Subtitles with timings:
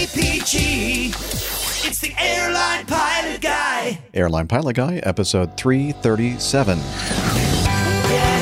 [0.00, 1.08] APG.
[1.86, 3.98] It's the airline pilot guy.
[4.14, 6.78] Airline Pilot Guy, episode 337.
[6.78, 6.84] Yeah,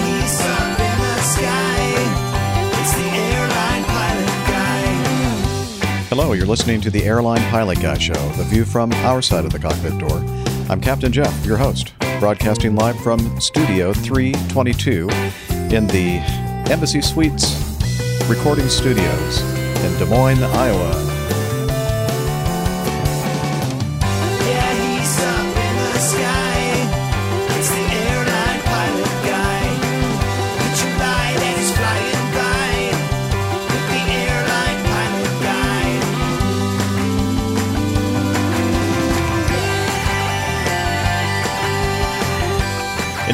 [0.07, 1.95] he's up in the sky.
[2.81, 4.87] It's the airline pilot guy.
[6.11, 9.51] Hello, you're listening to the Airline Pilot Guy Show, the view from our side of
[9.51, 10.23] the cockpit door.
[10.71, 15.09] I'm Captain Jeff, your host, broadcasting live from Studio 322
[15.75, 16.23] in the
[16.71, 17.57] Embassy Suites
[18.29, 19.41] Recording Studios
[19.83, 21.08] in Des Moines, Iowa.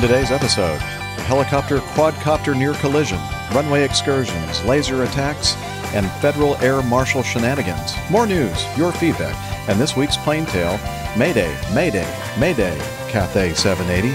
[0.08, 0.76] Today's episode,
[1.22, 3.18] helicopter quadcopter near collision,
[3.54, 5.56] runway excursions, laser attacks,
[5.94, 7.94] and federal air marshal shenanigans.
[8.10, 9.34] More news, your feedback,
[9.66, 10.78] and this week's plane tale
[11.16, 12.06] Mayday, Mayday,
[12.38, 12.76] Mayday,
[13.08, 14.12] Cathay 780.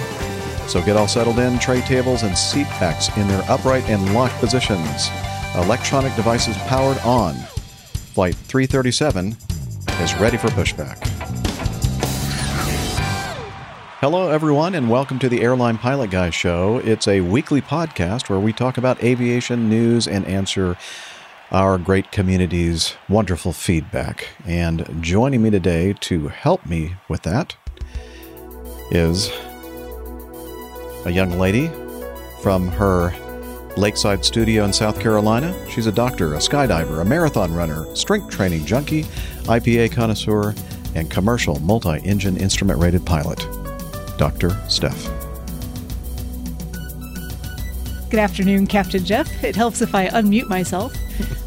[0.69, 4.35] So get all settled in, tray tables and seat backs in their upright and locked
[4.35, 5.09] positions.
[5.55, 7.33] Electronic devices powered on.
[8.13, 9.35] Flight 337
[10.03, 11.18] is ready for pushback.
[14.01, 16.77] Hello, everyone, and welcome to the Airline Pilot Guy Show.
[16.85, 20.77] It's a weekly podcast where we talk about aviation news and answer
[21.51, 24.29] our great community's wonderful feedback.
[24.45, 27.57] And joining me today to help me with that
[28.89, 29.29] is
[31.05, 31.69] a young lady
[32.41, 33.13] from her
[33.75, 35.53] lakeside studio in South Carolina.
[35.69, 39.03] She's a doctor, a skydiver, a marathon runner, strength training junkie,
[39.43, 40.55] IPA connoisseur,
[40.95, 43.45] and commercial multi engine instrument rated pilot.
[44.19, 44.51] Dr.
[44.67, 45.09] Steph.
[48.09, 49.43] Good afternoon, Captain Jeff.
[49.45, 50.93] It helps if I unmute myself.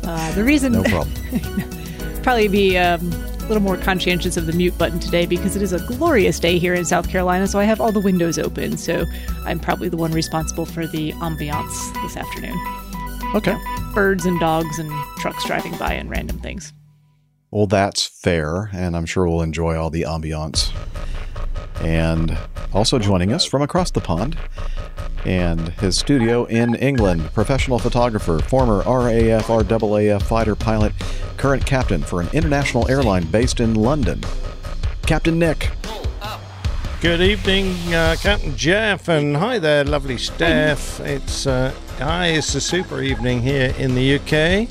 [0.03, 1.15] Uh, the reason No problem.
[2.23, 5.75] probably be um, a little more conscientious of the mute button today because it is
[5.75, 8.79] a glorious day here in South Carolina, so I have all the windows open.
[8.79, 9.05] So
[9.45, 12.59] I'm probably the one responsible for the ambiance this afternoon.
[13.35, 13.57] Okay.
[13.93, 16.73] Birds and dogs and trucks driving by and random things.
[17.53, 20.73] Well, that's fair, and I'm sure we'll enjoy all the ambiance.
[21.83, 22.39] And
[22.73, 24.39] also joining us from across the pond
[25.27, 30.95] and his studio in England, professional photographer, former RAF RAAF fighter pilot,
[31.37, 34.23] current captain for an international airline based in London,
[35.03, 35.73] Captain Nick.
[37.03, 41.01] Good evening, uh, Captain Jeff, and hi there, lovely Steph.
[41.01, 44.71] It's uh, hi, it's a super evening here in the UK,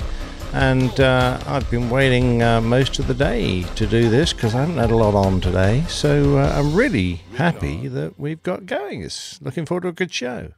[0.52, 4.60] and uh, I've been waiting uh, most of the day to do this because I
[4.60, 5.84] haven't had a lot on today.
[5.88, 9.02] So uh, I'm really happy that we've got going.
[9.02, 10.52] It's looking forward to a good show.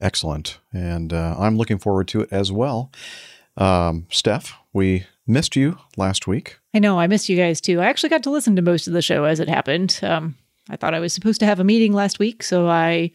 [0.00, 0.58] Excellent.
[0.72, 2.90] And uh, I'm looking forward to it as well.
[3.56, 6.58] Um, Steph, we missed you last week.
[6.72, 7.80] I know, I missed you guys too.
[7.80, 9.98] I actually got to listen to most of the show as it happened.
[10.02, 10.36] Um,
[10.68, 13.10] I thought I was supposed to have a meeting last week, so I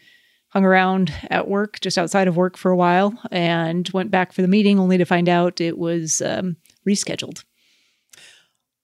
[0.55, 4.41] hung around at work, just outside of work for a while, and went back for
[4.41, 6.55] the meeting only to find out it was um,
[6.87, 7.43] rescheduled.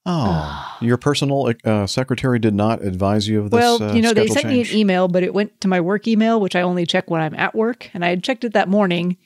[0.04, 3.58] Oh, your personal uh, secretary did not advise you of this.
[3.58, 6.06] well, uh, you know, they sent me an email, but it went to my work
[6.06, 7.88] email, which I only check when I'm at work.
[7.94, 9.16] And I had checked it that morning,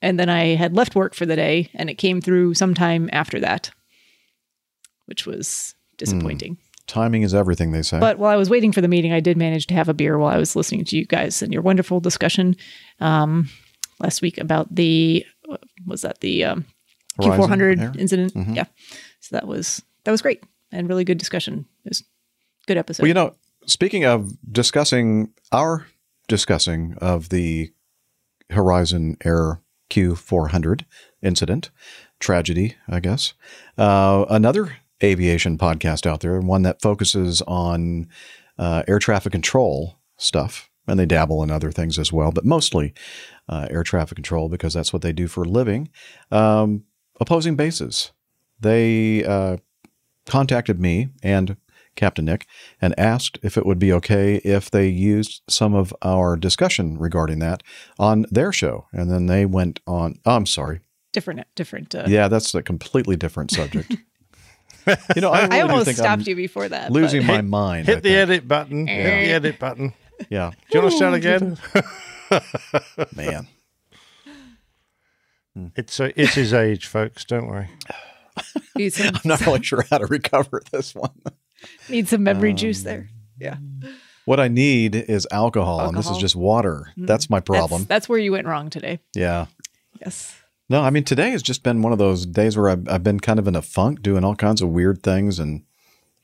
[0.00, 3.40] and then I had left work for the day, and it came through sometime after
[3.40, 3.72] that,
[5.06, 6.56] which was disappointing.
[6.90, 8.00] Timing is everything, they say.
[8.00, 10.18] But while I was waiting for the meeting, I did manage to have a beer
[10.18, 12.56] while I was listening to you guys and your wonderful discussion
[12.98, 13.48] um,
[14.00, 15.24] last week about the
[15.86, 16.64] was that the um,
[17.20, 18.34] Q400 incident?
[18.34, 18.56] Mhm.
[18.56, 18.64] Yeah,
[19.20, 20.42] so that was that was great
[20.72, 21.64] and really good discussion.
[21.84, 23.04] It was a good episode.
[23.04, 23.34] well, you know,
[23.66, 25.86] speaking of discussing our
[26.26, 27.70] discussing of the
[28.50, 30.84] Horizon Air Q400
[31.22, 31.70] incident,
[32.18, 33.34] tragedy, I guess.
[33.78, 38.08] Uh, another aviation podcast out there, one that focuses on
[38.58, 42.92] uh, air traffic control stuff, and they dabble in other things as well, but mostly
[43.48, 45.88] uh, air traffic control because that's what they do for a living.
[46.30, 46.84] Um,
[47.20, 48.12] opposing bases.
[48.60, 49.58] They uh,
[50.26, 51.56] contacted me and
[51.96, 52.46] Captain Nick
[52.80, 57.40] and asked if it would be okay if they used some of our discussion regarding
[57.40, 57.62] that
[57.98, 58.86] on their show.
[58.92, 60.80] And then they went on, oh, I'm sorry.
[61.12, 61.94] different, different.
[61.94, 63.96] Uh, Yeah, that's a completely different subject.
[65.16, 66.90] you know, I, really I almost think stopped I'm you before that.
[66.92, 67.88] losing but- my mind.
[67.88, 68.18] I Hit the think.
[68.30, 68.86] edit button.
[68.86, 69.92] Hit the edit button.
[70.28, 71.56] Yeah, Do you want to start again?
[73.16, 73.48] man.
[75.76, 77.24] It's uh, it's his age, folks.
[77.24, 77.68] Don't worry.
[78.90, 81.10] some, I'm not really sure how to recover this one.
[81.88, 83.08] need some memory Um, juice there.
[83.38, 83.56] Yeah,
[84.26, 86.92] What I need is alcohol, and this is just water.
[86.98, 87.06] Mm.
[87.06, 87.82] That's my problem.
[87.82, 89.00] That's, that's where you went wrong today.
[89.14, 89.46] yeah.
[90.00, 90.34] Yes.
[90.70, 93.18] No, I mean today has just been one of those days where I've, I've been
[93.18, 95.64] kind of in a funk, doing all kinds of weird things and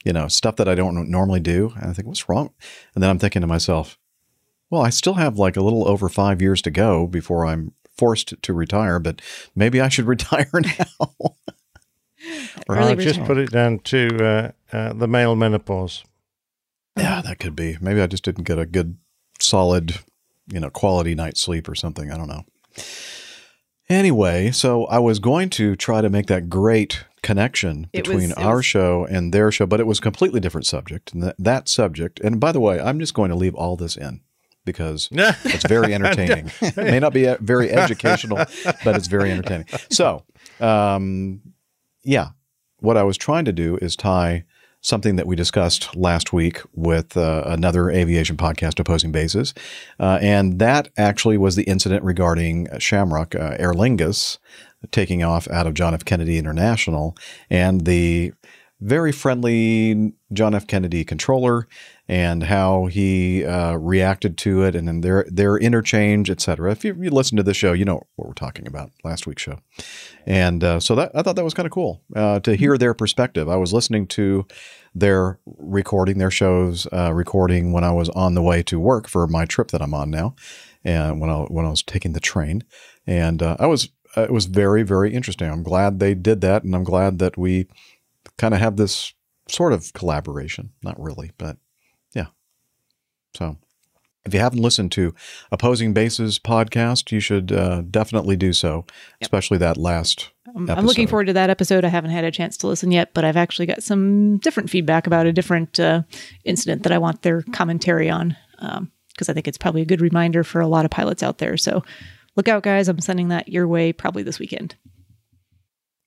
[0.05, 1.73] you know stuff that I don't normally do.
[1.75, 2.55] And I think, what's wrong?
[2.95, 3.99] And then I'm thinking to myself,
[4.71, 8.41] well, I still have like a little over five years to go before I'm forced
[8.41, 9.21] to retire, but
[9.57, 11.35] maybe I should retire now.
[12.69, 16.05] Early I'll just put it down to uh, uh, the male menopause.
[16.97, 17.79] yeah, that could be.
[17.81, 18.97] Maybe I just didn't get a good,
[19.41, 19.99] solid,
[20.53, 22.13] you know, quality night's sleep or something.
[22.13, 22.45] I don't know.
[23.88, 28.33] Anyway, so I was going to try to make that great connection It between was-
[28.38, 31.12] our was- show and their show, but it was a completely different subject.
[31.15, 33.97] And that, that subject, and by the way, I'm just going to leave all this
[33.97, 34.21] in
[34.65, 36.50] because it's very entertaining.
[36.61, 38.38] it may not be very educational,
[38.85, 39.67] but it's very entertaining.
[39.91, 40.25] So,
[40.61, 41.41] um,
[42.03, 42.31] yeah,
[42.81, 44.44] what I was trying to do is tie
[44.81, 49.52] something that we discussed last week with uh, another aviation podcast, Opposing Bases.
[49.99, 54.38] Uh, and that actually was the incident regarding Shamrock uh, Aer Lingus
[54.93, 56.05] taking off out of John F.
[56.05, 57.17] Kennedy International
[57.50, 58.32] and the
[58.81, 60.67] very friendly John F.
[60.67, 61.67] Kennedy controller
[62.08, 66.70] and how he uh, reacted to it and then their their interchange, etc.
[66.73, 69.43] If you, you listen to the show, you know what we're talking about last week's
[69.43, 69.58] show.
[70.26, 72.94] And uh, so that I thought that was kind of cool uh, to hear their
[72.94, 73.49] perspective.
[73.49, 74.46] I was listening to
[74.94, 79.26] their recording, their shows uh, recording when I was on the way to work for
[79.26, 80.34] my trip that I'm on now,
[80.84, 82.62] and when I when I was taking the train,
[83.06, 85.50] and uh, I was uh, it was very very interesting.
[85.50, 87.67] I'm glad they did that, and I'm glad that we
[88.38, 89.14] kind of have this
[89.49, 90.73] sort of collaboration.
[90.82, 91.58] Not really, but
[92.14, 92.26] yeah.
[93.34, 93.58] So.
[94.25, 95.14] If you haven't listened to
[95.52, 98.84] Opposing Bases podcast, you should uh, definitely do so,
[99.20, 101.84] especially that last I'm, I'm looking forward to that episode.
[101.84, 105.06] I haven't had a chance to listen yet, but I've actually got some different feedback
[105.06, 106.02] about a different uh,
[106.44, 110.43] incident that I want their commentary on because I think it's probably a good reminder
[110.44, 111.56] for a lot of pilots out there.
[111.56, 111.82] So
[112.37, 112.88] look out, guys.
[112.88, 114.76] I'm sending that your way probably this weekend.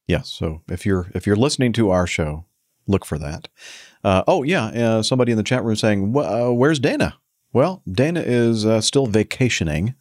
[0.10, 0.30] Yes.
[0.30, 2.46] So if you're if you're listening to our show,
[2.88, 3.48] look for that.
[4.04, 7.18] Uh, oh yeah, uh, somebody in the chat room saying, uh, "Where's Dana?"
[7.54, 9.94] Well, Dana is uh, still vacationing.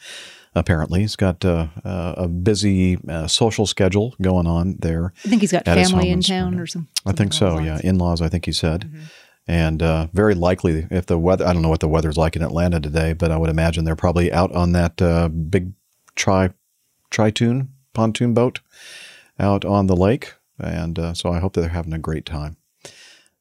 [0.54, 5.12] Apparently, he's got uh, uh, a busy uh, social schedule going on there.
[5.24, 6.62] I think he's got family in town Smyrna.
[6.62, 6.90] or something.
[7.06, 7.58] I think so.
[7.58, 8.22] Yeah, in-laws.
[8.22, 9.02] I think he said, Mm-hmm.
[9.46, 11.46] and uh, very likely if the weather.
[11.46, 13.94] I don't know what the weather's like in Atlanta today, but I would imagine they're
[13.94, 15.72] probably out on that uh, big
[16.16, 16.50] tri
[17.10, 18.60] tritoon pontoon boat
[19.38, 22.56] out on the lake, and uh, so I hope that they're having a great time.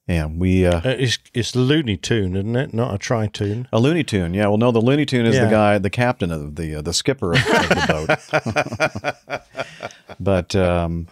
[0.09, 2.73] And we uh, Uh, it's it's Looney Tune, isn't it?
[2.73, 3.67] Not a tri-tune.
[3.73, 4.47] a Looney Tune, yeah.
[4.47, 7.33] Well, no, the Looney Tune is the guy, the captain of the uh, the skipper
[7.33, 9.41] of, of the boat.
[10.19, 11.07] but um,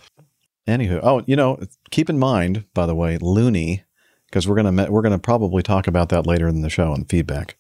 [0.68, 1.60] anywho, oh, you know,
[1.92, 3.84] keep in mind, by the way, Looney,
[4.28, 7.58] because we're gonna we're gonna probably talk about that later in the show in feedback.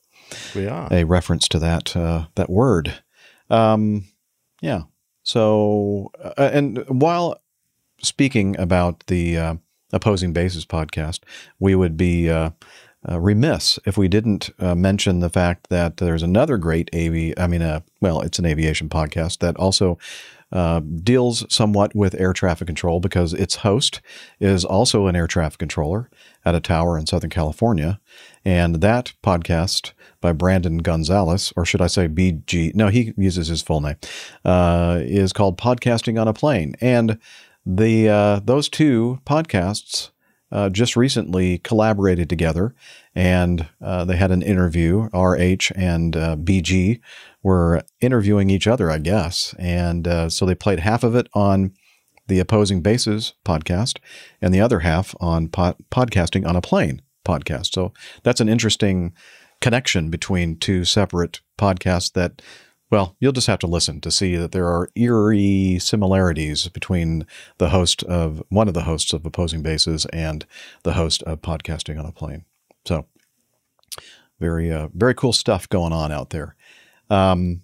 [0.55, 0.87] We are.
[0.91, 2.93] a reference to that uh, that word.
[3.49, 4.05] Um,
[4.61, 4.83] yeah.
[5.25, 7.41] So, uh, and while
[8.01, 9.55] speaking about the uh,
[9.91, 11.21] opposing bases podcast,
[11.59, 12.51] we would be uh,
[13.09, 17.37] uh, remiss if we didn't uh, mention the fact that there's another great avi.
[17.37, 19.97] I mean, uh, well, it's an aviation podcast that also.
[20.51, 23.99] Uh, deals somewhat with air traffic control because its host
[24.39, 26.07] is also an air traffic controller
[26.45, 27.99] at a tower in Southern California.
[28.45, 29.91] And that podcast
[30.25, 32.73] by Brandon Gonzalez, or should I say BG?
[32.73, 33.97] No, he uses his full name,
[34.43, 36.73] uh, is called Podcasting on a Plane.
[36.81, 37.19] And
[37.63, 40.09] the uh, those two podcasts
[40.51, 42.73] uh, just recently collaborated together,
[43.13, 45.09] and uh, they had an interview.
[45.13, 47.01] RH and uh, BG
[47.43, 51.71] were interviewing each other, I guess, and uh, so they played half of it on
[52.25, 53.99] the Opposing Bases podcast,
[54.41, 57.75] and the other half on pod- podcasting on a plane podcast.
[57.75, 59.13] So that's an interesting
[59.65, 62.39] connection between two separate podcasts that
[62.91, 67.25] well, you'll just have to listen to see that there are eerie similarities between
[67.57, 70.45] the host of one of the hosts of Opposing Bases and
[70.83, 72.45] the host of Podcasting on a Plane.
[72.85, 73.07] So,
[74.39, 76.55] very, uh, very cool stuff going on out there.
[77.09, 77.63] Um,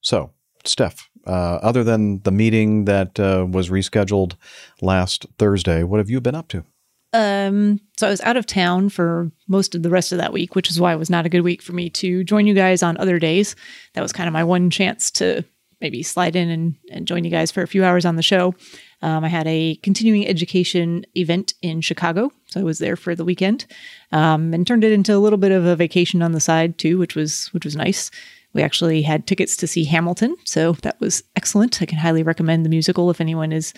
[0.00, 0.32] so,
[0.64, 4.34] Steph, uh, other than the meeting that uh, was rescheduled
[4.80, 6.64] last Thursday, what have you been up to?
[7.12, 10.54] Um, so I was out of town for most of the rest of that week,
[10.54, 12.82] which is why it was not a good week for me to join you guys
[12.82, 13.56] on other days.
[13.94, 15.44] That was kind of my one chance to
[15.80, 18.54] maybe slide in and, and join you guys for a few hours on the show.
[19.02, 23.24] Um, I had a continuing education event in Chicago, so I was there for the
[23.24, 23.66] weekend,
[24.12, 26.98] um, and turned it into a little bit of a vacation on the side too,
[26.98, 28.10] which was which was nice.
[28.52, 31.80] We actually had tickets to see Hamilton, so that was excellent.
[31.80, 33.72] I can highly recommend the musical if anyone is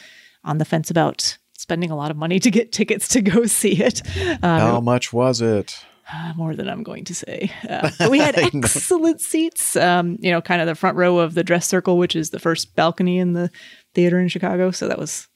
[0.45, 3.81] on the fence about spending a lot of money to get tickets to go see
[3.83, 4.03] it.
[4.43, 5.85] Um, How much was it?
[6.13, 7.51] Uh, more than I'm going to say.
[7.71, 9.77] Uh, but we had excellent seats.
[9.77, 12.41] Um, you know, kind of the front row of the dress circle, which is the
[12.41, 13.51] first balcony in the
[13.95, 14.73] theater in Chicago.
[14.73, 15.29] So that was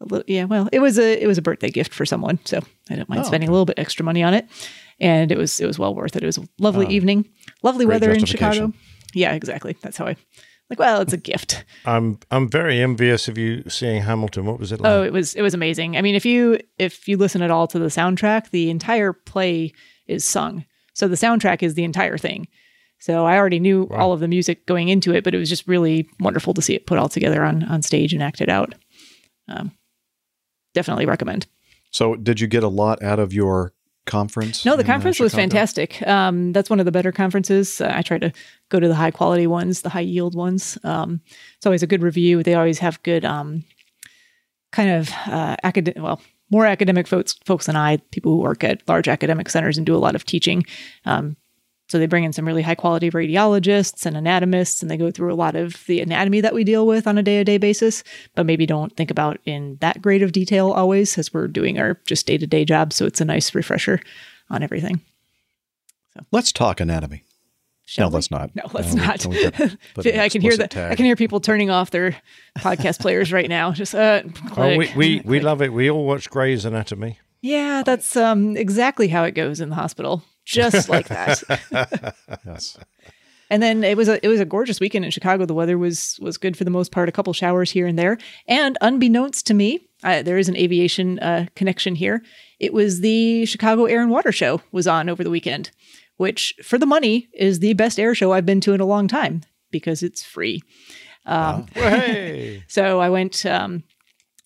[0.00, 0.44] a little, yeah.
[0.44, 3.22] Well, it was a it was a birthday gift for someone, so I don't mind
[3.22, 4.46] Oh, spending a little bit extra money on it.
[5.00, 6.22] And it was it was well worth it.
[6.22, 7.28] It was a lovely evening,
[7.62, 7.88] lovely Oh.
[7.88, 8.24] weather in.
[8.26, 8.72] Chicago.
[9.14, 9.76] Yeah, exactly.
[9.80, 10.16] That's how I
[10.70, 10.78] like.
[10.78, 11.64] Well, it's a gift.
[11.84, 14.46] I'm I'm very envious of you seeing Hamilton.
[14.46, 14.90] What was it like?
[14.90, 15.96] Oh, it was it was amazing.
[15.96, 19.72] I mean, if you if you listen at all to the soundtrack, the entire play
[20.06, 20.64] is sung.
[20.94, 22.48] So the soundtrack is the entire thing.
[23.00, 25.68] So I already knew all of the music going into it, but it was just
[25.68, 28.74] really wonderful to see it put all together on on stage and acted out.
[29.48, 29.72] Um,
[30.72, 31.46] definitely recommend.
[31.90, 33.73] So, did you get a lot out of your
[34.06, 34.64] conference?
[34.64, 36.06] No, the uh, conference was fantastic.
[36.06, 37.80] Um, that's one of the better conferences.
[37.80, 38.32] Uh, I try to
[38.68, 40.78] go to the high quality ones, the high yield ones.
[40.84, 41.20] Um,
[41.56, 42.42] it's always a good review.
[42.42, 43.64] They always have good um,
[44.72, 46.20] kind of uh, academic, well,
[46.50, 49.96] more academic folks, folks than I, people who work at large academic centers and do
[49.96, 50.64] a lot of teaching.
[51.04, 51.36] Um,
[51.94, 55.32] so they bring in some really high quality radiologists and anatomists, and they go through
[55.32, 58.02] a lot of the anatomy that we deal with on a day to day basis,
[58.34, 62.00] but maybe don't think about in that great of detail always as we're doing our
[62.04, 62.92] just day to day job.
[62.92, 64.00] So it's a nice refresher
[64.50, 65.02] on everything.
[66.14, 66.24] So.
[66.32, 67.22] Let's talk anatomy.
[67.84, 68.14] Shall no, we?
[68.14, 68.50] let's not.
[68.56, 69.26] No, let's Uh, not.
[69.26, 70.70] we put- put I can hear that.
[70.72, 70.90] tag.
[70.90, 72.16] I can hear people turning off their
[72.58, 73.70] podcast players right now.
[73.72, 74.22] Just uh,
[74.56, 75.72] Oh, we we, we love it.
[75.72, 77.18] We all watch Grey's Anatomy.
[77.42, 81.42] yeah, that's um exactly how it goes in the hospital, just like that.
[82.46, 82.78] Yes.
[83.50, 85.44] And then it was a it was a gorgeous weekend in Chicago.
[85.44, 87.08] The weather was was good for the most part.
[87.08, 88.16] A couple showers here and there.
[88.48, 92.22] And unbeknownst to me, uh, there is an aviation uh, connection here.
[92.58, 95.70] It was the Chicago Air and Water Show was on over the weekend,
[96.16, 99.08] which for the money is the best air show I've been to in a long
[99.08, 100.62] time because it's free.
[101.26, 103.84] Um, Hey, So I went um,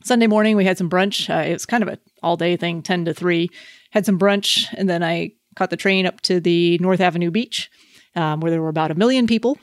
[0.03, 0.57] Sunday morning.
[0.57, 1.33] We had some brunch.
[1.33, 3.49] Uh, it was kind of a all day thing, ten to three.
[3.91, 7.69] Had some brunch, and then I caught the train up to the North Avenue Beach,
[8.15, 9.59] um, where there were about a million people.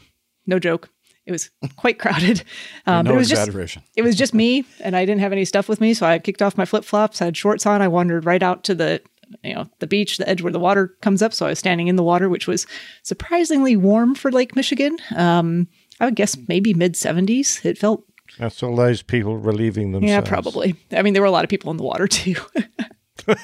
[0.46, 0.90] No joke.
[1.26, 2.44] It was quite crowded.
[2.86, 3.82] Um, no but it was just exaggeration.
[3.96, 6.42] it was just me, and I didn't have any stuff with me, so I kicked
[6.42, 7.20] off my flip flops.
[7.20, 7.82] Had shorts on.
[7.82, 9.02] I wandered right out to the
[9.42, 11.34] you know the beach, the edge where the water comes up.
[11.34, 12.68] So I was standing in the water, which was
[13.02, 14.98] surprisingly warm for Lake Michigan.
[15.16, 15.68] Um,
[16.00, 17.62] I would guess maybe mid seventies.
[17.64, 18.04] It felt
[18.38, 20.12] that's all those people relieving themselves.
[20.12, 20.76] yeah, probably.
[20.92, 22.36] I mean, there were a lot of people in the water too.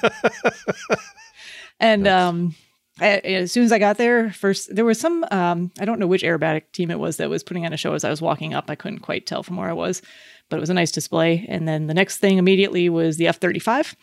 [1.82, 2.54] and um,
[3.00, 6.06] I, as soon as I got there, first there was some um, I don't know
[6.06, 8.54] which aerobatic team it was that was putting on a show as I was walking
[8.54, 8.70] up.
[8.70, 10.02] I couldn't quite tell from where I was,
[10.48, 11.44] but it was a nice display.
[11.48, 13.94] And then the next thing immediately was the F thirty five,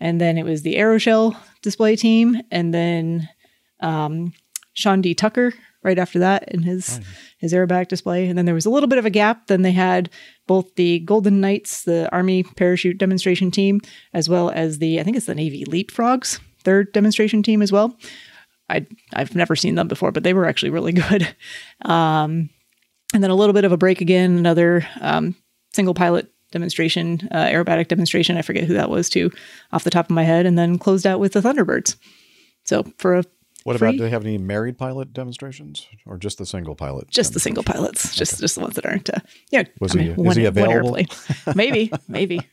[0.00, 3.28] and then it was the Aeroshell display team, and then
[3.80, 4.32] um,
[4.74, 5.14] Sean D.
[5.14, 7.00] Tucker right after that in his
[7.38, 8.26] his aerobatic display.
[8.28, 9.46] And then there was a little bit of a gap.
[9.46, 10.10] Then they had
[10.46, 13.80] both the Golden Knights, the Army parachute demonstration team,
[14.12, 17.96] as well as the I think it's the Navy Leapfrogs, their demonstration team as well.
[18.70, 21.26] I I've never seen them before, but they were actually really good.
[21.84, 22.50] Um,
[23.14, 25.34] and then a little bit of a break again, another um,
[25.72, 28.36] single pilot demonstration, uh, aerobatic demonstration.
[28.36, 29.30] I forget who that was too,
[29.72, 31.96] off the top of my head, and then closed out with the Thunderbirds.
[32.64, 33.24] So for a
[33.64, 33.92] What free- about?
[33.96, 37.08] Do they have any married pilot demonstrations, or just the single pilot?
[37.10, 39.08] just the single pilots, just just the ones that aren't.
[39.08, 39.20] Uh,
[39.50, 40.98] yeah, Was he- is one, he available?
[41.54, 42.40] maybe, maybe.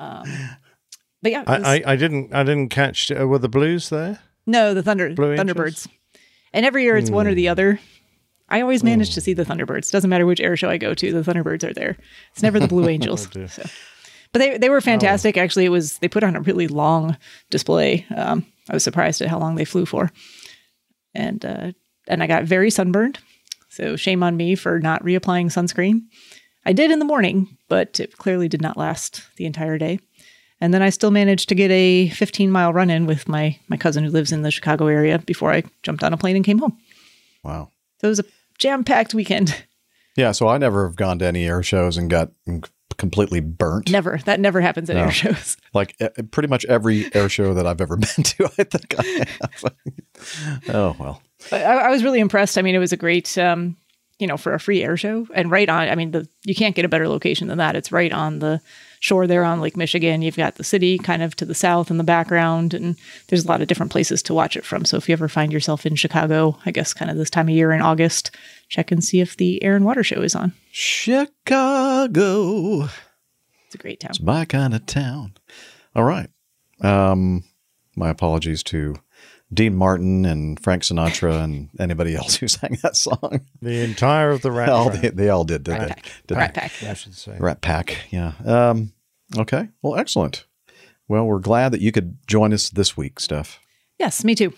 [0.00, 0.28] Um,
[1.22, 4.20] but yeah, was- I, I, I didn't I didn't catch uh, were the Blues there.
[4.46, 5.48] no, the Thunder Blue Angels?
[5.56, 5.88] Thunderbirds,
[6.52, 7.36] and every year it's one or Hmm.
[7.36, 7.80] the other.
[8.50, 9.90] I always manage to see the Thunderbirds.
[9.90, 11.98] Doesn't matter which air show I go to, the Thunderbirds are there.
[12.32, 13.26] It's never the Blue Angels.
[13.26, 13.46] dear.
[13.48, 13.64] So-
[14.32, 15.36] But they they were fantastic.
[15.36, 17.16] Actually, it was they put on a really long
[17.50, 18.06] display.
[18.14, 20.10] Um, I was surprised at how long they flew for,
[21.14, 21.72] and uh,
[22.06, 23.18] and I got very sunburned.
[23.70, 26.02] So shame on me for not reapplying sunscreen.
[26.66, 30.00] I did in the morning, but it clearly did not last the entire day.
[30.60, 33.76] And then I still managed to get a 15 mile run in with my my
[33.76, 36.58] cousin who lives in the Chicago area before I jumped on a plane and came
[36.58, 36.76] home.
[37.44, 37.70] Wow.
[38.00, 38.24] So it was a
[38.58, 39.54] jam packed weekend.
[40.16, 40.32] Yeah.
[40.32, 42.32] So I never have gone to any air shows and got
[42.96, 43.90] completely burnt.
[43.92, 45.04] Never that never happens at No.
[45.04, 45.56] air shows.
[45.74, 45.96] Like
[46.32, 49.64] pretty much every air show that I've ever been to, I think I have.
[50.74, 51.22] oh well.
[51.52, 52.58] I, I was really impressed.
[52.58, 53.76] I mean, it was a great, um,
[54.18, 55.88] you know, for a free air show and right on.
[55.88, 57.76] I mean, the you can't get a better location than that.
[57.76, 58.60] It's right on the
[59.00, 60.22] shore there on Lake Michigan.
[60.22, 62.96] You've got the city kind of to the south in the background, and
[63.28, 64.84] there's a lot of different places to watch it from.
[64.84, 67.54] So if you ever find yourself in Chicago, I guess kind of this time of
[67.54, 68.30] year in August,
[68.68, 70.52] check and see if the Air and Water Show is on.
[70.72, 72.08] Chicago.
[73.66, 74.10] It's a great town.
[74.10, 75.34] It's my kind of town.
[75.94, 76.30] All right.
[76.80, 77.44] Um,
[77.96, 78.96] my apologies to
[79.52, 83.40] Dean Martin and Frank Sinatra and anybody else who sang that song.
[83.62, 85.88] The entire of the rat all trap, they, they all did, did Rat they?
[85.88, 86.04] Pack.
[86.26, 86.60] Did Rat they?
[86.60, 86.82] Pack.
[86.82, 87.36] I should say.
[87.38, 87.96] Rat Pack.
[88.10, 88.32] Yeah.
[88.44, 88.92] Um,
[89.36, 89.68] okay.
[89.80, 90.44] Well, excellent.
[91.08, 93.58] Well, we're glad that you could join us this week, Steph.
[93.98, 94.52] Yes, me too.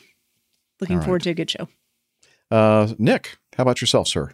[0.80, 1.68] looking All forward to a good show.
[2.50, 4.32] Uh, Nick, how about yourself, sir?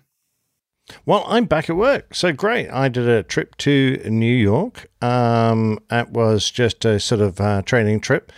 [1.04, 2.70] Well, I'm back at work, so great.
[2.70, 4.88] I did a trip to New York.
[5.02, 8.32] Um, it was just a sort of uh, training trip,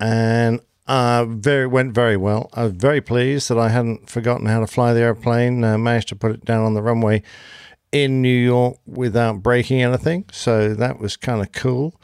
[0.00, 0.60] and
[0.90, 2.50] uh, very went very well.
[2.52, 5.62] I was very pleased that I hadn't forgotten how to fly the airplane.
[5.62, 7.22] Uh, managed to put it down on the runway
[7.92, 11.94] in New York without breaking anything, so that was kind of cool.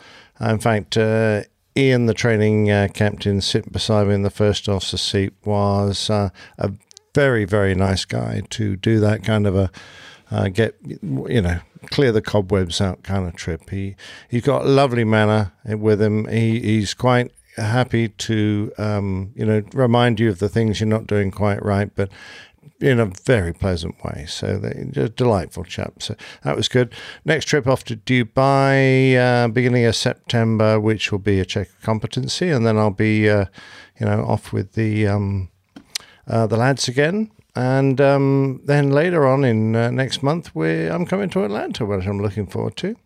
[0.41, 1.43] in fact, uh,
[1.77, 6.31] Ian, the training uh, captain, sitting beside me in the first officer seat, was uh,
[6.57, 6.73] a
[7.13, 9.71] very, very nice guy to do that kind of a
[10.31, 11.59] uh, get, you know,
[11.91, 13.69] clear the cobwebs out kind of trip.
[13.71, 13.97] He
[14.29, 16.29] he's got a lovely manner with him.
[16.29, 21.07] He he's quite happy to um, you know remind you of the things you're not
[21.07, 22.11] doing quite right, but
[22.81, 24.27] in a very pleasant way.
[24.29, 26.03] So they just delightful chap.
[26.03, 26.95] So that was good.
[27.25, 31.81] Next trip off to Dubai, uh, beginning of September, which will be a check of
[31.81, 33.47] competency, and then I'll be uh,
[33.99, 35.07] you know off with the.
[35.07, 35.51] Um,
[36.29, 37.31] uh, the lads again.
[37.55, 42.07] And um, then later on in uh, next month, we I'm coming to Atlanta, which
[42.07, 42.97] I'm looking forward to.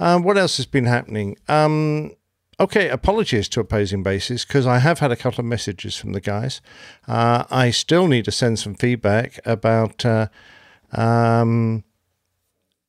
[0.00, 1.36] Um, what else has been happening?
[1.48, 2.12] Um,
[2.60, 6.20] okay, apologies to opposing bases because I have had a couple of messages from the
[6.20, 6.60] guys.
[7.06, 10.28] Uh, I still need to send some feedback about uh,
[10.92, 11.84] um,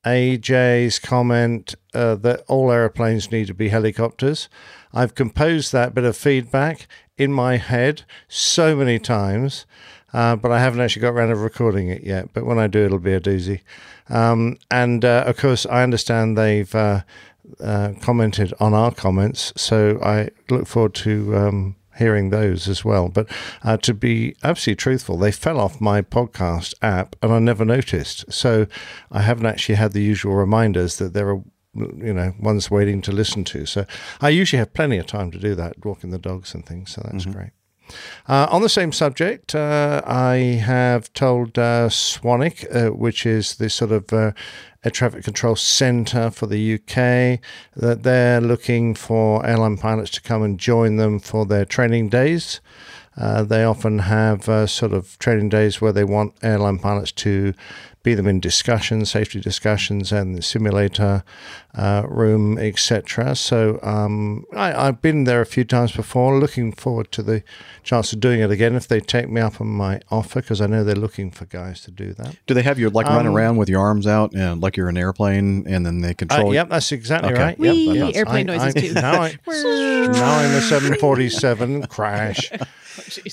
[0.05, 4.49] AJ's comment uh, that all aeroplanes need to be helicopters.
[4.93, 9.65] I've composed that bit of feedback in my head so many times,
[10.13, 12.33] uh, but I haven't actually got around to recording it yet.
[12.33, 13.61] But when I do, it'll be a doozy.
[14.07, 16.73] Um, and uh, of course, I understand they've
[17.59, 21.35] uh, commented on our comments, so I look forward to.
[21.35, 23.09] Um, hearing those as well.
[23.09, 23.29] But
[23.61, 28.31] uh, to be absolutely truthful, they fell off my podcast app and I never noticed.
[28.31, 28.67] So
[29.11, 31.43] I haven't actually had the usual reminders that there are
[31.75, 33.65] you know one's waiting to listen to.
[33.65, 33.85] So
[34.21, 36.91] I usually have plenty of time to do that, walking the dogs and things.
[36.91, 37.51] So that's great.
[38.27, 41.89] Uh, on the same subject, uh, I have told uh,
[42.23, 44.31] uh, which is the sort of uh,
[44.83, 47.39] air traffic control centre for the UK,
[47.75, 52.61] that they're looking for airline pilots to come and join them for their training days.
[53.17, 57.53] Uh, they often have uh, sort of training days where they want airline pilots to
[58.01, 61.23] be them in discussions, safety discussions, and the simulator
[61.75, 63.35] uh, room, etc.
[63.35, 66.39] So um, I, have been there a few times before.
[66.39, 67.43] Looking forward to the
[67.83, 70.67] chance of doing it again if they take me up on my offer, because I
[70.67, 72.37] know they're looking for guys to do that.
[72.47, 74.89] Do they have you like run Um, around with your arms out and like you're
[74.89, 76.53] an airplane, and then they Uh, control?
[76.53, 77.41] yep, that's exactly Okay.
[77.43, 77.59] right.
[77.59, 77.91] Whee!
[77.99, 78.93] Yep, Airplane I- noises I- too.
[78.93, 79.37] Now, I,
[80.07, 82.49] now I'm a 747 crash.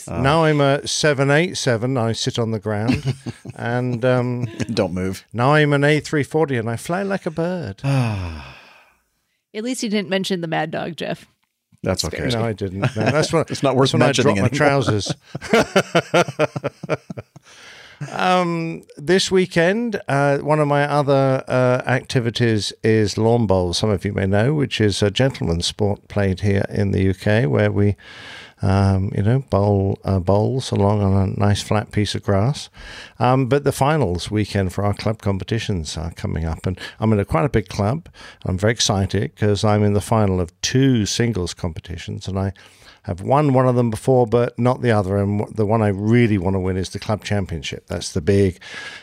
[0.09, 0.21] Oh.
[0.21, 1.97] Now I'm a 787.
[1.97, 3.15] I sit on the ground,
[3.57, 5.25] and um, Don't move.
[5.33, 7.81] now I'm an A340 and I fly like a bird.
[7.85, 11.27] At least he didn't mention the Mad Dog, Jeff.
[11.83, 12.27] That's okay.
[12.29, 12.81] No, I didn't.
[12.81, 13.51] No, that's what.
[13.51, 15.15] It's not worth that's when I mentioning dropped my trousers.
[18.13, 23.79] um, this weekend, uh, one of my other uh, activities is lawn bowls.
[23.79, 27.49] Some of you may know, which is a gentleman's sport played here in the UK,
[27.49, 27.97] where we.
[28.67, 32.69] Um, you know, bowl uh, bowls along on a nice flat piece of grass.
[33.21, 37.21] Um, but the finals weekend for our club competitions are coming up, and I'm in
[37.21, 38.09] a quite a big club.
[38.45, 42.55] I'm very excited because I'm in the final of two singles competitions, and I
[43.07, 45.17] have won one of them before, but not the other.
[45.17, 47.87] And the one I really want to win is the club championship.
[47.87, 48.59] That's the big,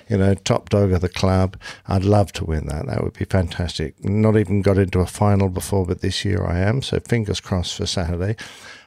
[0.10, 1.56] you know, top dog of the club.
[1.88, 2.86] I'd love to win that.
[2.88, 4.04] That would be fantastic.
[4.04, 6.82] Not even got into a final before, but this year I am.
[6.82, 8.36] So fingers crossed for Saturday.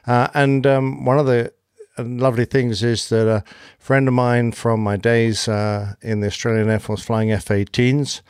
[0.07, 1.53] Uh, and um, one of the
[1.97, 3.43] lovely things is that a
[3.79, 8.21] friend of mine from my days uh, in the Australian Air Force flying F 18s,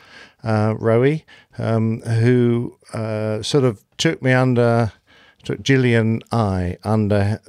[0.43, 1.23] uh, Rowie,
[1.57, 4.91] um, who uh, sort of took me under,
[5.43, 7.41] took Gillian I under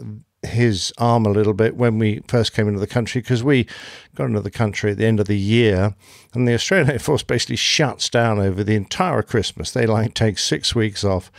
[0.42, 3.66] his arm a little bit when we first came into the country because we
[4.14, 5.94] got into the country at the end of the year
[6.32, 9.72] and the Australian Air Force basically shuts down over the entire Christmas.
[9.72, 11.32] They like take six weeks off.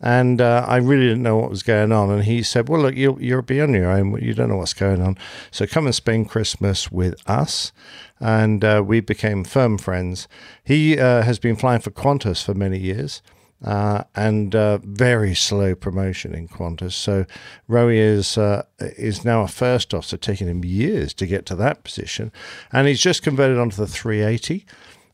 [0.00, 2.10] And uh, I really didn't know what was going on.
[2.10, 4.18] And he said, Well, look, you'll, you'll be on your own.
[4.22, 5.18] You don't know what's going on.
[5.50, 7.72] So come and spend Christmas with us.
[8.18, 10.26] And uh, we became firm friends.
[10.64, 13.22] He uh, has been flying for Qantas for many years.
[13.62, 16.92] Uh, and uh, very slow promotion in Qantas.
[16.92, 17.26] So
[17.68, 21.84] Rowie is uh, is now a first officer, taking him years to get to that
[21.84, 22.32] position,
[22.72, 24.64] and he's just converted onto the 380.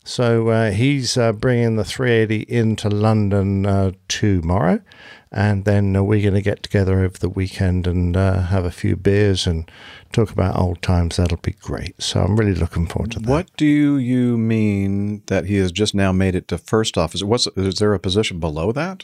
[0.07, 4.79] So uh, he's uh, bringing the 380 into London uh, tomorrow,
[5.33, 8.71] and then uh, we're going to get together over the weekend and uh, have a
[8.71, 9.69] few beers and
[10.13, 11.17] talk about old times.
[11.17, 12.01] That'll be great.
[12.01, 13.29] So I'm really looking forward to that.
[13.29, 17.25] What do you mean that he has just now made it to first officer?
[17.25, 19.03] What's is there a position below that?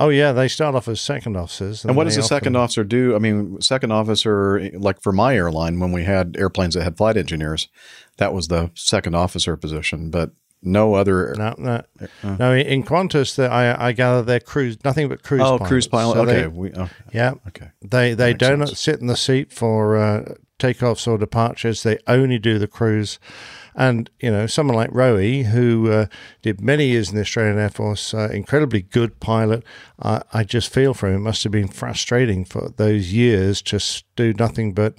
[0.00, 1.84] Oh yeah, they start off as second officers.
[1.84, 3.14] And what does a second often- officer do?
[3.14, 7.18] I mean, second officer, like for my airline, when we had airplanes that had flight
[7.18, 7.68] engineers,
[8.16, 10.30] that was the second officer position, but
[10.62, 11.34] no other.
[11.36, 11.82] No, no,
[12.22, 12.54] no.
[12.54, 15.42] In Qantas, that I, I gather they're cruise, nothing but cruise.
[15.42, 15.68] oh, pilots.
[15.68, 16.14] cruise pilot.
[16.14, 16.40] So okay.
[16.42, 17.68] they- we, oh, yeah, okay.
[17.82, 18.80] they they don't sense.
[18.80, 21.82] sit in the seat for uh, takeoffs or departures.
[21.82, 23.18] They only do the cruise.
[23.74, 26.06] And you know, someone like Rowie, who uh,
[26.42, 29.62] did many years in the Australian Air Force, uh, incredibly good pilot.
[30.02, 31.16] I I just feel for him.
[31.16, 34.94] It must have been frustrating for those years to s- do nothing but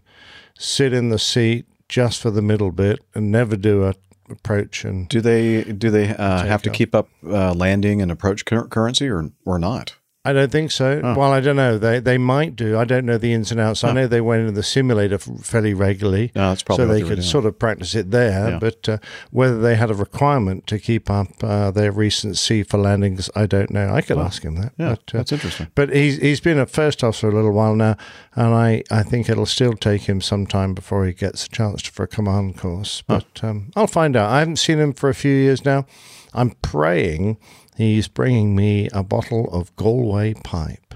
[0.57, 3.93] sit in the seat just for the middle bit and never do a
[4.29, 8.45] approach and Do they do they uh, have to keep up uh, landing and approach
[8.45, 9.95] cur- currency or or not?
[10.23, 11.01] I don't think so.
[11.01, 11.79] Well, I don't know.
[11.79, 12.77] They they might do.
[12.77, 13.83] I don't know the ins and outs.
[13.83, 16.31] I know they went into the simulator fairly regularly,
[16.63, 18.51] probably so they they could sort of practice it there.
[18.51, 18.59] Yeah.
[18.59, 18.97] But uh,
[19.31, 23.71] whether they had a requirement to keep up uh, their recency for landings, I don't
[23.71, 23.91] know.
[23.91, 24.73] I could ask him that.
[24.77, 25.71] Yeah, but, uh, that's interesting.
[25.73, 27.97] but he's he's been a first officer a little while now,
[28.35, 31.81] and I, I think it'll still take him some time before he gets a chance
[31.87, 33.01] for a command course.
[33.07, 34.29] But um, I'll find out.
[34.29, 35.87] I haven't seen him for a few years now.
[36.33, 37.37] I'm praying
[37.81, 40.95] he's bringing me a bottle of Galway pipe,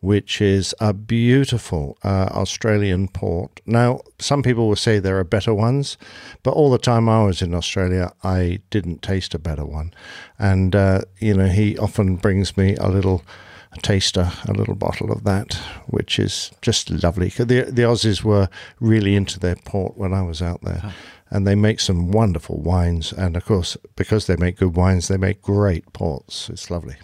[0.00, 3.60] which is a beautiful uh, Australian port.
[3.66, 5.96] Now, some people will say there are better ones,
[6.42, 9.94] but all the time I was in Australia, I didn't taste a better one.
[10.38, 13.22] And, uh, you know, he often brings me a little
[13.82, 15.54] taster, a little bottle of that,
[15.86, 17.30] which is just lovely.
[17.30, 18.48] 'Cause The, the Aussies were
[18.80, 20.94] really into their port when I was out there.
[21.30, 23.12] And they make some wonderful wines.
[23.12, 26.48] And of course, because they make good wines, they make great ports.
[26.48, 26.96] It's lovely.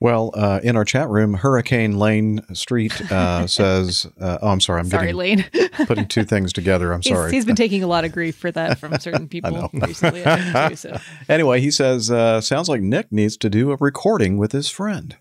[0.00, 4.80] Well, uh, in our chat room, Hurricane Lane Street uh, says, uh, "Oh, I'm sorry,
[4.80, 5.44] I'm Sorry, getting Lane.
[5.86, 6.92] putting two things together.
[6.92, 9.70] I'm he's, sorry." he's been taking a lot of grief for that from certain people
[9.72, 10.24] recently.
[10.24, 10.98] Too, so.
[11.28, 15.14] Anyway, he says, uh, "Sounds like Nick needs to do a recording with his friend.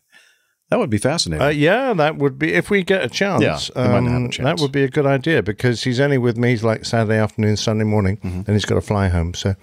[0.72, 3.44] That would be fascinating." Uh, yeah, that would be if we get a chance.
[3.44, 4.44] Yeah, have a um, chance.
[4.46, 7.84] That would be a good idea because he's only with me like Saturday afternoon, Sunday
[7.86, 8.38] morning, Mm-hmm.
[8.40, 9.34] and he's got to fly home.
[9.36, 9.54] So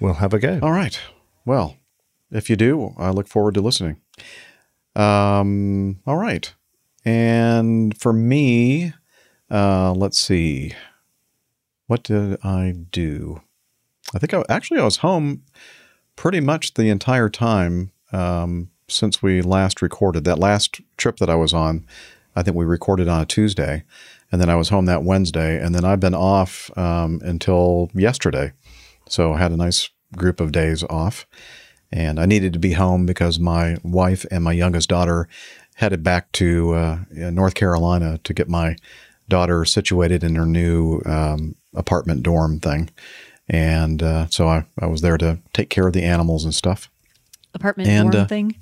[0.00, 0.58] we'll have a go.
[0.62, 0.98] All right.
[1.44, 1.76] Well,
[2.32, 4.00] if you do, I look forward to listening.
[4.96, 6.52] Um, all right.
[7.04, 8.92] And for me,
[9.50, 10.72] uh, let's see.
[11.86, 13.42] What did I do?
[14.14, 15.42] I think I actually I was home
[16.16, 20.24] pretty much the entire time um, since we last recorded.
[20.24, 21.86] That last trip that I was on,
[22.36, 23.84] I think we recorded on a Tuesday,
[24.30, 28.52] and then I was home that Wednesday, and then I've been off um, until yesterday.
[29.08, 31.26] So I had a nice group of days off.
[31.92, 35.28] And I needed to be home because my wife and my youngest daughter
[35.76, 38.76] headed back to uh, North Carolina to get my
[39.28, 42.90] daughter situated in her new um, apartment dorm thing.
[43.48, 46.90] And uh, so I, I was there to take care of the animals and stuff.
[47.54, 48.56] Apartment And, dorm uh, thing.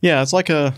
[0.00, 0.74] Yeah, it's like a,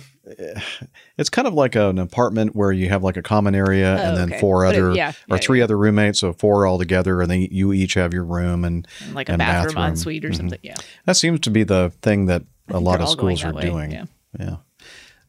[1.18, 4.18] it's kind of like an apartment where you have like a common area and Oh,
[4.18, 4.40] then okay.
[4.40, 7.30] four But it- other yeah, or yeah, three other roommates, so four all together, and
[7.30, 9.90] then you each have your room and Like a and bathroom, bathroom.
[9.90, 10.58] ensuite or something.
[10.62, 10.74] Yeah.
[11.06, 13.90] That seems to be the thing that a lot of schools are way, doing.
[13.92, 14.04] yeah.
[14.38, 14.56] Yeah.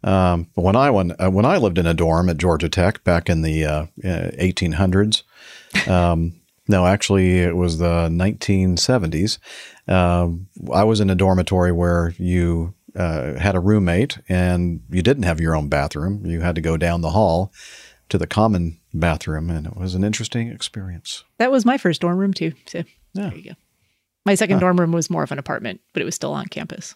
[0.05, 3.03] Um, but when I went, uh, when I lived in a dorm at Georgia Tech
[3.03, 5.23] back in the uh, uh, 1800s,
[5.87, 6.33] um,
[6.67, 9.37] no, actually it was the 1970s.
[9.87, 15.23] Um I was in a dormitory where you uh, had a roommate and you didn't
[15.23, 16.25] have your own bathroom.
[16.25, 17.51] You had to go down the hall
[18.09, 21.23] to the common bathroom, and it was an interesting experience.
[21.39, 22.53] That was my first dorm room too.
[22.67, 22.79] So
[23.13, 23.29] Yeah.
[23.29, 23.55] there you go.
[24.25, 26.95] My second dorm room was more of an apartment, but it was still on campus.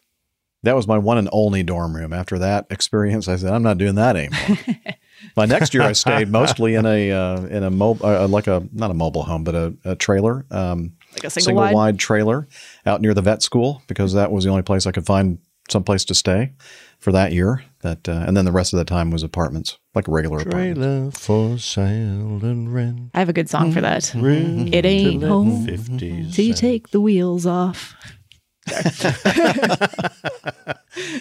[0.63, 2.13] That was my one and only dorm room.
[2.13, 4.57] After that experience, I said, I'm not doing that anymore.
[5.35, 8.67] My next year, I stayed mostly in a uh, in a mobile, uh, like a
[8.71, 11.99] not a mobile home, but a, a trailer, um, Like a single, wide.
[11.99, 12.47] trailer
[12.85, 15.83] out near the vet school because that was the only place I could find some
[15.83, 16.53] place to stay
[16.99, 17.63] for that year.
[17.81, 20.75] That uh, and then the rest of the time was apartments, like a regular apartment.
[20.77, 23.11] Trailer for sale and rent.
[23.13, 24.11] I have a good song for that.
[24.15, 27.95] Room It ain't home 50 till you take the wheels off.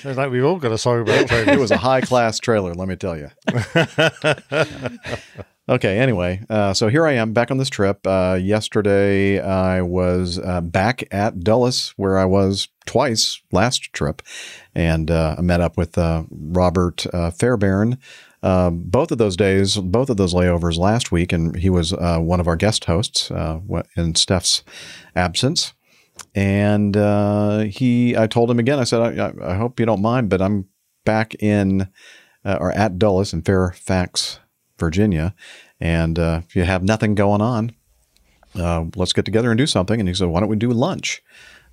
[0.01, 1.59] Sounds like we've all got a song about It trailers.
[1.59, 3.29] was a high class trailer, let me tell you.
[5.69, 8.07] okay, anyway, uh, so here I am back on this trip.
[8.07, 14.23] Uh, yesterday, I was uh, back at Dulles, where I was twice last trip,
[14.75, 17.99] and uh, I met up with uh, Robert uh, Fairbairn.
[18.43, 22.19] Uh, both of those days, both of those layovers last week, and he was uh,
[22.19, 23.61] one of our guest hosts uh,
[23.97, 24.63] in Steph's
[25.15, 25.75] absence.
[26.35, 26.95] And
[27.71, 28.79] he, I told him again.
[28.79, 30.67] I said, I, I hope you don't mind, but I'm
[31.05, 31.89] back in
[32.45, 34.39] or at Dulles in Fairfax,
[34.79, 35.35] Virginia,
[35.81, 37.75] and if you have nothing going on,
[38.55, 39.99] let's get together and do something.
[39.99, 41.23] And he said, Why don't we do lunch?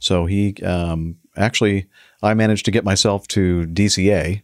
[0.03, 1.87] So he um, actually,
[2.21, 4.43] I managed to get myself to DCA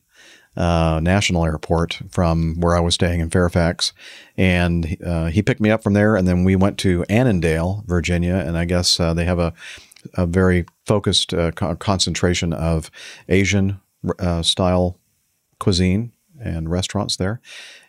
[0.56, 3.92] uh, National Airport from where I was staying in Fairfax,
[4.38, 8.36] and uh, he picked me up from there, and then we went to Annandale, Virginia,
[8.36, 9.54] and I guess uh, they have a
[10.14, 12.90] a very focused uh, co- concentration of
[13.28, 13.82] Asian
[14.18, 14.98] uh, style
[15.60, 17.42] cuisine and restaurants there.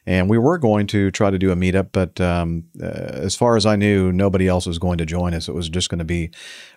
[0.06, 3.56] And we were going to try to do a meetup, but um, uh, as far
[3.56, 5.48] as I knew, nobody else was going to join us.
[5.48, 6.30] It was just going to be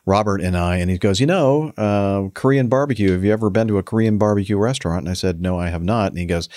[0.05, 0.77] Robert and I.
[0.77, 3.12] And he goes, You know, uh, Korean barbecue.
[3.12, 4.99] Have you ever been to a Korean barbecue restaurant?
[4.99, 6.12] And I said, No, I have not.
[6.12, 6.49] And he goes,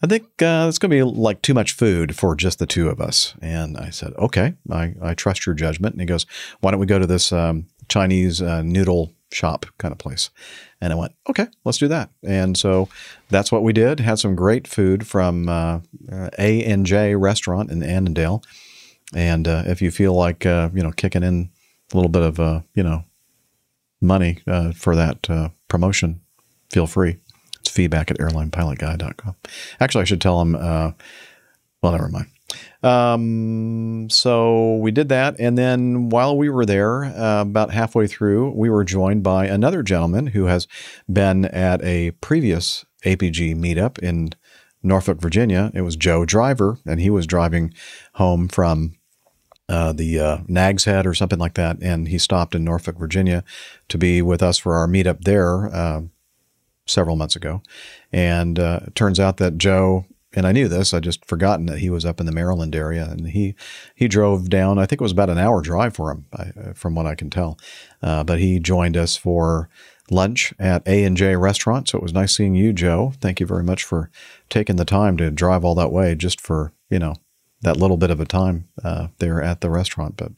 [0.00, 2.88] I think uh, it's going to be like too much food for just the two
[2.88, 3.34] of us.
[3.42, 5.94] And I said, Okay, I, I trust your judgment.
[5.94, 6.26] And he goes,
[6.60, 10.30] Why don't we go to this um, Chinese uh, noodle shop kind of place?
[10.80, 12.10] And I went, okay, let's do that.
[12.22, 12.88] And so
[13.30, 14.00] that's what we did.
[14.00, 18.42] Had some great food from uh, uh, A and J Restaurant in Annandale.
[19.14, 21.50] And uh, if you feel like uh, you know kicking in
[21.92, 23.04] a little bit of uh, you know
[24.00, 26.20] money uh, for that uh, promotion,
[26.70, 27.16] feel free.
[27.60, 29.34] It's feedback at airlinepilotguy.com.
[29.80, 30.54] Actually, I should tell them.
[30.54, 30.92] Uh,
[31.82, 32.26] well, never mind.
[32.82, 35.36] Um, so we did that.
[35.38, 39.82] And then while we were there, uh, about halfway through, we were joined by another
[39.82, 40.68] gentleman who has
[41.12, 44.30] been at a previous APG meetup in
[44.82, 45.70] Norfolk, Virginia.
[45.74, 47.74] It was Joe Driver, and he was driving
[48.14, 48.94] home from
[49.68, 51.78] uh, the uh, Nag's Head or something like that.
[51.82, 53.44] And he stopped in Norfolk, Virginia
[53.88, 56.02] to be with us for our meetup there uh,
[56.86, 57.62] several months ago.
[58.12, 60.92] And uh, it turns out that Joe and I knew this.
[60.92, 63.54] I just forgotten that he was up in the Maryland area, and he
[63.94, 64.78] he drove down.
[64.78, 66.26] I think it was about an hour drive for him,
[66.74, 67.58] from what I can tell.
[68.02, 69.68] Uh, but he joined us for
[70.10, 71.88] lunch at A and J Restaurant.
[71.88, 73.12] So it was nice seeing you, Joe.
[73.20, 74.10] Thank you very much for
[74.48, 77.14] taking the time to drive all that way, just for you know
[77.62, 80.16] that little bit of a time uh, there at the restaurant.
[80.16, 80.32] But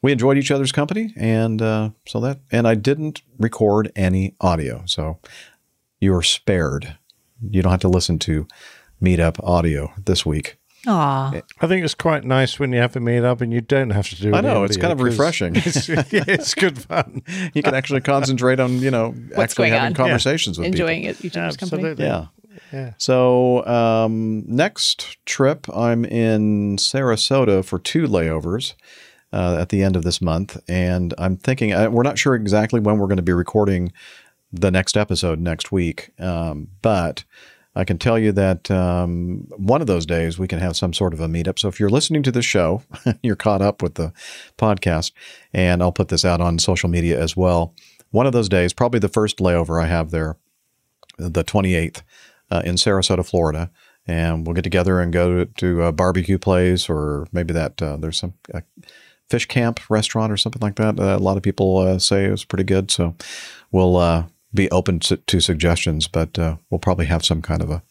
[0.00, 4.82] we enjoyed each other's company, and uh, so that and I didn't record any audio,
[4.86, 5.18] so
[6.00, 6.96] you are spared.
[7.40, 8.46] You don't have to listen to
[9.02, 10.56] meetup audio this week.
[10.86, 11.40] Aw.
[11.60, 14.16] I think it's quite nice when you have a meetup and you don't have to
[14.16, 14.32] do.
[14.32, 15.54] I know, it's kind of refreshing.
[15.56, 17.22] It's, yeah, it's good fun.
[17.54, 19.94] You can actually concentrate on you know What's actually having on?
[19.94, 21.82] conversations with Enjoying it, each other's company.
[21.90, 22.04] Absolutely.
[22.04, 22.16] people.
[22.18, 22.26] Yeah.
[22.72, 22.92] Yeah.
[22.98, 28.74] So um, next trip, I'm in Sarasota for two layovers
[29.32, 32.80] uh, at the end of this month, and I'm thinking uh, we're not sure exactly
[32.80, 33.92] when we're going to be recording
[34.52, 37.24] the next episode next week, um, but
[37.78, 41.14] I can tell you that um, one of those days we can have some sort
[41.14, 41.60] of a meetup.
[41.60, 42.82] So if you're listening to the show,
[43.22, 44.12] you're caught up with the
[44.58, 45.12] podcast,
[45.52, 47.72] and I'll put this out on social media as well.
[48.10, 50.36] One of those days, probably the first layover I have there,
[51.18, 52.02] the 28th
[52.50, 53.70] uh, in Sarasota, Florida,
[54.08, 57.96] and we'll get together and go to, to a barbecue place or maybe that uh,
[57.96, 58.34] there's some
[59.30, 60.98] fish camp restaurant or something like that.
[60.98, 63.14] Uh, a lot of people uh, say it was pretty good, so
[63.70, 64.24] we'll uh,
[64.58, 67.82] be open to, to suggestions, but uh, we'll probably have some kind of a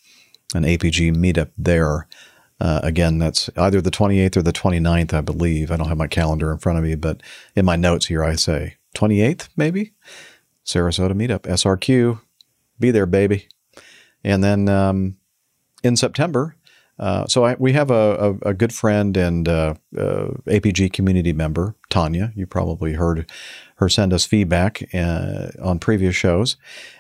[0.53, 2.07] an APG meetup there.
[2.59, 5.71] Uh, again, that's either the 28th or the 29th, I believe.
[5.71, 7.21] I don't have my calendar in front of me, but
[7.55, 9.93] in my notes here, I say 28th, maybe
[10.65, 12.19] Sarasota meetup, SRQ.
[12.79, 13.47] Be there, baby.
[14.23, 15.17] And then um,
[15.83, 16.55] in September,
[16.99, 21.33] uh, so I, we have a, a, a good friend and uh, uh, APG community
[21.33, 22.31] member, Tanya.
[22.35, 23.29] You probably heard
[23.77, 26.57] her send us feedback uh, on previous shows.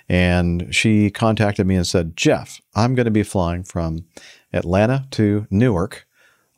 [0.07, 4.05] And she contacted me and said, Jeff, I'm going to be flying from
[4.53, 6.07] Atlanta to Newark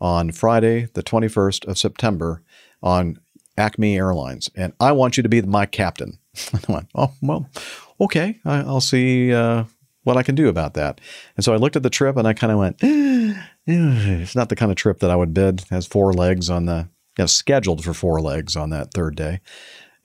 [0.01, 2.43] on Friday, the 21st of September
[2.81, 3.19] on
[3.57, 4.49] Acme Airlines.
[4.55, 6.19] And I want you to be my captain.
[6.53, 7.49] I went, oh, well,
[7.99, 8.39] okay.
[8.45, 9.65] I, I'll see uh,
[10.03, 11.01] what I can do about that.
[11.35, 14.49] And so I looked at the trip and I kind of went, eh, it's not
[14.49, 15.61] the kind of trip that I would bid.
[15.61, 19.15] It has four legs on the, you know, scheduled for four legs on that third
[19.15, 19.41] day.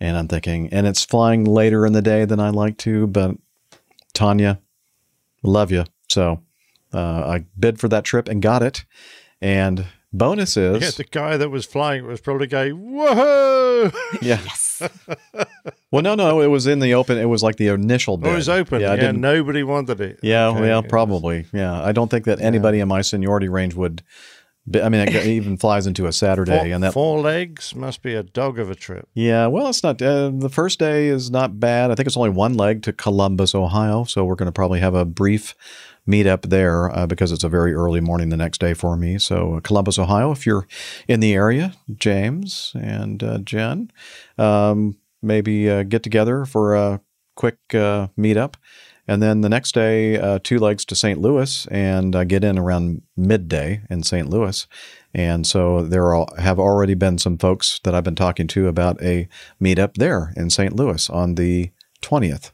[0.00, 3.36] And I'm thinking, and it's flying later in the day than I like to, but
[4.12, 4.60] Tanya,
[5.42, 5.84] love you.
[6.08, 6.42] So
[6.92, 8.84] uh, I bid for that trip and got it.
[9.40, 13.90] And bonus is, Yeah, the guy that was flying was probably going, whoa!
[14.22, 14.40] yeah.
[15.90, 17.18] well, no, no, it was in the open.
[17.18, 18.32] It was like the initial bid.
[18.32, 18.80] it was open.
[18.80, 20.20] Yeah, Yeah, nobody wanted it.
[20.22, 21.46] yeah, Okay, well, it probably.
[21.52, 24.02] Yeah, I don't think that anybody in my seniority range would.
[24.82, 26.92] I mean, it even flies into a Saturday, Four, and that.
[26.94, 29.06] four legs must be a dog of a trip.
[29.12, 30.00] Yeah, well, it's not.
[30.00, 31.90] Uh, the first day is not bad.
[31.90, 34.04] I think it's only one leg to Columbus, Ohio.
[34.04, 35.54] So we're going to probably have a brief
[36.08, 39.18] meetup there uh, because it's a very early morning the next day for me.
[39.18, 40.66] So uh, Columbus, Ohio, if you're
[41.08, 43.90] in the area, James and uh, Jen,
[44.38, 47.00] um, maybe uh, get together for a
[47.36, 48.54] quick uh, meetup.
[49.06, 51.20] And then the next day, uh, two legs to St.
[51.20, 54.28] Louis, and I get in around midday in St.
[54.30, 54.66] Louis.
[55.12, 59.02] And so there are, have already been some folks that I've been talking to about
[59.02, 59.28] a
[59.62, 60.74] meetup there in St.
[60.74, 61.70] Louis on the
[62.02, 62.52] 20th.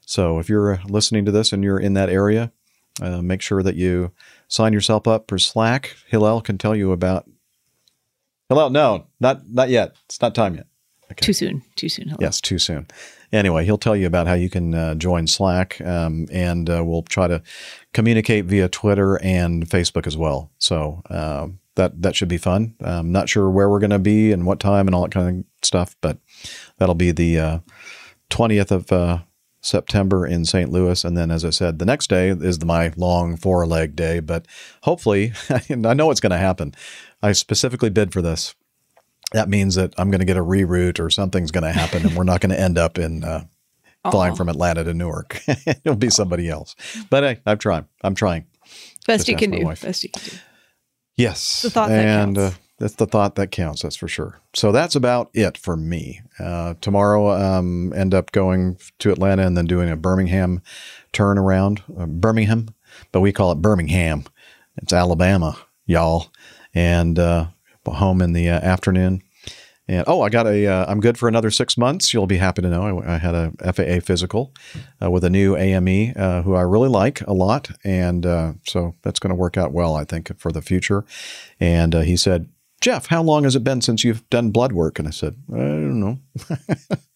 [0.00, 2.52] So if you're listening to this and you're in that area,
[3.00, 4.10] Uh, make sure that you
[4.48, 5.94] sign yourself up for Slack.
[6.08, 7.30] Hillel can tell you about.
[8.48, 9.94] Hillel, no, not not yet.
[10.06, 10.66] It's not time yet.
[11.20, 11.62] Too soon.
[11.76, 12.08] Too soon.
[12.08, 12.18] Hello.
[12.20, 12.88] Yes, too soon.
[13.32, 17.02] Anyway, he'll tell you about how you can uh, join Slack, um, and uh, we'll
[17.02, 17.42] try to
[17.92, 20.50] communicate via Twitter and Facebook as well.
[20.58, 22.74] So uh, that that should be fun.
[22.80, 25.40] I'm not sure where we're going to be and what time and all that kind
[25.40, 26.18] of stuff, but
[26.78, 27.58] that'll be the uh,
[28.30, 29.18] twentieth of uh,
[29.60, 30.70] September in St.
[30.70, 34.20] Louis, and then, as I said, the next day is my long four leg day.
[34.20, 34.46] But
[34.82, 35.32] hopefully,
[35.70, 36.74] I know it's going to happen.
[37.22, 38.54] I specifically bid for this
[39.32, 42.16] that means that I'm going to get a reroute or something's going to happen and
[42.16, 43.44] we're not going to end up in uh,
[44.10, 45.40] flying from Atlanta to Newark.
[45.66, 46.74] It'll be somebody else.
[47.10, 47.86] But hey, I'm trying.
[48.02, 48.46] I'm trying.
[49.06, 49.64] Best Just you can do.
[49.64, 49.82] wife.
[49.82, 50.36] Best you can do.
[51.16, 51.62] Yes.
[51.62, 52.54] The thought that and counts.
[52.54, 53.82] Uh, that's the thought that counts.
[53.82, 54.40] That's for sure.
[54.54, 56.20] So that's about it for me.
[56.38, 60.62] Uh, tomorrow, um, end up going to Atlanta and then doing a Birmingham
[61.12, 61.82] turnaround.
[62.00, 62.68] Uh, Birmingham,
[63.10, 64.24] but we call it Birmingham.
[64.76, 66.30] It's Alabama, y'all.
[66.72, 67.48] And uh,
[67.96, 69.22] home in the uh, afternoon.
[69.90, 70.66] And oh, I got a.
[70.66, 72.12] Uh, I'm good for another six months.
[72.12, 74.52] You'll be happy to know I, I had a FAA physical
[75.02, 78.94] uh, with a new AME uh, who I really like a lot, and uh, so
[79.02, 81.06] that's going to work out well, I think, for the future.
[81.58, 82.50] And uh, he said,
[82.82, 85.56] "Jeff, how long has it been since you've done blood work?" And I said, "I
[85.56, 86.18] don't know.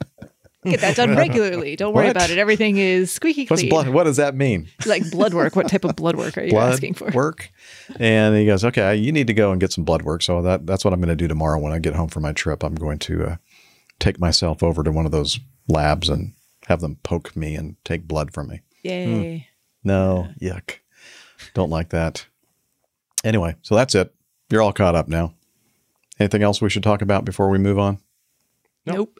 [0.64, 1.74] Get that done regularly.
[1.74, 2.16] Don't worry What?
[2.16, 2.38] about it.
[2.38, 3.48] Everything is squeaky clean.
[3.48, 3.70] What's clean.
[3.70, 3.88] blood?
[3.88, 4.68] What does that mean?
[4.86, 5.56] Like blood work.
[5.56, 7.10] What type of blood work are you blood asking for?
[7.10, 7.50] work?"
[7.98, 10.66] And he goes, "Okay, you need to go and get some blood work." So that
[10.66, 12.62] that's what I'm going to do tomorrow when I get home from my trip.
[12.62, 13.36] I'm going to uh,
[13.98, 16.32] take myself over to one of those labs and
[16.66, 18.60] have them poke me and take blood from me.
[18.84, 19.48] Yay.
[19.82, 20.76] No, yuck.
[21.54, 22.26] Don't like that.
[23.24, 24.14] Anyway, so that's it.
[24.48, 25.34] You're all caught up now.
[26.20, 27.98] Anything else we should talk about before we move on?
[28.86, 29.16] Nope.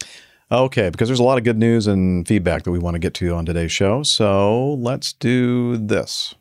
[0.52, 3.14] Okay, because there's a lot of good news and feedback that we want to get
[3.14, 4.02] to on today's show.
[4.02, 6.34] So let's do this.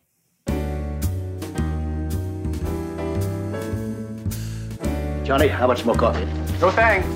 [5.24, 6.26] Johnny, how much more coffee?
[6.60, 7.08] No thanks.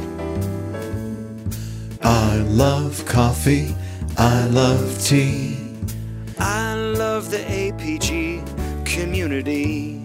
[2.01, 3.75] I love coffee.
[4.17, 5.57] I love tea.
[6.39, 10.01] I love the APG community.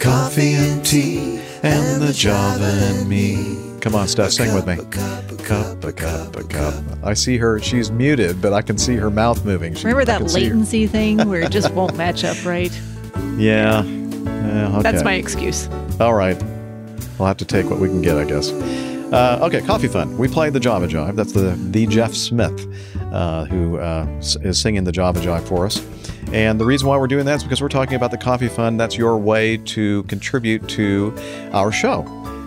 [0.00, 3.65] Coffee and tea and the Java and me.
[3.86, 4.74] Come on, Steph, sing with me.
[4.90, 5.30] Cup,
[5.84, 6.74] a Cup, a cup.
[7.04, 7.60] I see her.
[7.60, 9.74] She's muted, but I can see her mouth moving.
[9.74, 12.72] She, Remember that can see her- latency thing where it just won't match up right?
[13.36, 13.84] Yeah.
[13.84, 14.82] Yeah, okay.
[14.82, 15.68] That's my excuse.
[16.00, 16.36] All right.
[17.16, 18.50] We'll have to take what we can get, I guess.
[18.50, 20.18] Uh, okay, Coffee Fund.
[20.18, 21.14] We played the Java Jive.
[21.14, 22.66] That's the the Jeff Smith
[23.12, 25.80] uh, who uh, is singing the Java Jive for us.
[26.32, 28.80] And the reason why we're doing that is because we're talking about the Coffee Fund.
[28.80, 31.16] That's your way to contribute to
[31.52, 32.02] our show.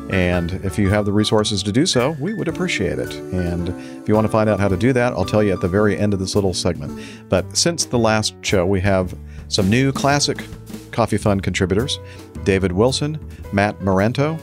[0.09, 3.13] And if you have the resources to do so, we would appreciate it.
[3.31, 3.69] And
[4.01, 5.67] if you want to find out how to do that, I'll tell you at the
[5.67, 6.99] very end of this little segment.
[7.29, 9.15] But since the last show, we have
[9.49, 10.43] some new classic
[10.91, 11.99] Coffee Fund contributors
[12.43, 13.19] David Wilson,
[13.53, 14.39] Matt Moranto,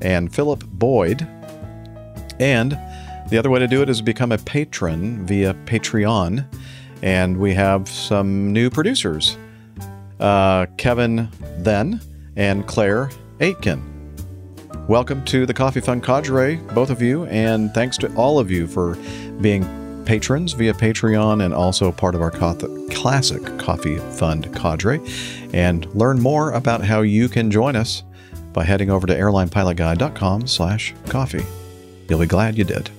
[0.00, 1.26] and Philip Boyd.
[2.38, 2.78] And
[3.28, 6.46] the other way to do it is become a patron via Patreon.
[7.02, 9.36] And we have some new producers
[10.20, 12.00] uh, Kevin Then
[12.36, 13.10] and Claire
[13.40, 13.91] Aitken.
[14.92, 18.66] Welcome to the Coffee Fund Cadre, both of you, and thanks to all of you
[18.66, 18.94] for
[19.40, 19.64] being
[20.04, 25.00] patrons via Patreon and also part of our classic Coffee Fund Cadre.
[25.54, 28.02] And learn more about how you can join us
[28.52, 31.46] by heading over to airlinepilotguide.com slash coffee.
[32.10, 32.90] You'll be glad you did.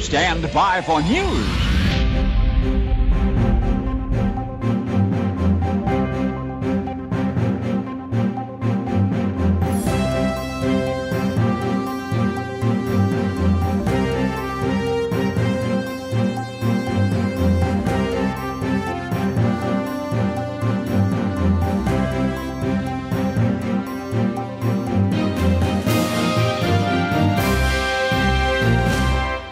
[0.00, 1.71] Stand by for news.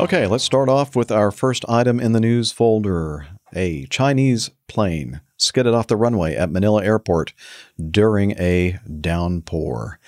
[0.00, 3.26] Okay, let's start off with our first item in the news folder.
[3.54, 7.34] A Chinese plane skidded off the runway at Manila Airport
[7.90, 9.98] during a downpour.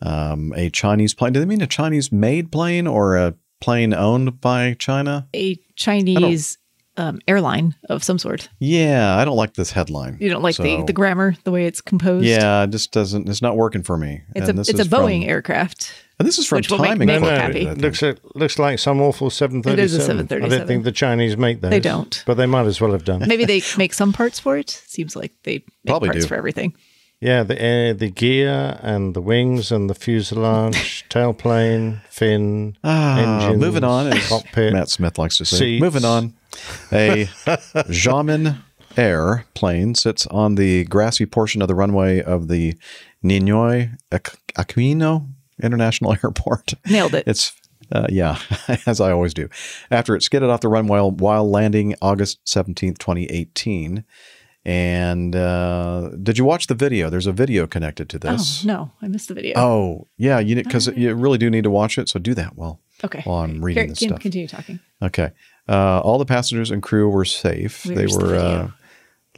[0.00, 1.32] Um, a Chinese plane.
[1.32, 5.26] Do they mean a Chinese made plane or a plane owned by China?
[5.34, 6.58] A Chinese
[6.96, 8.48] um, airline of some sort.
[8.60, 10.18] Yeah, I don't like this headline.
[10.20, 12.26] You don't like the, So- the grammar, the way it's composed.
[12.26, 13.28] Yeah, it just doesn't.
[13.28, 14.22] It's not working for me.
[14.36, 15.92] It's And a this it's a from- Boeing aircraft.
[16.22, 17.08] And this is from which will make timing.
[17.08, 17.66] me No, no, happy.
[17.66, 19.78] It looks it looks like some awful 737.
[19.78, 20.58] It is a I 737.
[20.58, 21.70] don't think the Chinese make those.
[21.70, 22.22] They don't.
[22.26, 23.24] but they might as well have done.
[23.26, 24.70] Maybe they make some parts for it.
[24.70, 26.28] Seems like they make Probably parts do.
[26.28, 26.74] for everything.
[27.20, 33.60] Yeah, the air, the gear and the wings and the fuselage, tailplane, fin, Ah, engines,
[33.60, 34.72] moving on, as cockpit.
[34.72, 35.56] Matt Smith likes to say.
[35.56, 35.80] seats.
[35.82, 36.34] Moving on,
[36.92, 37.26] a
[37.88, 38.58] Xiamen
[38.96, 42.74] Air plane sits on the grassy portion of the runway of the
[43.24, 45.28] Ninoy Aqu- Aquino
[45.62, 46.74] International Airport.
[46.88, 47.24] Nailed it.
[47.26, 47.52] It's
[47.90, 48.38] uh, yeah,
[48.86, 49.48] as I always do.
[49.90, 54.04] After it skidded off the runway while, while landing August seventeenth, twenty eighteen.
[54.64, 57.10] And uh, did you watch the video?
[57.10, 58.64] There's a video connected to this.
[58.64, 59.54] Oh no, I missed the video.
[59.56, 62.08] Oh, yeah, you because you really do need to watch it.
[62.08, 62.56] So do that.
[62.56, 63.22] Well, okay.
[63.24, 64.20] while I'm reading Here, this stuff.
[64.20, 64.78] Continue talking.
[65.02, 65.32] Okay.
[65.68, 67.82] Uh, all the passengers and crew were safe.
[67.82, 68.72] they Where's the were uh, video?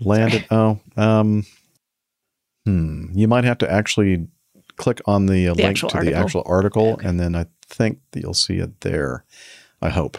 [0.03, 0.47] landed.
[0.51, 1.47] Oh, um,
[2.66, 3.07] hmm.
[3.14, 4.29] You might have to actually
[4.77, 8.20] click on the, uh, The link to the actual article, and then I think that
[8.22, 9.25] you'll see it there.
[9.81, 10.18] I hope.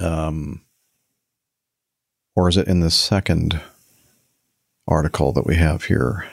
[0.00, 0.62] Um,
[2.34, 3.60] or is it in the second
[4.88, 6.26] article that we have here?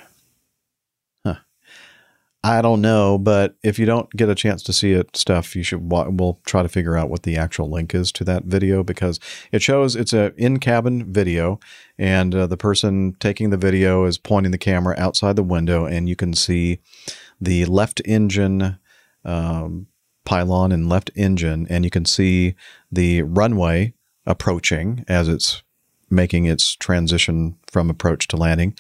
[2.48, 5.64] I don't know, but if you don't get a chance to see it, stuff you
[5.64, 5.92] should.
[5.92, 9.20] We'll try to figure out what the actual link is to that video because
[9.52, 11.60] it shows it's a in cabin video,
[11.98, 16.08] and uh, the person taking the video is pointing the camera outside the window, and
[16.08, 16.80] you can see
[17.42, 18.80] the left engine
[19.26, 19.88] um,
[20.24, 22.56] pylon and left engine, and you can see
[22.90, 23.94] the runway
[24.26, 25.64] approaching as it's
[26.10, 28.74] making its transition from approach to landing.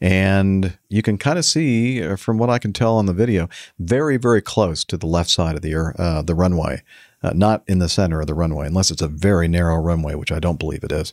[0.00, 3.48] And you can kind of see, uh, from what I can tell on the video,
[3.78, 6.82] very, very close to the left side of the uh, the runway,
[7.22, 10.32] uh, not in the center of the runway, unless it's a very narrow runway, which
[10.32, 11.12] I don't believe it is.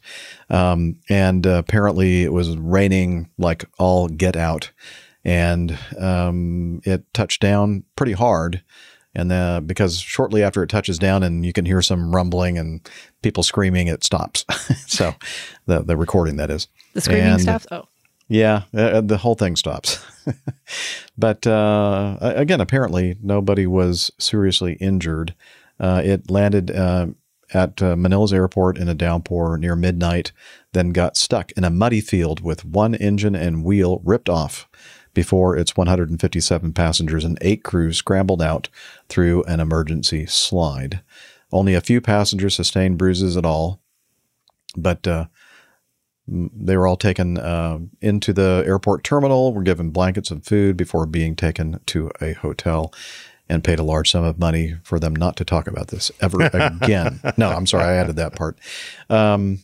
[0.49, 4.71] Um, and uh, apparently, it was raining like all get out,
[5.25, 8.63] and um, it touched down pretty hard.
[9.13, 12.87] And then, because shortly after it touches down, and you can hear some rumbling and
[13.23, 14.45] people screaming, it stops.
[14.87, 15.13] so,
[15.65, 16.67] the the recording that is.
[16.93, 17.65] The screaming And- stuff.
[17.71, 17.87] Oh,
[18.27, 20.03] yeah, uh, the whole thing stops.
[21.17, 25.33] but uh, again, apparently nobody was seriously injured.
[25.79, 27.07] Uh, it landed uh,
[27.53, 30.31] at uh, Manila's airport in a downpour near midnight,
[30.73, 34.67] then got stuck in a muddy field with one engine and wheel ripped off
[35.13, 38.69] before its 157 passengers and eight crew scrambled out
[39.09, 41.01] through an emergency slide.
[41.51, 43.79] Only a few passengers sustained bruises at all,
[44.75, 45.25] but uh,
[46.27, 51.05] they were all taken uh, into the airport terminal, were given blankets and food before
[51.05, 52.93] being taken to a hotel
[53.49, 56.41] and paid a large sum of money for them not to talk about this ever
[56.53, 57.21] again.
[57.37, 58.57] no, I'm sorry, I added that part.
[59.09, 59.59] Um,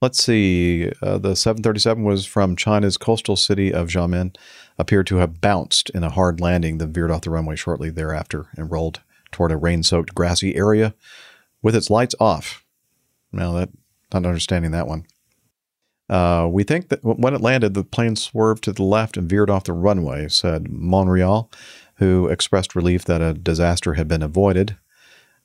[0.00, 0.90] let's see.
[1.02, 4.34] Uh, the 737 was from China's coastal city of Xiamen,
[4.78, 8.46] appeared to have bounced in a hard landing, then veered off the runway shortly thereafter
[8.56, 10.94] and rolled toward a rain soaked grassy area
[11.60, 12.64] with its lights off.
[13.30, 13.70] Now, that,
[14.12, 15.06] not understanding that one.
[16.12, 19.48] Uh, we think that when it landed, the plane swerved to the left and veered
[19.48, 21.50] off the runway, said Monreal,
[21.94, 24.76] who expressed relief that a disaster had been avoided.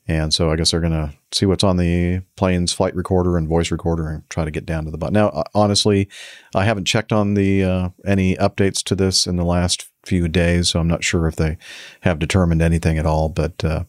[0.10, 3.48] And so I guess they're going to see what's on the plane's flight recorder and
[3.48, 5.14] voice recorder and try to get down to the bottom.
[5.14, 6.10] Now, uh, honestly,
[6.54, 10.68] I haven't checked on the uh, any updates to this in the last few days,
[10.68, 11.58] so I'm not sure if they
[12.02, 13.30] have determined anything at all.
[13.30, 13.86] But uh,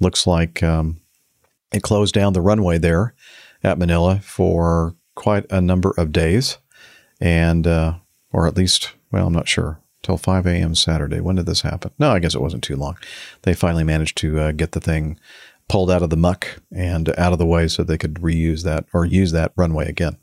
[0.00, 0.98] looks like um,
[1.74, 3.14] it closed down the runway there
[3.62, 6.58] at Manila for quite a number of days,
[7.20, 7.94] and uh,
[8.32, 10.76] or at least, well, I'm not sure till 5 a.m.
[10.76, 11.20] Saturday.
[11.20, 11.90] When did this happen?
[11.98, 12.96] No, I guess it wasn't too long.
[13.42, 15.18] They finally managed to uh, get the thing
[15.68, 18.84] pulled out of the muck and out of the way so they could reuse that
[18.92, 20.16] or use that runway again.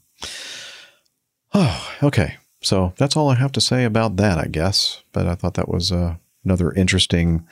[1.54, 2.38] Oh, okay.
[2.62, 5.04] So that's all I have to say about that, I guess.
[5.12, 6.16] But I thought that was uh,
[6.46, 7.46] another interesting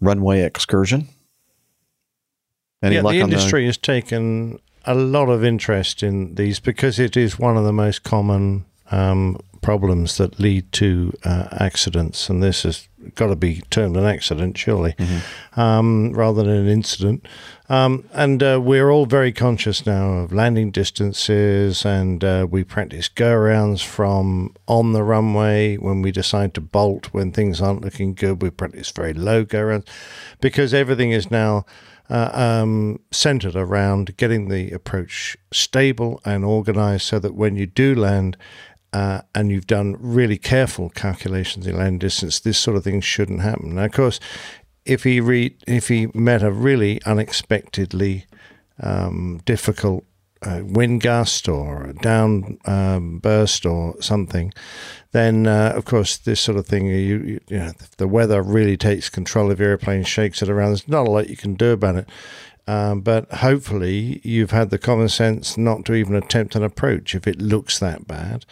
[0.00, 1.06] runway excursion.
[2.82, 4.58] Any yeah, the industry has taken
[4.88, 9.38] a lot of interest in these because it is one of the most common um,
[9.60, 14.56] problems that lead to uh, accidents, and this has got to be termed an accident,
[14.56, 14.94] surely,
[15.56, 17.26] um, rather than an incident.
[17.68, 23.08] Um, and uh, we're all very conscious now of landing distances, and uh, we practice
[23.08, 28.14] go arounds from on the runway when we decide to bolt when things aren't looking
[28.14, 28.40] good.
[28.40, 29.86] We practice very low go arounds
[30.40, 31.66] because everything is now
[32.10, 37.94] uh, um, centered around getting the approach stable and organized so that when you do
[37.94, 38.36] land
[38.92, 43.42] uh, and you've done really careful calculations in land distance, this sort of thing shouldn't
[43.42, 43.74] happen.
[43.74, 44.18] Now, of course,
[44.86, 48.24] if he re- if he met a really unexpectedly
[48.80, 50.04] um, difficult
[50.42, 54.52] uh, wind gust or a down um, burst or something,
[55.12, 58.76] then uh, of course this sort of thing, you, you, you know, the weather really
[58.76, 60.70] takes control of your airplane, shakes it around.
[60.70, 62.08] There's not a lot you can do about it.
[62.68, 67.26] Um, but hopefully you've had the common sense not to even attempt an approach if
[67.26, 68.44] it looks that bad,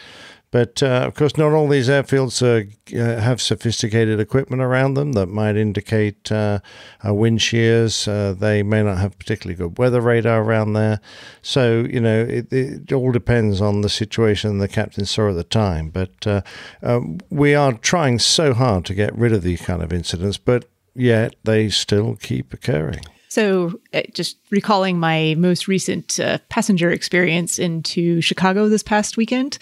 [0.53, 5.27] But uh, of course, not all these airfields uh, have sophisticated equipment around them that
[5.27, 6.61] might indicate uh,
[7.07, 8.07] uh, wind shears.
[8.07, 11.01] Uh, they may not have particularly good weather radar around there.
[11.43, 15.45] So, you know, it, it all depends on the situation the captain saw at the
[15.45, 15.91] time.
[15.91, 16.43] But uh,
[16.83, 20.67] um, we are trying so hard to get rid of these kind of incidents, but
[20.95, 23.01] yet they still keep occurring.
[23.29, 23.79] So,
[24.15, 29.59] just recalling my most recent uh, passenger experience into Chicago this past weekend,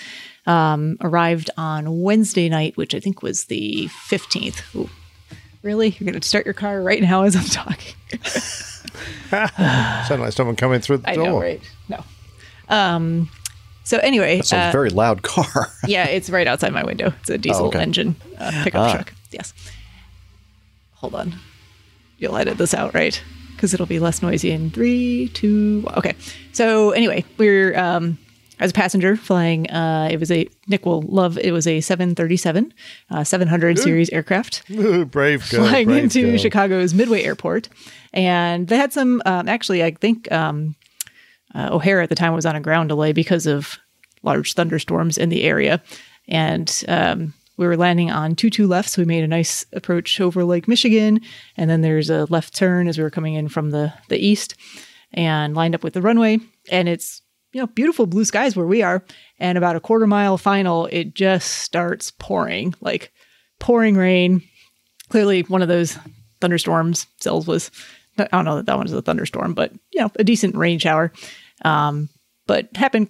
[0.47, 4.75] um, arrived on Wednesday night, which I think was the 15th.
[4.77, 4.91] Ooh,
[5.63, 5.91] really?
[5.99, 7.95] You're going to start your car right now as I'm talking?
[9.31, 11.25] Sound like someone coming through the I door.
[11.27, 11.63] know, right?
[11.89, 12.05] No.
[12.69, 13.31] Um,
[13.85, 15.71] so, anyway, It's a uh, very loud car.
[15.87, 17.13] yeah, it's right outside my window.
[17.21, 17.81] It's a diesel okay.
[17.81, 18.93] engine uh, pickup Ah.
[18.95, 19.15] truck.
[19.31, 19.53] Yes.
[20.95, 21.35] Hold on.
[22.19, 23.21] You'll edit this out, right?
[23.55, 25.85] Because it'll be less noisy in three, two.
[25.97, 26.15] Okay.
[26.53, 28.17] So anyway, we're um,
[28.61, 29.69] as a passenger flying.
[29.71, 31.39] Uh, it was a Nick will love.
[31.39, 32.73] It was a 737,
[33.11, 35.67] uh, 700 series aircraft Ooh, brave girl.
[35.67, 36.39] flying brave into girl.
[36.39, 37.69] Chicago's Midway Airport,
[38.13, 39.23] and they had some.
[39.27, 40.75] Um, actually, I think um,
[41.55, 43.79] uh, O'Hare at the time was on a ground delay because of
[44.23, 45.83] large thunderstorms in the area,
[46.29, 50.21] and um, we were landing on two two left, so we made a nice approach
[50.21, 51.21] over Lake Michigan,
[51.57, 54.55] and then there's a left turn as we were coming in from the the east,
[55.13, 56.39] and lined up with the runway,
[56.71, 57.21] and it's
[57.55, 59.03] you know beautiful blue skies where we are,
[59.39, 63.13] and about a quarter mile final, it just starts pouring like
[63.61, 64.43] pouring rain.
[65.09, 65.97] Clearly one of those
[66.41, 67.71] thunderstorms cells was
[68.19, 70.79] i don't know that that one was a thunderstorm but you know a decent rain
[70.79, 71.13] shower.
[71.65, 72.11] Um,
[72.47, 73.09] but happened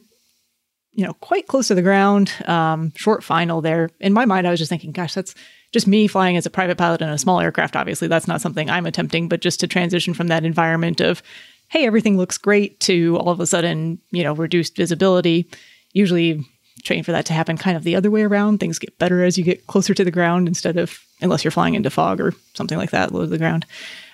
[0.92, 3.90] you know quite close to the ground um, short final there.
[4.01, 5.34] In my mind i was just thinking gosh that's
[5.72, 7.74] just me flying as a private pilot in a small aircraft.
[7.74, 11.22] Obviously that's not something i'm attempting but just to transition from that environment of
[11.75, 15.47] hey everything looks great to all of a sudden you know reduced visibility
[15.93, 16.45] usually
[16.85, 18.59] train for that to happen kind of the other way around.
[18.59, 21.75] Things get better as you get closer to the ground instead of unless you're flying
[21.75, 23.66] into fog or something like that, low to the ground.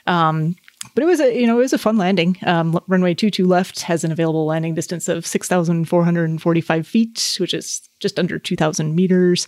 [0.06, 0.56] Um,
[0.94, 2.36] but it was a you know it was a fun landing.
[2.46, 6.30] Um, runway two two left has an available landing distance of six thousand four hundred
[6.30, 9.46] and forty five feet, which is just under two thousand meters.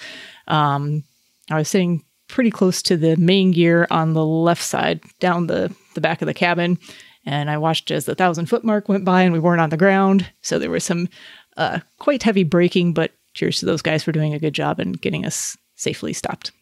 [0.49, 1.05] Um,
[1.51, 5.75] I was sitting pretty close to the main gear on the left side, down the
[5.95, 6.79] the back of the cabin,
[7.25, 9.77] and I watched as the thousand foot mark went by, and we weren't on the
[9.77, 11.09] ground, so there was some
[11.57, 12.95] uh, quite heavy braking.
[12.95, 16.53] But cheers to those guys for doing a good job and getting us safely stopped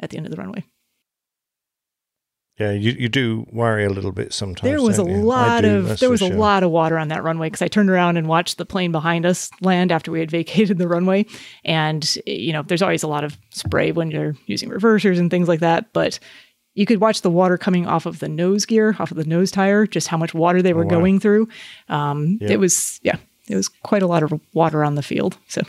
[0.00, 0.64] at the end of the runway.
[2.58, 4.68] Yeah, you, you do worry a little bit sometimes.
[4.68, 5.22] There was a you?
[5.22, 7.88] Lot do, of there was a lot of water on that runway because I turned
[7.88, 11.24] around and watched the plane behind us land after we had vacated the runway,
[11.64, 15.46] and you know there's always a lot of spray when you're using reversers and things
[15.46, 16.18] like that, but
[16.78, 19.50] you could watch the water coming off of the nose gear, off of the nose
[19.50, 21.00] tire, just how much water they were Oh, wow.
[21.00, 21.48] going through.
[21.88, 22.52] Um, Yeah.
[22.52, 23.16] It was yeah,
[23.48, 25.36] it was quite a lot of water on the field.
[25.48, 25.62] So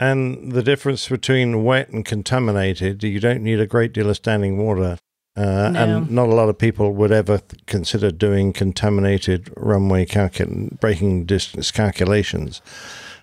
[0.00, 4.58] And the difference between wet and contaminated, you don't need a great deal of standing
[4.58, 4.98] water.
[5.36, 5.80] Uh, No.
[5.80, 11.26] And not a lot of people would ever th- consider doing contaminated runway calcul- braking
[11.26, 12.62] distance calculations.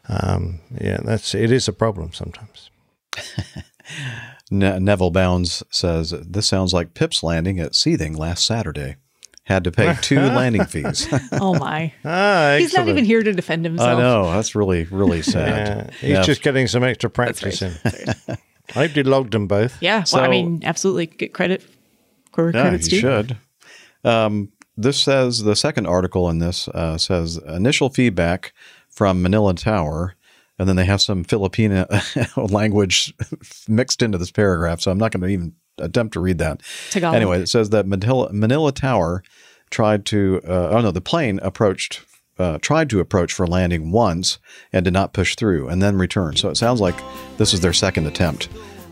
[0.09, 2.69] Um, yeah, that's it is a problem sometimes.
[4.51, 8.97] Ne- Neville Bounds says, This sounds like Pip's landing at Seething last Saturday.
[9.45, 11.07] Had to pay two landing fees.
[11.31, 13.97] oh my, Ah, he's not even here to defend himself.
[13.97, 14.31] I know.
[14.31, 15.93] That's really, really Yeah, sad.
[15.99, 16.21] he's Yeah.
[16.23, 17.73] just getting some extra practice in.
[17.83, 18.15] Right.
[18.75, 19.81] I hope you logged them both.
[19.81, 21.63] Yeah, well, I mean, absolutely get credit
[22.35, 23.37] where Yeah, credit's you should.
[24.03, 28.53] Um, this says the second article in this uh, says initial feedback
[28.89, 30.15] from Manila Tower,
[30.61, 31.87] and then they have some Filipino
[32.37, 33.15] language
[33.67, 34.79] mixed into this paragraph.
[34.79, 36.61] So I'm not going to even attempt to read that.
[36.91, 37.15] Tagalog.
[37.15, 39.23] Anyway, it says that Manila, Manila Tower
[39.71, 40.39] tried to.
[40.47, 42.05] Uh, oh no, the plane approached.
[42.37, 44.37] Uh, tried to approach for landing once
[44.71, 46.35] and did not push through and then return.
[46.35, 46.95] So it sounds like
[47.37, 48.47] this is their second attempt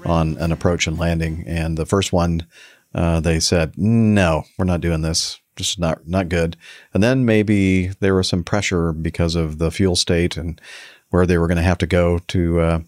[0.06, 1.44] on an approach and landing.
[1.48, 2.46] And the first one,
[2.94, 5.40] uh, they said, no, we're not doing this.
[5.56, 6.58] Just not not good.
[6.94, 10.60] And then maybe there was some pressure because of the fuel state and
[11.10, 12.80] where they were going to have to go to uh,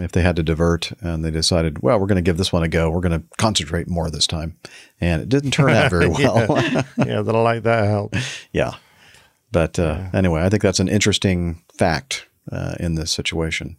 [0.00, 0.92] if they had to divert.
[1.00, 2.90] And they decided, well, we're going to give this one a go.
[2.90, 4.56] We're going to concentrate more this time.
[5.00, 6.46] And it didn't turn out very well.
[6.98, 8.14] yeah, they'll like that help.
[8.52, 8.74] yeah.
[9.50, 13.76] But uh, anyway, I think that's an interesting fact uh, in this situation.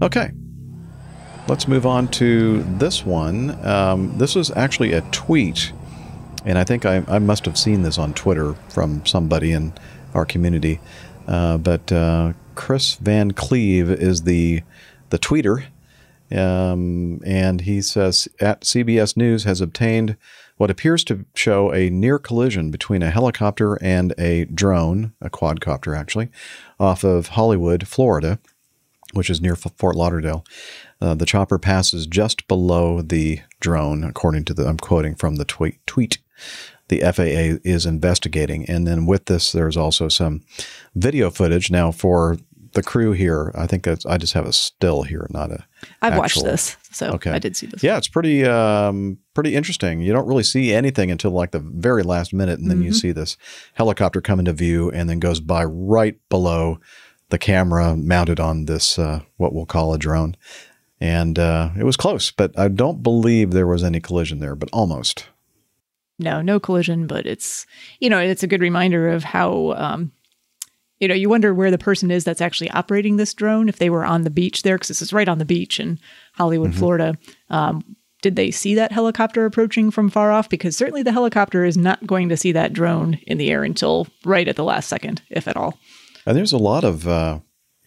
[0.00, 0.30] Okay.
[1.48, 3.64] Let's move on to this one.
[3.66, 5.72] Um, this was actually a tweet,
[6.44, 9.72] and I think I, I must have seen this on Twitter from somebody in
[10.14, 10.78] our community.
[11.28, 14.62] Uh, but uh, Kris Van Cleave is the
[15.10, 15.66] the tweeter,
[16.36, 20.16] um, and he says at CBS News has obtained
[20.56, 25.96] what appears to show a near collision between a helicopter and a drone, a quadcopter
[25.96, 26.28] actually,
[26.80, 28.40] off of Hollywood, Florida.
[29.14, 30.44] which is near Fort Lauderdale.
[31.00, 35.46] Uh, the chopper passes just below the drone, according to the, I'm quoting from the
[35.46, 35.78] tweet.
[35.86, 36.18] tweet.
[36.88, 38.64] The FAA is investigating.
[38.68, 40.42] And then with this, there's also some
[40.94, 41.70] video footage.
[41.70, 42.38] Now, for
[42.72, 45.64] the crew here, I think that's, I just have a still here, not a.
[46.02, 47.30] I've watched this, so Okay.
[47.30, 47.82] I did see this.
[47.82, 50.00] Yeah, it's pretty um, pretty interesting.
[50.00, 53.12] You don't really see anything until like the very last minute, and then you see
[53.12, 53.36] this
[53.74, 56.78] helicopter come into view, and then goes by right below
[57.30, 60.36] the camera mounted on this uh, what we'll call a drone.
[61.00, 64.68] And uh, it was close, but I don't believe there was any collision there, but
[64.72, 65.26] almost.
[66.18, 67.66] No, no collision, but it's
[68.00, 70.12] you know it's a good reminder of how um,
[70.98, 73.90] you know you wonder where the person is that's actually operating this drone if they
[73.90, 75.98] were on the beach there because this is right on the beach in
[76.34, 77.16] Hollywood, Florida.
[77.50, 80.48] Um, did they see that helicopter approaching from far off?
[80.48, 84.08] Because certainly the helicopter is not going to see that drone in the air until
[84.24, 85.78] right at the last second, if at all.
[86.26, 87.38] And there's a lot of uh,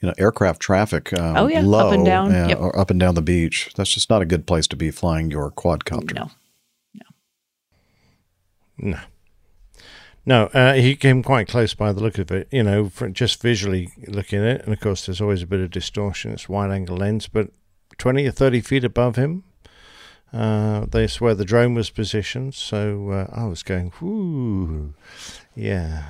[0.01, 1.11] you know aircraft traffic.
[1.19, 2.33] Um, Oh, yeah, up and down.
[2.33, 2.59] uh, Yep.
[2.59, 3.71] or up and down the beach.
[3.75, 6.15] That's just not a good place to be flying your quadcopter.
[6.15, 6.31] No,
[8.81, 8.99] No.
[10.25, 13.89] No, uh, he came quite close by the look of it, you know, just visually
[14.07, 14.61] looking at it.
[14.65, 16.31] And of course, there's always a bit of distortion.
[16.31, 17.49] It's wide angle lens, but
[17.97, 19.43] 20 or 30 feet above him,
[20.31, 22.53] uh, that's where the drone was positioned.
[22.53, 24.93] So uh, I was going, whoo,
[25.55, 26.03] yeah,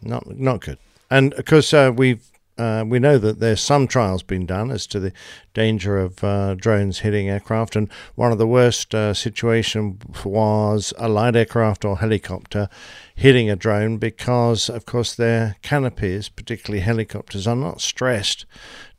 [0.00, 0.78] not not good.
[1.10, 2.24] And of course, uh, we've
[2.58, 5.12] uh, we know that there's some trials being done as to the
[5.54, 11.08] danger of uh, drones hitting aircraft, and one of the worst uh, situation was a
[11.08, 12.68] light aircraft or helicopter
[13.14, 18.46] hitting a drone because, of course, their canopies, particularly helicopters, are not stressed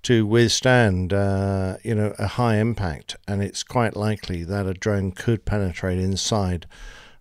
[0.03, 5.11] to withstand, uh, you know, a high impact, and it's quite likely that a drone
[5.11, 6.65] could penetrate inside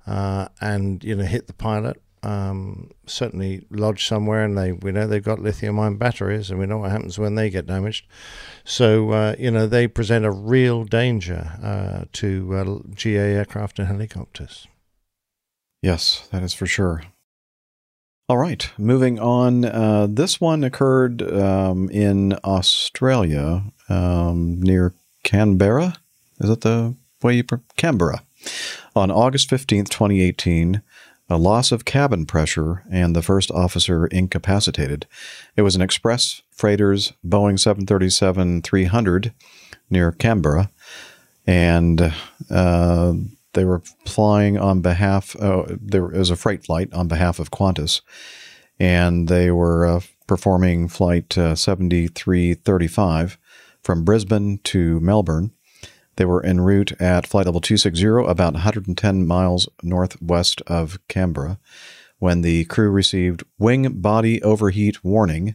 [0.06, 2.00] uh, and you know hit the pilot.
[2.26, 6.78] Um, certainly lodge somewhere, and they we know they've got lithium-ion batteries, and we know
[6.78, 8.04] what happens when they get damaged.
[8.64, 13.86] So uh, you know they present a real danger uh, to uh, GA aircraft and
[13.86, 14.66] helicopters.
[15.82, 17.04] Yes, that is for sure.
[18.28, 19.64] All right, moving on.
[19.64, 25.94] Uh, this one occurred um, in Australia um, near Canberra.
[26.40, 28.24] Is that the way you pro- Canberra?
[28.96, 30.82] On August 15th, 2018,
[31.28, 35.06] a loss of cabin pressure and the first officer incapacitated.
[35.56, 39.32] It was an express freighters Boeing 737 300
[39.90, 40.70] near Canberra.
[41.46, 42.12] And
[42.50, 43.12] uh,
[43.56, 45.34] they were flying on behalf.
[45.36, 48.02] Uh, there was a freight flight on behalf of Qantas,
[48.78, 53.38] and they were uh, performing flight uh, 7335
[53.82, 55.52] from Brisbane to Melbourne.
[56.16, 61.58] They were en route at flight level 260, about 110 miles northwest of Canberra,
[62.18, 65.54] when the crew received wing body overheat warning,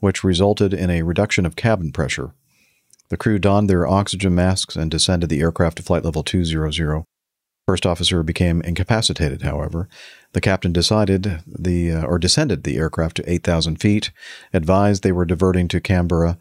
[0.00, 2.34] which resulted in a reduction of cabin pressure.
[3.08, 7.04] The crew donned their oxygen masks and descended the aircraft to flight level 200.
[7.66, 9.88] First officer became incapacitated, however.
[10.32, 14.10] The captain decided the uh, or descended the aircraft to 8,000 feet,
[14.52, 16.38] advised they were diverting to Canberra,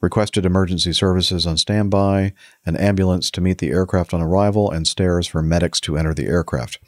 [0.00, 2.32] requested emergency services on standby,
[2.64, 6.26] an ambulance to meet the aircraft on arrival, and stairs for medics to enter the
[6.26, 6.78] aircraft.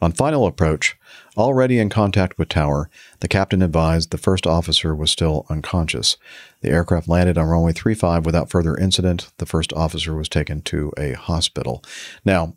[0.00, 0.96] On final approach,
[1.36, 6.16] already in contact with Tower, the captain advised the first officer was still unconscious.
[6.60, 9.30] The aircraft landed on runway 35 without further incident.
[9.38, 11.84] The first officer was taken to a hospital.
[12.24, 12.56] Now,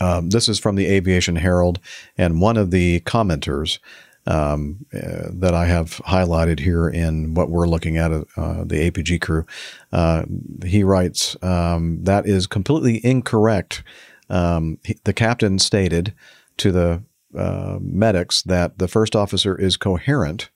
[0.00, 1.80] um, this is from the Aviation Herald,
[2.16, 3.78] and one of the commenters
[4.26, 9.20] um, uh, that I have highlighted here in what we're looking at, uh, the APG
[9.20, 9.44] crew,
[9.92, 10.24] uh,
[10.64, 13.82] he writes um, that is completely incorrect.
[14.30, 16.14] Um, he, the captain stated
[16.58, 17.02] to the
[17.36, 20.50] uh, medics that the first officer is coherent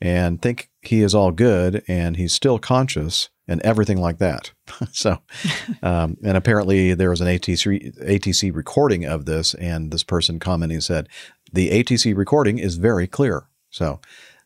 [0.00, 4.52] and think he is all good and he's still conscious and everything like that.
[4.92, 5.18] so,
[5.82, 10.80] um, and apparently there was an ATC ATC recording of this, and this person commenting
[10.80, 11.08] said
[11.52, 13.44] the ATC recording is very clear.
[13.70, 14.00] So,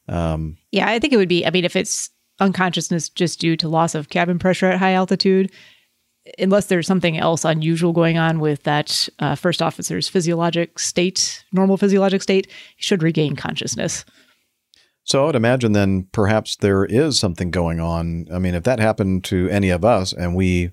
[0.08, 1.46] um, Yeah, I think it would be.
[1.46, 5.52] I mean, if it's unconsciousness just due to loss of cabin pressure at high altitude,
[6.38, 11.76] unless there's something else unusual going on with that uh, first officer's physiologic state, normal
[11.76, 12.46] physiologic state,
[12.76, 14.04] he should regain consciousness.
[15.04, 18.26] so I would imagine then perhaps there is something going on.
[18.32, 20.70] I mean, if that happened to any of us and we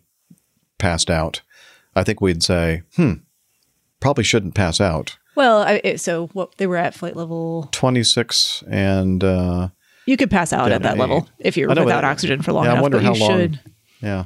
[0.77, 1.41] passed out,
[1.95, 3.13] I think we'd say, "Hmm,
[3.99, 7.69] probably shouldn't pass out." Well, I, it- so what they were at flight level.
[7.71, 9.69] Twenty six and uh,
[10.05, 10.99] You could pass out at that eight.
[10.99, 12.81] level if you're know, without but- oxygen for long yeah, I enough.
[12.81, 13.59] wonder but how you long- should.
[14.01, 14.23] yeah.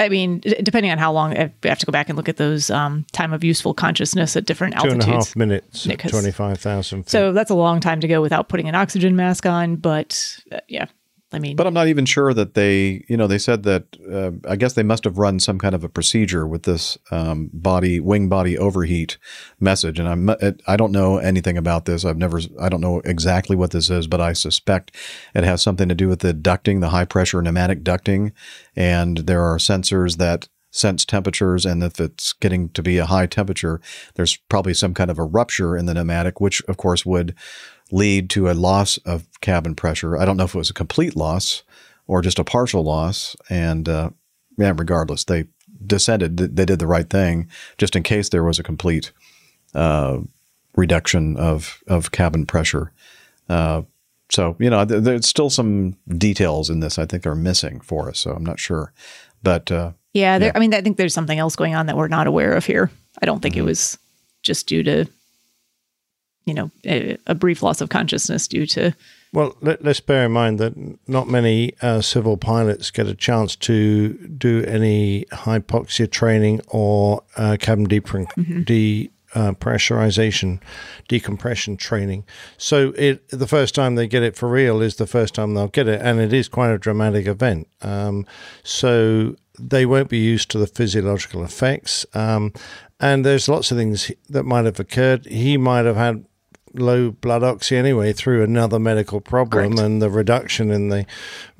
[0.00, 2.70] I mean, depending on how long, I have to go back and look at those
[2.70, 5.06] um, time of useful consciousness at different Two altitudes.
[5.06, 7.08] a half minutes Yeah, at 'cause- 25,000.
[7.08, 9.74] So that's a long time to go without putting an oxygen mask on.
[9.74, 10.86] But uh, yeah,
[11.30, 14.30] I mean, But I'm not even sure that they, you know, they said that uh,
[14.50, 18.00] I guess they must have run some kind of a procedure with this um, body
[18.00, 19.18] wing body overheat
[19.60, 20.30] message, and I'm
[20.66, 22.06] I don't know anything about this.
[22.06, 24.96] I've never, I don't know exactly what this is, but I suspect
[25.34, 28.32] it has something to do with the ducting, the high pressure pneumatic ducting,
[28.74, 33.26] and there are sensors that sense temperatures, and if it's getting to be a high
[33.26, 33.80] temperature,
[34.14, 37.34] there's probably some kind of a rupture in the pneumatic, which of course would
[37.90, 40.16] lead to a loss of cabin pressure.
[40.16, 41.62] I don't know if it was a complete loss
[42.06, 43.36] or just a partial loss.
[43.48, 44.10] And uh,
[44.56, 45.46] yeah, regardless, they
[45.86, 46.36] descended.
[46.36, 49.12] They did the right thing, just in case there was a complete
[49.74, 50.18] uh,
[50.76, 52.92] reduction of of cabin pressure.
[53.48, 53.82] Uh,
[54.30, 58.08] so you know, th- there's still some details in this I think are missing for
[58.08, 58.18] us.
[58.18, 58.92] So I'm not sure,
[59.42, 62.08] but uh, yeah, there, I mean, I think there's something else going on that we're
[62.08, 62.90] not aware of here.
[63.22, 63.98] I don't think it was
[64.42, 65.06] just due to,
[66.48, 68.94] you know, a, a brief loss of consciousness due to.
[69.32, 70.74] Well, let, us bear in mind that
[71.06, 77.58] not many uh, civil pilots get a chance to do any hypoxia training or uh,
[77.60, 80.60] cabin depre- de uh, pressurization,
[81.08, 82.24] decompression training.
[82.56, 85.68] So it the first time they get it for real is the first time they'll
[85.68, 87.68] get it, and it is quite a dramatic event.
[87.82, 88.26] Um,
[88.62, 92.06] so they won't be used to the physiological effects.
[92.14, 92.52] Um,
[93.00, 95.26] and there's lots of things that might have occurred.
[95.26, 96.24] He might have had
[96.74, 99.80] low blood oxy anyway through another medical problem, Correct.
[99.80, 101.06] and the reduction in the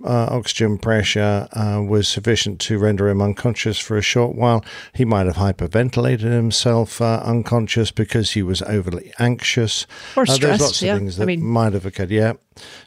[0.04, 4.64] uh, oxygen pressure uh, was sufficient to render him unconscious for a short while.
[4.92, 9.86] He might have hyperventilated himself uh, unconscious because he was overly anxious.
[10.16, 10.92] Or Uh, there's stressed, lots yeah.
[10.94, 12.10] of things I that mean- might have occurred.
[12.10, 12.34] Yeah.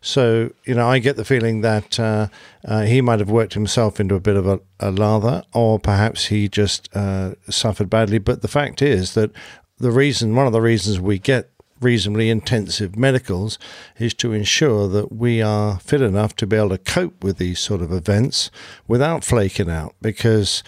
[0.01, 2.27] So you know, I get the feeling that uh,
[2.65, 6.25] uh, he might have worked himself into a bit of a, a lather, or perhaps
[6.27, 8.17] he just uh, suffered badly.
[8.19, 9.31] But the fact is that
[9.77, 11.49] the reason, one of the reasons we get
[11.81, 13.57] reasonably intensive medicals,
[13.97, 17.59] is to ensure that we are fit enough to be able to cope with these
[17.59, 18.51] sort of events
[18.87, 19.95] without flaking out.
[20.01, 20.63] Because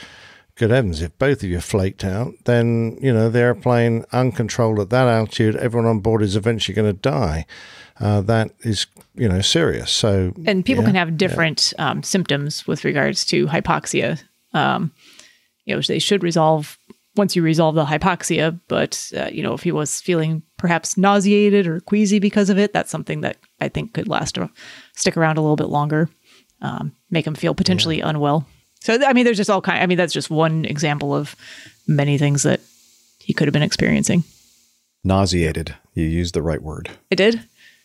[0.55, 4.89] good heavens, if both of you flaked out, then you know the airplane uncontrolled at
[4.89, 7.45] that altitude, everyone on board is eventually going to die.
[7.99, 9.91] Uh, that is, you know, serious.
[9.91, 14.21] So, And people yeah, can have different um, symptoms with regards to hypoxia.
[14.53, 14.91] Um,
[15.65, 16.77] you know, they should resolve
[17.15, 18.59] once you resolve the hypoxia.
[18.67, 22.73] But uh, you know, if he was feeling perhaps nauseated or queasy because of it,
[22.73, 24.49] that's something that I think could last or
[24.95, 26.09] stick around a little bit longer,
[26.61, 28.45] um, make him feel potentially unwell.
[28.81, 29.81] So I mean, there's just all kind.
[29.81, 31.35] I mean, that's just one example of
[31.87, 32.59] many things that
[33.19, 34.23] he could have been experiencing.
[35.03, 35.75] nauseated.
[35.93, 36.89] You used the right word.
[37.11, 37.43] I did.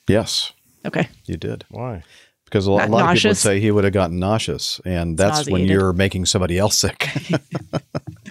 [0.09, 0.53] Yes,
[0.87, 1.09] Okay.
[1.27, 1.65] you did.
[1.71, 2.03] Why?
[2.49, 5.17] Because a lot, a lot of people would say he would have gotten nauseous, and
[5.19, 7.09] that's when you're making somebody else sick.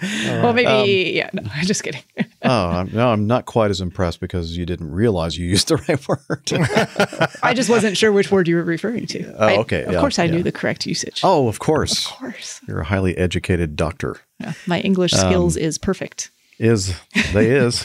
[0.00, 1.10] Well, maybe.
[1.12, 1.28] yeah.
[1.32, 2.02] No, I'm just kidding.
[2.44, 5.76] oh, I'm, no, I'm not quite as impressed because you didn't realize you used the
[5.88, 7.32] right word.
[7.42, 9.34] I just wasn't sure which word you were referring to.
[9.36, 10.30] Oh, I- okay, Of yeah, course, I yeah.
[10.36, 11.22] knew the correct usage.
[11.24, 12.06] oh, of course.
[12.06, 12.60] of course.
[12.68, 14.18] You're a highly educated doctor.
[14.38, 16.30] Yeah, my English Um, skills is perfect.
[16.60, 16.94] Is
[17.32, 17.84] they is.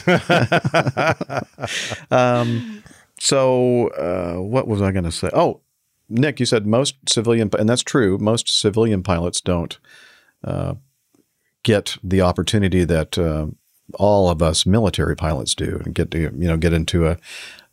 [2.10, 2.82] um,
[3.18, 5.30] so uh, what was I going to say?
[5.32, 5.60] Oh,
[6.14, 8.16] Nick, you said most civilian, and that's true.
[8.18, 9.78] Most civilian pilots don't
[10.44, 10.74] uh,
[11.64, 13.46] get the opportunity that uh,
[13.94, 17.12] all of us military pilots do, and get to you know get into a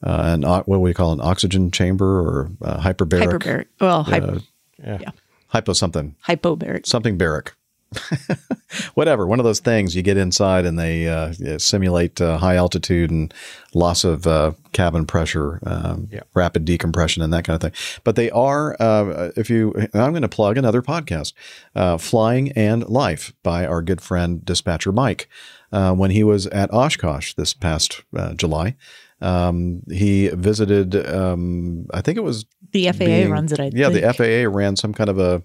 [0.03, 3.65] uh, an o- what do we call an oxygen chamber or uh, hyperbaric, Hyperbaric.
[3.79, 4.39] Well, hyp- uh,
[4.83, 5.11] Yeah.
[5.47, 6.85] hypo something hypobaric.
[6.87, 7.53] something barrack.
[8.93, 13.11] Whatever, one of those things you get inside and they uh, simulate uh, high altitude
[13.11, 13.33] and
[13.73, 16.21] loss of uh, cabin pressure, um, Yeah.
[16.33, 17.99] rapid decompression, and that kind of thing.
[18.03, 21.33] But they are, uh, if you, I'm going to plug another podcast,
[21.75, 25.27] uh, Flying and Life by our good friend Dispatcher Mike.
[25.71, 28.75] Uh, when he was at Oshkosh this past uh, July,
[29.21, 33.59] um, he visited, um, I think it was The FAA being- runs it.
[33.59, 34.01] I yeah, think.
[34.01, 35.43] the FAA ran some kind of a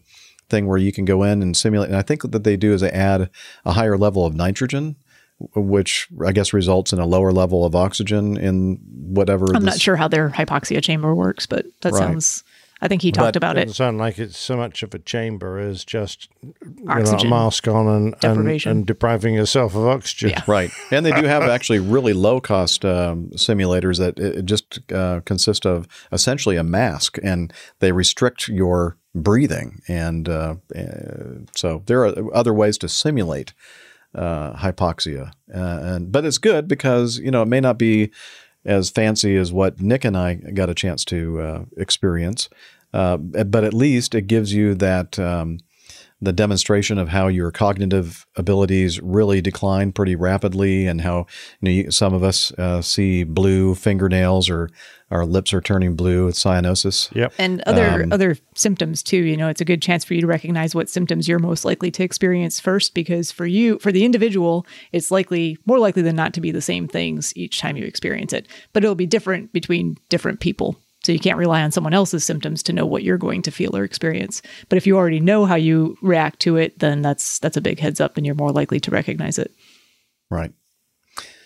[0.48, 1.88] thing where you can go in and simulate.
[1.88, 3.30] And I think that they do is they add
[3.64, 4.96] a higher level of nitrogen,
[5.54, 9.46] which I guess results in a lower level of oxygen in whatever.
[9.54, 11.98] I'm not sure how their hypoxia chamber works, but that Right.
[11.98, 12.44] sounds.
[12.82, 13.60] I think he talked But- about it.
[13.64, 17.66] Doesn't sound like it's so much of a chamber as just you know, a mask
[17.68, 20.28] on and, and, and depriving yourself of oxygen.
[20.30, 20.42] Yeah.
[20.46, 20.70] Right.
[20.90, 25.20] And they do have actually really low cost um, simulators that it it just uh,
[25.24, 29.80] consist of essentially a mask and they restrict your breathing.
[29.88, 33.52] And uh, uh, so there are other ways to simulate
[34.14, 35.32] uh, hypoxia.
[35.52, 38.10] Uh, and But it's good because, you know, it may not be
[38.64, 42.48] as fancy as what Nick and I got a chance to uh, experience.
[42.92, 45.18] Uh, but at least it gives you that.
[45.18, 45.58] Um,
[46.20, 51.26] the demonstration of how your cognitive abilities really decline pretty rapidly, and how
[51.60, 54.70] you know some of us uh, see blue fingernails or
[55.10, 57.14] our lips are turning blue with cyanosis.
[57.14, 57.32] Yep.
[57.38, 60.26] and other Um, other symptoms too you know it's a good chance for you to
[60.26, 64.66] recognize what symptoms you're most likely to experience first because for you for the individual
[64.92, 68.32] it's likely more likely than not to be the same things each time you experience
[68.32, 72.24] it but it'll be different between different people so you can't rely on someone else's
[72.24, 75.44] symptoms to know what you're going to feel or experience but if you already know
[75.44, 78.52] how you react to it then that's that's a big heads up and you're more
[78.52, 79.52] likely to recognize it
[80.30, 80.52] Right.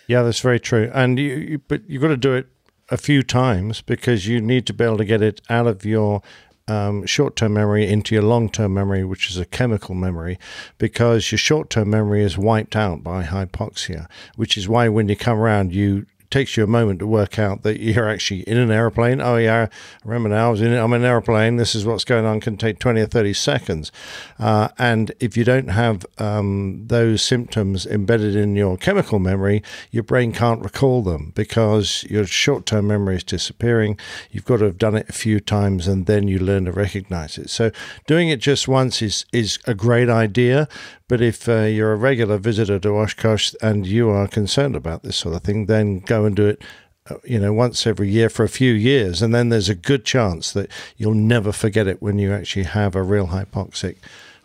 [0.07, 0.91] Yeah, that's very true.
[0.93, 2.47] And you, you but you've got to do it
[2.89, 6.21] a few times because you need to be able to get it out of your
[6.67, 10.37] um, short-term memory into your long-term memory, which is a chemical memory,
[10.77, 14.07] because your short-term memory is wiped out by hypoxia.
[14.35, 17.61] Which is why when you come around, you takes you a moment to work out
[17.63, 19.21] that you're actually in an airplane.
[19.21, 19.67] Oh yeah,
[20.03, 20.47] I remember now.
[20.47, 20.73] I was in.
[20.73, 21.57] I'm in an airplane.
[21.57, 22.39] This is what's going on.
[22.39, 23.91] Can take twenty or thirty seconds.
[24.39, 29.61] Uh, and if you don't have um, those symptoms embedded in your chemical memory,
[29.91, 33.97] your brain can't recall them because your short-term memory is disappearing.
[34.31, 37.37] You've got to have done it a few times, and then you learn to recognize
[37.37, 37.49] it.
[37.49, 37.71] So
[38.07, 40.67] doing it just once is is a great idea.
[41.07, 45.17] But if uh, you're a regular visitor to Oshkosh and you are concerned about this
[45.17, 46.61] sort of thing, then go and do it
[47.09, 50.05] uh, you know, once every year for a few years, and then there's a good
[50.05, 53.95] chance that you'll never forget it when you actually have a real hypoxic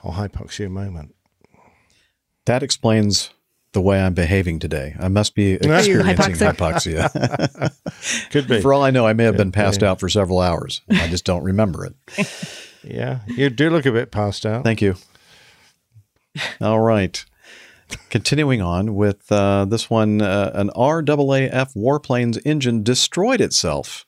[0.03, 1.15] or hypoxia moment.
[2.47, 3.31] That explains
[3.73, 4.97] the way I'm behaving today.
[4.99, 7.05] I must be experiencing hypoxic?
[7.05, 8.31] hypoxia.
[8.31, 8.63] Could be.
[8.63, 9.91] for all I know, I may have been passed yeah.
[9.91, 10.81] out for several hours.
[10.89, 12.63] I just don't remember it.
[12.89, 14.63] Yeah, you do look a bit passed out.
[14.63, 14.95] Thank you.
[16.61, 17.25] All right.
[18.11, 24.07] Continuing on with uh, this one, uh, an RAAF warplane's engine destroyed itself,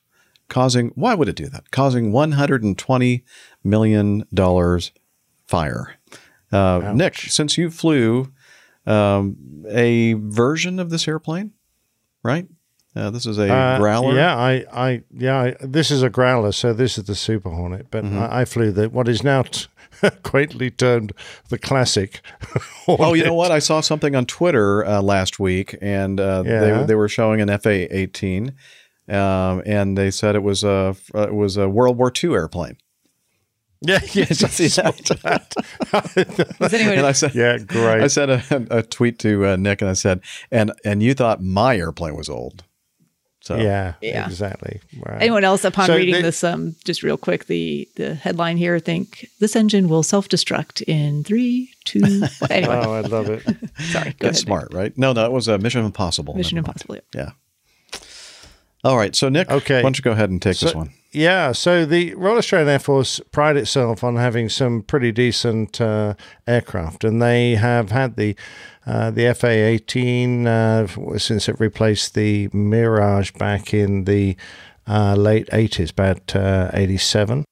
[0.49, 1.71] causing, why would it do that?
[1.71, 3.23] Causing $120
[3.63, 4.23] million
[5.47, 5.95] fire.
[6.51, 8.31] Uh, Nick, since you flew
[8.85, 9.35] um,
[9.69, 11.51] a version of this airplane,
[12.23, 12.47] right?
[12.95, 14.15] Uh, this is a Uh, Growler.
[14.15, 15.39] Yeah, I, I, yeah.
[15.39, 17.87] I, this is a growler, so this is the Super Hornet.
[17.91, 18.17] But Mm-hmm.
[18.17, 19.67] I, I flew the what is now t-
[20.23, 21.11] quaintly termed
[21.49, 22.21] the classic.
[22.87, 23.51] Oh, you know what?
[23.51, 26.59] I saw something on Twitter uh, last week, and uh, Yeah.
[26.59, 28.53] they they were showing an FA eighteen,
[29.07, 32.77] um, and they said it was a it was a World War II airplane.
[33.81, 34.91] Yeah, yes, I saw
[35.23, 35.53] that.
[36.59, 38.01] Does And I said, yeah, great.
[38.01, 40.19] I sent a, a tweet to uh, Nick, and I said,
[40.51, 42.63] and and you thought my airplane was old.
[43.49, 44.27] So yeah, Yeah.
[44.27, 44.79] exactly.
[44.99, 45.23] Right.
[45.23, 48.77] Anyone else upon So reading the- this, um, just real quick, the the headline here,
[48.79, 52.01] think this engine will self destruct in three, two.
[52.41, 53.41] Well, anyway, Oh, I love it.
[53.91, 54.11] sorry.
[54.19, 54.95] Go that's ahead, smart, right?
[54.97, 56.35] No, that was a Mission Impossible.
[56.35, 56.95] Mission Impossible.
[56.95, 57.01] yeah.
[57.15, 57.99] Yeah.
[58.83, 59.77] All right, so Nick, Okay.
[59.77, 60.91] why don't you go ahead and take this one?
[61.11, 66.13] Yeah, so the Royal Australian Air Force pride itself on having some pretty decent uh,
[66.47, 68.35] aircraft, and they have had the
[68.89, 74.35] uh, the FA-18 uh, since it replaced the Mirage back in the
[74.87, 77.45] uh, late 80s, about uh, 87.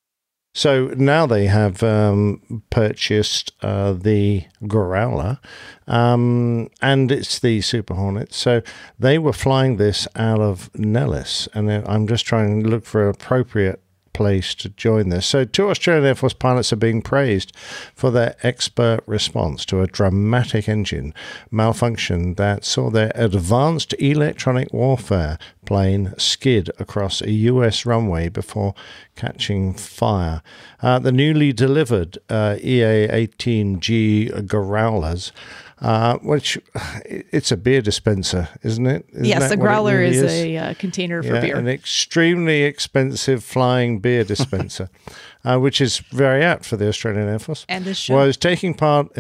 [0.56, 5.38] So now they have um, purchased uh, the Growler,
[5.86, 8.34] um, and it's the Super Hornet.
[8.34, 8.64] So
[8.98, 13.84] they were flying this out of Nellis, and I'm just trying to look for appropriate
[14.18, 15.28] place to join this.
[15.28, 17.54] So, two Australian Air Force pilots are being praised
[17.94, 21.14] for their expert response to a dramatic engine
[21.52, 28.74] malfunction that saw their advanced electronic warfare plane skid across a US runway before
[29.16, 30.42] catching fire.
[30.82, 35.32] Uh, the newly delivered uh, EA 18G Growlers.
[35.80, 36.58] Uh, which
[37.06, 39.06] it's a beer dispenser, isn't it?
[39.12, 41.56] Isn't Yes, a growler really is, a uh, container for yeah, beer.
[41.56, 44.90] an extremely expensive flying beer dispenser,
[45.44, 47.66] uh, which is very apt for the Australian Air Force.
[47.70, 48.16] And this show.
[48.16, 49.08] was taking part.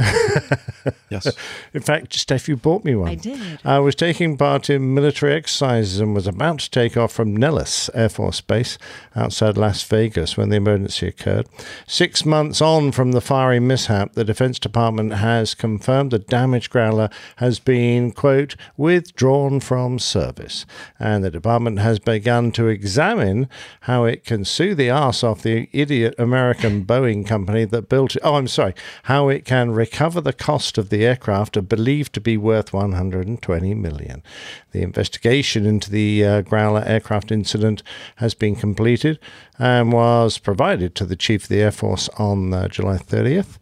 [1.10, 1.28] Yes.
[1.74, 3.10] in fact, Steph, you bought me one.
[3.10, 3.60] I did.
[3.64, 7.90] I was taking part in military exercises and was about to take off from Nellis
[7.94, 8.78] Air Force Base
[9.16, 11.48] outside Las Vegas when the emergency occurred.
[11.88, 17.10] Six months on from the fiery mishap, the Defense Department has confirmed the damaged growler
[17.38, 20.66] has been, quote, withdrawn from service.
[21.00, 23.48] And the department has begun to examine
[23.82, 28.22] how it can sue the arse off the idiot American Boeing company that built it.
[28.24, 28.74] Oh, I'm sorry.
[29.04, 33.74] How it can recover the cost of the aircraft are believed to be worth 120
[33.74, 34.24] million.
[34.72, 37.84] The investigation into the uh, Growler aircraft incident
[38.18, 39.20] has been completed
[39.58, 43.58] and was provided to the Chief of the Air Force on uh, July 30th.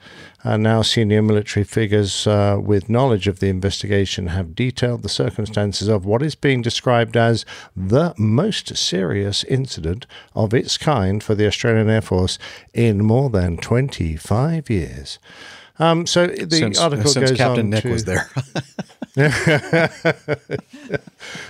[0.45, 5.87] Uh, now, senior military figures uh, with knowledge of the investigation have detailed the circumstances
[5.87, 11.47] of what is being described as the most serious incident of its kind for the
[11.47, 12.37] Australian Air Force
[12.75, 15.17] in more than 25 years.
[15.79, 18.29] Um, so the since, article since goes Captain on Nick to, was there.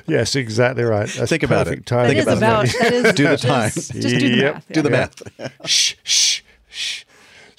[0.08, 1.10] Yes, exactly right.
[1.10, 1.86] That's Think about perfect it.
[1.88, 2.18] timing.
[2.18, 2.66] That is about.
[2.68, 3.68] That is, Do the time.
[3.76, 4.54] is- Just do the Yep.
[4.54, 4.68] math.
[4.72, 5.10] Do the yeah.
[5.40, 5.68] math.
[5.70, 7.05] shh, shh, shh.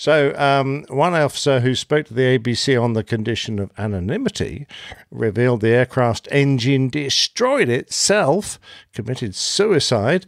[0.06, 4.68] So, um, one officer who spoke to the ABC on the condition of anonymity
[5.10, 8.60] revealed the aircraft engine destroyed itself,
[8.94, 10.24] committed suicide,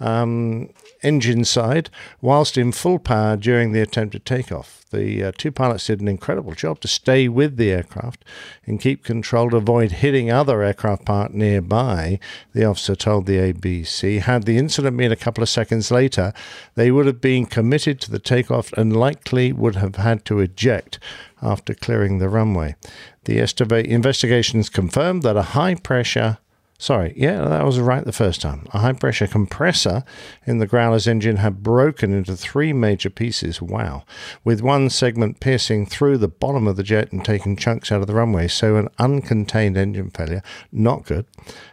[0.00, 0.70] um,
[1.02, 1.90] engine side,
[2.20, 4.84] whilst in full power during the attempted takeoff.
[4.90, 8.24] The uh, two pilots did an incredible job to stay with the aircraft
[8.66, 12.20] and keep control to avoid hitting other aircraft part nearby,
[12.52, 14.20] the officer told the ABC.
[14.20, 16.32] Had the incident been a couple of seconds later,
[16.76, 20.98] they would have been committed to the takeoff and likely would have had to eject
[21.42, 22.76] after clearing the runway.
[23.24, 26.38] The estiva- investigations confirmed that a high pressure
[26.78, 28.66] Sorry, yeah, that was right the first time.
[28.74, 30.04] A high pressure compressor
[30.46, 33.62] in the Growler's engine had broken into three major pieces.
[33.62, 34.04] Wow.
[34.44, 38.06] With one segment piercing through the bottom of the jet and taking chunks out of
[38.06, 38.48] the runway.
[38.48, 40.42] So, an uncontained engine failure.
[40.70, 41.24] Not good.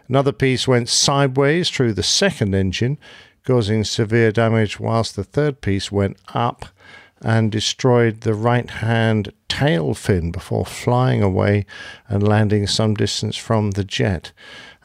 [0.08, 2.98] Another piece went sideways through the second engine,
[3.44, 6.66] causing severe damage, whilst the third piece went up
[7.20, 11.64] and destroyed the right hand tail fin before flying away
[12.08, 14.32] and landing some distance from the jet.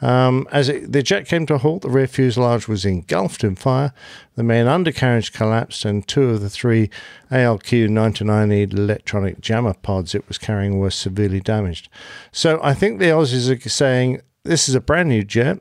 [0.01, 3.55] Um, as it, the jet came to a halt, the rear fuselage was engulfed in
[3.55, 3.93] fire.
[4.35, 6.89] The main undercarriage collapsed, and two of the three
[7.31, 11.89] ALQ 99E electronic jammer pods it was carrying were severely damaged.
[12.31, 15.59] So I think the Aussies are saying this is a brand new jet.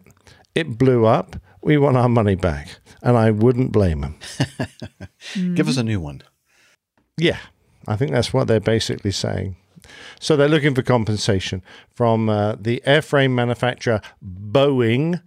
[0.54, 1.36] It blew up.
[1.62, 2.78] We want our money back.
[3.02, 4.18] And I wouldn't blame them.
[5.54, 6.22] Give us a new one.
[7.16, 7.38] Yeah,
[7.86, 9.56] I think that's what they're basically saying.
[10.20, 11.62] So they're looking for compensation
[11.94, 15.22] from uh, the airframe manufacturer Boeing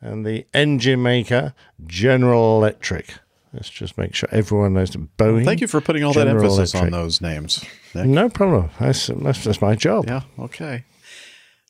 [0.00, 1.54] and the engine maker
[1.86, 3.14] General Electric.
[3.52, 5.44] Let's just make sure everyone knows that Boeing.
[5.44, 7.64] Thank you for putting all that General emphasis on those names.
[7.94, 8.06] Nick.
[8.06, 8.70] No problem.
[8.80, 10.06] That's, that's just my job.
[10.06, 10.22] Yeah.
[10.38, 10.84] Okay.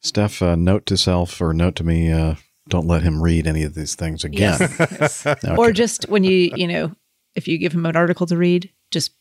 [0.00, 2.34] Steph, uh, note to self or note to me: uh,
[2.68, 4.59] don't let him read any of these things again.
[4.61, 5.26] Yes.
[5.59, 6.94] Or just when you, you know,
[7.34, 9.12] if you give him an article to read, just,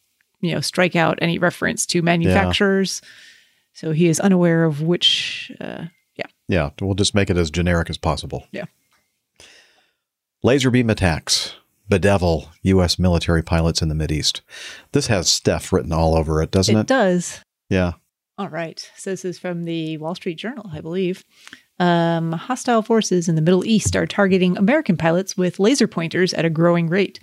[0.44, 3.02] you know, strike out any reference to manufacturers.
[3.74, 5.86] So he is unaware of which, uh,
[6.16, 6.26] yeah.
[6.48, 8.46] Yeah, we'll just make it as generic as possible.
[8.52, 8.66] Yeah.
[10.44, 11.56] Laser beam attacks
[11.90, 12.98] bedevil U.S.
[12.98, 14.42] military pilots in the Mid East.
[14.92, 16.88] This has Steph written all over it, doesn't it it?
[16.88, 17.42] does.
[17.70, 17.94] Yeah.
[18.38, 18.90] All right.
[18.98, 21.24] So this is from the Wall Street Journal, I believe.
[21.80, 26.46] Um, hostile forces in the Middle East are targeting American pilots with laser pointers at
[26.46, 27.20] a growing rate,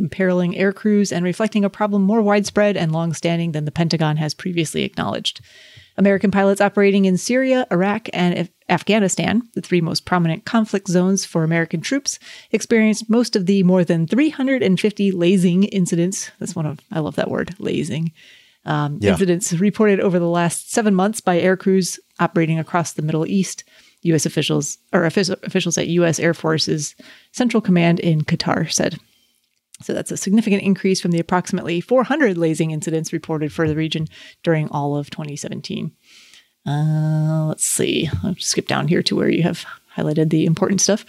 [0.00, 4.34] imperiling air crews and reflecting a problem more widespread and long-standing than the Pentagon has
[4.34, 5.40] previously acknowledged.
[5.96, 11.24] American pilots operating in Syria, Iraq, and Af- Afghanistan, the three most prominent conflict zones
[11.26, 12.18] for American troops,
[12.52, 16.30] experienced most of the more than 350 lasing incidents.
[16.38, 18.12] That's one of, I love that word, lasing.
[18.64, 19.12] Um, Yeah.
[19.12, 23.64] Incidents reported over the last seven months by air crews operating across the Middle East.
[24.02, 24.24] U.S.
[24.24, 26.18] officials or officials at U.S.
[26.18, 26.94] Air Force's
[27.32, 28.98] Central Command in Qatar said.
[29.82, 34.06] So that's a significant increase from the approximately 400 lasing incidents reported for the region
[34.42, 35.92] during all of 2017.
[36.66, 38.08] Uh, let's see.
[38.22, 39.64] I'll skip down here to where you have
[39.96, 41.04] highlighted the important stuff.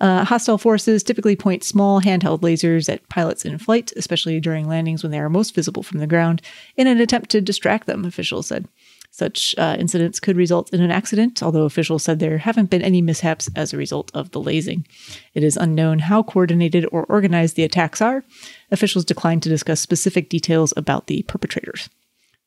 [0.00, 5.02] Uh, hostile forces typically point small handheld lasers at pilots in flight, especially during landings
[5.02, 6.42] when they are most visible from the ground,
[6.76, 8.66] in an attempt to distract them, officials said.
[9.14, 13.02] Such uh, incidents could result in an accident, although officials said there haven't been any
[13.02, 14.86] mishaps as a result of the lasing.
[15.34, 18.24] It is unknown how coordinated or organized the attacks are.
[18.70, 21.90] Officials declined to discuss specific details about the perpetrators.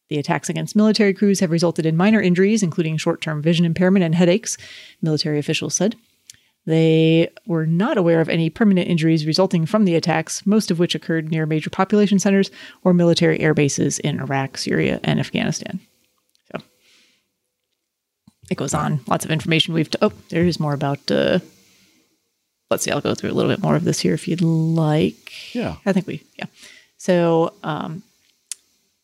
[0.10, 4.04] The attacks against military crews have resulted in minor injuries, including short term vision impairment
[4.04, 4.58] and headaches,
[5.04, 5.96] military officials said.
[6.66, 10.96] They were not aware of any permanent injuries resulting from the attacks, most of which
[10.96, 12.50] occurred near major population centers
[12.84, 15.80] or military air bases in Iraq, Syria, and Afghanistan.
[18.50, 19.02] It goes on.
[19.08, 19.90] Lots of information we've.
[19.90, 21.10] T- oh, there is more about.
[21.10, 21.40] Uh,
[22.70, 22.92] let's see.
[22.92, 25.56] I'll go through a little bit more of this here if you'd like.
[25.56, 25.78] Yeah.
[25.86, 26.24] I think we.
[26.38, 26.46] Yeah.
[26.98, 28.04] So um,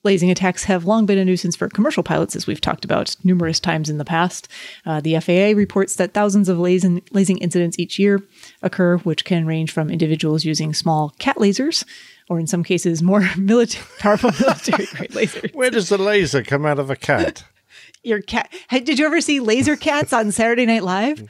[0.03, 3.59] Lasing attacks have long been a nuisance for commercial pilots, as we've talked about numerous
[3.59, 4.47] times in the past.
[4.83, 8.19] Uh, the FAA reports that thousands of lasing, lasing incidents each year
[8.63, 11.85] occur, which can range from individuals using small cat lasers,
[12.29, 15.53] or in some cases, more military, powerful military grade lasers.
[15.53, 17.43] Where does the laser come out of a cat?
[18.04, 18.52] Your cat.
[18.70, 21.30] Hey, did you ever see Laser Cats on Saturday Night Live?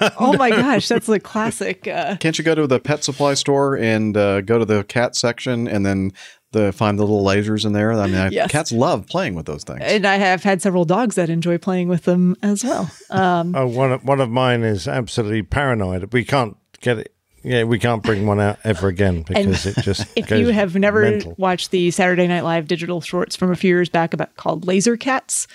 [0.18, 1.86] oh my gosh, that's a classic.
[1.88, 5.16] Uh, Can't you go to the pet supply store and uh, go to the cat
[5.16, 6.12] section and then
[6.52, 7.92] the find the little lasers in there?
[7.92, 8.50] I mean, I, Yes.
[8.50, 9.80] cats love playing with those things.
[9.82, 12.90] and I have had several dogs that enjoy playing with them as well.
[13.10, 16.12] Um, Oh, one of, one of mine is absolutely paranoid.
[16.12, 17.12] We can't get it
[17.42, 20.06] Yeah, we can't bring one out ever again because it just.
[20.16, 21.34] If goes you have never mental.
[21.38, 24.96] watched the Saturday Night Live digital shorts from a few years back about called Laser
[24.96, 25.46] Cats,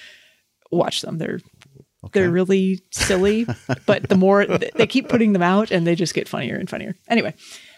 [0.71, 1.17] watch them.
[1.17, 1.39] They're
[2.13, 3.47] they're really silly,
[3.85, 6.95] but the more they keep putting them out, and they just get funnier and funnier.
[7.09, 7.33] Anyway,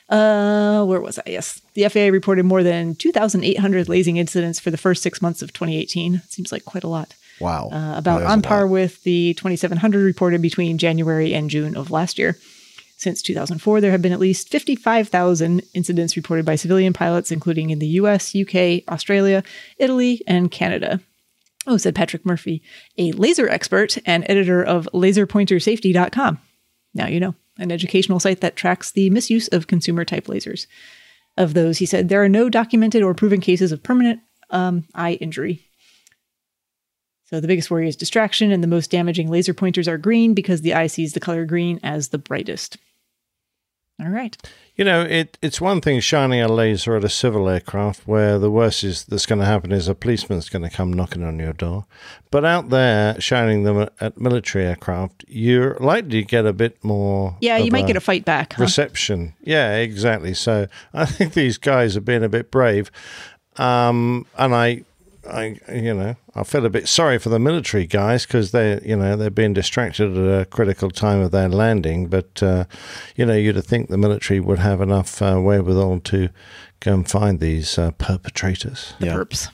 [0.10, 1.24] uh, where was I?
[1.28, 5.54] Yes, the FAA reported more than 2,800 lasing incidents for the first six months of
[5.54, 6.22] 2018.
[6.30, 7.16] Seems like quite a lot.
[7.40, 7.70] Wow.
[7.72, 12.38] Uh, about on par with the 2,700 reported between January and June of last year.
[12.98, 17.80] Since 2004, there have been at least 55,000 incidents reported by civilian pilots, including in
[17.80, 19.42] the US, UK, Australia,
[19.78, 21.00] Italy, and Canada.
[21.68, 22.64] Oh, said Patrick Murphy,
[22.98, 26.40] a laser expert and editor of laserpointersafety.com.
[26.94, 30.68] Now you know, an educational site that tracks the misuse of consumer type lasers.
[31.38, 35.14] Of those, he said, there are no documented or proven cases of permanent um, eye
[35.14, 35.66] injury.
[37.26, 40.62] So the biggest worry is distraction, and the most damaging laser pointers are green because
[40.62, 42.78] the eye sees the color green as the brightest.
[44.00, 44.38] All right.
[44.78, 48.50] You know, it, it's one thing shining a laser at a civil aircraft where the
[48.50, 51.52] worst is that's going to happen is a policeman's going to come knocking on your
[51.52, 51.86] door.
[52.32, 57.36] But out there, shining them at, military aircraft, you're likely to get a bit more.
[57.42, 58.54] Yeah, you might get a fight back.
[58.54, 58.64] huh?
[58.64, 59.34] reception.
[59.42, 60.34] Yeah, exactly.
[60.34, 62.90] So I think these guys are being a bit brave,
[63.58, 64.84] um, and I,
[65.30, 68.96] I, you know, I feel a bit sorry for the military guys because they, you
[68.96, 72.08] know, they're being distracted at a critical time of their landing.
[72.08, 72.66] But uh,
[73.16, 76.30] you know, you'd think the military would have enough uh, wherewithal to
[76.80, 78.94] go and find these uh, perpetrators.
[79.00, 79.14] Yeah.
[79.14, 79.50] Perps.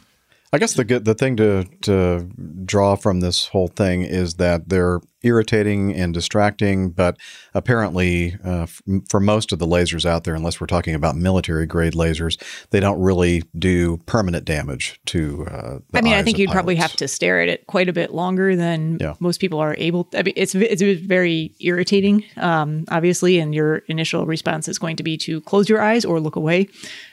[0.53, 2.29] I guess the good the thing to to
[2.65, 7.17] draw from this whole thing is that they're irritating and distracting, but
[7.55, 11.65] apparently, uh, f- for most of the lasers out there, unless we're talking about military
[11.65, 15.47] grade lasers, they don't really do permanent damage to.
[15.47, 17.93] Uh, the I mean, I think you'd probably have to stare at it quite a
[17.93, 19.15] bit longer than Yeah.
[19.19, 20.07] most people are able.
[20.15, 25.03] I mean, it's it's very irritating, um, obviously, and your initial response is going to
[25.03, 26.67] be to close your eyes or look away.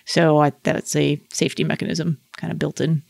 [0.05, 3.03] So I, that's a safety mechanism kind of built in.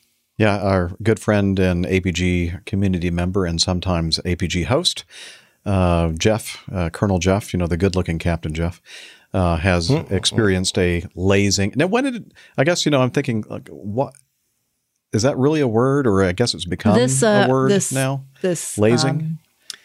[0.43, 5.05] Yeah, our good friend and APG community member and sometimes APG host,
[5.65, 8.83] uh, Jeff, uh, Colonel Jeff, you know, the good looking Captain Jeff,
[9.33, 11.75] uh, has experienced a lasing.
[11.77, 14.15] Now, when did I guess, you know, I'm thinking, like, what
[15.13, 16.09] is that really a word?
[16.09, 18.25] Or I guess it's become this uh, a word this now?
[18.41, 19.11] this Lasing?
[19.11, 19.39] um,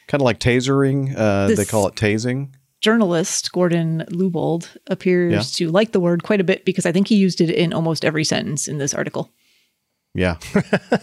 [0.08, 1.16] kind of like tasering.
[1.16, 2.50] Uh, they call it tasing.
[2.82, 5.68] journalist Gordon Lubold appears Yeah.
[5.68, 8.04] to like the word quite a bit because I think he used it in almost
[8.04, 9.30] every sentence in this article.
[10.18, 10.38] Yeah.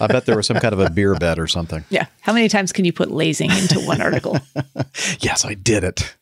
[0.00, 1.84] I bet there was some kind of a beer bet or something.
[1.90, 4.38] Yeah, how many times can you put lasing into one article?
[5.20, 6.16] Yes, I did it.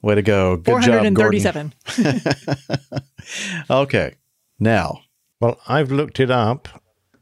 [0.00, 0.56] Way to go.
[0.56, 1.74] Good Four job, hundred Gordon.
[3.70, 4.14] Okay.
[4.60, 5.00] Now,
[5.40, 6.68] Well, I've looked it up,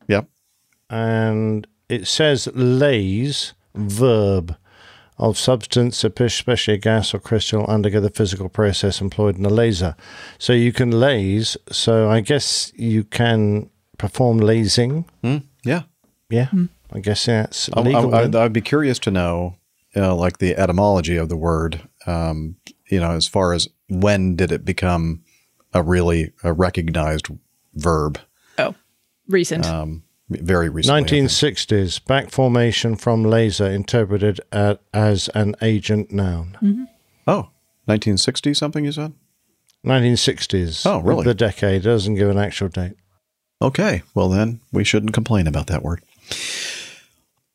[0.09, 0.26] yep.
[0.90, 4.57] and it says lays verb
[5.18, 9.95] of substance, especially a gas or crystal, undergo the physical process employed in a laser.
[10.38, 11.57] So you can laze.
[11.70, 13.70] So I guess you can
[14.03, 15.05] perform lasing.
[15.62, 15.82] Yeah.
[16.28, 16.48] Yeah,
[16.92, 18.12] I guess that's I, legal.
[18.12, 18.42] I, then.
[18.42, 19.55] I'd be curious to know,
[19.94, 21.86] you know, like the etymology of the word.
[22.05, 22.57] Um,
[22.88, 25.22] you know, as far as when did it become
[25.72, 27.28] a really a recognized
[27.74, 28.18] verb?
[28.59, 28.74] Oh,
[29.28, 29.66] recent.
[29.66, 31.03] Um, very recently.
[31.03, 36.88] 1960s back formation from laser interpreted at, as an agent noun.
[37.26, 37.50] Oh,
[37.84, 39.12] 1960 something you said?
[39.84, 40.86] 1960s.
[40.86, 41.24] Oh, really?
[41.24, 42.94] The decade doesn't give an actual date.
[43.63, 44.03] Okay.
[44.13, 46.03] Well, then we shouldn't complain about that word.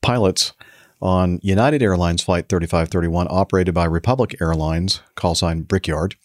[0.01, 0.53] Pilots
[1.01, 6.15] on United Airlines Flight 3531, operated by Republic Airlines, call sign Brickyard,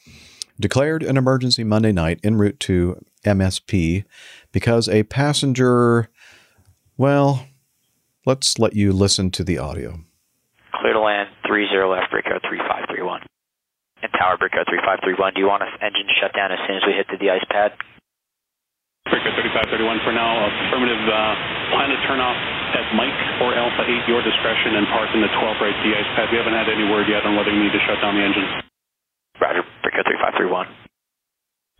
[0.61, 4.05] declared an emergency Monday night en route to MSP
[4.53, 6.09] because a passenger.
[6.97, 7.49] Well,
[8.24, 9.99] let's let you listen to the audio.
[10.80, 13.22] Clear to land 30 left, Brickyard 3531.
[14.03, 16.95] And Tower Brickyard 3531, do you want us engine shut down as soon as we
[16.95, 17.72] hit the de-ice pad?
[19.11, 20.30] Brickyard 3531 for now.
[20.68, 21.03] Affirmative.
[21.08, 22.37] Uh, plan to turn off
[22.76, 26.29] at Mike or Alpha 8, your discretion, and park in the 12 right de-ice pad.
[26.29, 28.45] We haven't had any word yet on whether you need to shut down the engine.
[29.41, 30.68] Roger, Brickyard 3531.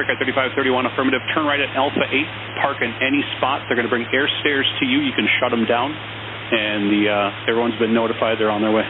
[0.01, 1.23] Brickyard 3531, affirmative.
[1.37, 2.65] Turn right at Alpha 8.
[2.65, 3.69] Park in any spot.
[3.69, 5.05] They're going to bring air stairs to you.
[5.05, 5.93] You can shut them down.
[5.93, 8.41] And the uh, everyone's been notified.
[8.41, 8.85] They're on their way.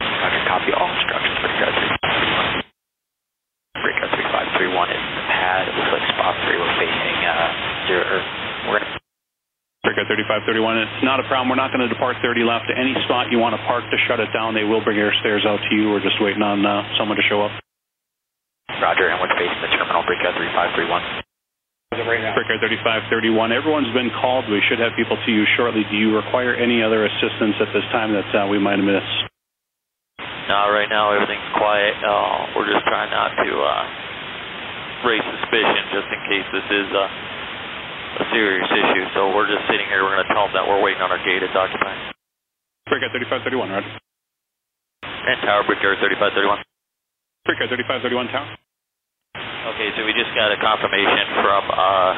[0.00, 2.03] Roger, copy all instructions, Brickyard 3531.
[2.03, 2.03] Brickyard
[4.70, 5.68] 3531 is in the pad.
[5.68, 6.56] It looks like spot 3.
[6.56, 7.48] We're facing uh,
[7.88, 8.20] zero, or
[8.72, 9.04] we're going to
[9.84, 11.52] Brickyard 3531, it's not a problem.
[11.52, 12.72] We're not going to depart 30 left.
[12.72, 15.44] Any spot you want to park to shut it down, they will bring air stairs
[15.44, 15.92] out to you.
[15.92, 17.52] We're just waiting on uh, someone to show up.
[18.80, 21.20] Roger, and we're facing the terminal, Brickyard 3531.
[22.00, 23.52] Brickyard 3531.
[23.52, 24.48] Everyone's been called.
[24.48, 25.84] We should have people to you shortly.
[25.92, 29.28] Do you require any other assistance at this time that uh, we might have missed?
[30.48, 31.92] No, right now everything's quiet.
[32.00, 33.84] Uh, we're just trying not to uh,
[35.04, 37.06] raise suspicion just in case this is a,
[38.20, 39.04] a serious issue.
[39.14, 40.02] So we're just sitting here.
[40.02, 41.44] We're going to tell them that we're waiting on our gate.
[41.44, 42.12] It's occupied.
[42.88, 43.92] Brickyard 3531, Roger.
[45.04, 46.64] And Tower Brickyard 3531.
[47.44, 48.48] Brickyard 3531, Tower.
[49.72, 52.12] Okay, so we just got a confirmation from uh,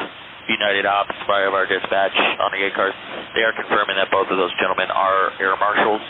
[0.51, 2.95] United Ops via our dispatch on the ACARS.
[3.35, 6.03] They are confirming that both of those gentlemen are air marshals.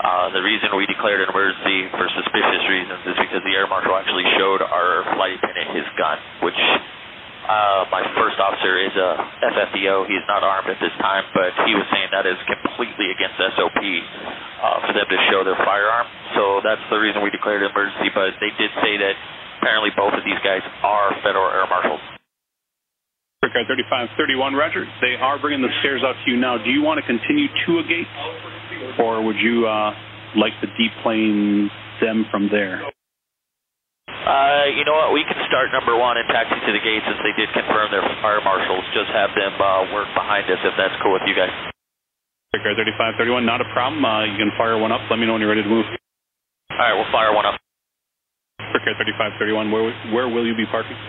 [0.00, 3.92] Uh, the reason we declared an emergency for suspicious reasons is because the air marshal
[3.92, 6.56] actually showed our flight attendant his gun, which
[7.44, 9.10] uh, my first officer is a
[9.52, 10.08] FFDO.
[10.08, 13.76] He's not armed at this time, but he was saying that is completely against SOP
[13.76, 16.08] uh, for them to show their firearm.
[16.32, 18.08] So that's the reason we declared an emergency.
[18.16, 19.12] But they did say that
[19.60, 22.19] apparently both of these guys are federal air marshals.
[23.40, 24.84] Brickyard 3531, Roger.
[25.00, 26.60] They are bringing the stairs out to you now.
[26.60, 28.10] Do you want to continue to a gate,
[29.00, 29.96] or would you uh,
[30.36, 31.72] like to deplane
[32.04, 32.84] them from there?
[34.12, 35.16] Uh, you know what?
[35.16, 38.04] We can start number one and taxi to the gate since they did confirm their
[38.20, 38.84] fire marshals.
[38.92, 41.48] Just have them uh, work behind us if that's cool with you guys.
[42.52, 44.04] Brickyard 3531, not a problem.
[44.04, 45.00] Uh, you can fire one up.
[45.08, 45.88] Let me know when you're ready to move.
[45.88, 47.56] All right, we'll fire one up.
[48.76, 51.00] Brickyard 3531, where, where will you be parking?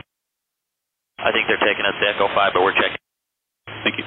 [1.22, 2.98] I think they're taking us to Echo 5, but we're checking.
[3.86, 4.06] Thank you.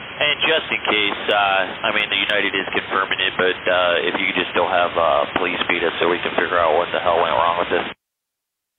[0.00, 4.20] And just in case, uh, I mean, the United is confirming it, but uh, if
[4.20, 6.92] you could just still have uh, police beat us so we can figure out what
[6.92, 7.88] the hell went wrong with this.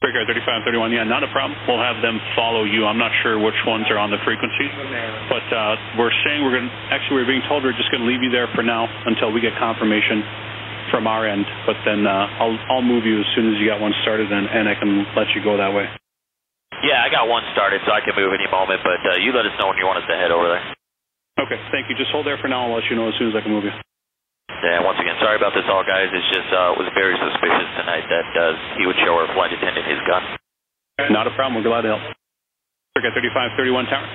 [0.01, 1.53] Brickyard 3531, yeah, not a problem.
[1.69, 2.89] We'll have them follow you.
[2.89, 4.65] I'm not sure which ones are on the frequency,
[5.29, 8.09] but uh, we're saying we're going to, actually, we're being told we're just going to
[8.09, 10.25] leave you there for now until we get confirmation
[10.89, 11.45] from our end.
[11.69, 14.49] But then uh, I'll, I'll move you as soon as you got one started and,
[14.49, 15.85] and I can let you go that way.
[16.79, 19.45] Yeah, I got one started, so I can move any moment, but uh, you let
[19.45, 20.65] us know when you want us to head over there.
[21.45, 21.95] Okay, thank you.
[21.99, 22.67] Just hold there for now.
[22.67, 23.75] I'll let you know as soon as I can move you.
[24.63, 26.09] Yeah, once again, sorry about this all, guys.
[26.13, 28.43] It's just, uh, it was very suspicious tonight that uh,
[28.77, 30.23] he would show our flight attendant his gun.
[31.09, 31.57] Not a problem.
[31.61, 32.03] We're glad to help.
[32.93, 34.07] Brickyard 3531 Tower.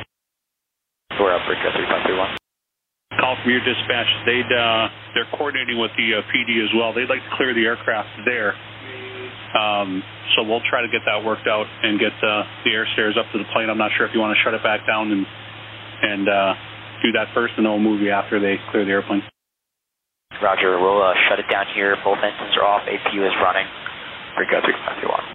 [1.18, 3.18] We're up, Brickyard 3531.
[3.18, 4.06] Call from your dispatch.
[4.28, 4.86] They'd, uh,
[5.18, 6.94] they're coordinating with the uh, PD as well.
[6.94, 8.54] They'd like to clear the aircraft there.
[9.54, 10.02] Um,
[10.34, 13.30] so we'll try to get that worked out and get uh, the air stairs up
[13.32, 13.70] to the plane.
[13.70, 15.24] I'm not sure if you want to shut it back down and
[15.96, 16.52] and uh,
[17.00, 19.24] do that first, and then we'll move you after they clear the airplane.
[20.42, 21.96] Roger, we'll uh, shut it down here.
[22.04, 22.84] Both engines are off.
[22.84, 23.64] APU is running.
[24.36, 25.32] Brickyard 3531.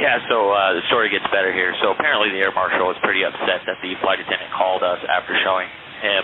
[0.00, 1.74] Yeah, so uh, the story gets better here.
[1.82, 5.36] So apparently the air marshal was pretty upset that the flight attendant called us after
[5.44, 5.68] showing
[6.00, 6.22] him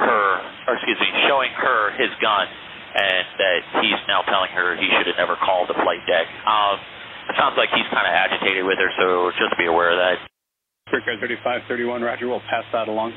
[0.00, 0.24] her,
[0.66, 2.46] or excuse me, showing her his gun,
[2.98, 6.26] and that he's now telling her he should have never called the flight deck.
[6.42, 6.82] Um,
[7.30, 10.18] it sounds like he's kind of agitated with her, so just be aware of that.
[10.90, 12.26] Brickyard 3531, Roger.
[12.26, 13.12] We'll pass that along.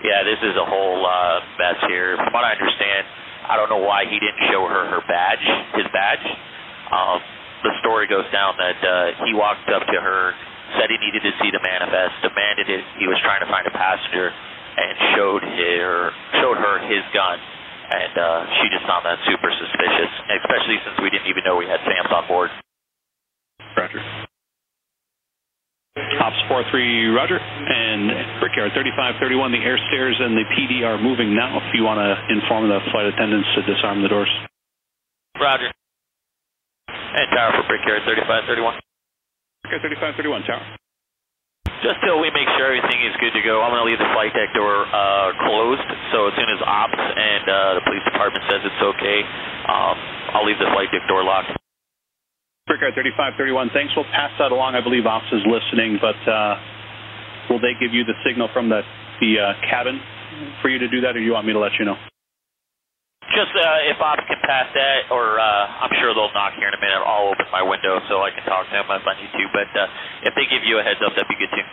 [0.00, 2.16] Yeah, this is a whole uh, mess here.
[2.16, 3.02] From what I understand,
[3.46, 5.42] I don't know why he didn't show her her badge,
[5.74, 6.26] his badge.
[6.90, 7.18] Um,
[7.66, 10.34] the story goes down that uh, he walked up to her,
[10.78, 12.82] said he needed to see the manifest, demanded it.
[12.98, 17.38] He was trying to find a passenger, and showed her showed her his gun.
[17.92, 21.68] And uh, she just found that super suspicious, especially since we didn't even know we
[21.68, 22.48] had FAMs on board.
[23.76, 24.00] Roger.
[25.92, 27.36] Ops 43, Roger.
[27.36, 32.00] And Brickyard 3531, the air stairs and the PD are moving now if you want
[32.00, 34.32] to inform the flight attendants to disarm the doors.
[35.36, 35.68] Roger.
[36.88, 38.80] And tower for Brickyard 3531.
[39.68, 40.64] Brickyard 3531, tower.
[41.82, 44.06] Just till we make sure everything is good to go, I'm going to leave the
[44.14, 45.82] flight deck door uh, closed.
[46.14, 49.18] So as soon as ops and uh, the police department says it's okay,
[49.66, 49.98] um,
[50.30, 51.50] I'll leave the flight deck door locked.
[52.70, 53.90] Brickyard 3531, thanks.
[53.98, 54.78] We'll pass that along.
[54.78, 56.54] I believe ops is listening, but uh,
[57.50, 58.86] will they give you the signal from the,
[59.18, 59.98] the uh, cabin
[60.62, 61.98] for you to do that, or do you want me to let you know?
[63.30, 66.74] Just uh, if ops can pass that, or uh, I'm sure they'll knock here in
[66.74, 67.00] a minute.
[67.06, 69.44] I'll open my window so I can talk to them if I need to.
[69.54, 69.86] But uh,
[70.28, 71.66] if they give you a heads up, that'd be good too.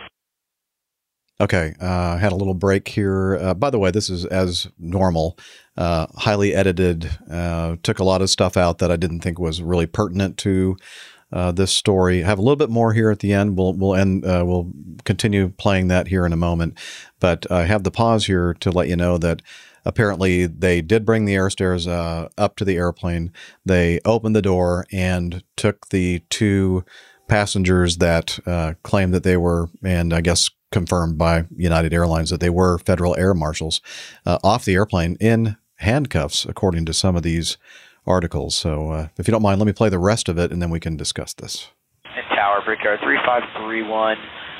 [1.40, 3.36] Okay, uh, had a little break here.
[3.36, 5.38] Uh, by the way, this is as normal,
[5.76, 7.10] uh, highly edited.
[7.30, 10.76] Uh, took a lot of stuff out that I didn't think was really pertinent to
[11.32, 12.22] uh, this story.
[12.22, 13.56] Have a little bit more here at the end.
[13.56, 14.24] We'll we'll end.
[14.24, 14.70] Uh, we'll
[15.04, 16.78] continue playing that here in a moment.
[17.20, 19.40] But I have the pause here to let you know that
[19.84, 23.32] apparently they did bring the air stairs uh, up to the airplane.
[23.64, 26.84] They opened the door and took the two
[27.28, 32.40] passengers that uh, claimed that they were, and I guess confirmed by United Airlines that
[32.40, 33.80] they were federal air marshals
[34.26, 37.56] uh, off the airplane in handcuffs, according to some of these
[38.06, 38.54] articles.
[38.56, 40.70] So, uh, if you don't mind, let me play the rest of it and then
[40.70, 41.70] we can discuss this.
[42.34, 44.16] Tower, Brickyard 3531.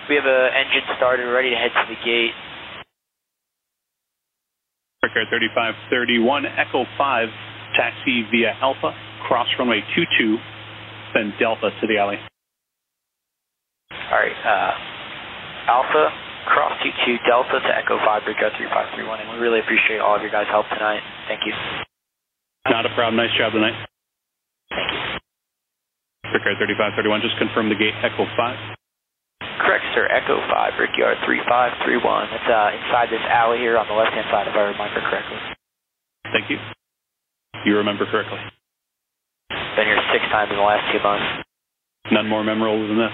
[0.08, 2.34] We have an engine started, ready to head to the gate.
[5.00, 7.28] Brickyard 3531, Echo 5,
[7.72, 8.92] taxi via Alpha,
[9.24, 10.36] cross runway 22,
[11.16, 12.20] then Delta to the alley.
[14.12, 16.04] All right, uh, Alpha,
[16.52, 20.28] cross 22, Delta to Echo 5, Brickyard 3531, and we really appreciate all of your
[20.28, 21.00] guys' help tonight.
[21.32, 21.56] Thank you.
[22.68, 23.16] Not a problem.
[23.16, 23.80] Nice job tonight.
[24.68, 25.00] Thank you.
[26.28, 28.79] Brickyard 3531, just confirm the gate Echo 5.
[29.60, 30.08] Correct, sir.
[30.08, 32.00] Echo 5, Brickyard 3531.
[32.32, 35.36] It's uh, inside this alley here on the left-hand side, if I remember correctly.
[36.32, 36.56] Thank you.
[37.68, 38.40] You remember correctly.
[39.76, 41.44] Been here six times in the last two months.
[42.10, 43.12] None more memorable than this.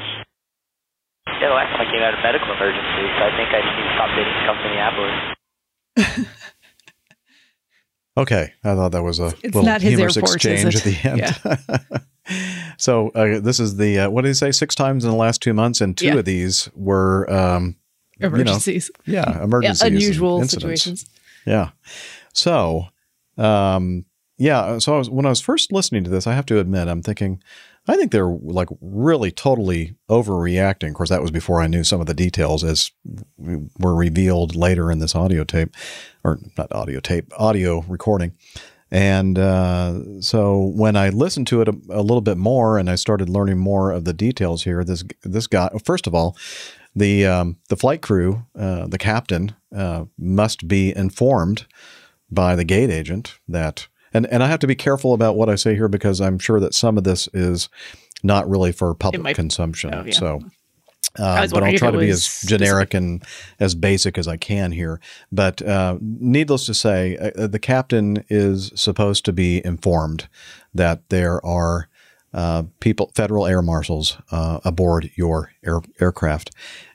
[1.42, 3.74] Yeah, the last time I came out of medical emergency, so I think I just
[3.76, 5.16] need to stop dating to come to Minneapolis.
[8.18, 10.96] Okay, I thought that was a It's little not his humorous Force, exchange at the
[11.04, 11.20] end.
[12.76, 14.52] so uh, this is the uh, what did he say?
[14.52, 16.14] Six times in the last two months, and two Yeah.
[16.16, 17.76] of these were um,
[18.18, 18.90] you know, Emergencies.
[19.06, 20.82] yeah, emergencies, and unusual incidents.
[20.82, 21.06] situations.
[21.46, 21.70] Yeah.
[22.32, 22.88] So,
[23.38, 24.04] um,
[24.38, 24.78] yeah.
[24.78, 27.02] So I was, when I was first listening to this, I have to admit, I'm
[27.02, 27.42] thinking,
[27.88, 30.88] I think they're like really totally overreacting.
[30.88, 32.90] Of course, that was before I knew some of the details as
[33.38, 35.74] were revealed later in this audio tape,
[36.24, 38.32] or not audio tape, audio recording.
[38.96, 42.94] And uh, so when I listened to it a, a little bit more, and I
[42.94, 46.34] started learning more of the details here, this this guy, first of all,
[46.94, 51.66] the um, the flight crew, uh, the captain, uh, must be informed
[52.30, 55.56] by the gate agent that, and and I have to be careful about what I
[55.56, 57.68] say here because I'm sure that some of this is
[58.22, 59.94] not really for public might- consumption.
[59.94, 60.14] oh, yeah.
[60.14, 60.40] So.
[61.18, 63.22] Uh, but I'll try to be as generic and
[63.58, 65.00] as basic as I can here.
[65.32, 70.28] But uh, needless to say, uh, the captain is supposed to be informed
[70.74, 71.88] that there are
[72.34, 76.50] uh, people, federal air marshals, uh, aboard your air, aircraft,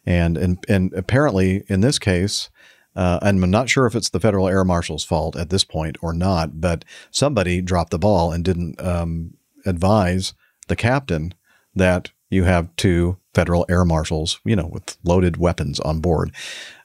[0.06, 2.50] and, and and apparently in this case,
[2.96, 5.98] uh, and I'm not sure if it's the federal air marshal's fault at this point
[6.02, 9.36] or not, but somebody dropped the ball and didn't um,
[9.66, 10.34] advise
[10.68, 11.34] the captain
[11.74, 16.32] that you have two federal air marshals, you know, with loaded weapons on board.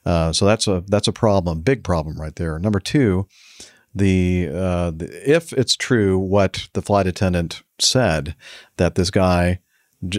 [0.04, 2.58] Uh, so that's a that's a problem, big problem right there.
[2.58, 3.26] Number two,
[3.94, 8.36] the, uh, the if it's true what the flight attendant said
[8.76, 9.60] that this guy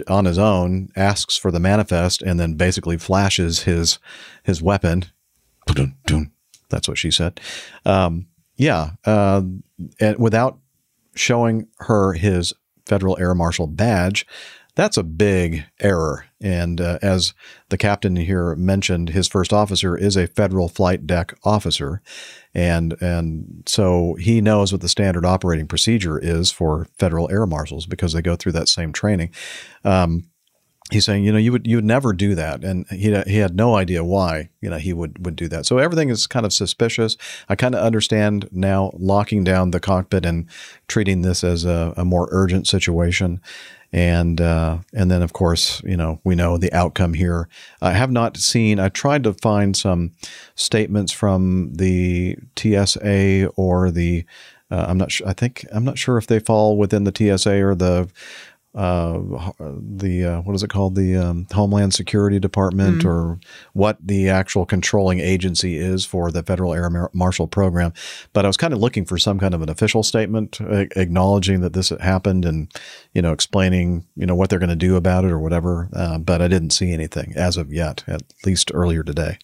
[0.08, 3.98] on his own asks for the manifest and then basically flashes his
[4.42, 5.04] his weapon.
[6.70, 7.40] That's what she said.
[7.84, 8.26] Um,
[8.56, 9.42] yeah, uh,
[10.00, 10.58] and without
[11.14, 12.52] showing her his
[12.86, 14.26] federal air marshal badge,
[14.78, 16.26] that's a big error.
[16.40, 17.34] And uh, as
[17.68, 22.00] the captain here mentioned, his first officer is a federal flight deck officer,
[22.54, 27.86] and and so he knows what the standard operating procedure is for federal air marshals
[27.86, 29.30] because they go through that same training.
[29.82, 30.30] Um,
[30.90, 33.56] he's saying, you know, you would you would never do that, and he he had
[33.56, 35.66] no idea why, you know, he would would do that.
[35.66, 37.16] So everything is kind of suspicious.
[37.48, 40.48] I kind of understand now locking down the cockpit and
[40.86, 43.40] treating this as a, a more urgent situation,
[43.92, 47.48] and uh, and then of course, you know, we know the outcome here.
[47.80, 48.78] I have not seen.
[48.78, 50.12] I tried to find some
[50.54, 54.24] statements from the TSA or the.
[54.70, 55.26] Uh, I'm not sure.
[55.26, 58.10] I think I'm not sure if they fall within the TSA or the
[58.78, 59.18] uh,
[59.80, 63.04] the uh, what is it called the um, Homeland Security Department Mm.
[63.06, 63.40] or
[63.72, 67.92] what the actual controlling agency is for the Federal Air Mar- Marshal Program.
[68.32, 71.60] But I was kind of looking for some kind of an official statement uh, acknowledging
[71.62, 72.70] that this happened and
[73.14, 75.88] you know explaining you know what they're going to do about it or whatever.
[75.92, 79.38] Uh, but I didn't see anything as of yet, at least earlier today.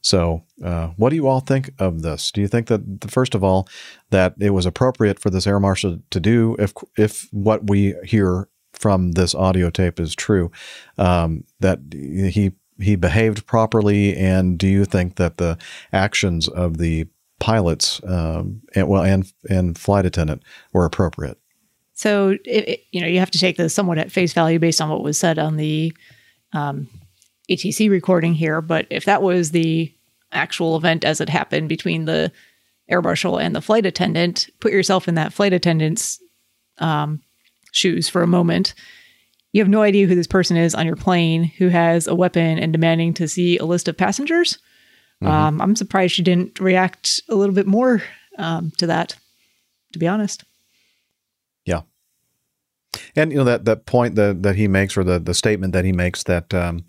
[0.00, 2.30] So, uh, what do you all think of this?
[2.30, 3.68] Do you think that, first of all,
[4.10, 8.48] that it was appropriate for this air marshal to do if if what we hear
[8.72, 10.50] from this audio tape is true,
[10.98, 15.58] um, that he he behaved properly, and do you think that the
[15.92, 17.06] actions of the
[17.40, 20.42] pilots, um, and well, and and flight attendant
[20.72, 21.38] were appropriate?
[21.94, 24.80] So, it, it- you know, you have to take this somewhat at face value based
[24.80, 25.92] on what was said on the
[26.52, 26.88] um,
[27.50, 28.60] ATC recording here.
[28.60, 29.92] But if that was the
[30.30, 32.30] actual event as it happened between the
[32.88, 36.20] air marshal and the flight attendant, put yourself in that flight attendant's
[36.78, 37.20] um,
[37.72, 38.74] shoes for a moment.
[39.52, 42.58] You have no idea who this person is on your plane who has a weapon
[42.58, 44.58] and demanding to see a list of passengers.
[45.20, 48.02] Um, I'm surprised she didn't react a little bit more
[48.38, 49.16] um, to that,
[49.92, 50.44] to be honest.
[51.64, 51.82] Yeah.
[53.16, 55.84] And you know that that point that that he makes, or the the statement that
[55.84, 56.84] he makes, that um,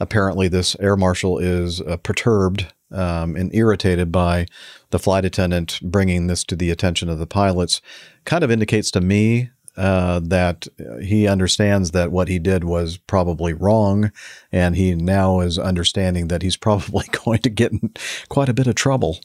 [0.00, 4.46] apparently this air marshal is uh, perturbed um, and irritated by
[4.90, 7.80] the flight attendant bringing this to the attention of the pilots,
[8.24, 10.66] kind of indicates to me uh, that
[11.02, 14.12] he understands that what he did was probably wrong,
[14.52, 17.92] and he now is understanding that he's probably going to get in
[18.28, 19.20] quite a bit of trouble.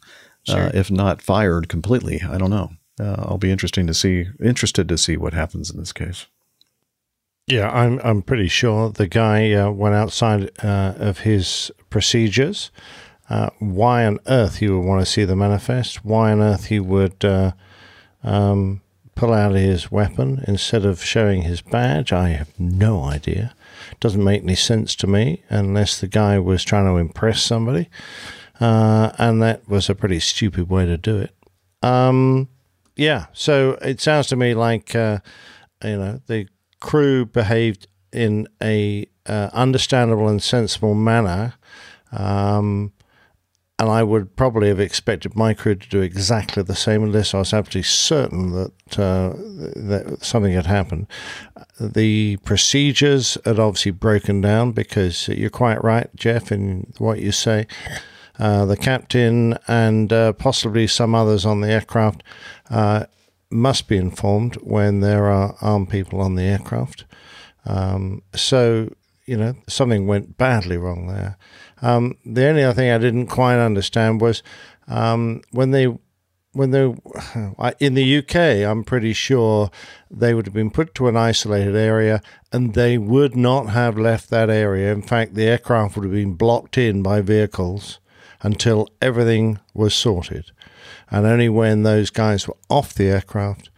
[0.48, 2.22] uh, if not fired completely.
[2.22, 2.72] I don't know.
[3.00, 6.28] Uh, I'll be interesting to see interested to see what happens in this case.
[7.48, 12.72] Yeah, I'm I'm pretty sure the guy uh, went outside uh, of his procedures.
[13.30, 16.04] Uh, why on earth he would want to see the manifest?
[16.04, 17.54] Why on earth he would uh,
[18.24, 18.82] um,
[19.20, 22.14] pull out his weapon instead of showing his badge?
[22.14, 23.54] I have no idea.
[24.00, 27.90] Doesn't make any sense to me unless the guy was trying to impress somebody,
[28.62, 31.36] uh, and that was a pretty stupid way to do it.
[31.84, 32.48] Um,
[32.96, 35.20] yeah, so it sounds to me like uh,
[35.84, 36.48] you know the
[36.80, 41.56] crew behaved in a uh, understandable and sensible manner.
[42.14, 42.94] Um,
[43.80, 47.40] and I would probably have expected my crew to do exactly the same unless I
[47.40, 51.08] was absolutely certain that uh, that something had happened.
[51.80, 57.68] The procedures had obviously broken down because you're quite right, Jeff, in what you say.
[58.38, 62.22] Uh, the captain and uh, possibly some others on the aircraft
[62.70, 63.06] uh,
[63.50, 67.06] must be informed when there are armed people on the aircraft.
[67.66, 68.94] Um, so,
[69.26, 71.38] you know, something went badly wrong there.
[71.82, 74.44] Um, the only other thing I didn't quite understand was
[74.88, 75.88] um, when they
[76.54, 76.82] when they
[77.80, 78.36] in the UK,
[78.68, 79.70] I'm pretty sure
[80.10, 84.30] they would have been put to an isolated area and they would not have left
[84.30, 84.92] that area.
[84.92, 88.00] In fact, the aircraft would have been blocked in by vehicles
[88.42, 90.52] until everything was sorted.
[91.12, 93.70] And only when those guys were off the aircraft,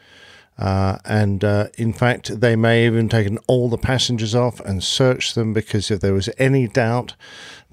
[0.57, 4.84] uh, and uh, in fact, they may have even taken all the passengers off and
[4.84, 7.15] searched them because if there was any doubt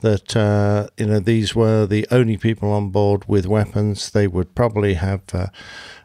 [0.00, 4.54] that uh, you know these were the only people on board with weapons, they would
[4.54, 5.46] probably have uh,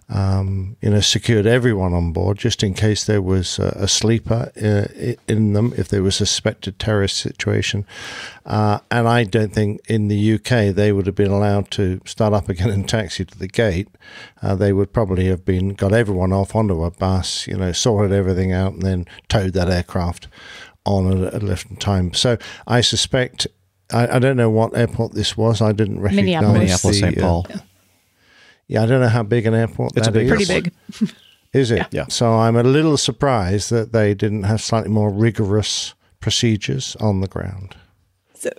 [0.10, 5.14] um, you know secured everyone on board just in case there was a, sleeper uh,
[5.28, 7.86] in them if there was a suspected terrorist situation.
[8.45, 12.34] Uh, and I don't think in the UK they would have been allowed to start
[12.34, 13.88] up again and taxi to the gate.
[14.41, 18.11] Uh, they would probably have been got everyone off onto a bus, you know, sorted
[18.11, 20.28] everything out, and then towed that aircraft
[20.86, 22.14] on at a different time.
[22.14, 22.38] So
[22.68, 23.48] I suspect
[23.94, 25.61] I, I, don't know what airport this was.
[25.61, 27.20] I didn't recognize Minneapolis, Minneapolis St.
[27.20, 27.45] Paul.
[27.53, 27.57] Uh,
[28.68, 30.74] yeah, I don't know how big an airport it's that a big pretty airport.
[30.90, 31.02] big.
[31.02, 31.14] is.
[31.53, 31.78] Is it?
[31.78, 31.88] Yeah.
[31.91, 32.06] Yeah.
[32.10, 37.28] So I'm a little surprised that they didn't have slightly more rigorous procedures on the
[37.28, 37.76] ground.
[38.34, 38.49] So,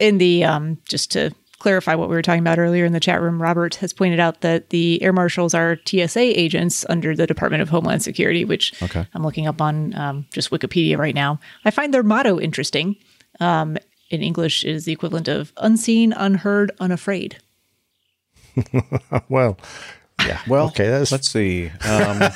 [0.00, 1.30] in the um, just to
[1.60, 4.40] clarify what we were talking about earlier in the chat room, Robert has pointed out
[4.40, 9.06] that the air marshals are TSA agents under the Department of Homeland Security, which Okay.
[9.14, 11.38] I'm looking up on um, just Wikipedia right now.
[11.64, 12.96] I find their motto interesting.
[13.38, 13.76] Um,
[14.12, 17.38] in English, is the equivalent of unseen, unheard, unafraid.
[19.28, 19.58] well,
[20.26, 20.40] yeah.
[20.46, 20.88] Well, okay.
[20.88, 21.68] That's let's see.
[21.84, 22.20] Um,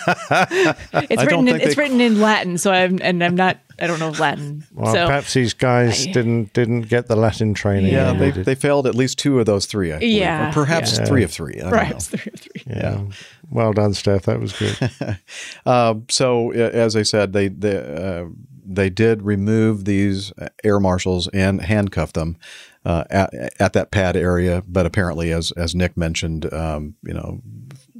[1.08, 4.00] It's written in, it's they- written in Latin, so I'm and I'm not I don't
[4.00, 4.64] know Latin.
[4.72, 7.92] well, so perhaps these guys I- didn't didn't get the Latin training.
[7.92, 9.92] yeah, they they, they failed at least two of those three.
[9.92, 10.16] I believe.
[10.16, 11.04] Yeah, or perhaps yeah.
[11.04, 11.56] three of three.
[11.56, 12.18] I don't perhaps know.
[12.18, 12.62] three or three.
[12.66, 13.02] yeah.
[13.50, 14.22] Well done, Steph.
[14.22, 15.18] That was good.
[15.66, 18.26] Uh, so, uh, as I said, they they uh,
[18.74, 20.32] they did remove these
[20.64, 22.36] air marshals and handcuff them
[22.84, 24.62] uh, at, at that pad area.
[24.66, 27.40] But apparently, as as Nick mentioned, um, you know,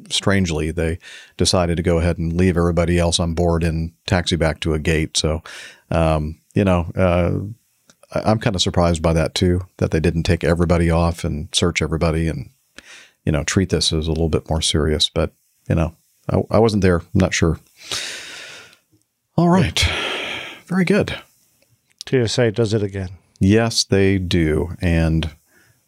[0.09, 0.99] strangely, they
[1.37, 4.79] decided to go ahead and leave everybody else on board and taxi back to a
[4.79, 5.17] gate.
[5.17, 5.43] So,
[5.91, 6.91] um, you know.
[6.95, 7.53] Uh,
[8.13, 11.83] I'm kind of surprised by that too, that they didn't take everybody off and search
[11.83, 12.51] everybody and,
[13.25, 15.11] you know, treat this as a little bit more serious.
[15.11, 15.33] But,
[15.69, 15.97] you know,
[16.31, 17.01] I, I wasn't there.
[17.01, 17.59] I'm not sure.
[19.37, 19.85] All right.
[20.67, 21.19] Very good.
[22.09, 23.11] TSA does it again.
[23.41, 24.75] Yes, they do.
[24.81, 25.31] And,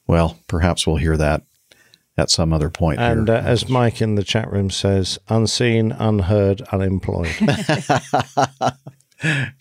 [0.06, 1.42] well, perhaps we'll hear that
[2.16, 2.98] at some other point.
[3.00, 3.36] And here.
[3.36, 7.34] uh, as Mike in the chat room says, unseen, unheard, unemployed.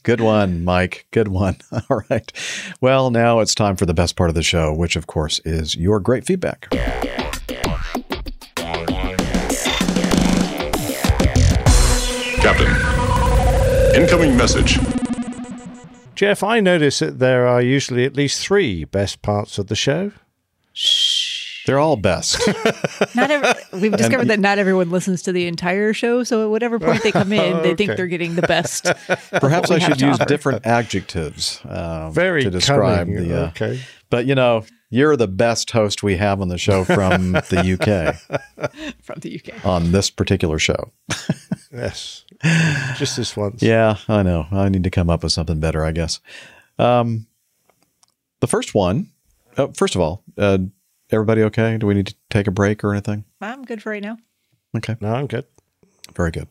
[0.03, 1.07] Good one, Mike.
[1.11, 1.57] Good one.
[1.89, 2.31] All right.
[2.81, 5.76] Well, now it's time for the best part of the show, which, of course, is
[5.76, 6.68] your great feedback.
[12.41, 12.68] Captain.
[13.95, 14.77] Incoming message.
[16.18, 20.11] Jeff, I notice that there are usually at least three best parts of the show.
[21.68, 22.41] They're all best.
[23.15, 26.80] Not every, we've discovered that not everyone listens to the entire show, so at whatever
[26.80, 28.85] point they come in, they think they're getting the best.
[29.31, 30.26] Perhaps I should use offer.
[30.26, 33.27] different adjectives um, Very to describe cunning.
[33.27, 33.44] the.
[33.44, 33.80] Uh, okay.
[34.10, 38.40] But you know, you're the best host we have on the show from the UK
[39.02, 39.66] from the UK.
[39.66, 40.92] on this particular show.
[41.72, 42.24] Yes.
[42.96, 43.62] Just this once.
[43.62, 44.48] Yeah, I know.
[44.52, 46.20] I need to come up with something better, I guess.
[46.80, 47.28] Um,
[48.40, 49.10] the first one.
[49.58, 50.60] Uh, first of all, uh,
[51.12, 51.78] everybody okay?
[51.78, 53.26] Do we need to take a break or anything?
[53.42, 54.18] I'm good for right now.
[54.76, 54.96] Okay.
[55.02, 55.46] No, I'm good.
[56.18, 56.48] Very good.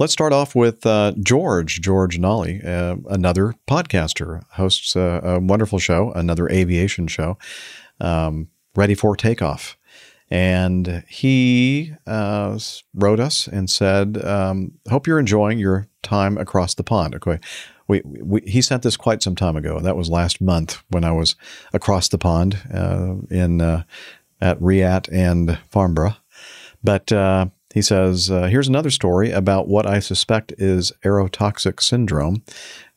[0.00, 5.78] Let's start off with uh, George, George Nolly, uh, another podcaster, hosts a, a wonderful
[5.78, 7.38] show, another aviation show,
[8.00, 9.78] um, Ready for Takeoff.
[10.30, 12.58] And he uh,
[12.92, 17.14] wrote us and said, um, Hope you're enjoying your time across the pond.
[17.14, 17.38] Okay.
[17.86, 19.78] We, we, he sent this quite some time ago.
[19.78, 21.36] That was last month when I was
[21.72, 23.84] across the pond uh, in uh,
[24.40, 26.16] at Riat and Farnborough.
[26.82, 32.44] But uh, he says, uh, here's another story about what I suspect is aerotoxic syndrome.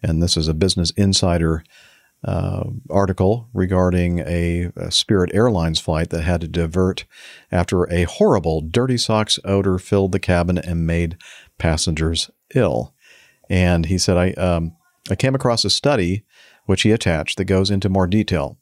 [0.03, 1.63] And this is a Business Insider
[2.23, 7.05] uh, article regarding a, a Spirit Airlines flight that had to divert
[7.51, 11.17] after a horrible dirty socks odor filled the cabin and made
[11.57, 12.93] passengers ill.
[13.49, 14.75] And he said, I, um,
[15.09, 16.23] I came across a study
[16.67, 18.59] which he attached that goes into more detail.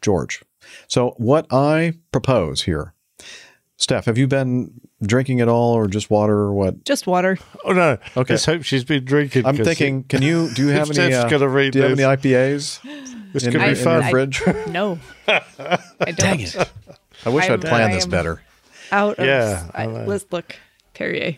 [0.00, 0.42] George.
[0.88, 2.94] So, what I propose here,
[3.76, 6.84] Steph, have you been drinking at all or just water or what?
[6.84, 7.38] Just water.
[7.64, 7.98] Oh no!
[8.16, 8.34] Okay.
[8.34, 9.44] Let's hope she's been drinking.
[9.46, 11.98] I'm thinking, can you, do you have any, Steph's uh, gonna read do you have
[11.98, 12.78] any this.
[12.80, 14.02] IPAs This in, could be in fun.
[14.02, 14.42] your fridge?
[14.68, 14.98] No.
[15.28, 15.42] I
[16.06, 16.16] don't.
[16.16, 16.56] Dang it.
[17.24, 18.42] I wish I'm- I'd planned this better.
[18.90, 19.26] Out of.
[19.26, 20.56] Yeah, I, I let's look.
[20.94, 21.34] Perrier.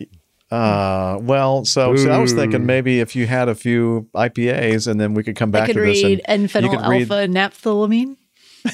[0.51, 4.99] Uh, well, so, so I was thinking maybe if you had a few IPAs and
[4.99, 7.11] then we could come back I could to this read and you N-phenyl could read-
[7.11, 8.15] alpha naphthylamine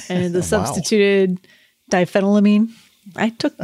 [0.08, 1.38] and the substituted
[1.90, 2.70] diphenylamine.
[3.16, 3.54] I took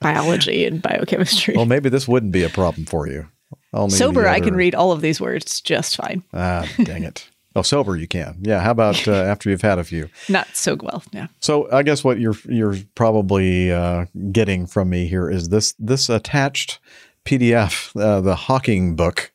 [0.00, 1.54] biology and biochemistry.
[1.56, 3.28] Well, maybe this wouldn't be a problem for you.
[3.74, 6.22] Only Sober, I can read all of these words just fine.
[6.34, 7.28] Ah, dang it.
[7.54, 8.38] Oh, sober you can.
[8.40, 8.60] Yeah.
[8.60, 10.08] How about uh, after you've had a few?
[10.28, 11.02] Not so well.
[11.12, 11.26] Yeah.
[11.40, 16.08] So I guess what you're you're probably uh, getting from me here is this this
[16.08, 16.78] attached
[17.24, 19.32] PDF, uh, the Hawking book,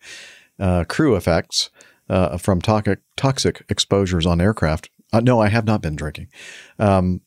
[0.60, 1.70] uh, crew effects
[2.10, 4.90] uh, from toxic toxic exposures on aircraft.
[5.14, 6.28] Uh, no, I have not been drinking.
[6.80, 7.22] Um,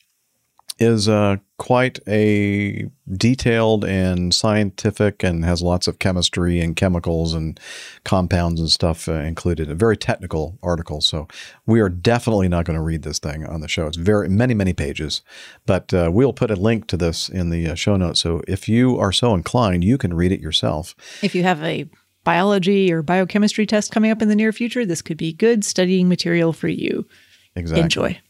[0.80, 7.60] is uh, quite a detailed and scientific and has lots of chemistry and chemicals and
[8.04, 9.70] compounds and stuff uh, included.
[9.70, 11.02] A very technical article.
[11.02, 11.28] So
[11.66, 13.86] we are definitely not going to read this thing on the show.
[13.86, 15.20] It's very many many pages,
[15.66, 18.20] but uh, we'll put a link to this in the uh, show notes.
[18.20, 20.94] So if you are so inclined, you can read it yourself.
[21.22, 21.88] If you have a
[22.24, 26.08] biology or biochemistry test coming up in the near future, this could be good studying
[26.08, 27.06] material for you.
[27.54, 27.82] Exactly.
[27.82, 28.20] Enjoy.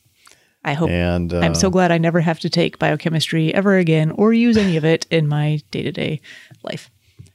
[0.65, 0.91] I hope.
[0.91, 4.57] And I'm uh, so glad I never have to take biochemistry ever again or use
[4.57, 6.21] any of it in my day to day
[6.63, 6.91] life.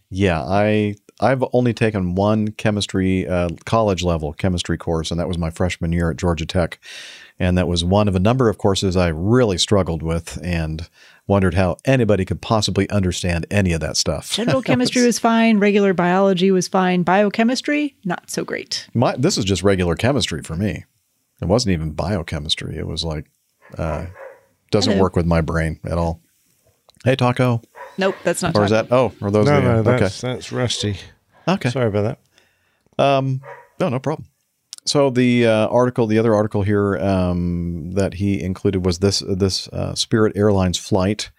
[0.09, 5.37] Yeah, I I've only taken one chemistry uh, college level chemistry course, and that was
[5.37, 6.79] my freshman year at Georgia Tech,
[7.39, 10.87] and that was one of a number of courses I really struggled with and
[11.27, 14.31] wondered how anybody could possibly understand any of that stuff.
[14.31, 15.59] General chemistry was fine.
[15.59, 17.03] Regular biology was fine.
[17.03, 18.87] Biochemistry, not so great.
[18.93, 20.85] My, this is just regular chemistry for me.
[21.41, 22.77] It wasn't even biochemistry.
[22.77, 23.29] It was like
[23.77, 24.07] uh,
[24.71, 25.03] doesn't Hello.
[25.03, 26.21] work with my brain at all.
[27.03, 27.61] Hey, Taco.
[27.97, 28.55] Nope, that's not.
[28.55, 28.91] Or is that?
[28.91, 29.45] Oh, are those?
[29.45, 29.99] no, the, no, okay.
[29.99, 30.97] that's that's rusty.
[31.47, 31.69] Okay.
[31.69, 32.17] Sorry about
[32.97, 33.03] that.
[33.03, 33.41] Um,
[33.79, 34.27] no, no problem.
[34.85, 39.67] So the uh, article, the other article here um, that he included was this this
[39.69, 41.31] uh, Spirit Airlines flight.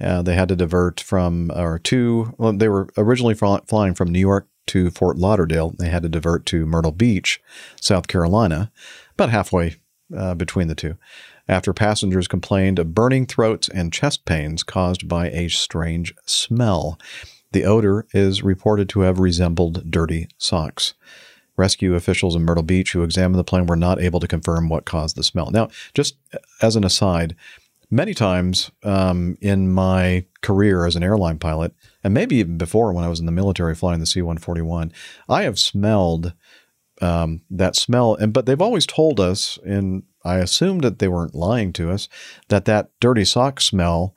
[0.00, 2.34] Uh, they had to divert from or to.
[2.38, 5.74] Well, they were originally flying from New York to Fort Lauderdale.
[5.78, 7.40] They had to divert to Myrtle Beach,
[7.80, 8.72] South Carolina,
[9.16, 9.76] about halfway
[10.16, 10.96] uh, between the two.
[11.48, 16.98] After passengers complained of burning throats and chest pains caused by a strange smell.
[17.52, 20.94] The odor is reported to have resembled dirty socks.
[21.56, 24.84] Rescue officials in Myrtle Beach who examined the plane were not able to confirm what
[24.84, 25.50] caused the smell.
[25.50, 26.16] Now, just
[26.60, 27.34] as an aside,
[27.90, 31.72] many times um, in my career as an airline pilot,
[32.04, 34.92] and maybe even before when I was in the military flying the C 141,
[35.28, 36.34] I have smelled
[37.00, 38.14] um, that smell.
[38.14, 42.08] And but they've always told us, and I assumed that they weren't lying to us,
[42.48, 44.14] that that dirty sock smell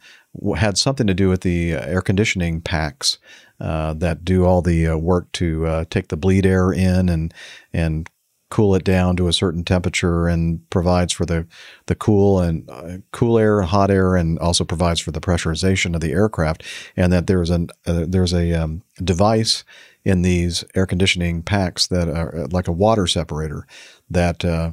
[0.58, 3.18] had something to do with the uh, air conditioning packs
[3.60, 7.34] uh, that do all the uh, work to uh, take the bleed air in and
[7.74, 8.10] and
[8.50, 11.48] cool it down to a certain temperature and provides for the
[11.86, 16.02] the cool and uh, cool air, hot air, and also provides for the pressurization of
[16.02, 16.64] the aircraft.
[16.96, 19.64] And that there's an uh, there's a um, device
[20.04, 23.68] in these air conditioning packs that are uh, like a water separator
[24.10, 24.72] that uh,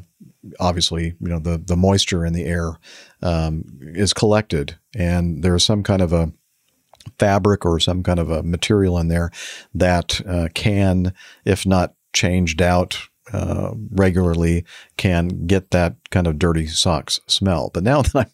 [0.61, 2.79] obviously you know the the moisture in the air
[3.23, 6.33] um, is collected and there's some kind of a
[7.19, 9.31] fabric or some kind of a material in there
[9.75, 11.13] that uh, can,
[11.45, 14.65] if not changed out uh, regularly,
[14.97, 17.71] can get that kind of dirty socks smell.
[17.73, 18.31] But now that I'm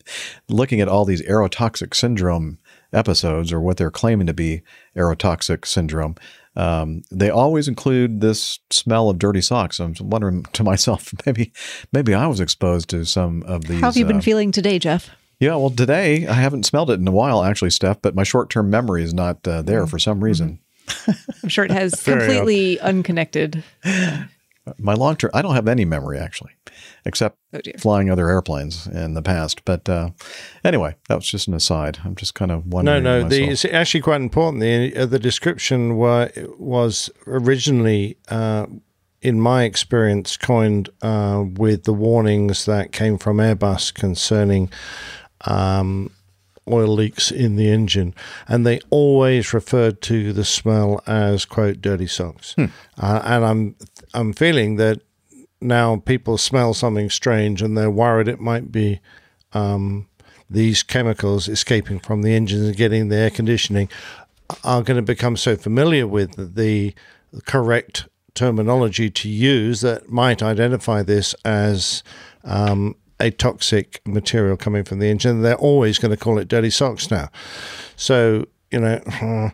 [0.49, 2.59] looking at all these aerotoxic syndrome
[2.93, 4.63] episodes, or what they're claiming to be
[4.97, 6.15] aerotoxic syndrome,
[6.57, 9.81] um, they always include this smell of dirty socks.
[9.81, 11.53] I'm wondering to myself, maybe,
[11.93, 13.81] maybe I was exposed to some of these.
[13.81, 15.11] How have you been uh, feeling today, Jeff?
[15.43, 18.01] yeah, well, today I haven't smelled it in a while, actually, Steph.
[18.03, 20.61] But my short-term memory is not uh, there for some reason.
[21.43, 23.65] I'm sure it has completely unconnected
[24.79, 26.53] My long term, I don't have any memory actually,
[27.05, 29.65] except Oh, flying other airplanes in the past.
[29.67, 30.11] But uh,
[30.65, 31.99] anyway, that was just an aside.
[32.05, 33.03] I'm just kind of wondering.
[33.03, 34.61] no, no the, it's actually quite important.
[34.63, 36.29] The uh, the description wa-
[36.59, 38.67] was originally, uh,
[39.21, 44.71] in my experience, coined uh, with the warnings that came from Airbus concerning
[45.43, 46.11] um,
[46.71, 48.15] oil leaks in the engine,
[48.49, 52.55] and they always referred to the smell as quote dirty socks.
[52.57, 52.67] Uh,
[53.25, 53.77] and I'm
[54.15, 55.01] I'm feeling that
[55.61, 59.01] now people smell something strange and they're worried it might be
[59.53, 60.09] um,
[60.51, 63.89] these chemicals escaping from the engines and getting the air conditioning
[64.65, 66.95] are going to become so familiar with the
[67.47, 72.03] correct terminology to use that might identify this as
[72.45, 75.43] um, a toxic material coming from the engine.
[75.43, 77.29] They're always going to call it dirty socks now.
[77.97, 79.53] So, you know,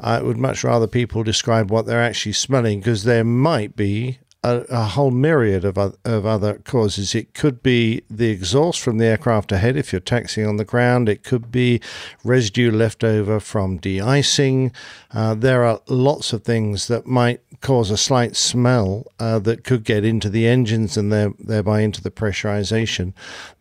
[0.00, 4.64] I would much rather people describe what they're actually smelling because there might be a,
[4.68, 7.14] a whole myriad of, of other causes.
[7.14, 11.08] It could be the exhaust from the aircraft ahead if you're taxiing on the ground.
[11.08, 11.80] It could be
[12.24, 14.72] residue left over from de-icing.
[15.10, 19.82] Uh, there are lots of things that might cause a slight smell uh, that could
[19.84, 23.12] get into the engines and there, thereby into the pressurization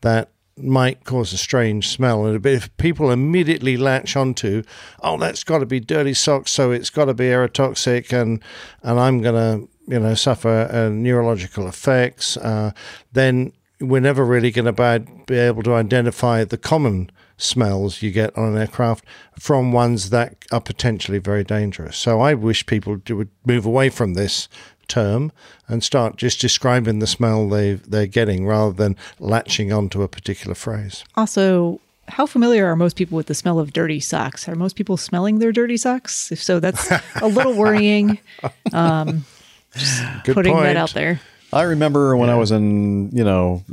[0.01, 2.25] that might cause a strange smell.
[2.25, 4.63] And if people immediately latch onto,
[5.01, 8.41] oh, that's got to be dirty socks, so it's got to be aerotoxic, and
[8.84, 12.71] and I'm gonna you know suffer uh, neurological effects, uh,
[13.13, 18.35] then we're never really going to be able to identify the common smells you get
[18.35, 19.05] on an aircraft
[19.38, 21.95] from ones that are potentially very dangerous.
[21.95, 24.49] So I wish people would move away from this
[24.88, 25.31] term
[25.68, 30.55] and start just describing the smell they they're getting rather than latching onto a particular
[30.55, 31.03] phrase.
[31.15, 34.47] Also, how familiar are most people with the smell of dirty socks?
[34.47, 36.31] Are most people smelling their dirty socks?
[36.31, 36.89] If so, that's
[37.22, 38.18] a little worrying.
[38.73, 39.26] Um,
[39.73, 41.19] just Good putting that out there.
[41.53, 43.64] I remember when I was in, you know,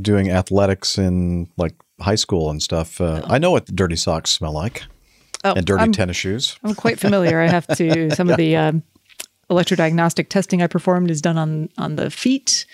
[0.00, 3.00] doing athletics in like high school and stuff.
[3.00, 4.82] Uh, I know what the dirty socks smell like,
[5.44, 6.58] Oh, and dirty I'm- tennis shoes.
[6.64, 7.40] I'm quite familiar.
[7.40, 8.10] I have to.
[8.14, 8.82] Some of the um,
[9.52, 12.66] electrodiagnostic testing I performed is done on on the feet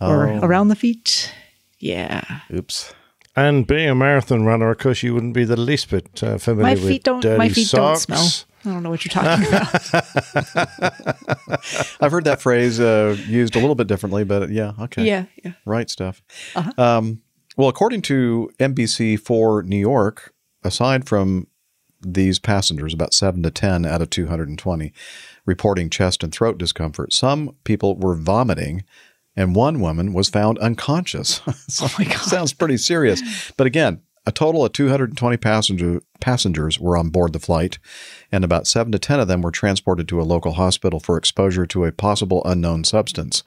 [0.00, 0.40] or Oh.
[0.42, 1.32] around the feet.
[1.78, 2.94] Yeah, Oops.
[3.36, 6.74] And being a marathon runner, of course, you wouldn't be the least bit uh, familiar
[6.76, 7.22] my with feet don't.
[7.22, 8.06] dirty My feet socks.
[8.06, 8.46] don't smell.
[8.64, 9.70] I don't know what you're talking about.
[12.00, 15.04] I've heard that phrase uh, used a little bit differently, but yeah, okay.
[15.04, 15.52] Yeah, yeah.
[15.64, 16.22] Right stuff.
[16.76, 17.22] Um,
[17.56, 21.46] well, according to NBC4 New York, aside from
[22.02, 24.92] these passengers, about 7 to 10 out of 220,
[25.50, 28.84] reporting chest and throat discomfort, some people were vomiting,
[29.34, 31.40] and one woman was found unconscious.
[31.68, 32.18] So Oh my God.
[32.18, 33.20] Sounds pretty serious.
[33.56, 37.78] But again, a total of 220 passenger, passengers were on board the flight,
[38.30, 41.66] and about 7 to 10 of them were transported to a local hospital for exposure
[41.66, 43.42] to a possible unknown substance.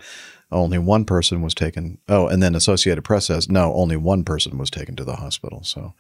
[0.52, 2.00] Only one person was taken.
[2.10, 5.64] Oh, and then Associated Press says no, only one person was taken to the hospital.
[5.64, 5.94] So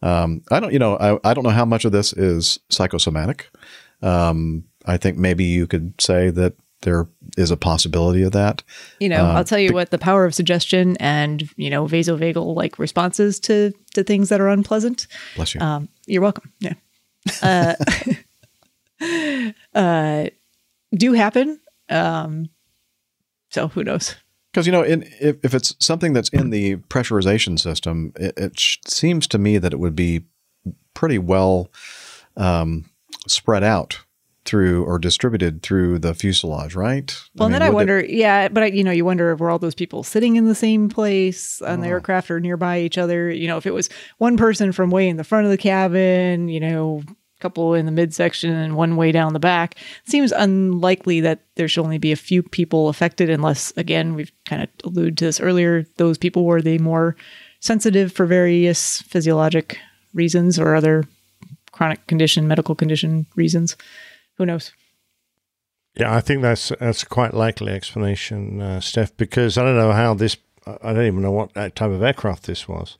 [0.00, 3.50] um, I don't, you know, I, I don't know how much of this is psychosomatic.
[4.02, 8.62] Um, I think maybe you could say that there is a possibility of that.
[9.00, 12.54] You know, Uh, I'll tell you what the power of suggestion and you know vasovagal
[12.54, 15.06] like responses to to things that are unpleasant.
[15.36, 15.60] Bless you.
[15.60, 16.52] Um, you're welcome.
[16.60, 16.74] Yeah.
[17.42, 17.74] Uh,
[19.74, 20.26] uh,
[20.94, 21.60] do happen.
[21.88, 22.48] Um,
[23.50, 24.16] so who knows?
[24.52, 28.58] Because you know, in, if, if it's something that's in the pressurization system, it, it
[28.58, 30.22] sh- seems to me that it would be
[30.94, 31.70] pretty well
[32.36, 32.90] um,
[33.28, 34.00] spread out
[34.50, 37.16] through or distributed through the fuselage, right?
[37.36, 39.38] Well, mean, then I would it- wonder, yeah, but I, you know, you wonder if
[39.38, 41.90] were all those people sitting in the same place on the Oh.
[41.90, 41.92] Ah.
[41.92, 43.30] aircraft or nearby each other?
[43.30, 46.48] You know, if it was one person from way in the front of the cabin,
[46.48, 50.32] you know, a couple in the midsection and one way down the back, it seems
[50.32, 54.68] unlikely that there should only be a few people affected, unless, again, we've kind of
[54.84, 57.14] alluded to this earlier, those people were the more
[57.60, 59.78] sensitive for various physiologic
[60.12, 61.04] reasons or other
[61.72, 63.76] chronic condition, medical condition reasons.
[64.40, 64.72] Who knows?
[65.94, 69.92] Yeah, I think that's that's a quite likely explanation, uh, Steph, because I don't know
[69.92, 70.38] how this.
[70.66, 72.96] I don't even know what that type of aircraft this was.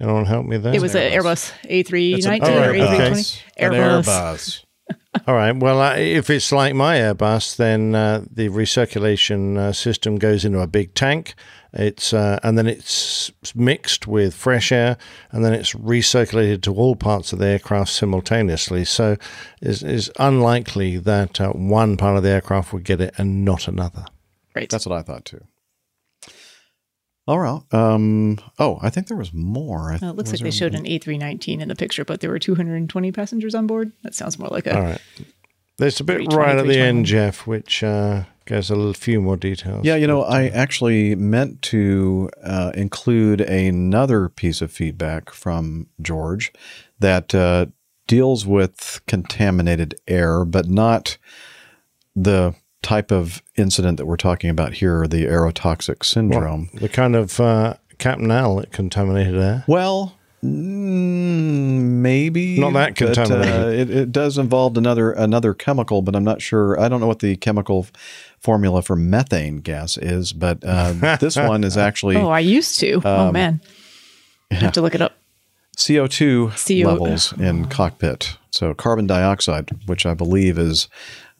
[0.00, 0.74] Anyone help me there?
[0.74, 3.42] It was an Airbus A319 or A320.
[3.58, 3.66] okay.
[3.66, 4.64] An Airbus.
[5.26, 5.54] All right.
[5.54, 10.60] Well, uh, if it's like my Airbus, then uh, the recirculation uh, system goes into
[10.60, 11.34] a big tank.
[11.72, 14.96] It's uh, and then it's mixed with fresh air,
[15.30, 18.84] and then it's recirculated to all parts of the aircraft simultaneously.
[18.84, 19.16] So,
[19.62, 23.68] it's, it's unlikely that uh, one part of the aircraft would get it and not
[23.68, 24.04] another.
[24.56, 24.68] Right.
[24.68, 25.44] That's what I thought too.
[27.28, 27.60] All right.
[27.72, 29.92] Um, oh, I think there was more.
[29.92, 32.20] I- Uh, it looks was like they there- showed an A319 in the picture, but
[32.20, 33.92] there were 220 passengers on board.
[34.02, 34.74] That sounds more like a.
[34.76, 35.00] All right.
[35.78, 39.36] There's a bit right at the end, Jeff, which uh, Gives a little few more
[39.36, 39.84] details.
[39.84, 46.52] Yeah, you know, I actually meant to uh, include another piece of feedback from George
[46.98, 47.66] that uh,
[48.08, 51.16] deals with contaminated air, but not
[52.16, 56.70] the type of incident that we're talking about here, the aerotoxic syndrome.
[56.74, 59.64] The kind of uh, Captain Al contaminated air.
[59.68, 63.90] Well, mm, maybe Not that but, uh, contaminated.
[63.90, 66.80] it, it does involve another another chemical, but I'm not sure.
[66.80, 67.86] I don't know what the chemical
[68.40, 73.00] formula for methane gas is, but uh, this one is actually Oh, I used to.
[73.04, 73.60] oh Um, man,
[74.50, 75.16] I have to look it up.
[75.76, 78.36] CO2 CO levels in cockpit.
[78.50, 80.88] So carbon dioxide, which I believe is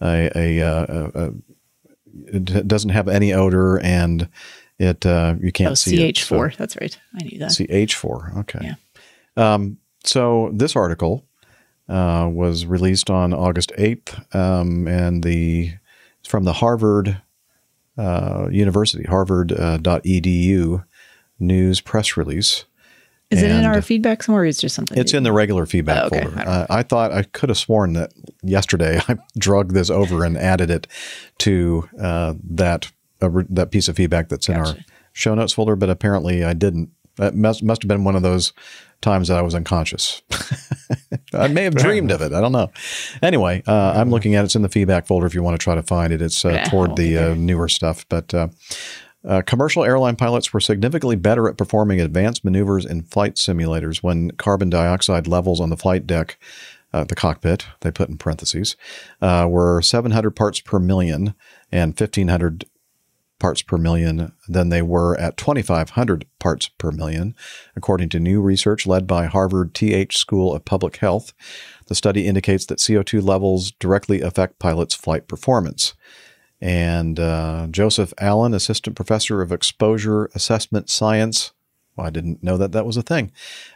[0.00, 1.30] a, a, uh, a, a
[2.32, 4.28] it doesn't have any odor and
[4.78, 6.12] it uh, you can't Oh, see.
[6.12, 6.52] CH four.
[6.56, 6.96] That's right.
[7.20, 7.50] I knew that.
[7.50, 8.38] CH4.
[8.38, 8.72] Okay.
[9.36, 11.26] Um, so this article
[11.88, 15.79] uh, was released on August 8th, um, and the it's
[16.30, 17.20] from the Harvard
[17.98, 20.84] uh, University, harvard.edu
[21.38, 22.64] news press release.
[23.30, 24.42] Is it in our feedback somewhere?
[24.42, 24.98] Or is it just something?
[24.98, 26.22] it's in the regular feedback Oh, okay.
[26.22, 26.40] folder.
[26.40, 28.12] Uh, I thought I could have sworn that
[28.42, 30.86] yesterday I drug this over and added it
[31.38, 32.90] to uh, that
[33.20, 34.74] uh, that piece of feedback that's in our
[35.12, 36.90] show notes folder, but apparently I didn't.
[37.16, 38.52] That must must have been one of those
[39.00, 40.22] times that I was unconscious.
[41.32, 42.32] I may have dreamed of it.
[42.32, 42.70] I don't know.
[43.22, 44.46] Anyway, uh, I'm looking at it.
[44.46, 46.20] It's in the feedback folder if you want to try to find it.
[46.20, 48.32] It's uh, toward the uh, newer stuff, but.
[48.34, 48.48] Uh,
[49.22, 54.30] uh, commercial airline pilots were significantly better at performing advanced maneuvers in flight simulators when
[54.32, 56.38] carbon dioxide levels on the flight deck,
[56.94, 58.76] uh, the cockpit, they put in parentheses,
[59.20, 61.34] uh, were 700 parts per million
[61.70, 62.64] and 1500
[63.40, 67.34] parts per million than they were at 2500 parts per million,
[67.74, 71.32] according to new research led by Harvard TH School of Public Health.
[71.86, 75.94] The study indicates that CO2 levels directly affect pilots' flight performance
[76.60, 81.52] and uh, Joseph Allen, assistant professor of exposure assessment science.
[81.96, 83.32] Well, I didn't know that that was a thing.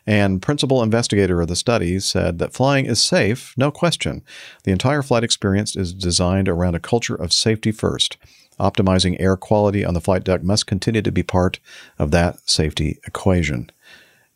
[0.07, 4.23] And principal investigator of the study said that flying is safe, no question.
[4.65, 8.17] The entire flight experience is designed around a culture of safety first.
[8.59, 11.59] Optimizing air quality on the flight deck must continue to be part
[11.99, 13.71] of that safety equation.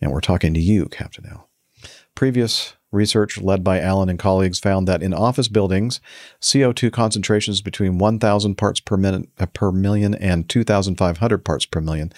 [0.01, 1.49] And we're talking to you, Captain Al.
[2.15, 6.01] Previous research led by Allen and colleagues found that in office buildings,
[6.41, 12.13] CO2 concentrations between 1,000 parts per minute uh, per million and 2,500 parts per million,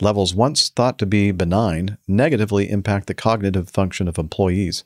[0.00, 4.84] levels once thought to be benign, negatively impact the cognitive function of employees.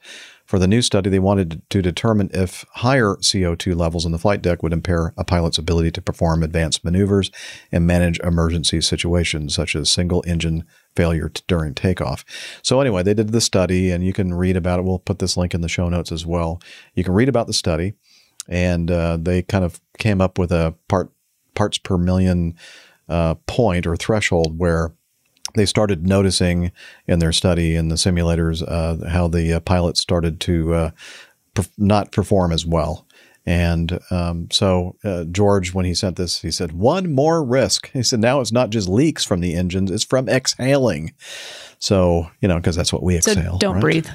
[0.55, 4.41] For the new study, they wanted to determine if higher CO2 levels in the flight
[4.41, 7.33] deck would impair a pilot's ability to perform advanced maneuvers
[7.73, 10.63] and manage emergency situations, such as single engine
[10.95, 12.25] failure t- during takeoff.
[12.63, 14.85] So, anyway, they did the study, and you can read about it.
[14.85, 16.63] We'll put this link in the show notes as well.
[16.95, 17.95] You can read about the study,
[18.49, 21.11] and uh, they kind of came up with a part
[21.57, 22.55] parts per million
[23.09, 24.95] uh, point or threshold where
[25.55, 26.73] they started noticing
[27.07, 30.91] in their study in the simulators uh, how the uh, pilots started to uh,
[31.55, 33.07] perf- not perform as well.
[33.47, 37.91] And um, so uh, George, when he sent this, he said, one more risk.
[37.93, 41.13] He said, now it's not just leaks from the engines, it's from exhaling.
[41.79, 43.59] So, you know, because that's what we So exhale.
[43.59, 43.81] don't right?
[43.81, 44.09] breathe.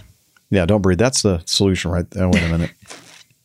[0.50, 0.98] Yeah, don't breathe.
[0.98, 2.28] That's the solution right there.
[2.28, 2.72] Wait a minute.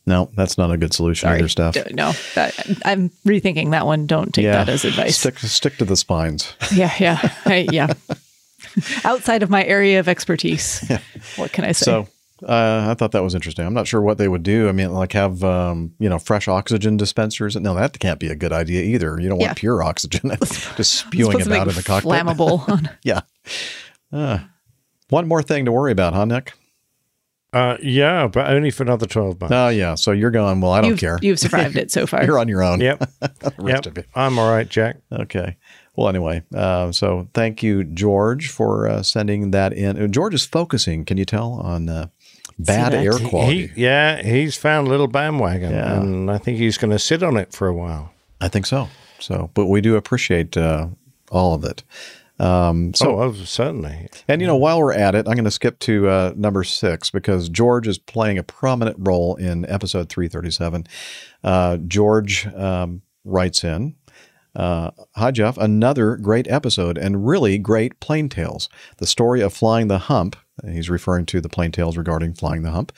[0.06, 1.38] no, that's not a good solution Sorry.
[1.38, 1.74] either, Steph.
[1.74, 2.54] D- No, that,
[2.84, 4.06] I'm rethinking that one.
[4.06, 5.18] Don't take that as advice.
[5.18, 6.54] Stick, stick to the spines.
[6.74, 7.92] Yeah, yeah, I- yeah.
[9.04, 10.80] Outside of my area of expertise,
[11.36, 11.84] what can I say?
[11.84, 12.08] So
[12.44, 13.64] uh, I thought that was interesting.
[13.64, 14.68] I'm not sure what they would do.
[14.68, 17.54] I mean, like have um, you know fresh oxygen dispensers.
[17.54, 19.20] No, that can't be a good idea either.
[19.20, 19.48] You don't Yeah.
[19.48, 20.32] want pure oxygen
[20.76, 22.10] just spewing to about in the cockpit.
[22.10, 22.88] flammable.
[23.04, 23.20] yeah.
[24.12, 24.38] Uh,
[25.08, 26.52] one more thing to worry about, huh, Nick?
[27.54, 29.54] Uh, yeah, but only for another 12 months.
[29.54, 29.94] Oh, yeah.
[29.94, 30.60] So you're going.
[30.60, 31.18] Well, I don't You've- care.
[31.22, 32.24] you've survived it so far.
[32.24, 32.80] you're on your own.
[32.80, 33.08] Yep.
[33.40, 33.86] The rest yep.
[33.86, 34.04] of you.
[34.14, 34.96] I'm all right, Jack.
[35.12, 35.56] Okay.
[35.96, 40.02] Well, anyway, uh, so thank you, George, for uh, sending that in.
[40.02, 42.08] Uh, George is focusing, can you tell, on uh,
[42.58, 43.04] bad See that?
[43.04, 43.66] air He- quality.
[43.68, 46.00] he- yeah, he's found a little bandwagon, Yeah.
[46.00, 48.12] and I think he's going to sit on it for a while.
[48.40, 48.88] I think so.
[49.20, 50.88] So, but we do appreciate uh,
[51.30, 51.84] all of it.
[52.38, 54.08] Um, so, oh, oh, certainly.
[54.26, 57.10] and you know, while we're at it, I'm going to skip to uh, number six
[57.10, 60.86] because George is playing a prominent role in episode 337.
[61.44, 63.94] Uh, George um, writes in.
[64.56, 65.56] Uh, Hi, Jeff.
[65.58, 68.68] Another great episode and really great plane tales.
[68.98, 72.70] The story of flying the hump, he's referring to the plane tales regarding flying the
[72.70, 72.92] hump,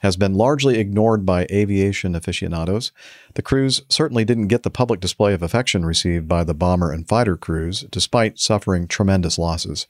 [0.00, 2.92] has been largely ignored by aviation aficionados.
[3.34, 7.06] The crews certainly didn't get the public display of affection received by the bomber and
[7.06, 9.86] fighter crews, despite suffering tremendous losses.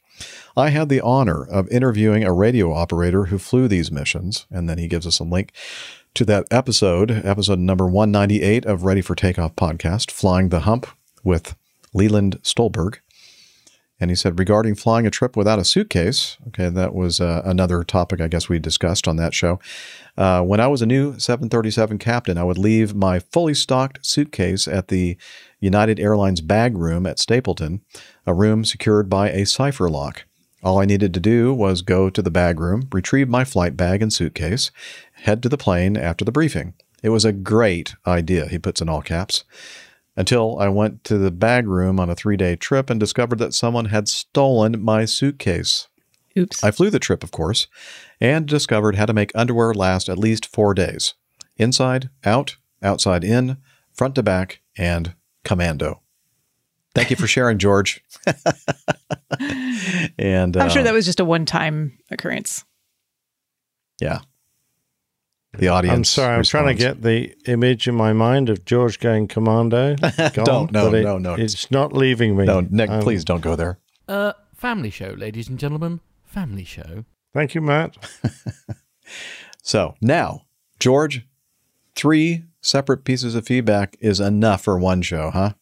[0.56, 4.78] I had the honor of interviewing a radio operator who flew these missions, and then
[4.78, 5.52] he gives us a link
[6.14, 10.86] to that episode, episode number 198 of Ready for Takeoff podcast, Flying the Hump
[11.22, 11.55] with
[11.94, 12.98] Leland Stolberg.
[14.00, 17.82] And he said, regarding flying a trip without a suitcase, okay, that was uh, another
[17.82, 19.58] topic I guess we discussed on that show.
[20.16, 24.68] Uh, when I was a new 737 captain, I would leave my fully stocked suitcase
[24.68, 25.16] at the
[25.58, 27.80] United Airlines bag room at Stapleton,
[28.24, 30.24] a room secured by a cipher lock.
[30.62, 34.00] All I needed to do was go to the bag room, retrieve my flight bag
[34.00, 34.70] and suitcase,
[35.14, 36.74] head to the plane after the briefing.
[37.02, 39.44] It was a great idea, he puts in all caps
[40.19, 43.55] until I went to the bag room on a three day trip and discovered that
[43.55, 45.86] someone had stolen my suitcase.
[46.36, 46.62] Oops.
[46.62, 47.69] I flew the trip, of course,
[48.20, 51.15] and discovered how to make underwear last at least four days
[51.57, 53.59] inside, out, outside in,
[53.93, 55.15] front to back, and
[55.45, 56.03] commando.
[56.97, 58.03] Thank you for sharing, George.
[60.19, 62.65] and I'm sure uh, that was just a one time occurrence.
[64.01, 64.19] yeah.
[65.59, 65.97] The audience.
[65.97, 69.97] I'm sorry, I'm trying to get the image in my mind of George going commando.
[70.32, 71.35] Gone, Don't, no, it- no, no.
[71.35, 72.44] It's not leaving me.
[72.44, 73.78] No, Nick, Um, please don't go there.
[74.06, 76.01] Uh, family show, ladies and gentlemen.
[76.24, 77.05] Family show.
[77.35, 77.97] Thank you, Matt.
[79.62, 80.43] So now,
[80.80, 81.26] George,
[81.94, 85.55] three separate pieces of feedback is enough for one show, huh?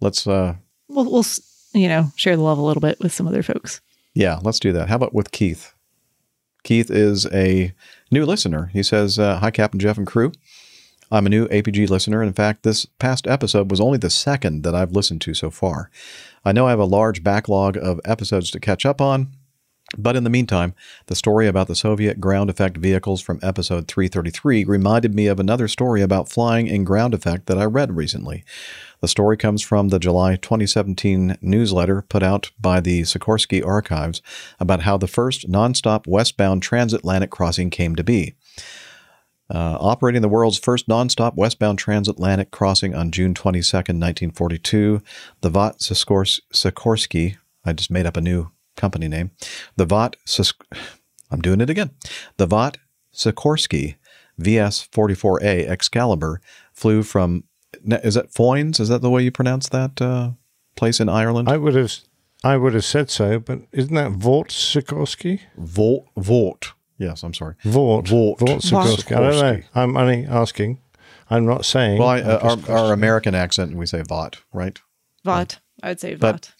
[0.00, 0.54] Let's, uh,
[0.88, 3.80] We'll, we'll s- you know, share the love a little bit with some other folks.
[4.14, 4.88] yeah, let's do that.
[4.88, 5.74] How about with Keith?
[6.64, 7.72] Keith is a
[8.10, 8.70] new listener.
[8.72, 10.32] He says, uh, Hi, Captain Jeff and crew.
[11.10, 12.22] I'm a new APG listener.
[12.22, 15.90] In fact, this past episode was only the second that I've listened to so far.
[16.44, 19.32] I know I have a large backlog of episodes to catch up on,
[19.96, 20.74] but in the meantime,
[21.06, 25.66] the story about the Soviet ground effect vehicles from episode 333 reminded me of another
[25.66, 28.44] story about flying in ground effect that I read recently.
[29.00, 34.22] The story comes from the July 2017 newsletter put out by the Sikorsky Archives
[34.58, 38.34] about how the first nonstop westbound transatlantic crossing came to be.
[39.50, 45.00] Uh, operating the world's first nonstop westbound transatlantic crossing on June 22, 1942,
[45.40, 49.30] the Vought Sikorsky, I just made up a new company name,
[49.76, 50.16] the Vought,
[51.30, 51.92] I'm doing it again,
[52.36, 52.76] the Vought
[53.14, 53.96] Sikorsky
[54.36, 56.42] VS-44A Excalibur
[56.72, 57.44] flew from,
[57.86, 58.80] is that Foynes?
[58.80, 60.30] Is that the way you pronounce that uh,
[60.76, 61.48] place in Ireland?
[61.48, 61.92] I would have,
[62.44, 65.40] I would have said so, but isn't that Vort Sikorsky?
[65.56, 66.72] Vought, Vought.
[66.98, 67.54] Yes, I'm sorry.
[67.64, 69.16] Vort, Vought Vort Sikorsky.
[69.16, 69.62] I don't know.
[69.74, 70.78] I'm only asking.
[71.30, 71.98] I'm not saying.
[71.98, 74.80] Well, I, uh, our, our American accent, we say Vought, right?
[75.24, 75.60] Vought.
[75.82, 76.52] I would say But-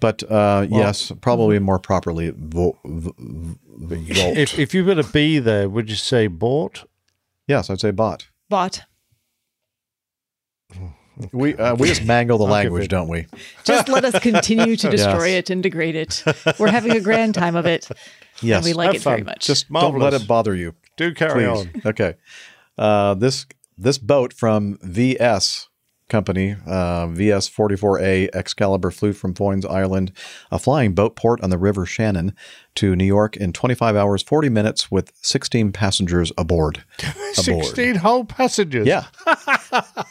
[0.00, 2.76] But uh, yes, probably more properly, Vort.
[2.84, 6.84] v- v- if if you put a B there, would you say bought?
[7.46, 8.26] yes, I'd say bot.
[8.50, 8.82] Vought.
[11.32, 13.26] We uh, we just mangle the language, don't we?
[13.64, 15.38] Just let us continue to destroy Yes.
[15.44, 16.22] it and degrade it.
[16.58, 17.88] We're having a grand time of it.
[18.42, 19.46] Yes, And we like Have it very much.
[19.46, 20.74] just don't let it bother you.
[20.96, 21.68] Do carry please.
[21.76, 21.82] on.
[21.86, 22.14] Okay.
[22.76, 23.46] Uh, this
[23.78, 25.68] this boat from VS
[26.08, 30.12] Company, uh, VS 44A Excalibur flew from Foynes, Ireland,
[30.50, 32.34] a flying boat port on the River Shannon,
[32.76, 36.84] to New York in 25 hours 40 minutes with 16 passengers aboard.
[37.02, 37.64] aboard.
[37.64, 38.86] Sixteen whole passengers.
[38.86, 39.06] Yeah.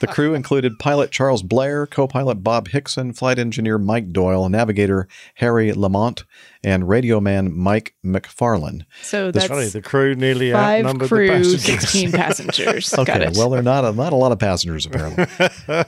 [0.01, 5.07] the crew included pilot Charles Blair, co pilot Bob Hickson, flight engineer Mike Doyle, navigator
[5.35, 6.23] Harry Lamont,
[6.63, 8.85] and radio man Mike McFarlane.
[9.01, 11.63] So This- that's Funny, the crew nearly five outnumbered the passengers.
[11.63, 12.89] 16 passengers.
[12.89, 13.37] Got Okay, it.
[13.37, 15.25] well, they're not a, not a lot of passengers, apparently.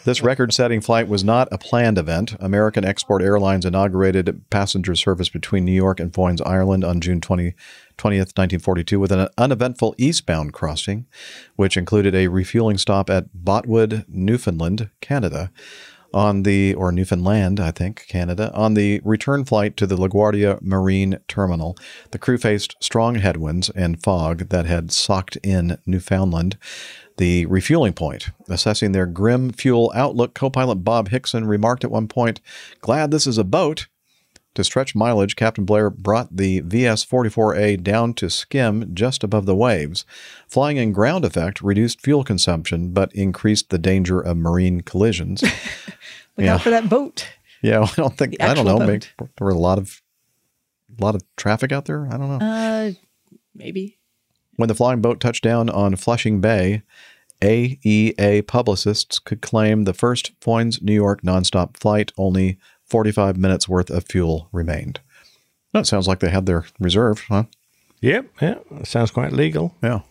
[0.05, 2.35] this record setting flight was not a planned event.
[2.39, 7.51] American Export Airlines inaugurated passenger service between New York and Foynes, Ireland on June 20,
[7.97, 11.05] 20th, 1942, with an uneventful eastbound crossing,
[11.55, 15.51] which included a refueling stop at Botwood, Newfoundland, Canada.
[16.13, 21.19] On the, or Newfoundland, I think, Canada, on the return flight to the LaGuardia Marine
[21.27, 21.75] Terminal,
[22.11, 26.57] the crew faced strong headwinds and fog that had socked in Newfoundland
[27.17, 28.29] the refueling point.
[28.47, 32.41] Assessing their grim fuel outlook, co pilot Bob Hickson remarked at one point,
[32.81, 33.87] Glad this is a boat.
[34.55, 39.55] To stretch mileage, Captain Blair brought the VS 44A down to skim just above the
[39.55, 40.05] waves.
[40.47, 45.41] Flying in ground effect reduced fuel consumption but increased the danger of marine collisions.
[46.37, 46.55] Look Yeah.
[46.55, 47.27] out for that boat.
[47.61, 48.87] yeah, I don't think, I don't know, boat.
[48.87, 50.01] maybe there were a lot of,
[50.97, 52.07] a lot of traffic out there.
[52.07, 52.45] I don't know.
[52.45, 52.91] Uh,
[53.53, 53.97] maybe.
[54.55, 56.83] When the flying boat touched down on Flushing Bay,
[57.41, 63.89] AEA publicists could claim the first Foynes, New York nonstop flight, only 45 minutes worth
[63.89, 64.99] of fuel remained.
[65.73, 67.43] That sounds like they had their reserve, huh?
[68.01, 69.75] Yep, yeah, sounds quite legal.
[69.81, 70.01] Yeah.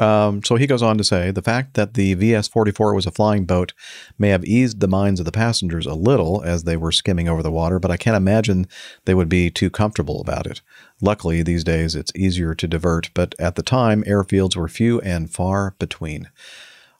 [0.00, 3.10] Um, so he goes on to say the fact that the VS 44 was a
[3.10, 3.74] flying boat
[4.18, 7.42] may have eased the minds of the passengers a little as they were skimming over
[7.42, 8.66] the water, but I can't imagine
[9.04, 10.62] they would be too comfortable about it.
[11.02, 15.30] Luckily, these days it's easier to divert, but at the time, airfields were few and
[15.30, 16.30] far between.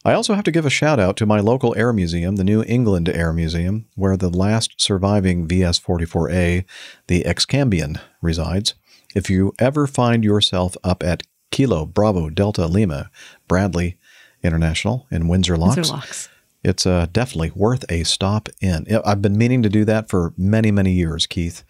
[0.02, 2.62] I also have to give a shout out to my local air museum, the New
[2.62, 6.64] England Air Museum, where the last surviving VS 44A,
[7.06, 8.74] the Excambian, resides.
[9.14, 13.10] If you ever find yourself up at Kilo Bravo Delta Lima
[13.46, 13.98] Bradley
[14.42, 16.28] International in Windsor Locks, Windsor Locks.
[16.64, 18.86] it's uh, definitely worth a stop in.
[19.04, 21.62] I've been meaning to do that for many, many years, Keith.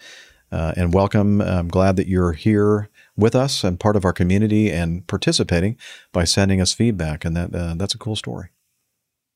[0.53, 1.41] Uh, and welcome.
[1.41, 5.77] I'm glad that you're here with us and part of our community and participating
[6.13, 7.25] by sending us feedback.
[7.25, 8.49] And that uh, that's a cool story.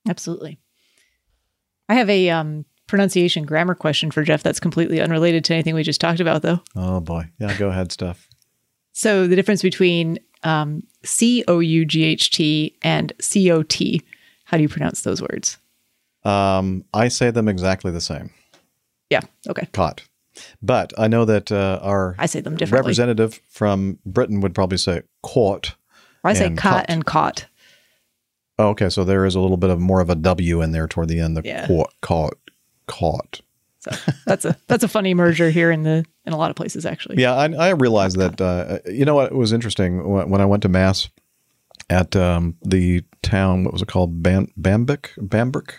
[0.09, 0.59] Absolutely.
[1.89, 5.83] I have a um, pronunciation grammar question for Jeff that's completely unrelated to anything we
[5.83, 6.61] just talked about, though.
[6.77, 8.29] Oh boy, yeah, go ahead, Steph.
[8.93, 14.03] So the difference between um, C O U G H T and C O T.
[14.45, 15.59] How do you pronounce those words?
[16.23, 18.31] Um, I say them exactly the same.
[19.11, 19.23] Yeah.
[19.49, 19.69] Okay.
[19.73, 20.03] Caught.
[20.63, 22.81] But I know that uh, our I say them differently.
[22.81, 25.75] representative from Britain would probably say caught.
[26.25, 27.47] I say caught and caught.
[28.59, 30.87] Oh, okay, so there is a little bit of more of a W in there
[30.87, 31.37] toward the end.
[31.37, 31.67] The Yeah.
[31.67, 32.39] caught, caught,
[32.87, 33.41] caught.
[33.81, 33.91] So
[34.25, 37.21] that's a that's a funny merger here in the in a lot of places actually.
[37.21, 38.41] Yeah, I, I realized that.
[38.41, 41.11] Uh, you know what was interesting when, when I went to mass
[41.91, 43.65] at um, the town.
[43.65, 44.23] What was it called?
[44.23, 45.73] Bam, Bambic, Bambrick.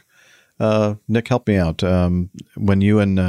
[0.59, 1.83] Uh, Nick, help me out.
[1.83, 3.19] Um, when you and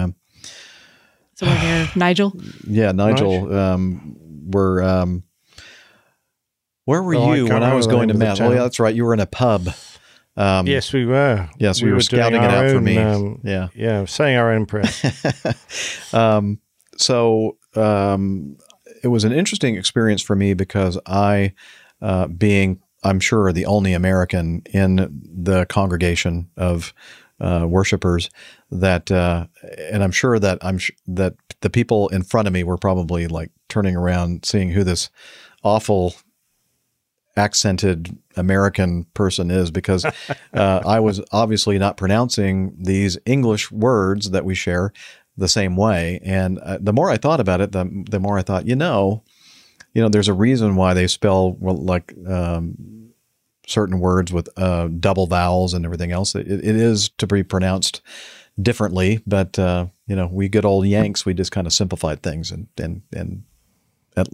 [1.37, 2.35] Someone here, Nigel.
[2.67, 4.17] yeah, Nigel um,
[4.51, 4.83] were.
[4.83, 5.23] Um,
[6.87, 8.41] where were Oh, you can't when I was going to name mass?
[8.41, 8.95] Oh, yeah, that's right.
[8.95, 9.69] You were in a pub.
[10.37, 11.49] Um, yes, we were.
[11.59, 12.97] Yes, we, were, doing scouting it our out for me.
[12.97, 13.69] um, yeah.
[13.75, 15.03] yeah, saying our own prayers.
[16.13, 16.61] um,
[16.97, 18.57] so um,
[19.03, 21.55] it was an interesting experience for me because I,
[22.01, 26.93] uh, being I'm sure the only American in the congregation of
[27.41, 28.31] uh, worshipers,
[28.71, 29.47] that uh,
[29.91, 33.27] and I'm sure that I'm sh- that the people in front of me were probably
[33.27, 35.11] like turning around, seeing who this
[35.63, 36.15] awful
[37.37, 40.05] accented American person is because
[40.55, 44.93] uh, I was obviously not pronouncing these English words that we share
[45.37, 46.21] the same way.
[46.25, 49.23] And uh, the more I thought about it, the, the more I thought, you know,
[49.93, 52.75] you know, there's a reason why they spell well, like um,
[53.67, 56.35] certain words with uh, double vowels and everything else.
[56.35, 58.01] It, it is to be pronounced
[58.61, 62.51] differently, but uh, you know, we good old Yanks, we just kind of simplified things,
[62.51, 63.43] and and and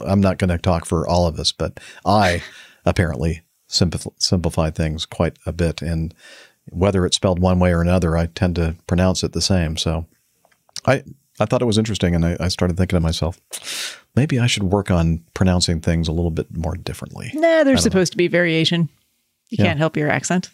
[0.06, 2.42] I'm not going to talk for all of us, but I
[2.84, 6.14] apparently simplif- simplify things quite a bit, and
[6.70, 9.76] whether it's spelled one way or another, I tend to pronounce it the same.
[9.76, 10.06] So
[10.86, 11.02] I
[11.40, 13.40] I thought it was interesting, and I, I started thinking to myself,
[14.14, 17.30] maybe I should work on pronouncing things a little bit more differently.
[17.34, 18.88] Nah, there's supposed to be variation.
[19.52, 19.66] You Yeah.
[19.66, 20.48] can't help your accent.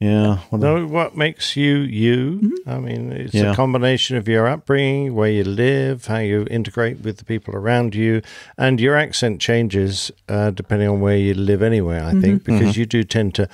[0.00, 0.38] Yeah.
[0.50, 2.40] Well, No, what makes you you?
[2.42, 2.70] Mm-hmm.
[2.70, 3.52] I mean, it's Yeah.
[3.52, 7.94] a combination of your upbringing, where you live, how you integrate with the people around
[7.94, 8.20] you,
[8.58, 11.62] and your accent changes uh, depending on where you live.
[11.62, 12.44] Anyway, I think Mhm.
[12.44, 12.76] because Mhm.
[12.76, 13.48] you do tend to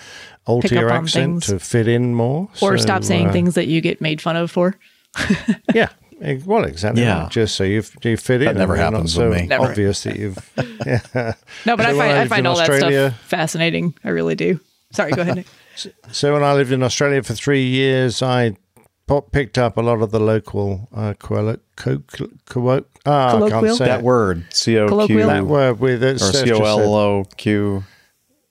[0.45, 1.47] alter Pick up your on accent things.
[1.47, 4.37] to fit in more, Or So, stop saying uh, things that you get made fun
[4.37, 4.77] of for.
[5.75, 5.89] Yeah.
[6.21, 7.03] Ex- Well, exactly.
[7.03, 7.23] Yeah.
[7.23, 7.31] right.
[7.31, 8.47] Just so you you fit in.
[8.47, 9.47] That never and you're happens not with so me.
[9.49, 9.65] Never.
[9.71, 10.39] Obvious that you've.
[10.87, 11.35] Yeah.
[11.67, 13.95] No, but So I find I lived find in all that stuff fascinating.
[14.03, 14.61] I really do.
[14.93, 15.37] Sorry, go ahead.
[15.37, 15.47] Nick.
[16.13, 18.57] So when I lived in Australia for three years, I
[19.33, 23.77] picked up a lot of the local uh, collo- co- co- co- ah, I can't
[23.77, 24.05] say that it.
[24.05, 25.29] word C O Colloquial?
[25.29, 26.17] That word with it.
[26.17, 27.85] or Steph C just O said- L O Q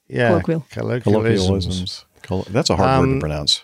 [0.08, 0.66] Yeah, Colloquial.
[0.72, 2.06] colloquialisms.
[2.24, 2.52] colloquialisms.
[2.52, 3.64] That's a hard word to Um, pronounce.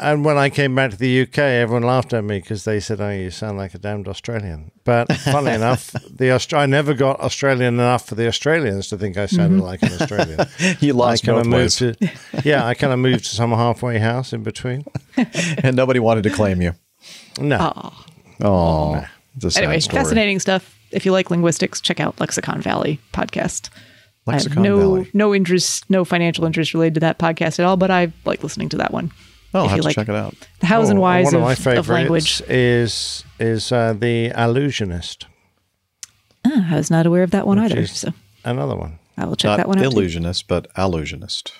[0.00, 3.00] And when I came back to the UK, everyone laughed at me because they said,
[3.00, 7.18] "Oh, you sound like a damned Australian." But funny enough, the Aust- I never got
[7.20, 10.40] Australian enough for the Australians to think I sounded like an Australian.
[10.80, 12.10] You lost kind both of ways, moved to,
[12.44, 14.84] yeah, I kind of moved to some halfway house in between.
[15.64, 16.74] and nobody wanted to claim you.
[17.40, 17.92] No,
[18.40, 19.04] Oh,
[19.42, 20.02] it's Anyway, story.
[20.02, 20.76] fascinating stuff.
[20.92, 23.70] If you like linguistics, check out Lexicon Valley podcast.
[24.26, 25.10] I have Lexicon no Valley.
[25.14, 28.68] no interest, no financial interest related to that podcast at all, but I like listening
[28.70, 29.10] to that one.
[29.54, 30.34] Oh, I'll have to like check it out.
[30.60, 32.42] the hows and Oh, whys one of, of my of language.
[32.48, 35.24] is is uh, the allusionist.
[36.46, 37.86] Ah, I was not aware of that one which either.
[37.86, 38.12] So
[38.44, 38.98] another one.
[39.16, 39.82] I will check Not that one out.
[39.82, 39.88] too.
[39.88, 41.52] illusionist, but allusionist.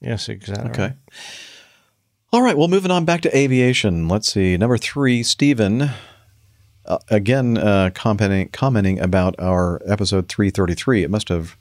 [0.00, 0.70] Yes, exactly.
[0.70, 0.94] Okay.
[2.32, 2.58] All right.
[2.58, 4.08] Well, moving on back to aviation.
[4.08, 4.56] Let's see.
[4.56, 5.88] Number three, Stephen.
[6.84, 11.04] Uh, again, uh, commenting commenting about our episode 333.
[11.04, 11.56] It must have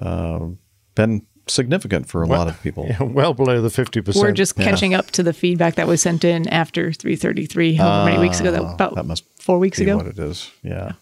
[0.00, 0.46] uh,
[0.94, 2.86] been significant for a Well- lot of people.
[2.88, 4.22] Yeah, well below the fifty percent.
[4.24, 8.18] We're just catching up to the feedback that was sent in after 333, however many
[8.20, 9.96] weeks ago, that Ah, about that must four weeks be ago.
[9.96, 10.50] what it is.
[10.62, 10.92] Yeah.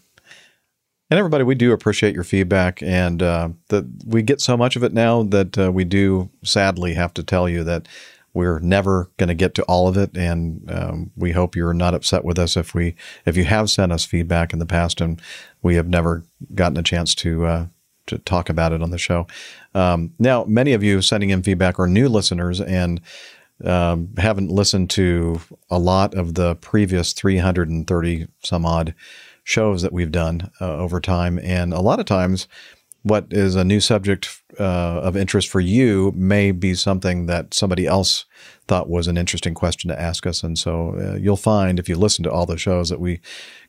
[1.09, 4.83] And everybody, we do appreciate your feedback, and uh, that we get so much of
[4.83, 7.87] it now that uh, we do sadly have to tell you that
[8.35, 11.95] we're never going to get to all of it, and um, we hope you're not
[11.95, 15.23] upset with us if we if you have sent us feedback in the past and
[15.63, 16.25] we have never
[16.57, 17.67] gotten a chance to uh,
[18.07, 19.29] to talk about it on the show.
[19.77, 22.99] Um, now, many of you sending in feedback are new listeners and
[23.63, 25.41] um, haven't listened to
[25.71, 28.95] a lot of the previous 330 some odd
[29.45, 31.39] shows that we've done uh, over time.
[31.41, 32.49] And a lot of times,
[33.07, 37.87] what is a new subject uh, of interest for you may be something that somebody
[37.87, 38.25] else
[38.67, 40.43] thought was an interesting question to ask us.
[40.43, 43.21] And so uh, you'll find if you listen to all the shows that we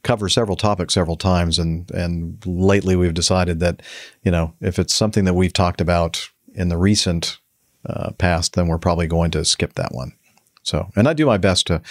[0.02, 1.60] cover several topics several times.
[1.60, 3.84] And, and lately we've decided that,
[4.24, 7.38] you know, if it's something that we've talked about in the recent
[7.86, 10.14] uh, past, then we're probably going to skip that one.
[10.64, 11.84] So, and I do my best to,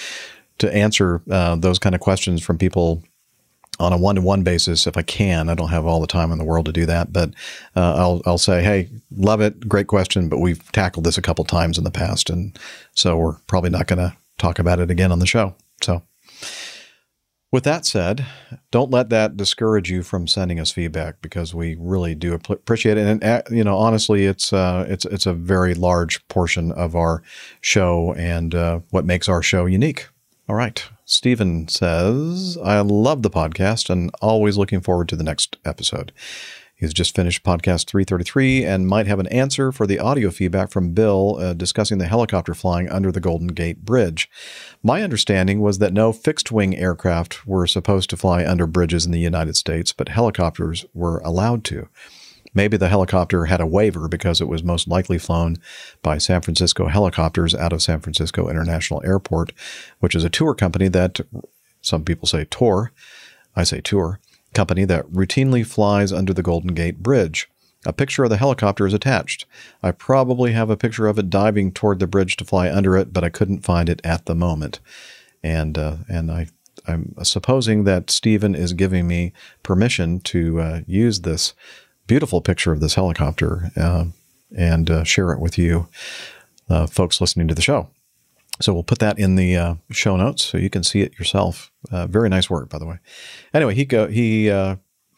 [0.59, 3.05] to answer uh, those kind of questions from people
[3.79, 5.49] on a one-to-one basis if I can.
[5.49, 7.31] I don't have all the time in the world to do that, but
[7.75, 11.45] uh, I'll I'll say, hey, love it, great question, but we've tackled this a couple
[11.45, 12.59] times in the past, and
[12.95, 15.55] so we're probably not going to talk about it again on the show.
[15.81, 16.03] So.
[17.53, 18.27] With that said,
[18.73, 23.07] don't let that discourage you from sending us feedback because we really do appreciate it.
[23.07, 27.23] And uh, you know, honestly, it's uh, it's it's a very large portion of our
[27.61, 30.09] show and uh, what makes our show unique.
[30.49, 35.57] All right, Stephen says, I love the podcast and always looking forward to the next
[35.65, 36.11] episode.
[36.75, 40.95] He's just finished podcast 333 and might have an answer for the audio feedback from
[40.95, 44.29] Bill uh, discussing the helicopter flying under the Golden Gate Bridge.
[44.83, 49.13] My understanding was that no fixed wing aircraft were supposed to fly under bridges in
[49.13, 51.89] the United States, but helicopters were allowed to.
[52.57, 55.59] Maybe the helicopter had a waiver because it was most likely flown
[56.03, 59.53] by San Francisco helicopters out of San Francisco International Airport,
[60.01, 61.21] which is a tour company that
[61.83, 62.93] some people say tour,
[63.55, 64.21] I say tour,
[64.55, 67.47] company that routinely flies under the Golden Gate Bridge.
[67.85, 69.45] A picture of the helicopter is attached.
[69.83, 73.13] I probably have a picture of it diving toward the bridge to fly under it,
[73.13, 74.81] but I couldn't find it at the moment.
[75.43, 76.49] And uh, and I
[76.89, 81.53] I'm supposing that Stephen is giving me permission to uh, use this
[82.07, 84.07] beautiful picture of this helicopter uh,
[84.57, 85.89] and uh, share it with you,
[86.69, 87.89] uh, folks listening to the show.
[88.61, 91.71] So we'll put that in the uh, show notes so you can see it yourself.
[91.91, 92.99] Uh, very nice work, by the way.
[93.53, 94.49] Anyway, he go, he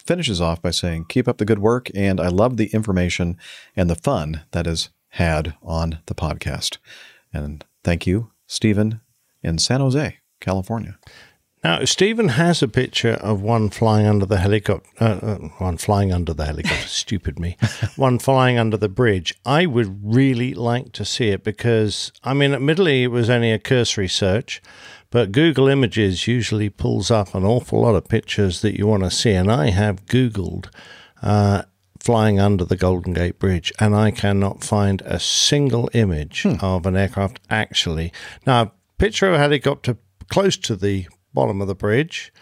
[0.04, 3.36] finishes off by saying, "Keep up the good work, and I love the information
[3.76, 6.78] and the fun that is had on the podcast."
[7.32, 9.00] And thank you, Stephen,
[9.42, 10.98] in San Jose, California.
[11.64, 16.12] Now, Stephen has a picture of one flying under the helicopter, uh, uh, one flying
[16.12, 17.56] under the helicopter, stupid me,
[17.96, 19.34] one flying under the bridge.
[19.44, 23.58] I would really like to see it because, I mean, admittedly, it was only a
[23.58, 24.62] cursory search,
[25.10, 29.10] but Google Images usually pulls up an awful lot of pictures that you want to
[29.10, 29.32] see.
[29.32, 30.68] And I have Googled
[31.22, 31.62] uh,
[31.98, 36.54] flying under the Golden Gate Bridge, and I cannot find a single image hmm.
[36.60, 38.12] of an aircraft actually.
[38.46, 39.96] Now, picture of a helicopter
[40.28, 41.06] close to the
[41.38, 42.32] bottom of the bridge,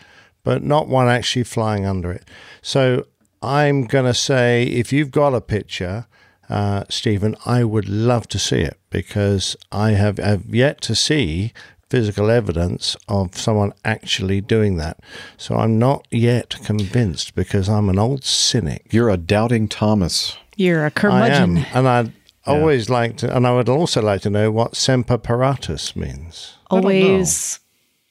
[0.43, 2.25] but not one actually flying under it.
[2.63, 3.07] So
[3.43, 6.07] I'm going to say if you've got a picture,
[6.49, 11.53] uh, Stephen, I would love to see it because I have, have yet to see
[11.91, 14.97] physical evidence of someone actually doing that.
[15.37, 18.87] So I'm not yet convinced because I'm an old cynic.
[18.91, 20.37] You're a doubting Thomas.
[20.57, 21.59] You're a curmudgeon.
[21.59, 22.55] I am, and I'd yeah.
[22.55, 26.55] always like to, and I would also like to know what semper paratus means.
[26.71, 27.61] Always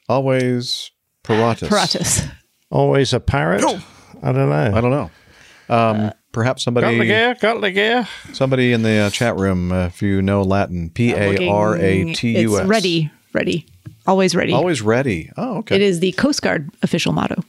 [0.07, 0.91] Always
[1.23, 1.69] Paratus.
[1.69, 2.32] Paratus.
[2.69, 3.64] Always a parrot.
[4.22, 4.72] I don't know.
[4.76, 5.11] I don't know.
[5.68, 7.36] Um, uh, perhaps somebody got the gear.
[7.40, 8.07] Got the gear.
[8.34, 12.14] Somebody in the uh, chat room, uh, if you know Latin, P A R A
[12.14, 12.61] T U S.
[12.61, 13.65] It's ready, ready,
[14.06, 15.32] always ready, always ready.
[15.38, 15.76] Oh, okay.
[15.76, 17.44] It is the Coast Guard official motto.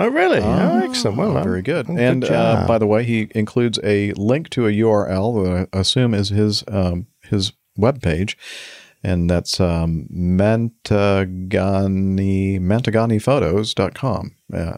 [0.00, 0.38] Oh, really?
[0.38, 1.16] Oh, oh excellent.
[1.16, 1.88] Well, very good.
[1.88, 6.14] and uh, by the way, he includes a link to a URL that I assume
[6.14, 8.36] is his um, his web page
[9.02, 10.60] and that's um, Mantagani,
[12.60, 14.34] MantaganiPhotos.com.
[14.52, 14.76] Uh,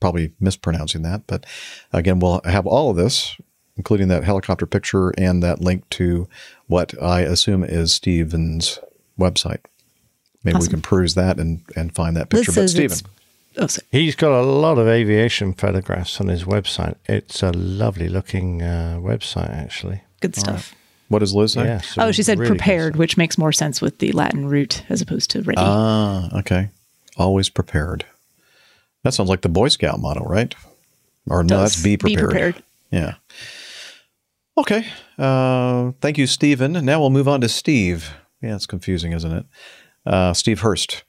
[0.00, 1.46] probably mispronouncing that, but
[1.92, 3.36] again, we'll have all of this,
[3.76, 6.28] including that helicopter picture and that link to
[6.66, 8.78] what I assume is Stephen's
[9.18, 9.60] website.
[10.44, 10.66] Maybe awesome.
[10.66, 12.52] we can peruse that and, and find that picture.
[12.52, 13.10] This but Stephen.
[13.58, 16.96] Oh, He's got a lot of aviation photographs on his website.
[17.06, 20.02] It's a lovely looking uh, website, actually.
[20.20, 20.74] Good stuff.
[21.08, 21.64] What does Liz say?
[21.64, 25.00] Yeah, oh, she said really prepared, which makes more sense with the Latin root as
[25.00, 25.60] opposed to ready.
[25.60, 26.70] Ah, okay.
[27.16, 28.04] Always prepared.
[29.04, 30.54] That sounds like the Boy Scout motto, right?
[31.28, 32.18] Or no, that's be prepared.
[32.18, 32.62] Be prepared.
[32.90, 33.14] Yeah.
[34.58, 34.86] Okay.
[35.18, 36.72] Uh, thank you, Stephen.
[36.84, 38.10] Now we'll move on to Steve.
[38.42, 39.46] Yeah, it's confusing, isn't it?
[40.04, 41.04] Uh, Steve Hurst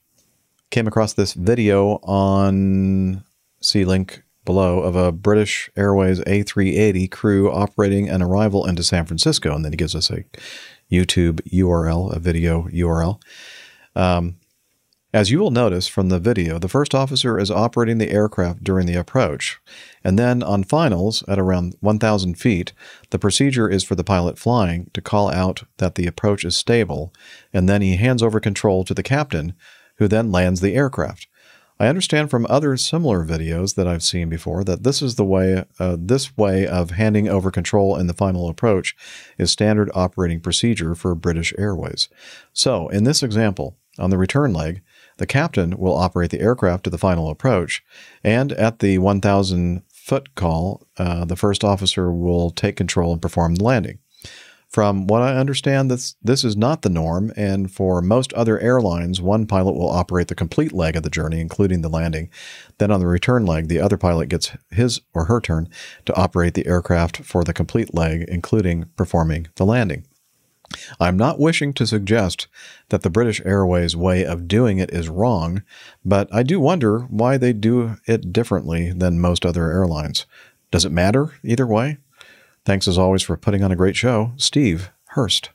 [0.70, 3.24] came across this video on
[3.62, 9.54] see link below of a British Airways A380 crew operating an arrival into San Francisco.
[9.54, 10.24] And then he gives us a
[10.92, 13.22] YouTube URL, a video URL.
[13.96, 14.38] Um,
[15.14, 18.88] as you will notice from the video, the first officer is operating the aircraft during
[18.88, 19.60] the approach.
[20.04, 22.74] And then on finals, at around 1,000 feet,
[23.10, 27.14] the procedure is for the pilot flying to call out that the approach is stable,
[27.54, 29.54] and then he hands over control to the captain,
[29.98, 31.28] who then lands the aircraft.
[31.80, 35.64] I understand from other similar videos that I've seen before that this is the way
[35.80, 38.96] uh, this way of handing over control in the final approach
[39.38, 42.10] is standard operating procedure for British Airways.
[42.52, 44.82] So, in this example, on the return leg,
[45.18, 47.84] the captain will operate the aircraft to the final approach,
[48.24, 53.56] and at the 1,000 foot call, uh, the first officer will take control and perform
[53.56, 54.00] the landing.
[54.70, 59.22] From what I understand, this this is not the norm, and for most other airlines,
[59.22, 62.30] one pilot will operate the complete leg of the journey, including the landing.
[62.78, 65.70] Then on the return leg, the other pilot gets his or her turn
[66.06, 70.06] to operate the aircraft for the complete leg, including performing the landing.
[71.00, 72.48] I'm not wishing to suggest
[72.90, 75.64] that the British Airways way of doing it is wrong,
[76.04, 80.26] but I do wonder why they do it differently than most other airlines.
[80.72, 82.00] Does it matter either way?
[82.68, 85.52] Thanks as always for putting on a great show, Steve Hurst.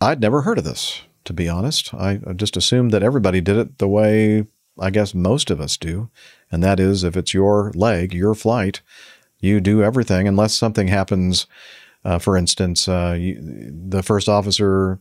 [0.00, 1.94] I'd never heard of this, to be honest.
[1.94, 6.10] I just assumed that everybody did it the way I guess most of us do,
[6.50, 8.80] and that is if it's your leg, your flight,
[9.38, 11.46] you do everything unless something happens.
[12.04, 14.98] Uh, for instance, uh, you, the first officer,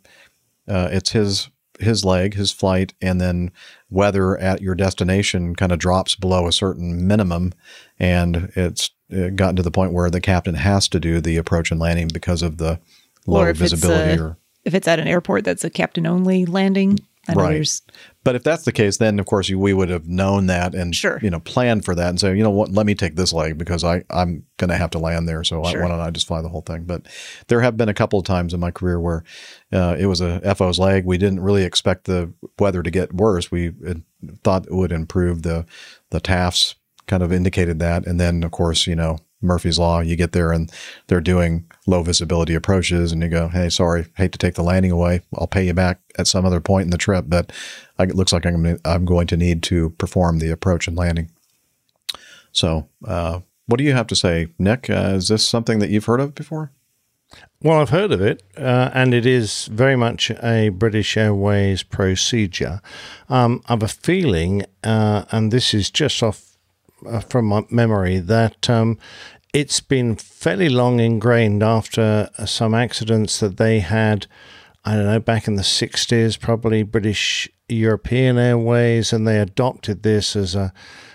[0.67, 1.49] uh, it's his
[1.79, 3.51] his leg, his flight, and then
[3.89, 7.51] weather at your destination kind of drops below a certain minimum,
[7.97, 11.71] and it's it gotten to the point where the captain has to do the approach
[11.71, 12.79] and landing because of the
[13.27, 14.19] low or visibility.
[14.19, 16.99] uh, or if it's at an airport that's a captain only landing.
[17.27, 17.67] I Right.
[18.23, 20.95] But if that's the case, then of course you, we would have known that and
[20.95, 21.19] Sure.
[21.23, 23.57] you know planned for that and say, you know what, let me take this leg
[23.57, 25.81] because I I'm going to have to land there, so Sure.
[25.81, 26.83] why don't I just fly the whole thing?
[26.83, 27.01] But
[27.47, 29.23] there have been a couple of times in my career where
[29.73, 31.03] uh, it was a FO's leg.
[31.05, 33.49] We didn't really expect the weather to get worse.
[33.51, 33.95] We uh,
[34.43, 35.41] thought it would improve.
[35.41, 35.65] The
[36.11, 36.75] the TAFs
[37.07, 39.99] kind of indicated that, and then of course you know Murphy's law.
[39.99, 40.71] You get there and
[41.07, 44.91] they're doing low visibility approaches, and you go, "Hey, sorry, hate to take the landing
[44.91, 45.21] away.
[45.35, 47.51] I'll pay you back at some other point in the trip, but
[47.99, 51.31] it looks like I'm going to need to perform the approach and landing."
[52.51, 54.89] So, uh, what do you have to say, Nick?
[54.89, 56.71] Uh, is this something that you've heard of before?
[57.61, 62.79] Well, I've heard of it, uh, and it is very much a British Airways procedure.
[63.27, 66.54] Um, I have a feeling, uh, and this is just off
[67.05, 68.97] uh, from my memory, that um,
[69.53, 74.27] it's been fairly long ingrained after uh, some accidents that they had.
[74.83, 80.35] I don't know, back in the 60s, probably British European Airways, and they adopted this
[80.35, 80.73] as a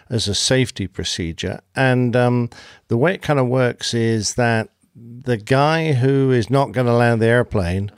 [0.09, 1.61] as a safety procedure.
[1.77, 2.51] And um,
[2.89, 6.93] the way it kind of works is that the guy who is not going to
[6.93, 7.93] land the airplane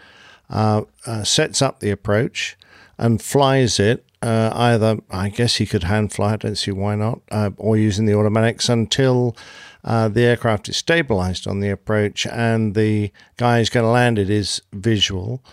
[0.50, 2.56] uh, uh, sets up the approach
[2.98, 4.04] and flies it.
[4.22, 7.76] Uh, either, I guess he could hand fly, I don't see why not, uh, or
[7.76, 9.36] using the automatics until
[9.84, 14.18] uh, the aircraft is stabilized on the approach and the guy who's going to land
[14.18, 15.44] it is visual.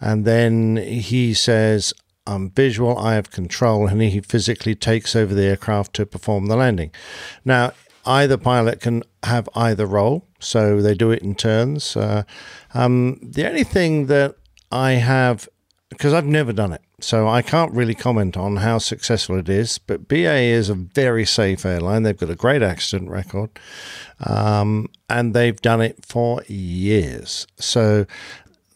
[0.00, 1.92] And then he says,
[2.26, 6.56] I'm visual, I have control, and he physically takes over the aircraft to perform the
[6.56, 6.90] landing.
[7.44, 7.72] Now,
[8.06, 11.96] either pilot can have either role, so they do it in turns.
[11.96, 12.22] Uh,
[12.72, 14.36] um, the only thing that
[14.72, 15.48] I have,
[15.90, 19.78] because I've never done it, so I can't really comment on how successful it is,
[19.78, 22.02] but BA is a very safe airline.
[22.02, 23.50] They've got a great accident record,
[24.26, 27.46] um, and they've done it for years.
[27.56, 28.06] So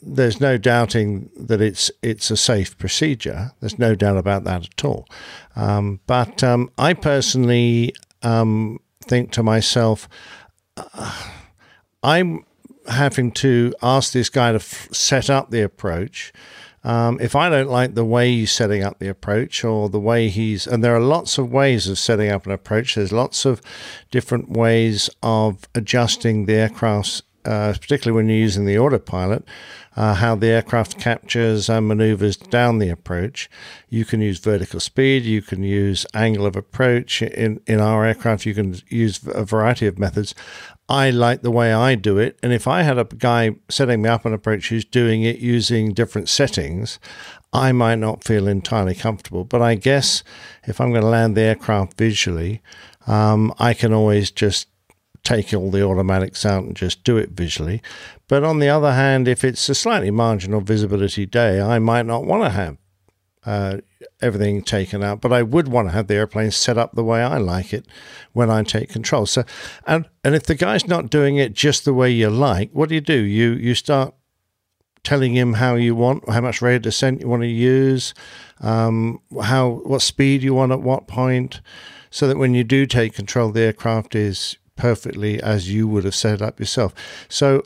[0.00, 3.52] there's no doubting that it's it's a safe procedure.
[3.60, 5.08] There's no doubt about that at all.
[5.56, 10.08] Um, but um, I personally um, think to myself,
[10.76, 11.30] uh,
[12.02, 12.44] I'm
[12.88, 16.32] having to ask this guy to f- set up the approach.
[16.88, 20.30] Um, if I don't like the way he's setting up the approach or the way
[20.30, 23.60] he's, and there are lots of ways of setting up an approach, there's lots of
[24.10, 29.44] different ways of adjusting the aircraft's, uh, particularly when you're using the autopilot,
[29.96, 33.50] uh, how the aircraft captures and maneuvers down the approach.
[33.90, 37.20] You can use vertical speed, you can use angle of approach.
[37.20, 40.34] In, in our aircraft, you can use a variety of methods.
[40.88, 42.38] I like the way I do it.
[42.42, 45.92] And if I had a guy setting me up an approach who's doing it using
[45.92, 46.98] different settings,
[47.52, 49.44] I might not feel entirely comfortable.
[49.44, 50.22] But I guess
[50.64, 52.62] if I'm going to land the aircraft visually,
[53.06, 54.68] um, I can always just
[55.24, 57.82] take all the automatics out and just do it visually.
[58.28, 62.24] But on the other hand, if it's a slightly marginal visibility day, I might not
[62.24, 62.76] want to have
[63.44, 63.78] uh,
[64.20, 67.22] everything taken out, but I would want to have the airplane set up the way
[67.22, 67.86] I like it
[68.32, 69.26] when I take control.
[69.26, 69.44] So,
[69.86, 72.94] and and if the guy's not doing it just the way you like, what do
[72.94, 73.18] you do?
[73.18, 74.14] You you start
[75.04, 78.14] telling him how you want, how much rate of descent you want to use,
[78.60, 81.60] um, how what speed you want at what point,
[82.10, 86.14] so that when you do take control, the aircraft is perfectly as you would have
[86.14, 86.94] set it up yourself.
[87.28, 87.64] So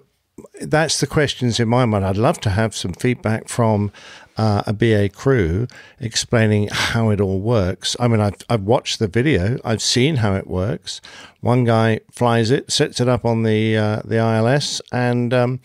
[0.62, 2.04] that's the questions in my mind.
[2.04, 3.92] I'd love to have some feedback from
[4.36, 5.66] uh, a BA crew
[6.00, 7.96] explaining how it all works.
[8.00, 11.00] I mean, I've, I've watched the video, I've seen how it works.
[11.40, 15.60] One guy flies it, sets it up on the uh, the ILS, and um,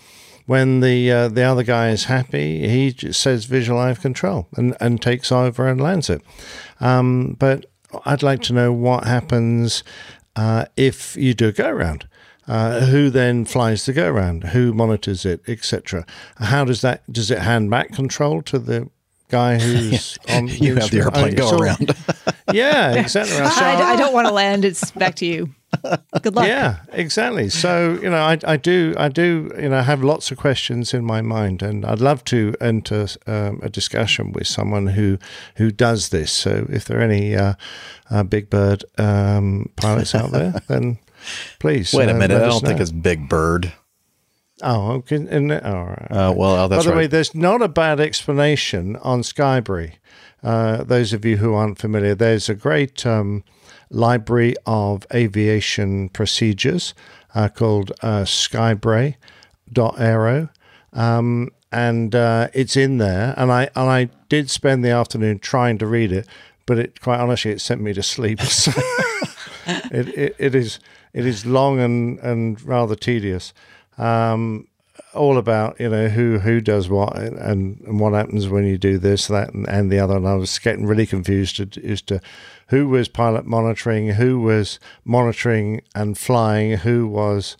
[0.45, 4.47] when the uh, the other guy is happy, he just says visual eye of control
[4.55, 6.21] and, and takes over and lands it.
[6.79, 7.65] Um, but
[8.05, 9.83] I'd like to know what happens
[10.35, 12.07] uh, if you do a go around.
[12.47, 14.45] Uh, who then flies the go around?
[14.45, 16.05] Who monitors it, etc.
[16.37, 17.01] How does that?
[17.11, 18.89] Does it hand back control to the
[19.29, 20.47] guy who's on?
[20.47, 21.95] you have the airplane go so- around.
[22.53, 23.35] yeah, exactly.
[23.35, 24.63] So- I, I don't want to land.
[24.63, 25.53] It's back to you.
[26.21, 26.47] Good luck.
[26.47, 27.49] Yeah, exactly.
[27.49, 31.03] So you know, I, I do I do you know have lots of questions in
[31.03, 35.17] my mind, and I'd love to enter um, a discussion with someone who
[35.55, 36.31] who does this.
[36.31, 37.55] So if there are any uh,
[38.09, 40.99] uh, big bird um, pilots out there, then
[41.59, 42.41] please Wait a uh, minute.
[42.41, 43.73] I don't think it's Big Bird.
[44.63, 45.17] Oh, okay.
[45.17, 46.07] And, all right.
[46.09, 49.93] Uh, well, that's By the way, there's not a bad explanation on SKYbrary.
[50.43, 53.43] Uh, those of you who aren't familiar, there's a great um,
[53.89, 56.95] library of aviation procedures
[57.35, 60.49] uh, called uh, SKYbrary.aero.
[60.93, 65.77] Um, and uh, it's in there, and I and I did spend the afternoon trying
[65.79, 66.25] to read it,
[66.65, 68.39] but it quite honestly it sent me to sleep.
[68.47, 68.71] So
[69.91, 70.79] it, it, it is
[71.17, 73.53] it is long and, and rather tedious.
[73.97, 74.67] Um,
[75.13, 77.37] all about you know who who does what and,
[77.81, 80.57] and what happens when you do this that and, and the other and I was
[80.59, 82.19] getting really confused as- to
[82.69, 87.57] who was pilot monitoring who was monitoring and flying who was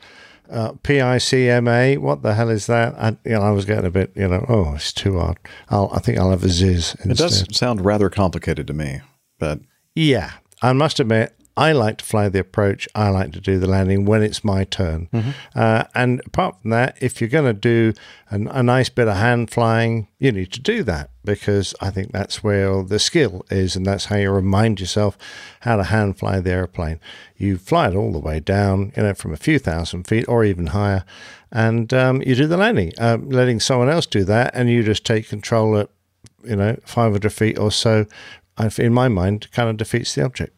[0.50, 4.12] uh, PICMA what the hell is that I, you know I was getting a bit
[4.16, 5.38] you know oh it's too hard
[5.70, 7.12] I'll, I think I'll have a Ziz instead.
[7.12, 9.02] It does sound rather complicated to me,
[9.40, 9.60] but
[9.96, 12.88] Yeah, I must admit, I like to fly the approach.
[12.94, 15.10] I like to do the landing when it's my turn.
[15.56, 17.94] Uh, and apart from that, if you're going to do
[18.30, 22.12] an, a nice bit of hand flying, you need to do that because I think
[22.12, 25.18] that's where the skill is, and that's how you remind yourself
[25.62, 27.00] how to hand fly the airplane.
[27.36, 30.46] You fly it all the way down, you know, from a few thousand feet or
[30.46, 31.04] even higher,
[31.52, 35.06] and um, you do the landing, um, letting someone else do that, and you just
[35.06, 35.90] take control at
[36.44, 38.06] you know 500 feet or so.
[38.58, 40.54] I- In my mind, kind of defeats the object.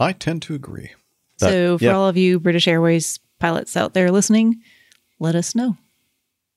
[0.00, 0.90] I tend to agree.
[1.36, 1.92] So, for yeah.
[1.92, 4.60] all of you British Airways pilots out there listening,
[5.18, 5.76] let us know.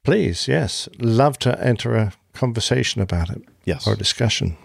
[0.04, 0.90] Please, yes.
[1.00, 3.42] Love to enter a conversation about it.
[3.66, 3.88] Yes.
[3.88, 4.58] Or a discussion.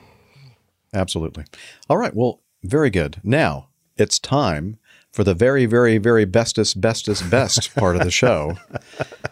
[0.92, 1.44] Absolutely.
[1.88, 2.14] All right.
[2.14, 3.20] Well, very good.
[3.22, 4.78] Now it's time
[5.12, 8.56] for the very, very, very bestest, bestest, best part of the show.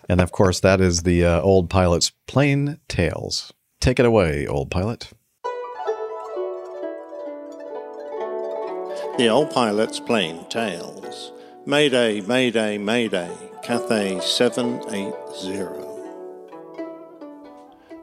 [0.09, 3.52] And of course, that is the uh, old pilot's plain tales.
[3.81, 5.10] Take it away, old pilot.
[9.19, 11.33] The old pilot's plane tales.
[11.65, 15.13] Mayday, Mayday, Mayday, Cathay 780.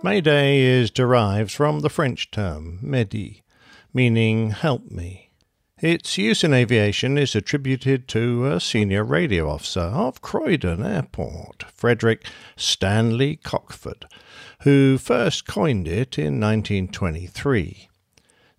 [0.02, 3.44] Mayday is derived from the French term m'aider,
[3.94, 5.30] meaning help me.
[5.80, 12.26] Its use in aviation is attributed to a senior radio officer of Croydon Airport, Frederick
[12.56, 14.06] Stanley Mockford,
[14.62, 17.90] who first coined it in 1923.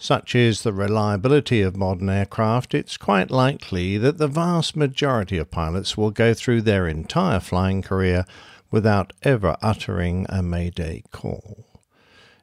[0.04, 5.50] Such is the reliability of modern aircraft, it's quite likely that the vast majority of
[5.50, 8.26] pilots will go through their entire flying career
[8.70, 11.64] without ever uttering a Mayday call.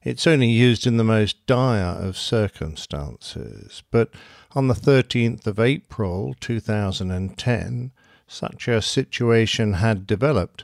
[0.04, 4.10] It's only used in the most dire of circumstances, but
[4.56, 7.92] on the 13th of April 2010,
[8.28, 10.64] such a situation had developed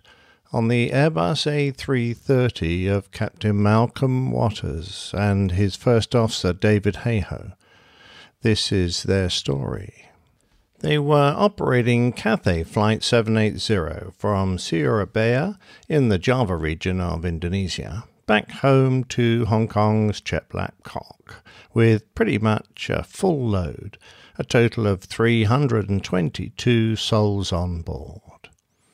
[0.53, 7.53] on the Airbus A330 of Captain Malcolm Waters and his first officer David Hayhoe.
[8.41, 10.09] This is their story.
[10.79, 15.57] They were operating Cathay Flight 780 from Surabaya
[15.89, 21.43] in the Java region of Indonesia back home to Hong Kong's Chek Lap Kok
[21.73, 23.97] with pretty much a full load,
[24.37, 28.26] a total of 322 souls on board.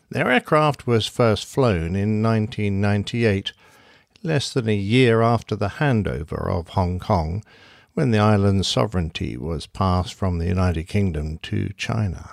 [0.09, 3.53] Their aircraft was first flown in 1998,
[4.21, 7.43] less than a year after the handover of Hong Kong,
[7.93, 12.31] when the island's sovereignty was passed from the United Kingdom to China.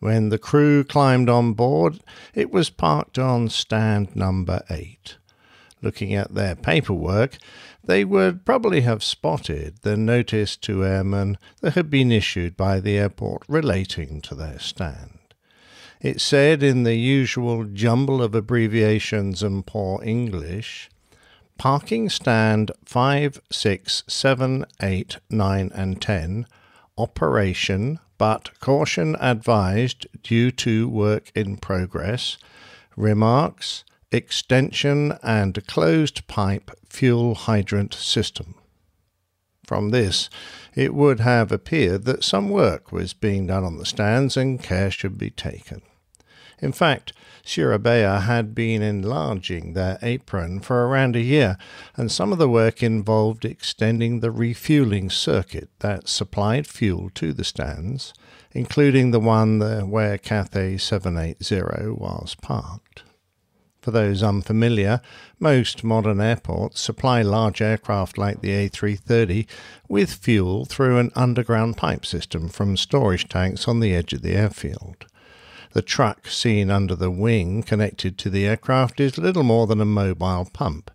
[0.00, 2.00] When the crew climbed on board,
[2.34, 5.16] it was parked on stand number eight.
[5.82, 7.38] Looking at their paperwork,
[7.84, 12.98] they would probably have spotted the notice to airmen that had been issued by the
[12.98, 15.17] airport relating to their stand.
[16.00, 20.88] It said in the usual jumble of abbreviations and poor English
[21.58, 26.46] Parking stand 5, 6, 7, 8, 9, and 10,
[26.96, 32.38] operation, but caution advised due to work in progress,
[32.96, 38.54] remarks, extension and closed pipe fuel hydrant system.
[39.68, 40.30] From this,
[40.74, 44.90] it would have appeared that some work was being done on the stands and care
[44.90, 45.82] should be taken.
[46.58, 47.12] In fact,
[47.44, 51.58] Surabaya had been enlarging their apron for around a year,
[51.98, 57.44] and some of the work involved extending the refueling circuit that supplied fuel to the
[57.44, 58.14] stands,
[58.52, 63.02] including the one where Cathay 780 was parked.
[63.80, 65.00] For those unfamiliar,
[65.38, 69.46] most modern airports supply large aircraft like the A330
[69.88, 74.34] with fuel through an underground pipe system from storage tanks on the edge of the
[74.34, 75.06] airfield.
[75.72, 79.84] The truck seen under the wing connected to the aircraft is little more than a
[79.84, 80.90] mobile pump,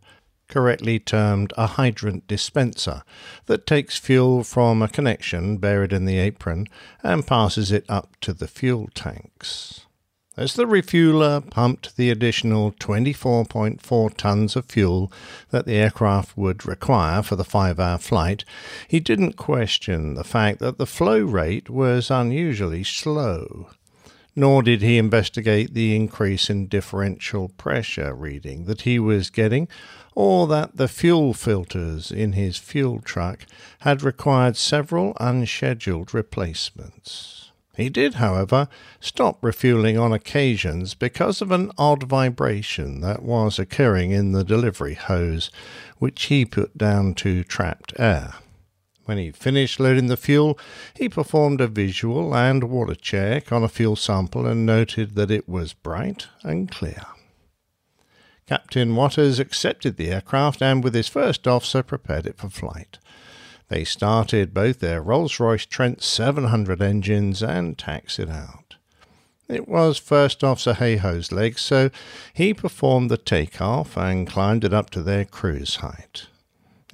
[0.50, 3.04] correctly termed a hydrant dispenser,
[3.46, 6.68] that takes fuel from a connection buried in the apron
[7.02, 9.83] and passes it up to the fuel tanks.
[10.36, 15.12] As the refueler pumped the additional 24.4 tons of fuel
[15.52, 18.44] that the aircraft would require for the five hour flight,
[18.88, 23.70] he didn't question the fact that the flow rate was unusually slow.
[24.36, 29.68] Nor did he investigate the increase in differential pressure reading that he was getting,
[30.16, 33.46] or that the fuel filters in his fuel truck
[33.82, 37.43] had required several unscheduled replacements.
[37.76, 38.68] He did, however,
[39.00, 44.94] stop refueling on occasions because of an odd vibration that was occurring in the delivery
[44.94, 45.50] hose,
[45.98, 48.36] which he put down to trapped air.
[49.06, 50.58] When he finished loading the fuel,
[50.94, 55.50] he performed a visual and water check on a fuel sample and noted that it
[55.50, 57.02] was bright and clear.
[58.46, 63.00] Captain Waters accepted the aircraft and, with his first officer, prepared it for flight.
[63.70, 68.76] They started both their Rolls Royce Trent 700 engines and taxied out.
[69.50, 71.90] It was First Officer Hayhoe's leg, so
[72.34, 76.28] he performed the takeoff and climbed it up to their cruise height.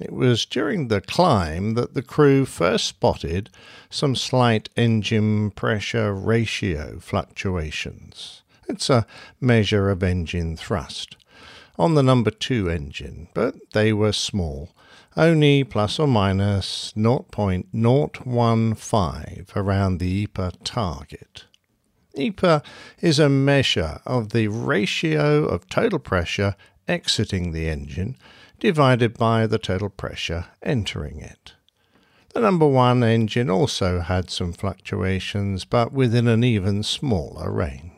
[0.00, 3.50] It was during the climb that the crew first spotted
[3.90, 8.42] some slight engine pressure ratio fluctuations.
[8.68, 9.06] It's a
[9.40, 11.16] measure of engine thrust
[11.78, 14.70] on the number two engine, but they were small
[15.16, 21.44] only plus or minus 0.015 around the EPR target.
[22.16, 22.64] EPR
[23.00, 26.54] is a measure of the ratio of total pressure
[26.88, 28.16] exiting the engine
[28.58, 31.54] divided by the total pressure entering it.
[32.34, 37.89] The number one engine also had some fluctuations, but within an even smaller range.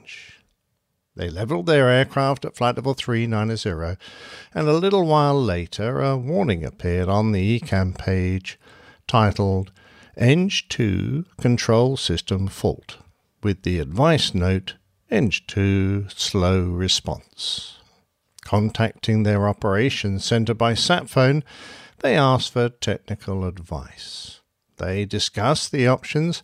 [1.14, 3.98] They leveled their aircraft at flight level 390,
[4.54, 8.58] and a little while later a warning appeared on the ECAM page
[9.06, 9.72] titled
[10.16, 12.96] Eng 2 Control System Fault,
[13.42, 14.76] with the advice note
[15.10, 17.78] Eng 2 Slow Response.
[18.42, 21.44] Contacting their operations center by sat phone,
[22.00, 24.40] they asked for technical advice.
[24.78, 26.42] They discussed the options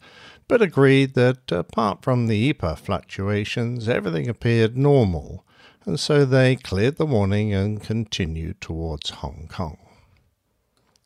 [0.49, 5.45] but agreed that apart from the EPR fluctuations, everything appeared normal,
[5.85, 9.79] and so they cleared the warning and continued towards Hong Kong.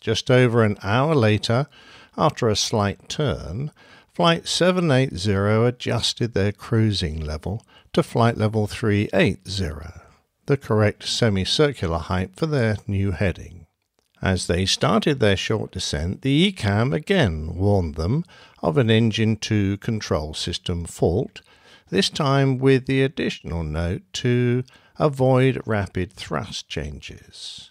[0.01, 1.67] Just over an hour later,
[2.17, 3.71] after a slight turn,
[4.13, 7.65] Flight 780 adjusted their cruising level
[7.95, 9.39] to flight level 380,
[10.45, 13.67] the correct semicircular height for their new heading.
[14.21, 18.25] As they started their short descent, the ECAM again warned them
[18.63, 21.43] of an engine 2 control system fault,
[21.91, 24.65] this time with the additional note to
[24.99, 27.71] avoid rapid thrust changes.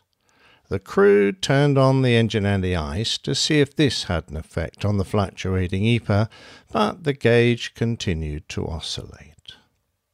[0.69, 4.97] The crew turned on the engine anti-ice to see if this had an effect on
[4.97, 6.29] the fluctuating EPR,
[6.71, 9.55] but the gauge continued to oscillate.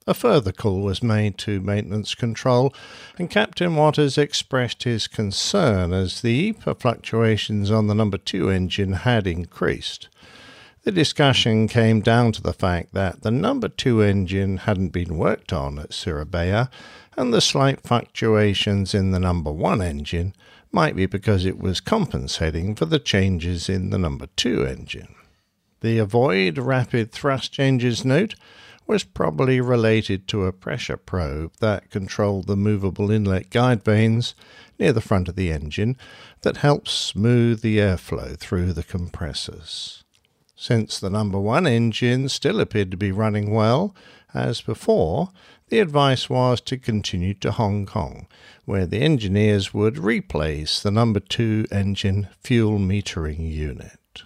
[0.08, 2.74] A further call was made to maintenance control,
[3.20, 8.94] and Captain Waters expressed his concern as the EPR fluctuations on the number two engine
[8.94, 10.08] had increased.
[10.88, 15.52] The discussion came down to the fact that the number two engine hadn't been worked
[15.52, 16.70] on at Surabaya,
[17.18, 20.34] and the slight fluctuations in the number one engine
[20.72, 25.14] might be because it was compensating for the changes in the number two engine.
[25.82, 28.36] The avoid rapid thrust changes note
[28.88, 34.36] was probably related to a pressure probe that controlled the movable inlet guide vanes
[34.80, 35.98] near the front of the engine
[36.44, 40.06] that helped smooth the airflow through the compressors.
[40.60, 43.96] Since the number one engine still appeared to be running well,
[44.34, 45.30] as before,
[45.70, 48.26] the advice was to continue to Hong Kong,
[48.66, 54.24] where the engineers would replace the number two engine fuel metering unit.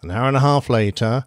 [0.00, 1.24] An hour and a half later,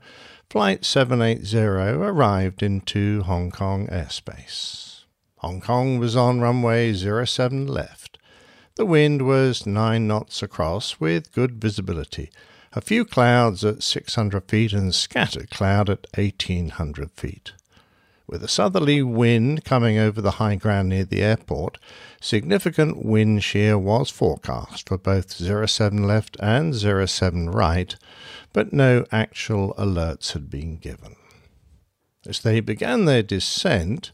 [0.50, 5.04] Flight 780 arrived into Hong Kong airspace.
[5.40, 8.18] Hong Kong was on runway 07 left.
[8.76, 12.32] The wind was 9 knots across with good visibility,
[12.76, 17.54] a few clouds at 600 feet and scattered cloud at 1800 feet.
[18.26, 21.78] With a southerly wind coming over the high ground near the airport,
[22.22, 27.96] significant wind shear was forecast for both 07 left and 07 right,
[28.54, 31.16] but no actual alerts had been given.
[32.26, 34.12] As they began their descent,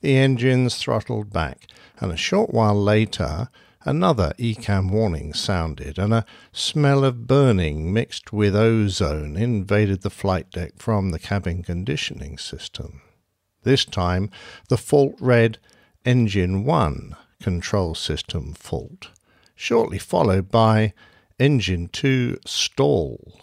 [0.00, 1.68] the engines throttled back,
[2.00, 3.48] and a short while later,
[3.84, 10.50] another ECAM warning sounded, and a smell of burning mixed with ozone invaded the flight
[10.50, 13.02] deck from the cabin conditioning system.
[13.62, 14.30] This time,
[14.68, 15.58] the fault read
[16.04, 19.10] Engine 1 Control System Fault,
[19.54, 20.92] shortly followed by
[21.38, 23.40] Engine 2 Stall.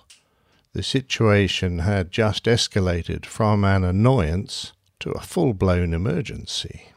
[0.73, 6.91] The situation had just escalated from an annoyance to a full blown emergency.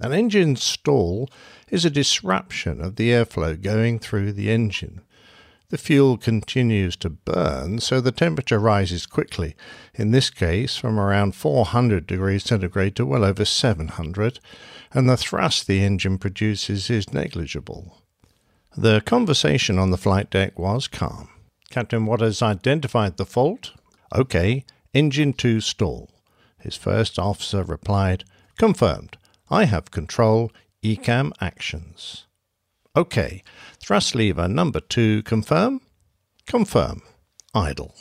[0.00, 1.30] An engine stall
[1.70, 5.00] is a disruption of the airflow going through the engine.
[5.70, 9.56] The fuel continues to burn, so the temperature rises quickly,
[9.94, 14.40] in this case from around 400 degrees centigrade to well over 700,
[14.92, 18.02] and the thrust the engine produces is negligible.
[18.76, 21.28] The conversation on the flight deck was calm.
[21.70, 23.72] Captain Waters identified the fault.
[24.12, 26.10] OK, engine 2 stall.
[26.58, 28.24] His first officer replied,
[28.56, 29.16] Confirmed.
[29.50, 30.52] I have control.
[30.84, 32.26] ECAM actions.
[32.94, 33.42] OK,
[33.80, 35.80] thrust lever number 2 confirm?
[36.46, 37.00] Confirm.
[37.54, 37.94] Idle.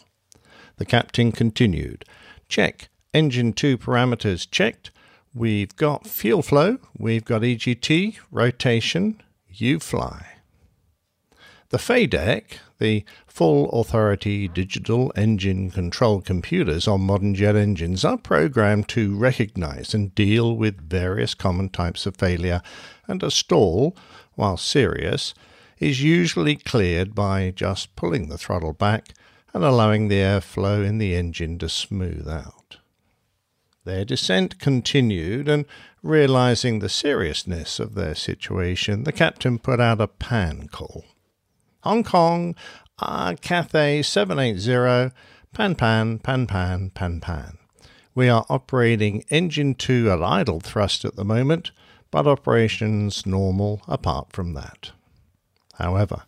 [0.75, 2.03] The captain continued.
[2.49, 2.89] Check.
[3.13, 4.91] Engine 2 parameters checked.
[5.33, 6.79] We've got fuel flow.
[6.97, 9.23] We've got EGT, rotation.
[9.47, 10.32] You fly.
[11.73, 18.87] The FADEC, the full authority digital engine control computers on modern jet engines, are programmed
[18.89, 22.61] to recognize and deal with various common types of failure,
[23.07, 23.97] and a stall,
[24.35, 25.33] while serious,
[25.79, 29.07] is usually cleared by just pulling the throttle back
[29.51, 32.77] and allowing the airflow in the engine to smooth out.
[33.83, 35.65] Their descent continued, and
[36.03, 41.05] realizing the seriousness of their situation, the captain put out a pan call.
[41.83, 42.55] Hong Kong,
[42.99, 45.13] uh, Cathay 780,
[45.53, 47.57] Pan Pan, Pan Pan, Pan Pan.
[48.15, 51.71] We are operating engine 2 at idle thrust at the moment,
[52.09, 54.91] but operations normal apart from that.
[55.73, 56.23] However,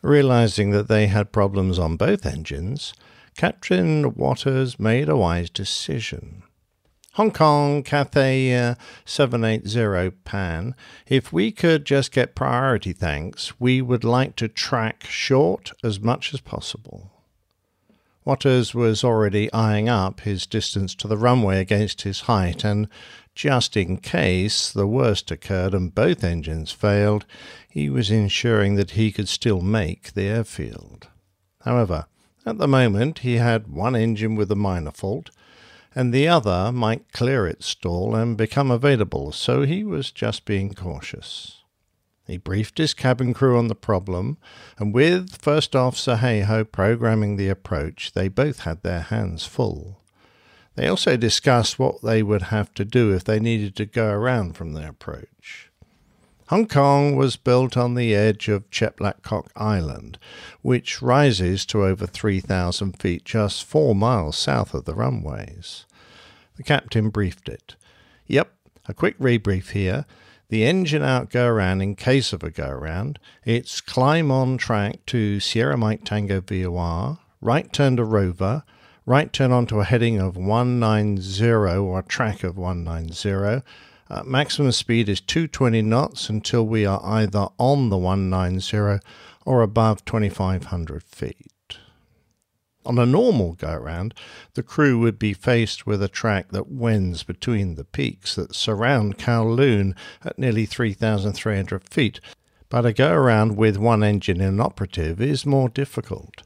[0.00, 2.94] realizing that they had problems on both engines,
[3.36, 6.44] Captain Waters made a wise decision.
[7.18, 10.76] Hong Kong Cathay uh, 780 Pan.
[11.08, 16.32] If we could just get priority thanks, we would like to track short as much
[16.32, 17.10] as possible.
[18.24, 22.86] Waters was already eyeing up his distance to the runway against his height, and
[23.34, 27.26] just in case the worst occurred and both engines failed,
[27.68, 31.08] he was ensuring that he could still make the airfield.
[31.62, 32.06] However,
[32.46, 35.30] at the moment he had one engine with a minor fault,
[35.94, 40.74] and the other might clear its stall and become available, so he was just being
[40.74, 41.62] cautious.
[42.26, 44.36] He briefed his cabin crew on the problem,
[44.78, 50.02] and with First Officer Hayhoe programming the approach, they both had their hands full.
[50.74, 54.56] They also discussed what they would have to do if they needed to go around
[54.56, 55.67] from their approach.
[56.48, 60.18] Hong Kong was built on the edge of Chek Lap Kok Island,
[60.62, 65.84] which rises to over 3,000 feet just four miles south of the runways.
[66.56, 67.76] The captain briefed it.
[68.28, 68.50] Yep,
[68.88, 70.06] a quick rebrief here.
[70.48, 73.18] The engine out go around in case of a go around.
[73.44, 78.62] It's climb on track to Sierra Mike Tango VOR, right turn to Rover,
[79.04, 83.62] right turn onto a heading of 190 or a track of 190.
[84.10, 89.04] Uh, maximum speed is 220 knots until we are either on the 190
[89.44, 91.78] or above 2500 feet.
[92.86, 94.14] On a normal go round,
[94.54, 99.18] the crew would be faced with a track that wends between the peaks that surround
[99.18, 99.94] Kowloon
[100.24, 102.20] at nearly 3,300 feet,
[102.70, 106.42] but a go around with one engine inoperative is more difficult.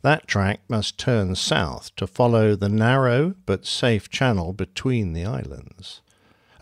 [0.00, 6.00] That track must turn south to follow the narrow but safe channel between the islands.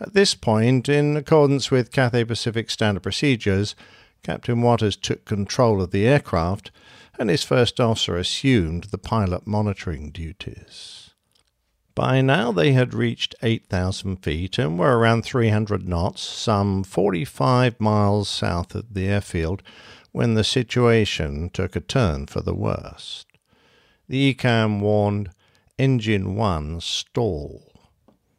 [0.01, 3.75] At this point, in accordance with Cathay Pacific standard procedures,
[4.23, 6.71] Captain Waters took control of the aircraft
[7.19, 11.11] and his first officer assumed the pilot monitoring duties.
[11.93, 18.27] By now they had reached 8,000 feet and were around 300 knots, some 45 miles
[18.27, 19.61] south of the airfield,
[20.11, 23.27] when the situation took a turn for the worst.
[24.07, 25.29] The ECAM warned
[25.77, 26.81] Engine 1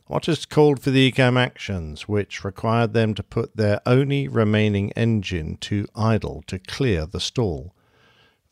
[0.04, 0.14] stall.
[0.14, 5.56] Waters called for the ECAM actions, which required them to put their only remaining engine
[5.58, 7.74] to idle to clear the stall.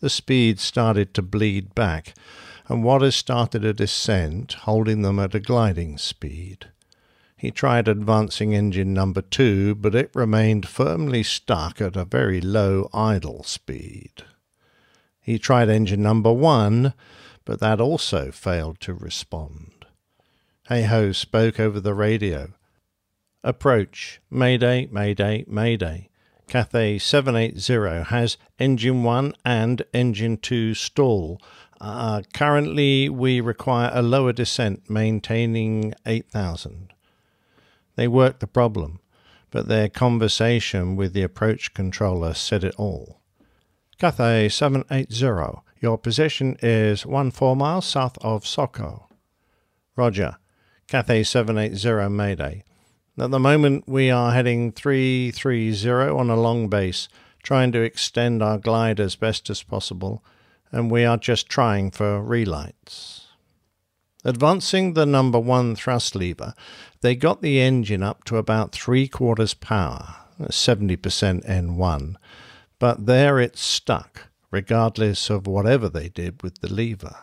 [0.00, 2.14] The speed started to bleed back,
[2.68, 6.68] and Waters started a descent, holding them at a gliding speed.
[7.36, 12.88] He tried advancing engine number two, but it remained firmly stuck at a very low
[12.92, 14.24] idle speed.
[15.20, 16.92] He tried engine number one,
[17.44, 19.69] but that also failed to respond.
[20.70, 22.52] Hayhoe spoke over the radio.
[23.42, 24.20] Approach.
[24.30, 26.10] Mayday, Mayday, Mayday.
[26.46, 31.42] Cathay 780 has engine 1 and engine 2 stall.
[31.80, 36.92] Uh, currently, we require a lower descent maintaining 8000.
[37.96, 39.00] They worked the problem,
[39.50, 43.18] but their conversation with the approach controller said it all.
[43.98, 49.08] Cathay 780, your position is one four miles south of Soko.
[49.96, 50.36] Roger.
[50.90, 52.64] Cathay 780 Mayday.
[53.16, 57.08] At the moment, we are heading 330 on a long base,
[57.44, 60.24] trying to extend our glide as best as possible,
[60.72, 63.28] and we are just trying for relights.
[64.24, 66.54] Advancing the number one thrust lever,
[67.02, 70.98] they got the engine up to about three quarters power, 70%
[71.46, 72.16] N1,
[72.80, 77.14] but there it stuck, regardless of whatever they did with the lever.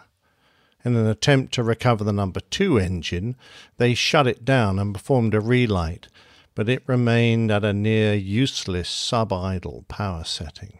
[0.85, 3.35] In an attempt to recover the number two engine,
[3.77, 6.07] they shut it down and performed a relight,
[6.55, 10.79] but it remained at a near useless sub idle power setting.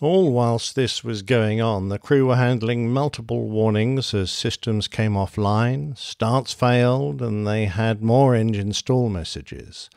[0.00, 5.14] All whilst this was going on, the crew were handling multiple warnings as systems came
[5.14, 9.90] offline, starts failed, and they had more engine stall messages.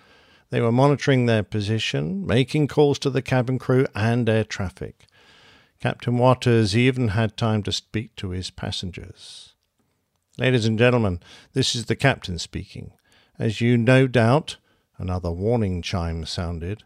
[0.50, 5.06] They were monitoring their position, making calls to the cabin crew and air traffic.
[5.82, 9.56] Captain Waters even had time to speak to his passengers.
[10.38, 11.20] Ladies and gentlemen,
[11.54, 12.92] this is the captain speaking.
[13.40, 14.58] As you no doubt,
[15.00, 16.84] another warning chime sounded,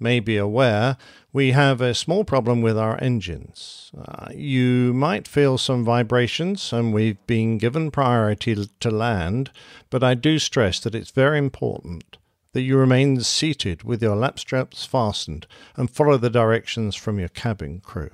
[0.00, 0.96] may be aware,
[1.32, 3.92] we have a small problem with our engines.
[3.96, 9.52] Uh, you might feel some vibrations, and we've been given priority to land,
[9.88, 12.18] but I do stress that it's very important
[12.54, 15.46] that you remain seated with your lap straps fastened
[15.76, 18.10] and follow the directions from your cabin crew.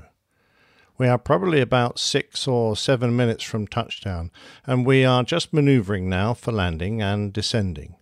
[0.99, 4.33] We are probably about six or seven minutes from touchdown,
[4.67, 7.95] and we are just maneuvering now for landing and descending.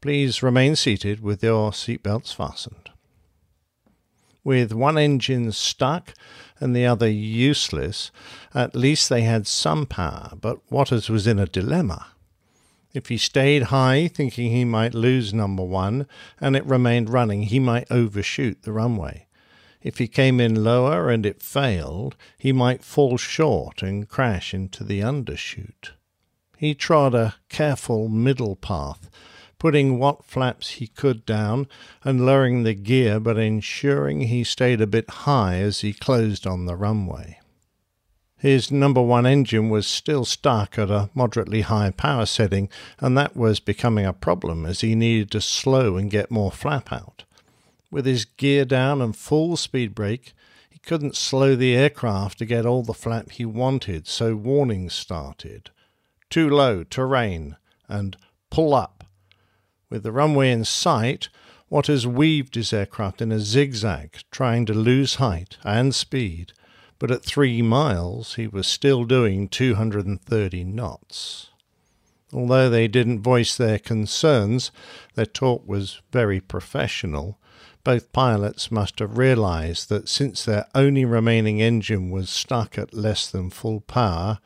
[0.00, 2.90] Please remain seated with your seatbelts fastened.
[4.42, 6.14] With one engine stuck
[6.58, 8.10] and the other useless,
[8.52, 12.08] at least they had some power, but Waters was in a dilemma.
[12.92, 16.08] If he stayed high, thinking he might lose number one,
[16.40, 19.28] and it remained running, he might overshoot the runway.
[19.82, 24.84] If he came in lower and it failed, he might fall short and crash into
[24.84, 25.90] the undershoot.
[26.56, 29.10] He trod a careful middle path,
[29.58, 31.66] putting what flaps he could down
[32.04, 36.66] and lowering the gear, but ensuring he stayed a bit high as he closed on
[36.66, 37.40] the runway.
[38.38, 43.36] His number one engine was still stuck at a moderately high power setting, and that
[43.36, 47.24] was becoming a problem as he needed to slow and get more flap out.
[47.92, 50.32] With his gear down and full speed brake,
[50.68, 55.70] he couldn't slow the aircraft to get all the flap he wanted, so warnings started.
[56.30, 57.56] Too low, terrain,
[57.88, 58.16] and
[58.50, 59.04] pull up.
[59.90, 61.28] With the runway in sight,
[61.72, 66.52] Waters weaved his aircraft in a zigzag, trying to lose height and speed,
[66.98, 71.48] but at three miles he was still doing 230 knots.
[72.30, 74.70] Although they didn't voice their concerns,
[75.14, 77.38] their talk was very professional,
[77.84, 83.30] both pilots must have realized that since their only remaining engine was stuck at less
[83.30, 84.38] than full power,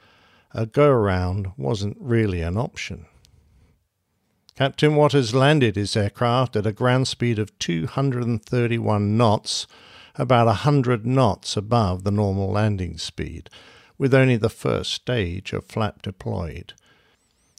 [0.52, 3.06] a go around wasn't really an option.
[4.56, 9.66] Captain Waters landed his aircraft at a ground speed of 231 knots,
[10.14, 13.50] about a 100 knots above the normal landing speed,
[13.98, 16.72] with only the first stage of flap deployed.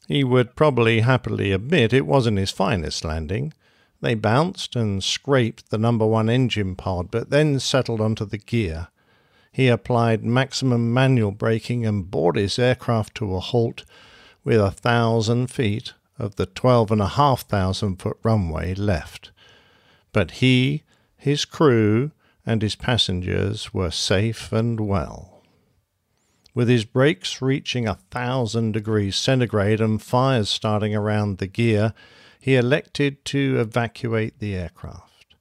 [0.07, 3.53] He would probably happily admit it wasn't his finest landing,
[4.01, 8.87] they bounced and scraped the number one engine pod, but then settled onto the gear.
[9.57, 13.85] he applied maximum manual braking and brought his aircraft to a halt
[14.43, 19.31] with a thousand feet of the twelve and a half thousand foot runway left.
[20.13, 20.83] But he,
[21.15, 22.11] his crew,
[22.45, 25.41] and his passengers were safe and well.
[26.53, 31.93] With his brakes reaching a thousand degrees centigrade and fires starting around the gear,
[32.47, 35.35] he elected to evacuate the aircraft.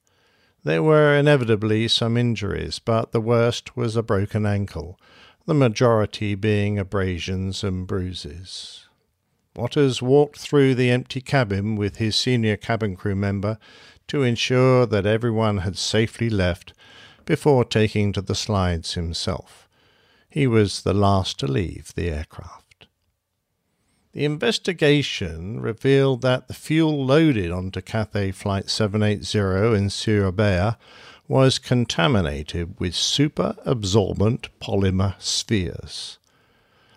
[0.65, 4.99] There were inevitably some injuries, but the worst was a broken ankle,
[5.44, 8.89] the majority being abrasions and bruises.
[9.55, 13.59] Waters walked through the empty cabin with his senior cabin crew member
[14.09, 16.73] to ensure that everyone had safely left
[17.25, 19.68] before taking to the slides himself.
[20.28, 22.66] He was the last to leave the aircraft.
[24.17, 30.78] The investigation revealed that the fuel loaded onto Cathay Flight 780 in Surabaya
[31.28, 36.17] was contaminated with super absorbent polymer spheres.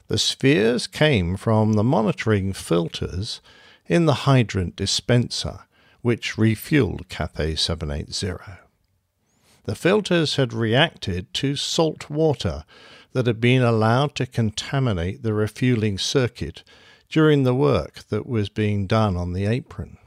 [0.08, 3.42] The spheres came from the monitoring filters
[3.86, 5.66] in the hydrant dispenser,
[6.02, 8.62] which refueled Cathay 780.
[9.66, 12.64] The filters had reacted to salt water
[13.12, 16.64] that had been allowed to contaminate the refueling circuit
[17.10, 19.98] during the work that was being done on the apron.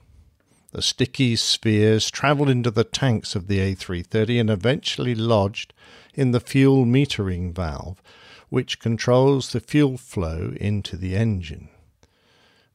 [0.70, 5.74] The sticky spheres travelled into the tanks of the A330 and eventually lodged
[6.14, 8.00] in the fuel metering valve,
[8.48, 11.68] which controls the fuel flow into the engine.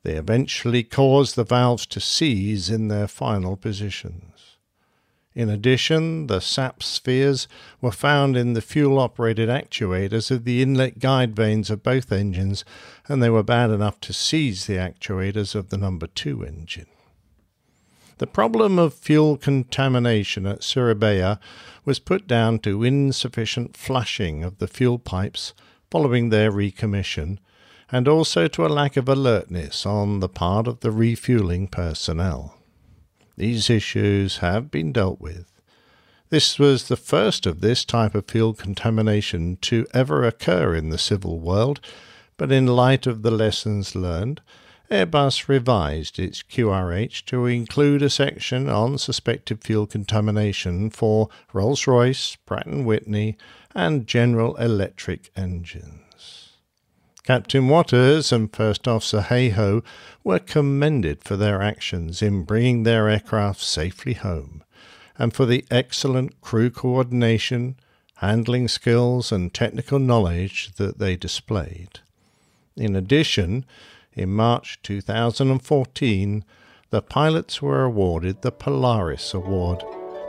[0.03, 4.36] They eventually caused the valves to seize in their final positions.
[5.37, 7.47] In addition, the SAP spheres
[7.79, 12.65] were found in the fuel operated actuators of the inlet guide vanes of both engines,
[13.07, 16.87] and they were bad enough to seize the actuators of the number two engine.
[18.17, 21.39] The problem of fuel contamination at Surabaya
[21.85, 25.53] was put down to insufficient flushing of the fuel pipes
[25.91, 27.37] following their recommission,
[27.91, 32.56] and also to a lack of alertness on the part of the refueling personnel.
[33.37, 35.45] These issues have been dealt with.
[36.29, 40.97] This was the first of this type of fuel contamination to ever occur in the
[40.97, 41.79] civil world,
[42.35, 44.41] but in light of the lessons learned,
[44.89, 52.67] Airbus revised its QRH to include a section on suspected fuel contamination for Rolls-Royce, Pratt
[52.67, 53.37] & Whitney,
[53.75, 56.06] and General Electric engines.
[57.27, 59.83] Captain Waters and First Officer Hayhoe
[60.23, 64.63] were commended for their actions in bringing their aircraft safely home,
[65.17, 67.75] and for the excellent crew coordination,
[68.19, 71.99] handling skills, and technical knowledge that they displayed.
[72.77, 73.65] In addition,
[74.13, 76.45] in March 2014,
[76.91, 79.83] the pilots were awarded the Polaris Award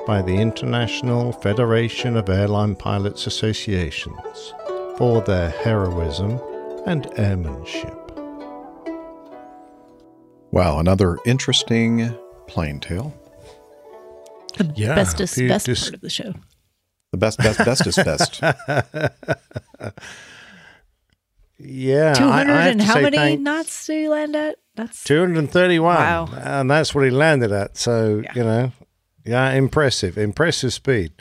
[0.05, 4.53] by the International Federation of Airline Pilots Associations
[4.97, 6.41] for their heroism
[6.89, 7.95] and airmanship.
[10.51, 12.15] Wow, another interesting
[12.47, 13.15] plane tale.
[14.57, 16.33] The Yeah, bestest, you best just- part of the show.
[17.13, 18.41] The best, best, bestest best.
[21.61, 24.57] Yeah, Two I- I and how many thank- knots do you land at?
[24.77, 25.97] That's 231.
[25.97, 26.29] Wow.
[26.33, 27.77] And that's what he landed at.
[27.77, 28.71] So, you know,
[29.29, 31.13] yeah, impressive, impressive speed.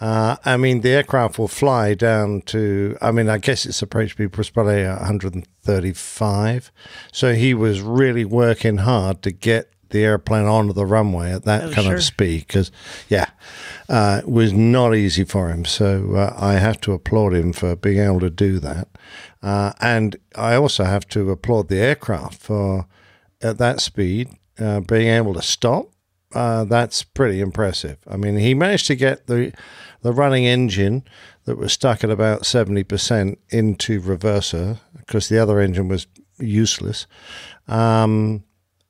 [0.00, 4.16] Uh, I mean, the aircraft will fly down to, I mean, I guess it's approached
[4.18, 6.72] to be probably 135.
[7.12, 11.64] So he was really working hard to get the airplane onto the runway at that
[11.64, 11.96] Oh, kind sure.
[11.96, 12.70] of speed because,
[13.08, 13.30] yeah,
[13.88, 15.64] uh, it was not easy for him.
[15.64, 18.88] So uh, I have to applaud him for being able to do that.
[19.42, 22.86] Uh, and I also have to applaud the aircraft for,
[23.40, 24.28] at that speed,
[24.58, 25.90] uh, being able to stop.
[26.34, 27.98] Uh, that's pretty impressive.
[28.06, 29.52] I mean, he managed to get the
[30.02, 31.02] the running engine
[31.44, 36.06] that was stuck at about seventy percent into reverser because the other engine was
[36.38, 37.06] useless.
[37.66, 38.44] Um,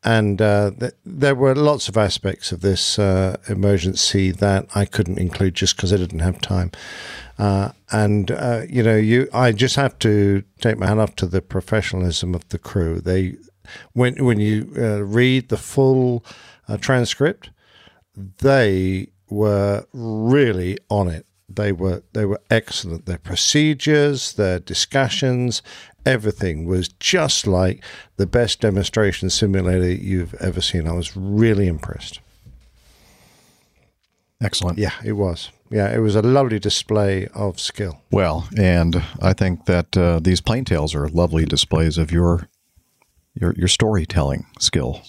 [0.04, 5.18] and uh, th- there were lots of aspects of this uh, emergency that I couldn't
[5.18, 6.70] include just because I didn't have time.
[7.38, 11.26] Uh, and uh, you know, you I just have to take my hand off to
[11.26, 13.00] the professionalism of the crew.
[13.00, 13.36] They
[13.92, 16.24] when when you uh, read the full
[16.68, 17.50] uh, transcript,
[18.14, 21.26] they were really on it.
[21.48, 23.06] They were they were excellent.
[23.06, 25.62] Their procedures, their discussions,
[26.04, 27.82] everything was just like
[28.16, 30.86] the best demonstration simulator you've ever seen.
[30.86, 32.20] I was really impressed.
[34.42, 34.78] Excellent.
[34.78, 35.50] Yeah, it was.
[35.70, 38.00] Yeah, it was a lovely display of skill.
[38.10, 42.48] Well, and I think that uh, these plane tales are lovely displays of your
[43.34, 45.02] your your storytelling skill.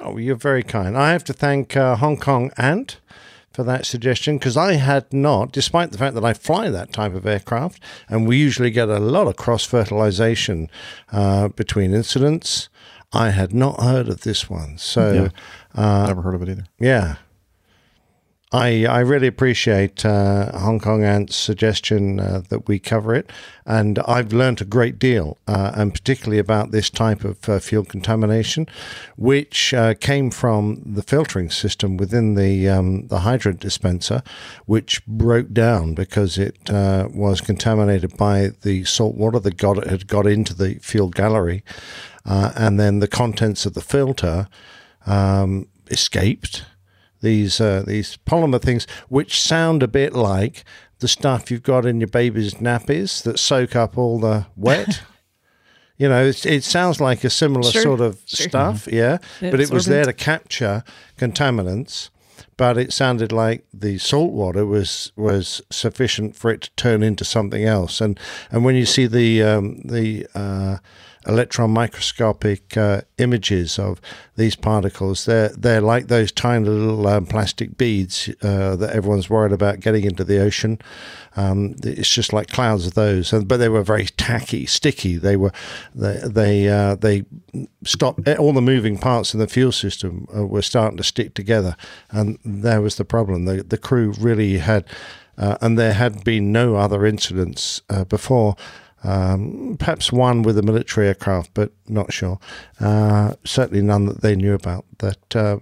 [0.00, 0.96] Oh, you're very kind.
[0.96, 3.00] I have to thank uh, Hong Kong Ant
[3.52, 7.14] for that suggestion because I had not, despite the fact that I fly that type
[7.14, 10.70] of aircraft, and we usually get a lot of cross fertilization
[11.12, 12.68] uh, between incidents.
[13.12, 15.30] I had not heard of this one, so
[15.74, 16.64] uh, Never heard of it either.
[16.78, 17.16] yeah.
[18.50, 23.30] I, I really appreciate uh, Hong Kong Ant's suggestion uh, that we cover it,
[23.66, 27.84] and I've learned a great deal, uh, and particularly about this type of uh, fuel
[27.84, 28.66] contamination,
[29.16, 34.22] which uh, came from the filtering system within the um, the hydrant dispenser,
[34.64, 40.06] which broke down because it uh, was contaminated by the salt water that got had
[40.06, 41.62] got into the fuel gallery,
[42.24, 44.48] and then the contents of the filter
[45.04, 46.64] um, escaped
[47.20, 50.64] these uh, these polymer things, which sound a bit like
[51.00, 55.02] the stuff you've got in your baby's nappies that soak up all the wet.
[55.96, 58.48] you know, it's, it sounds like a similar Sure, sort of sure.
[58.48, 59.18] stuff, yeah.
[59.40, 60.84] The But it was there to capture
[61.16, 62.10] contaminants.
[62.56, 67.24] But it sounded like the salt water was was sufficient for it to turn into
[67.24, 68.00] something else.
[68.00, 68.18] And
[68.50, 70.78] and when you see the um, the uh,
[71.28, 74.00] electron microscopic uh, images of
[74.36, 79.52] these particles, they're they're like those tiny little um, plastic beads uh, that everyone's worried
[79.52, 80.78] about getting into the ocean.
[81.36, 85.16] Um, it's just like clouds of those, and, but they were very tacky, sticky.
[85.18, 85.52] They were
[85.94, 87.24] they they uh, they
[87.84, 91.76] stopped all the moving parts in the fuel system uh, were starting to stick together,
[92.10, 93.44] and there was the problem.
[93.44, 94.84] The the crew really had,
[95.36, 98.56] uh, and there had been no other incidents uh, before.
[99.04, 102.38] Um, perhaps one with a military aircraft, but not sure.
[102.80, 105.58] Uh, certainly none that they knew about that uh,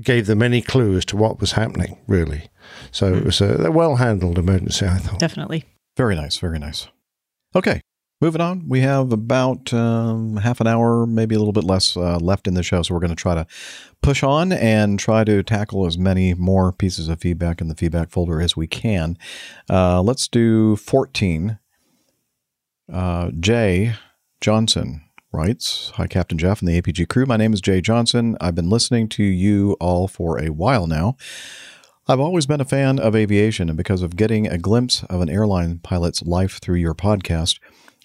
[0.00, 2.48] gave them any clue as to what was happening, really.
[2.90, 5.20] So it was a, a well handled emergency, I thought.
[5.20, 5.64] Definitely.
[5.96, 6.38] Very nice.
[6.38, 6.88] Very nice.
[7.54, 7.80] Okay.
[8.22, 12.18] Moving on, we have about um, half an hour, maybe a little bit less uh,
[12.18, 12.80] left in the show.
[12.80, 13.48] So we're going to try to
[14.00, 18.10] push on and try to tackle as many more pieces of feedback in the feedback
[18.10, 19.18] folder as we can.
[19.68, 21.58] Uh, let's do 14.
[22.90, 23.94] Uh, Jay
[24.40, 25.02] Johnson
[25.32, 27.26] writes Hi, Captain Jeff and the APG crew.
[27.26, 28.36] My name is Jay Johnson.
[28.40, 31.16] I've been listening to you all for a while now.
[32.08, 35.30] I've always been a fan of aviation, and because of getting a glimpse of an
[35.30, 37.60] airline pilot's life through your podcast,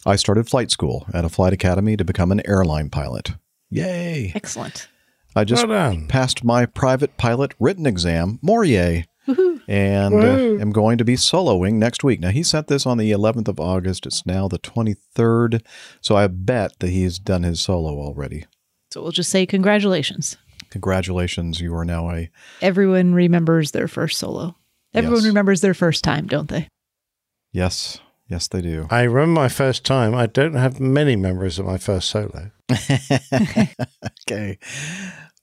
[0.05, 3.31] I started flight school at a flight academy to become an airline pilot.
[3.71, 4.31] Yay!
[4.35, 4.87] Excellent.
[5.35, 8.39] I just Well passed my private pilot written exam.
[8.41, 9.05] More yay!
[9.67, 10.59] And uh, Woo.
[10.59, 12.19] am going to be soloing next week.
[12.21, 14.05] Now, he sent this on the 11th of August.
[14.05, 15.61] It's now the 23rd.
[16.01, 18.45] So I bet that he's done his solo already.
[18.91, 20.37] So we'll just say congratulations.
[20.69, 21.59] Congratulations.
[21.59, 22.29] You are now a.
[22.61, 24.55] Everyone remembers their first solo.
[24.93, 25.25] Everyone Yes.
[25.27, 26.69] remembers their first time, don't they?
[27.51, 27.99] Yes.
[28.29, 28.87] Yes, they do.
[28.89, 30.13] I remember my first time.
[30.13, 32.51] I don't have many memories of my first solo.
[34.29, 34.57] okay.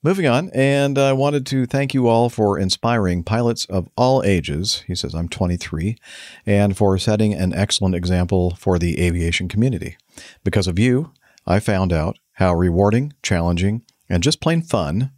[0.05, 4.85] Moving on, and I wanted to thank you all for inspiring pilots of all ages.
[4.87, 5.97] He says, I'm 23,
[6.45, 9.97] and for setting an excellent example for the aviation community.
[10.45, 11.13] Because of you,
[11.47, 15.11] I found out how rewarding, challenging, and just plain fun,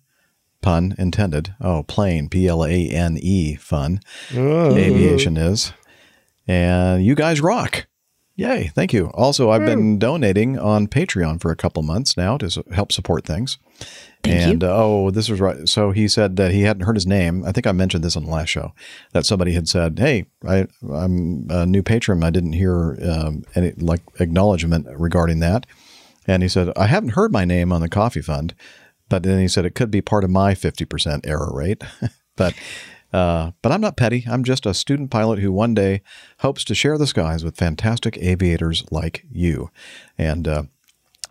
[0.63, 3.99] pun intended, oh, plain, P L A N E, fun,
[4.33, 5.73] aviation is.
[6.47, 7.89] And you guys rock.
[8.39, 9.07] Yay, thank you.
[9.15, 13.57] Also, I've been donating on Patreon for a couple months now to help support things.
[14.23, 15.67] Thank and uh, oh, this was right.
[15.67, 17.45] So he said that he hadn't heard his name.
[17.47, 18.75] I think I mentioned this on the last show
[19.13, 22.23] that somebody had said, "Hey, I, I'm a new patron.
[22.23, 25.65] I didn't hear um, any like acknowledgement regarding that."
[26.27, 28.55] And he said, "I haven't heard my name on the coffee fund,"
[29.09, 31.83] but then he said it could be part of my fifty percent error rate.
[32.37, 32.53] but
[33.17, 34.27] uh, but I'm not petty.
[34.29, 36.03] I'm just a student pilot who one day
[36.41, 39.71] hopes to share the skies with fantastic aviators like you.
[40.19, 40.65] And uh,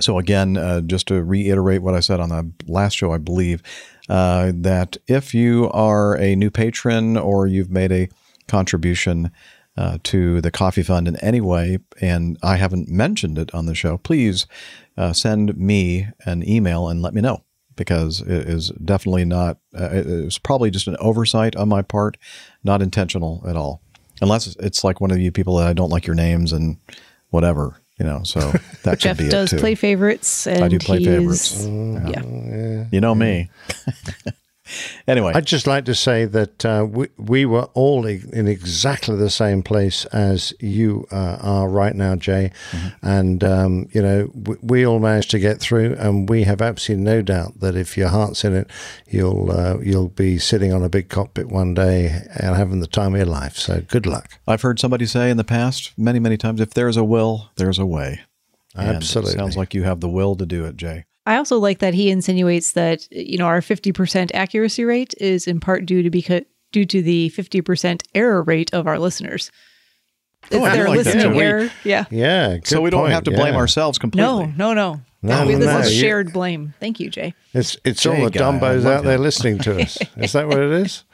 [0.01, 3.61] so, again, uh, just to reiterate what I said on the last show, I believe
[4.09, 8.09] uh, that if you are a new patron or you've made a
[8.47, 9.29] contribution
[9.77, 13.75] uh, to the coffee fund in any way, and I haven't mentioned it on the
[13.75, 14.47] show, please
[14.97, 17.44] uh, send me an email and let me know
[17.75, 22.17] because it is definitely not, uh, it- it's probably just an oversight on my part,
[22.63, 23.81] not intentional at all.
[24.21, 26.77] Unless it's like one of you people that I don't like your names and
[27.31, 28.39] whatever, you know, so
[28.83, 29.59] that Jeff could be does it too.
[29.61, 31.65] play favorites, and I do play he's, favorites.
[31.65, 32.85] Yeah.
[32.91, 33.49] You know me.
[35.07, 39.29] anyway, I'd just like to say that uh, we, we were all in exactly the
[39.29, 42.51] same place as you uh, are right now, Jay.
[43.01, 47.03] And, um, you know, we, we all managed to get through, and we have absolutely
[47.03, 48.69] no doubt that if your heart's in it,
[49.07, 53.13] you'll, uh, you'll be sitting on a big cockpit one day and having the time
[53.13, 53.57] of your life.
[53.57, 54.39] So good luck.
[54.47, 57.79] I've heard somebody say in the past many, many times, if there's a will, there's
[57.79, 58.21] a way.
[58.75, 59.33] And it Absolutely.
[59.33, 61.05] sounds like you have the will to do it, Jay.
[61.25, 65.47] I also like that he insinuates that you know our fifty percent accuracy rate is
[65.47, 69.49] in part due to because due to the 50% error rate of our listeners.
[70.51, 71.05] It's Oh, I do their like that.
[71.05, 71.71] listening So we- error.
[71.85, 72.03] Yeah.
[72.11, 72.57] Yeah.
[72.65, 73.59] so we don't point, have to blame yeah.
[73.59, 74.47] ourselves completely.
[74.47, 75.01] No, no, no.
[75.21, 76.73] No, We- this no, is you- shared blame.
[76.81, 77.33] Thank you, Jay.
[77.53, 79.97] It's it's all the guy, dumbos out there listening to us.
[80.17, 81.03] Is that what it is?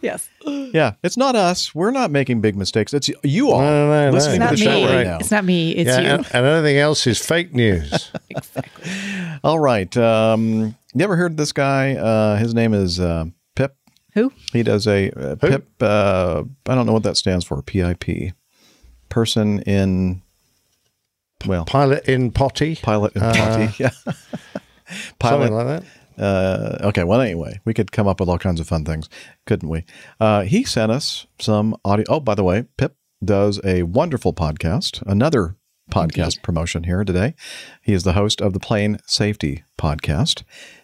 [0.00, 0.28] Yes.
[0.46, 1.74] Yeah, it's not us.
[1.74, 2.94] We're not making big mistakes.
[2.94, 4.46] It's you all No, no, no, listening no.
[4.48, 4.94] to It's the not show me.
[4.96, 5.18] right now.
[5.18, 5.72] It's not me.
[5.72, 6.06] It's yeah, you.
[6.08, 8.12] and, and anything else is fake news.
[8.30, 8.90] Exactly.
[9.42, 9.94] All right.
[9.96, 11.94] Um, you ever heard this guy?
[11.96, 13.24] Uh, his name is uh,
[13.56, 13.76] Pip.
[14.14, 14.32] Who?
[14.52, 15.66] He does a uh, Pip.
[15.80, 17.60] Uh, I don't know what that stands for.
[17.62, 18.32] PIP.
[19.08, 20.22] Person in.
[21.46, 22.76] Well, Pilot in potty.
[22.76, 23.74] pilot in Uh, potty.
[23.84, 23.90] Yeah.
[25.22, 25.84] Something like that.
[26.18, 27.04] Uh, okay.
[27.04, 29.08] Well, anyway, we could come up with all kinds of fun things,
[29.46, 29.84] couldn't we?
[30.20, 32.04] Uh, he sent us some audio.
[32.08, 35.56] Oh, by the way, Pip does a wonderful podcast, another
[35.90, 37.34] podcast promotion here today.
[37.82, 40.42] He is the host of the Plane Safety Podcast,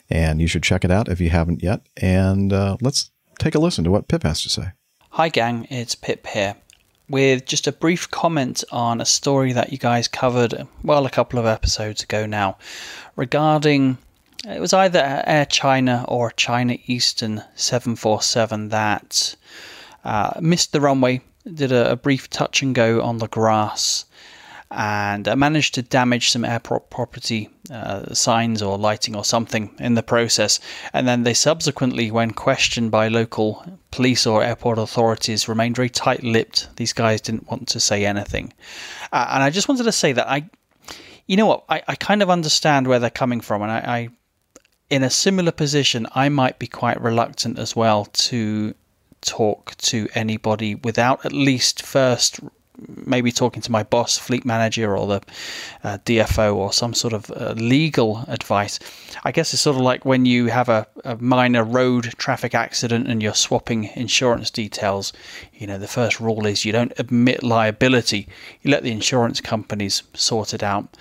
[0.09, 1.83] and you should check it out if you haven't yet.
[1.97, 4.73] And uh, let's take a listen to what Pip has to say.
[5.11, 6.57] Hi, gang, it's Pip here.
[7.09, 11.39] With just a brief comment on a story that you guys covered, well, a couple
[11.39, 12.57] of episodes ago now,
[13.15, 13.99] regarding
[14.47, 19.35] it was either Air China or China Eastern 747 that
[20.05, 21.21] uh, missed the runway,
[21.53, 24.05] did a, a brief touch and go on the grass,
[24.71, 29.95] and uh, managed to damage some airport property uh, signs or lighting or something in
[29.95, 30.59] the process.
[30.93, 36.25] And then they subsequently, when questioned by local police or airport authorities, remained very tight
[36.25, 36.69] lipped.
[36.77, 38.53] These guys didn't want to say anything.
[39.13, 40.51] Uh, and I just wanted to say that I,
[41.27, 43.63] you know what, I, I kind of understand where they're coming from.
[43.63, 44.09] And I, I,
[44.91, 48.75] in a similar position, I might be quite reluctant as well to
[49.21, 52.41] talk to anybody without at least first
[53.07, 55.21] maybe talking to my boss, fleet manager, or the
[55.85, 58.79] uh, DFO, or some sort of uh, legal advice.
[59.25, 63.07] I guess it's sort of like when you have a, a minor road traffic accident
[63.09, 65.13] and you're swapping insurance details.
[65.55, 68.29] You know, the first rule is you don't admit liability,
[68.63, 70.97] you let the insurance companies sort it out.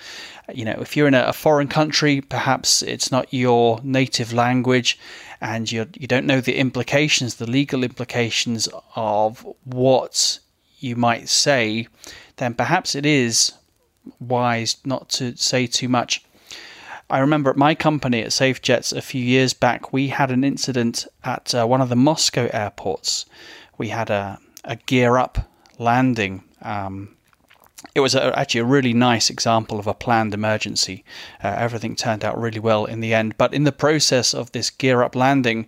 [0.52, 4.98] You know, if you're in a, foreign country, perhaps it's not your native language
[5.40, 10.38] and you you don't know the implications, the legal implications of what
[10.78, 11.88] you might say,
[12.36, 13.52] then perhaps it is
[14.20, 16.22] wise not to say too much.
[17.08, 21.06] I remember at my company at SafeJets a few years back, we had an incident
[21.22, 23.26] at uh, one of the Moscow airports.
[23.76, 26.44] We had a, a gear up landing.
[26.62, 27.16] Um,
[27.94, 31.04] it was a, actually a really nice example of a planned emergency.
[31.42, 33.36] Uh, everything turned out really well in the end.
[33.38, 35.66] But in the process of this gear up landing,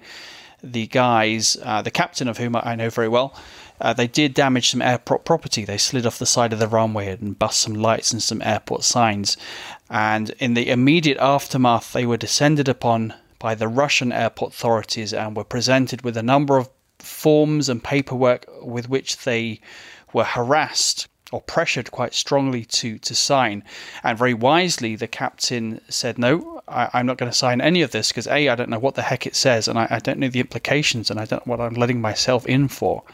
[0.63, 3.35] the guys, uh, the captain of whom I know very well,
[3.81, 5.65] uh, they did damage some airport property.
[5.65, 8.85] They slid off the side of the runway and bust some lights and some airport
[8.85, 9.37] signs.
[9.91, 15.37] And in the immediate aftermath, they were descended upon by the Russian airport authorities and
[15.37, 19.61] were presented with a number of forms and paperwork with which they
[20.13, 23.63] were harassed or pressured quite strongly to, to sign.
[24.03, 27.91] And very wisely, the captain said, No, I, I'm not going to sign any of
[27.93, 30.19] this because A, I don't know what the heck it says and I, I don't
[30.19, 33.05] know the implications and I don't know what I'm letting myself in for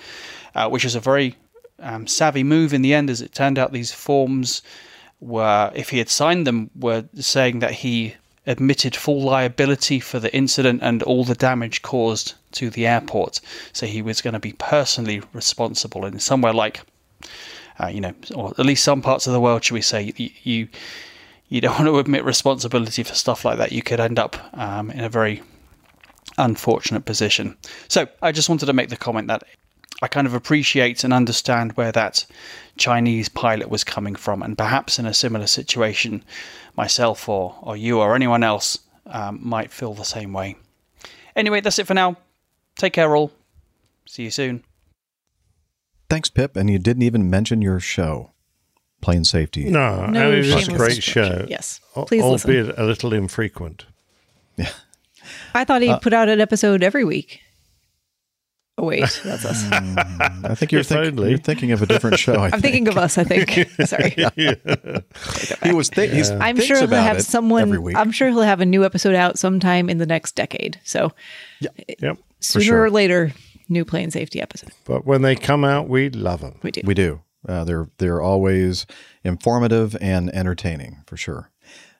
[0.54, 1.36] uh, which is a very
[1.80, 3.10] um, savvy move in the end.
[3.10, 4.62] As it turned out, these forms
[5.20, 8.14] were, if he had signed them, were saying that he
[8.46, 13.40] admitted full liability for the incident and all the damage caused to the airport.
[13.72, 16.04] So he was going to be personally responsible.
[16.04, 16.80] in somewhere like,
[17.82, 20.68] uh, you know, or at least some parts of the world, should we say, you.
[21.48, 23.72] you don't want to admit responsibility for stuff like that.
[23.72, 25.42] You could end up um, in a very
[26.38, 27.56] unfortunate position.
[27.88, 29.42] So I just wanted to make the comment that
[30.00, 32.26] I kind of appreciate and understand where that
[32.76, 36.24] Chinese pilot was coming from, and perhaps in a similar situation,
[36.76, 40.56] myself or, or you or anyone else um, might feel the same way.
[41.36, 42.16] Anyway, that's it for now.
[42.76, 43.30] Take care, all.
[44.06, 44.64] See you soon.
[46.12, 46.56] Thanks, Pip.
[46.58, 48.32] And you didn't even mention your show,
[49.00, 49.64] Plane Safety.
[49.64, 51.46] No, No and it was a great show.
[51.48, 51.80] Yes.
[51.96, 52.50] al- Please listen.
[52.50, 53.86] albeit a little infrequent.
[54.58, 54.68] Yeah.
[55.54, 57.40] I thought he Uh, put out an episode every week.
[58.76, 59.64] Oh wait, that's us.
[59.72, 62.34] I think you're, think, you're thinking of a different show.
[62.34, 62.62] I I'm think.
[62.62, 63.16] thinking of us.
[63.16, 63.48] I think.
[63.86, 64.10] Sorry.
[65.62, 65.88] he was.
[65.88, 67.82] Th- he's I'm sure he'll about have it every someone.
[67.82, 67.96] week.
[67.96, 70.78] I'm sure he'll have a new episode out sometime in the next decade.
[70.84, 71.12] So
[71.60, 72.18] Yep.
[72.40, 72.82] sooner sure.
[72.84, 73.32] or later,
[73.72, 74.70] new plane safety episode.
[74.84, 76.58] But when they come out, we love them.
[76.62, 76.82] We do.
[76.84, 77.22] We do.
[77.48, 78.86] Uh, they're they're always
[79.24, 81.50] informative and entertaining for sure.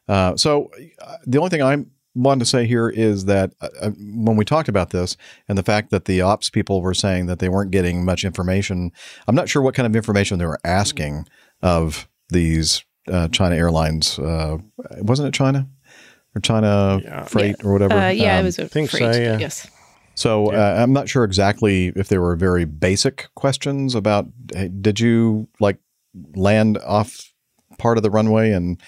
[0.09, 0.71] Uh, so
[1.01, 1.85] uh, the only thing I
[2.15, 5.17] wanted to say here is that uh, uh, when we talked about this
[5.49, 8.93] and the fact that the ops people were saying that they weren't getting much information,
[9.27, 11.27] I'm not sure what kind of information they were asking
[11.63, 14.19] of these uh, China Airlines.
[14.19, 14.59] Uh,
[14.99, 15.67] wasn't it China
[16.35, 17.95] or China Freight or whatever?
[17.95, 19.23] Uh, yeah, it Um, was a think so, freight.
[19.23, 19.39] yeah.
[19.39, 19.67] Yes.
[20.15, 25.01] So uh, I'm not sure exactly if they were very basic questions about hey, did
[25.01, 25.79] you like
[26.35, 27.33] land off
[27.79, 28.81] part of the runway and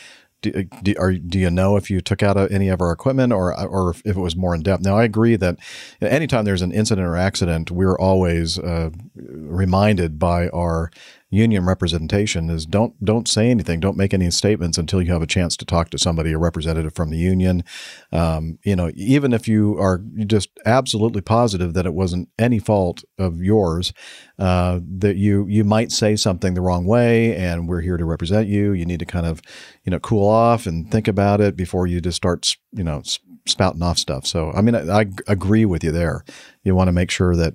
[0.42, 3.32] do, do, are, do you know if you took out uh, any of our equipment
[3.32, 4.82] or or if it was more in depth?
[4.82, 5.56] Now I agree that
[6.02, 10.90] anytime there's an incident or accident, we're always uh, reminded by our
[11.34, 15.26] union representation is don't don't say anything, don't make any statements until you have a
[15.26, 17.64] chance to talk to somebody, a representative from the union.
[18.12, 23.04] Um, you know, even if you are just absolutely positive that it wasn't any fault
[23.18, 23.92] of yours,
[24.38, 28.48] uh, that you you might say something the wrong way, and we're here to represent
[28.48, 28.72] you.
[28.72, 29.42] You need to kind of
[29.84, 33.02] you know cool off and think about it before you just start you know
[33.46, 34.26] spouting off stuff.
[34.26, 36.24] So I mean, I, I agree with you there.
[36.62, 37.54] You want to make sure that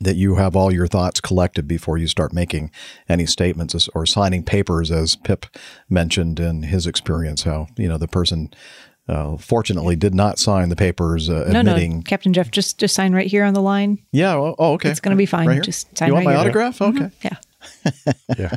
[0.00, 2.70] that you have all your thoughts collected before you start making
[3.08, 5.46] any statements or signing papers, as Pip
[5.88, 7.42] mentioned in his experience.
[7.42, 8.52] How you know the person
[9.08, 11.96] uh, fortunately did not sign the papers uh, no, admitting.
[11.96, 13.98] no, Captain Jeff, just just sign right here on the line.
[14.12, 14.34] Yeah.
[14.34, 14.90] Oh, oh okay.
[14.90, 15.46] It's going to be fine.
[15.46, 16.48] Right just sign you want right my here.
[16.48, 16.82] autograph?
[16.82, 17.10] Okay.
[17.22, 18.12] Yeah.
[18.38, 18.56] yeah.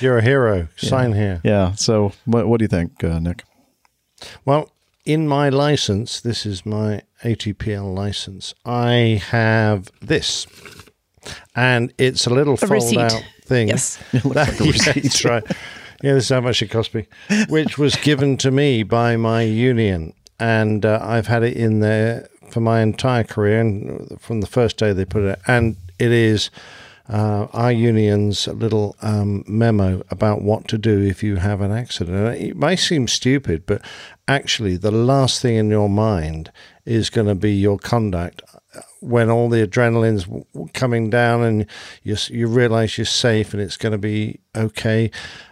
[0.00, 0.68] You're a hero.
[0.76, 1.16] Sign yeah.
[1.16, 1.40] here.
[1.44, 1.72] Yeah.
[1.74, 3.44] So, what, what do you think, uh, Nick?
[4.44, 4.70] Well,
[5.04, 8.54] in my license, this is my ATPL license.
[8.64, 10.46] I have this,
[11.54, 12.98] and it's a little A fold receipt.
[12.98, 13.68] out thing.
[13.68, 13.98] Yes.
[14.12, 15.02] Looks like a Yeah, receipt.
[15.02, 15.44] that's right.
[16.02, 17.06] Yeah, this is how much it cost me,
[17.48, 22.26] which was given to me by my union, and uh, I've had it in there
[22.50, 26.50] for my entire career, and from the first day they put it, and it is.
[27.10, 32.40] Uh, our union's little um, memo about what to do if you have an accident.
[32.40, 33.82] It may seem stupid, but
[34.28, 36.52] actually, the last thing in your mind
[36.86, 38.42] is going to be your conduct
[39.00, 40.26] when all the adrenaline's
[40.72, 41.66] coming down and
[42.04, 45.10] you you realize you're safe and it's going to be okay.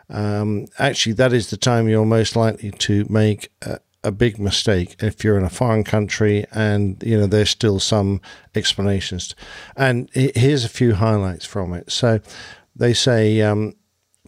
[0.09, 4.97] Um, actually, that is the time you're most likely to make a, a big mistake
[5.03, 8.21] if you're in a foreign country and you know there's still some
[8.55, 9.35] explanations.
[9.77, 11.91] And here's a few highlights from it.
[11.91, 12.21] So
[12.75, 13.41] they say.
[13.43, 13.75] Um,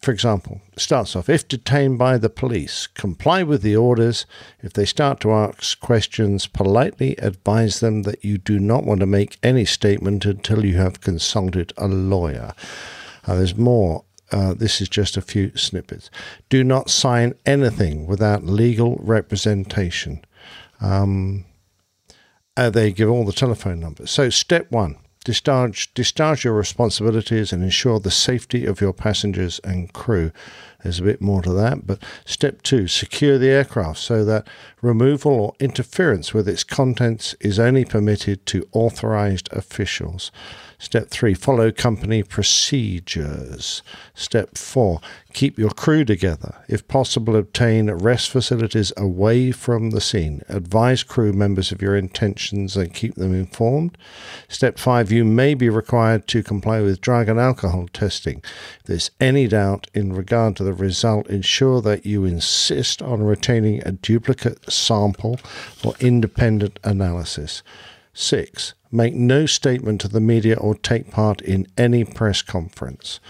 [0.01, 4.25] for example, starts off if detained by the police, comply with the orders.
[4.63, 9.07] If they start to ask questions, politely advise them that you do not want to
[9.07, 12.55] make any statement until you have consulted a lawyer.
[13.27, 14.05] Uh, there's more.
[14.33, 16.11] Uh, this is just a few snippets.
[16.49, 20.25] Do not sign anything without legal representation.
[20.81, 21.45] Um,
[22.57, 24.11] uh, they give all the telephone numbers.
[24.11, 29.93] So, step one discharge, discharge your responsibilities and ensure the safety of your passengers and
[29.93, 30.33] crew.
[30.83, 34.49] There's a bit more to that, but step two secure the aircraft so that
[34.81, 40.33] removal or interference with its contents is only permitted to authorized officials.
[40.81, 43.83] Step three, follow company procedures.
[44.15, 44.99] Step four,
[45.35, 46.65] keep your crew together.
[46.69, 50.41] If possible, obtain rest facilities away from the scene.
[50.49, 53.99] Advise crew members of your intentions and keep them informed.
[54.49, 58.43] Step five, you may be required to comply with drug and alcohol testing.
[58.81, 63.83] If there's any doubt in regard to the result, ensure that you insist on retaining
[63.85, 67.63] a duplicate sample for independent analysis.
[68.15, 73.21] Six, make no statement to the media or take part in any press conference.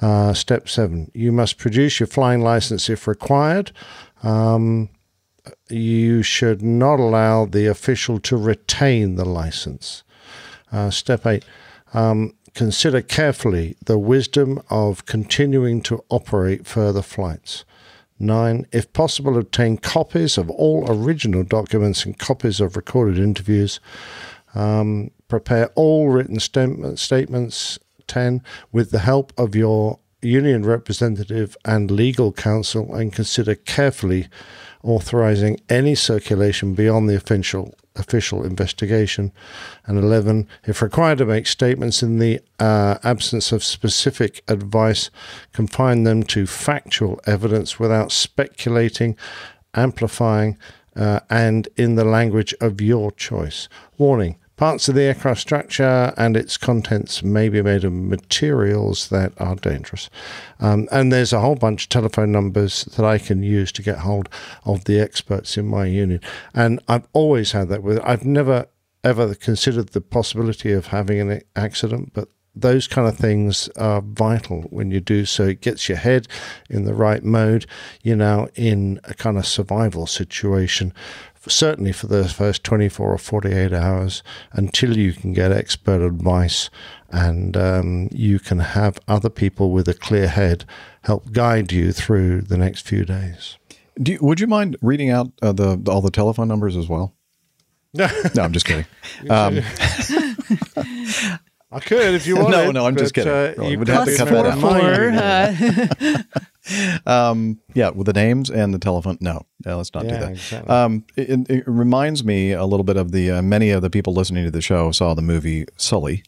[0.00, 3.72] Uh, step seven, you must produce your flying license if required.
[4.22, 4.88] Um,
[5.68, 10.02] you should not allow the official to retain the license.
[10.72, 11.44] Uh, step eight,
[11.92, 17.64] um, consider carefully the wisdom of continuing to operate further flights.
[18.18, 23.80] Nine, if possible, obtain copies of all original documents and copies of recorded interviews.
[24.54, 27.78] Um, prepare all written statements.
[28.06, 34.28] 10, with the help of your union representative and legal counsel, and consider carefully
[34.82, 39.32] authorizing any circulation beyond the official official investigation.
[39.84, 45.10] And 11, if required to make statements in the uh, absence of specific advice,
[45.52, 49.16] confine them to factual evidence without speculating,
[49.74, 50.56] amplifying,
[50.96, 53.68] uh, and in the language of your choice.
[53.98, 54.36] Warning.
[54.60, 59.54] Parts of the aircraft structure and its contents may be made of materials that are
[59.54, 60.10] dangerous.
[60.58, 64.00] Um, and there's a whole bunch of telephone numbers that I can use to get
[64.00, 64.28] hold
[64.66, 66.20] of the experts in my union.
[66.52, 68.66] And I've always had that with I've never
[69.02, 74.62] ever considered the possibility of having an accident, but those kind of things are vital
[74.70, 75.44] when you do so.
[75.44, 76.26] It gets your head
[76.68, 77.64] in the right mode.
[78.02, 80.92] You're now in a kind of survival situation,
[81.48, 86.68] certainly for the first 24 or 48 hours until you can get expert advice
[87.10, 90.64] and um, you can have other people with a clear head
[91.02, 93.56] help guide you through the next few days.
[94.00, 97.14] Do you, would you mind reading out uh, the all the telephone numbers as well?
[97.94, 98.86] no, I'm just kidding.
[99.28, 99.60] Um,
[101.72, 102.50] I could if you want.
[102.56, 103.32] No, no, I'm just kidding.
[103.32, 104.54] Uh, Really, you we'd have to could cut that out.
[104.54, 106.26] in mind.
[107.06, 109.18] um, yeah, with the names and the telephone.
[109.20, 110.30] No, no let's not do that.
[110.32, 110.68] exactly.
[110.68, 114.12] Um, it, it reminds me a little bit of the uh, many of the people
[114.14, 116.22] listening to the show saw the movie Sully,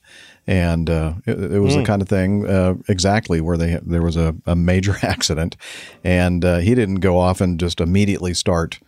[0.47, 1.87] and uh, it, it was the Mm.
[1.87, 5.57] kind of thing uh, exactly where they there was a, a major accident,
[6.05, 8.79] and uh, he didn't go off and just immediately start,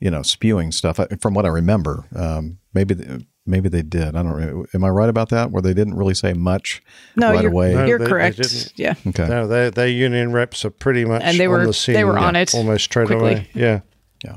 [0.00, 0.98] you know, spewing stuff.
[0.98, 2.94] Uh, From what I remember, um, maybe.
[2.96, 4.14] th- Maybe they did.
[4.16, 4.38] I don't.
[4.40, 4.64] know.
[4.74, 5.50] Am I right about that?
[5.50, 6.82] Where they didn't really say much
[7.16, 7.72] No, right you're- away.
[7.88, 8.36] you're they- they correct.
[8.36, 8.72] didn't.
[8.76, 8.94] yeah.
[9.08, 9.26] Okay.
[9.28, 11.94] No, their their union reps are pretty much And they on were- the scene.
[11.94, 13.32] they were on it almost straight quickly.
[13.32, 13.48] away.
[13.54, 13.80] Yeah,
[14.24, 14.36] Yeah.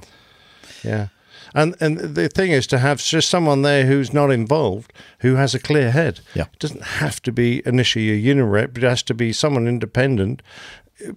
[0.83, 1.07] yeah.
[1.55, 5.53] And and the thing is to have just someone there who's not involved, who has
[5.53, 6.19] a clear head.
[6.33, 6.45] Yeah.
[6.51, 8.75] It doesn't have to be initially a union rep.
[8.77, 10.41] It has to be someone independent,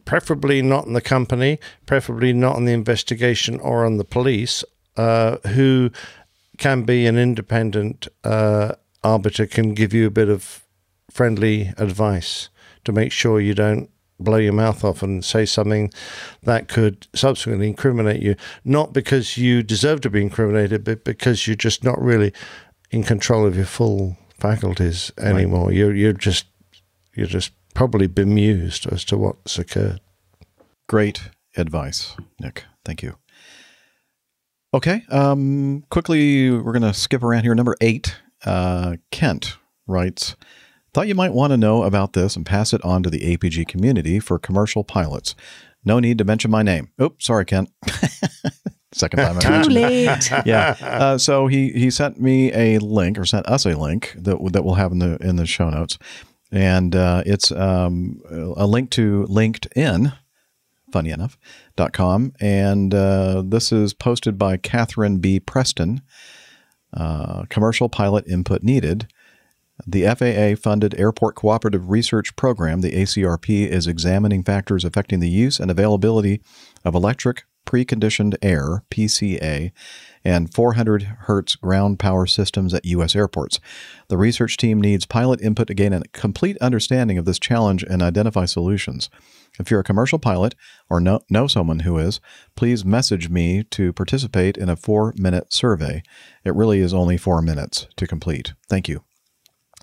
[0.04, 4.62] preferably not in the company, preferably not in the investigation or on the police,
[4.98, 5.90] uh, who
[6.58, 10.64] can be an independent uh, arbiter, can give you a bit of
[11.10, 12.48] friendly advice
[12.84, 15.92] to make sure you don't blow your mouth off and say something
[16.42, 21.56] that could subsequently incriminate you, not because you deserve to be incriminated, but because you're
[21.56, 22.32] just not really
[22.90, 25.72] in control of your full faculties anymore.
[25.72, 26.46] You're you're just
[27.14, 30.00] you're just probably bemused as to what's occurred.
[30.88, 32.64] Great advice, Nick.
[32.84, 33.16] Thank you.
[34.76, 35.04] Okay.
[35.08, 37.54] Um, quickly, we're going to skip around here.
[37.54, 38.14] Number eight,
[38.44, 39.56] uh, Kent
[39.86, 40.36] writes
[40.92, 43.66] Thought you might want to know about this and pass it on to the APG
[43.68, 45.34] community for commercial pilots.
[45.82, 46.90] No need to mention my name.
[47.00, 47.70] Oops, sorry, Kent.
[48.92, 49.80] Second time I Too mentioned it.
[49.80, 50.30] late.
[50.44, 50.76] yeah.
[50.82, 54.62] Uh, so he he sent me a link or sent us a link that that
[54.62, 55.98] we'll have in the in the show notes,
[56.52, 58.20] and uh, it's um,
[58.58, 60.12] a link to LinkedIn.
[60.92, 61.38] Funny enough,
[61.92, 65.40] com, and uh, this is posted by Catherine B.
[65.40, 66.02] Preston.
[66.92, 69.06] Uh, commercial pilot input needed.
[69.86, 75.60] The FAA funded Airport Cooperative Research Program, the ACRP, is examining factors affecting the use
[75.60, 76.40] and availability
[76.84, 79.72] of electric preconditioned air, PCA,
[80.24, 83.14] and 400 hertz ground power systems at U.S.
[83.14, 83.60] airports.
[84.08, 88.02] The research team needs pilot input to gain a complete understanding of this challenge and
[88.02, 89.10] identify solutions.
[89.58, 90.54] If you're a commercial pilot
[90.88, 92.20] or know, know someone who is,
[92.54, 96.02] please message me to participate in a four minute survey.
[96.44, 98.54] It really is only four minutes to complete.
[98.68, 99.02] Thank you.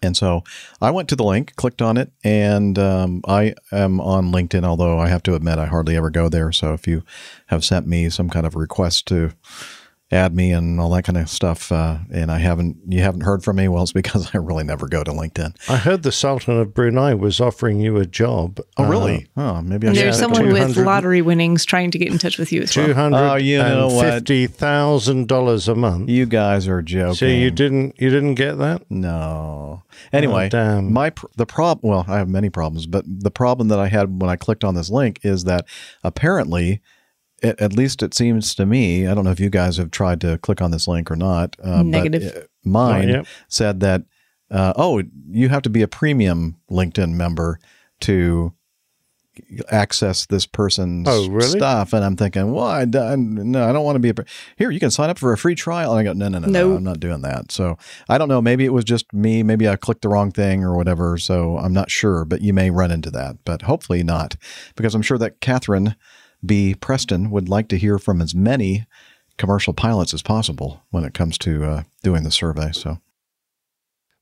[0.04, 0.44] And so
[0.82, 5.00] I went to the link, clicked on it, and um, I am on LinkedIn, although
[5.00, 6.52] I have to admit I hardly ever go there.
[6.52, 7.04] So if you
[7.48, 9.32] have sent me some kind of request to
[10.14, 13.44] add me and all that kind of stuff, uh, and I haven't, you haven't heard
[13.44, 15.56] from me, well, it's because I really never go to LinkedIn.
[15.70, 18.60] I heard the Sultan of Brunei was offering you a job.
[18.78, 19.28] Oh, really?
[19.38, 22.52] oh, maybe I And there's someone with lottery winnings trying to get in touch with
[22.52, 22.88] you as well.
[22.88, 26.10] Two hundred Oh, you know fifty thousand dollars a month.
[26.10, 27.16] You guys are joking.
[27.16, 28.90] So you didn't you didn't get that?
[28.90, 29.84] No.
[30.12, 30.92] Anyway, Oh, damn.
[30.94, 31.90] my pr- the problem.
[31.92, 34.76] Well, I have many problems, but the problem that I had when I clicked on
[34.76, 35.66] this link is that
[36.04, 36.82] apparently,
[37.44, 40.22] at, at least it seems to me, I don't know if you guys have tried
[40.22, 41.56] to click on this link or not.
[41.64, 42.32] Uh, Negative.
[42.34, 43.28] But, uh, mine Not yet.
[43.50, 44.04] said that,
[44.50, 47.60] uh, oh, you have to be a premium LinkedIn member
[48.02, 48.54] to
[49.70, 51.58] access this person's Oh, really?
[51.58, 54.26] stuff and i'm thinking well I, don't- no i don't want to be a
[54.58, 56.48] here you can sign up for a free trial and i go no no no,
[56.48, 56.76] no No.
[56.76, 57.76] i'm not doing that so
[58.08, 60.76] i don't know maybe it was just me maybe i clicked the wrong thing or
[60.78, 64.36] whatever so i'm not sure but you may run into that but hopefully not
[64.76, 65.96] because i'm sure that catherine
[66.46, 68.86] b preston would like to hear from as many
[69.38, 73.00] commercial pilots as possible when it comes to uh, doing the survey so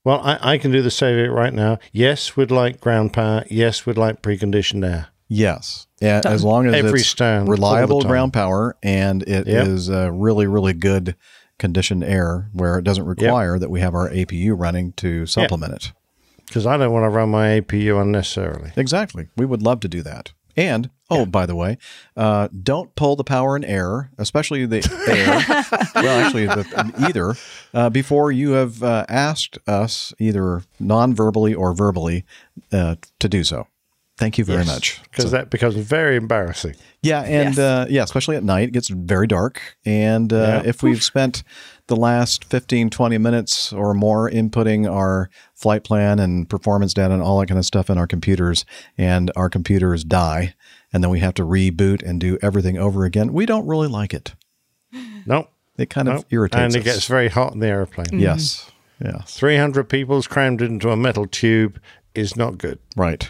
[0.04, 1.78] Well, I, I can do the survey right now.
[1.92, 3.44] Yes, we'd like ground power.
[3.50, 5.08] Yes, we'd like preconditioned air.
[5.28, 9.88] Yes, yeah, as long as Every it's stand, all reliable ground power and it is
[9.88, 9.98] Yep.
[9.98, 11.16] uh, really, really good
[11.58, 15.92] conditioned air where it doesn't require that we have our APU running to supplement it.
[16.48, 18.74] Because I don't want to run my APU unnecessarily.
[18.76, 19.28] Exactly.
[19.38, 20.34] We would love to do that.
[20.58, 21.78] And oh, by the way,
[22.18, 26.02] uh, don't pull the power in air, especially the air.
[26.04, 27.36] well, actually, the, either
[27.74, 32.26] uh, before you have uh, asked us either non-verbally or verbally
[32.72, 33.68] uh, to do so.
[34.18, 35.02] Thank you very much.
[35.10, 36.76] Because So- that becomes very embarrassing.
[37.02, 37.58] Yeah, and Yes.
[37.58, 39.60] uh, yeah, especially at night, it gets very dark.
[39.84, 40.70] And uh, Yeah.
[40.70, 41.42] if we've spent
[41.88, 45.32] the last 15, 20 minutes or more inputting our
[45.62, 48.66] flight plan and performance data and all that kind of stuff in our computers,
[48.98, 50.54] and our computers die,
[50.92, 54.14] and then we have to reboot and do everything over again, we don't really like
[54.14, 54.34] it.
[55.26, 55.50] Nope.
[55.78, 56.26] It kind of nope.
[56.32, 56.96] irritates And it us.
[56.96, 58.20] gets very hot in the airplane.
[58.20, 58.70] yes,
[59.02, 59.16] mm-hmm.
[59.18, 61.80] yes, 300 people's crammed into a metal tube
[62.14, 62.80] is not good.
[62.98, 63.30] right.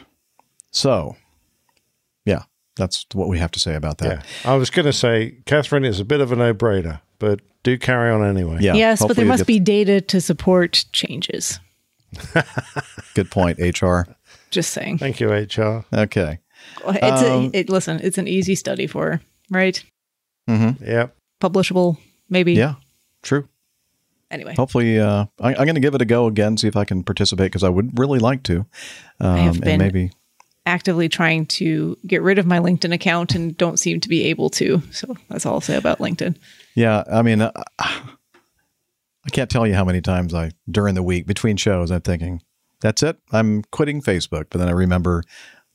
[0.71, 1.17] So,
[2.25, 2.43] yeah,
[2.77, 4.25] that's what we have to say about that.
[4.43, 4.51] Yeah.
[4.51, 7.77] I was going to say, Catherine, is a bit of a no brainer, but do
[7.77, 8.57] carry on anyway.
[8.61, 8.73] Yeah.
[8.75, 11.59] yes, but there must gets- be data to support changes.
[13.13, 14.01] Good point, HR.
[14.49, 14.97] Just saying.
[14.97, 15.85] Thank you, HR.
[15.93, 16.39] Okay.
[16.85, 19.83] It's Um, a, it, listen, it's an easy study for, her, right?
[20.49, 20.83] Mm-hmm.
[20.83, 21.15] Yep.
[21.41, 21.97] Publishable,
[22.29, 22.53] maybe.
[22.53, 22.75] Yeah.
[23.23, 23.47] True.
[24.29, 26.85] Anyway, Hopefully, uh, I, I'm going to give it a go again, see if I
[26.85, 28.65] can participate because I would really like to.
[29.19, 30.11] Um, have and been- maybe
[30.67, 34.47] actively trying to get rid of my LinkedIn account and don't seem to be able
[34.51, 34.81] to.
[34.91, 36.35] So that's all I'll say about LinkedIn.
[36.75, 37.51] Yeah, I mean, uh,
[39.25, 42.41] I can't tell you how many times I during the week between shows I'm thinking,
[42.81, 45.23] "That's it, I'm quitting Facebook." But then I remember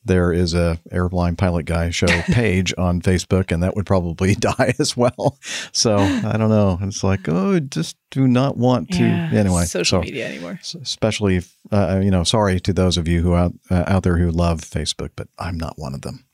[0.04, 4.74] there is a airline pilot guy show page on Facebook, and that would probably die
[4.78, 5.38] as well.
[5.72, 6.78] So I don't know.
[6.82, 9.02] It's like, oh, just do not want to.
[9.04, 10.58] Yeah, anyway, social so- media anymore.
[10.80, 14.16] especially if, uh, you know sorry to those of you who out uh, out there
[14.18, 16.24] who love facebook but i'm not one of them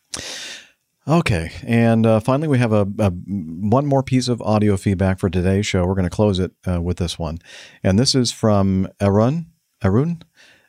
[1.06, 5.30] okay and uh, finally we have a, a one more piece of audio feedback for
[5.30, 5.84] today's show.
[5.84, 7.38] We're going to close it uh, with this one.
[7.82, 9.46] And this is from arun
[9.84, 10.22] arun?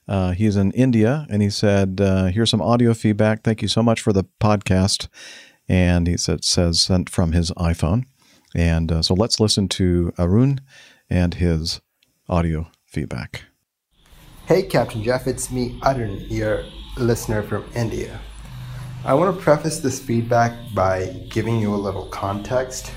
[0.08, 3.44] Uh, he's in india and he said uh, here's some audio feedback.
[3.44, 5.08] Thank you so much for the podcast.
[5.68, 8.06] And he said says sent from his iphone.
[8.56, 10.62] And uh, so let's listen to arun
[11.10, 11.82] and his
[12.30, 13.44] audio feedback.
[14.46, 16.64] Hey, Captain Jeff, it's me, Arun, your
[16.98, 18.20] listener from India.
[19.06, 22.94] I want to preface this feedback by giving you a little context.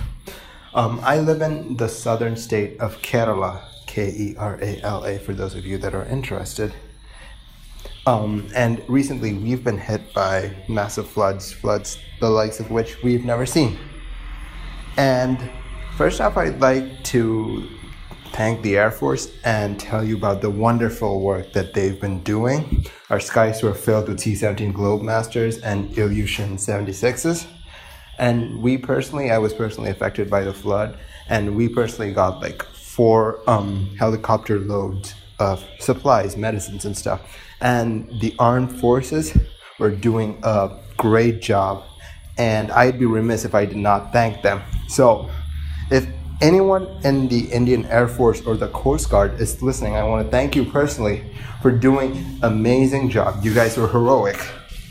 [0.72, 5.18] Um, I live in the southern state of Kerala, K E R A L A,
[5.18, 6.72] for those of you that are interested.
[8.06, 13.24] Um, and recently we've been hit by massive floods, floods the likes of which we've
[13.24, 13.76] never seen.
[14.96, 15.50] And
[15.96, 17.68] first off, I'd like to
[18.30, 22.86] thank the Air Force and tell you about the wonderful work that they've been doing.
[23.08, 27.46] Our skies were filled with C-17 Globemasters and Ilyushin 76s.
[28.18, 32.64] And we personally, I was personally affected by the flood, and we personally got like
[32.64, 37.20] four um, helicopter loads of supplies, medicines, and stuff.
[37.60, 39.38] And the armed forces
[39.78, 41.84] were doing a great job,
[42.38, 44.62] and I'd be remiss if I did not thank them.
[44.88, 45.30] So,
[45.92, 46.08] if
[46.40, 50.30] anyone in the Indian Air Force or the Coast Guard is listening, I want to
[50.30, 51.24] thank you personally
[51.62, 53.44] for doing an amazing job.
[53.44, 54.38] You guys were heroic.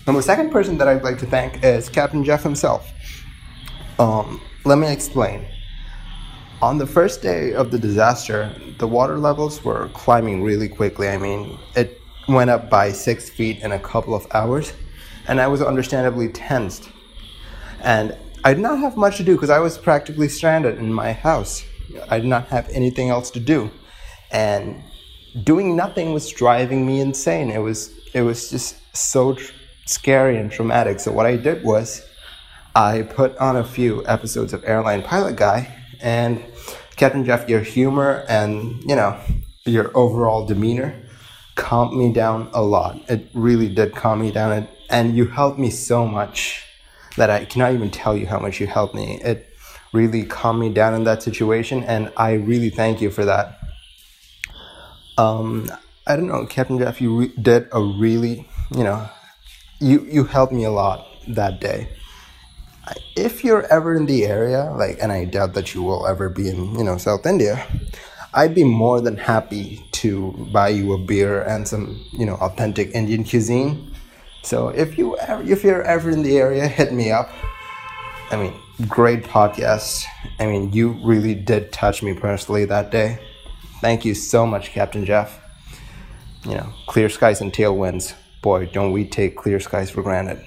[0.08, 2.92] And the second person that I'd like to thank is Captain Jeff himself.
[4.00, 5.46] Um, let me explain.
[6.62, 11.10] On the first day of the disaster, the water levels were climbing really quickly.
[11.10, 14.74] I mean, it went up by six feet in a couple of hours,
[15.28, 16.90] and I was understandably tensed.
[17.82, 21.14] And I did not have much to do because I was practically stranded in my
[21.14, 21.66] house.
[22.12, 23.72] I did not have anything else to do,
[24.32, 24.84] and
[25.44, 27.50] doing nothing was driving me insane.
[27.50, 29.52] It was it was just so tr-
[29.88, 31.00] scary and traumatic.
[31.00, 32.08] So what I did was
[32.76, 35.68] I put on a few episodes of Airline Pilot Guy
[36.00, 36.40] and
[36.98, 39.20] Captain Jeff, your humor and you know
[39.66, 40.94] your overall demeanor
[41.56, 43.02] calmed me down a lot.
[43.10, 46.62] It really did calm me down, and, and you helped me so much
[47.18, 49.20] that I cannot even tell you how much you helped me.
[49.24, 49.50] It
[49.94, 53.60] really calmed me down in that situation, and I really thank you for that.
[55.18, 55.72] Um,
[56.06, 59.10] I don't know, Captain Jeff, you re- did a really, you know,
[59.80, 61.90] you you helped me a lot that day.
[63.16, 66.50] If you're ever in the area, like, and I doubt that you will ever be
[66.50, 67.66] in, you know, South India,
[68.34, 72.94] I'd be more than happy to buy you a beer and some, you know, authentic
[72.94, 73.95] Indian cuisine.
[74.46, 77.32] So if you ever, if you're ever in the area, hit me up.
[78.30, 78.54] I mean,
[78.88, 80.06] great podcast.
[80.40, 83.18] I mean, you really did touch me personally that day.
[83.82, 85.42] Thank you so much, Captain Jeff.
[86.44, 88.14] You know, clear skies and tailwinds.
[88.44, 90.46] Boy, don't we take clear skies for granted.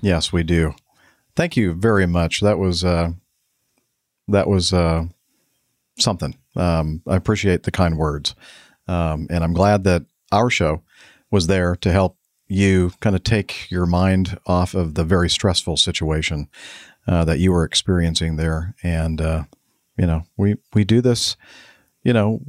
[0.00, 0.74] Yes, we do.
[1.34, 2.40] Thank you very much.
[2.40, 3.10] That was uh,
[4.28, 5.06] that was uh,
[5.98, 6.36] something.
[6.54, 8.36] Um, I appreciate the kind words,
[8.86, 10.82] um, and I'm glad that our show
[11.30, 12.16] was there to help
[12.48, 16.48] you kind of take your mind off of the very stressful situation
[17.06, 18.74] uh, that you were experiencing there.
[18.82, 19.44] And uh,
[19.96, 21.36] you know, we we do this,
[22.02, 22.40] you know,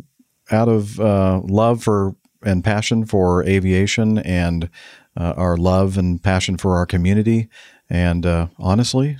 [0.51, 4.69] out of uh, love for and passion for aviation and
[5.17, 7.49] uh, our love and passion for our community,
[7.89, 9.17] and uh, honestly,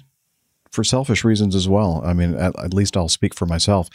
[0.72, 2.02] for selfish reasons as well.
[2.06, 3.90] I mean, at, at least I'll speak for myself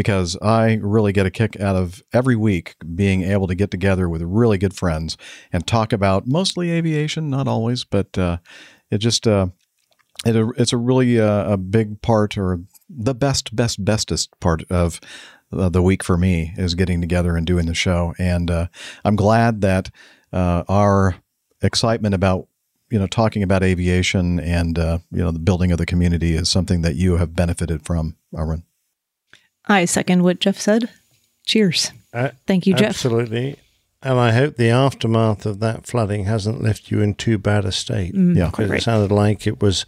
[0.00, 4.08] because I really get a kick out of every week being able to get together
[4.08, 5.18] with really good friends
[5.52, 8.38] and talk about mostly aviation, not always, but uh,
[8.90, 9.48] it just uh,
[10.24, 15.00] it, it's a really uh, a big part or the best, best, bestest part of
[15.52, 18.14] uh, the week for me is getting together and doing the show.
[18.18, 18.68] And uh,
[19.04, 19.90] I'm glad that
[20.32, 21.16] our
[21.60, 22.48] excitement about
[22.88, 26.48] you know, talking about aviation and uh, you know the building of the community is
[26.48, 28.64] something that you have benefited from, Arun.
[29.66, 30.88] I second what Jeff said.
[31.46, 31.92] Cheers.
[32.12, 32.90] Uh, Thank you, Jeff.
[32.90, 33.56] Absolutely.
[34.02, 37.72] And I hope the aftermath of that flooding hasn't left you in too bad a
[37.72, 38.14] state.
[38.14, 38.50] Mm, Yeah.
[38.50, 38.80] Because right.
[38.80, 39.84] it sounded like it was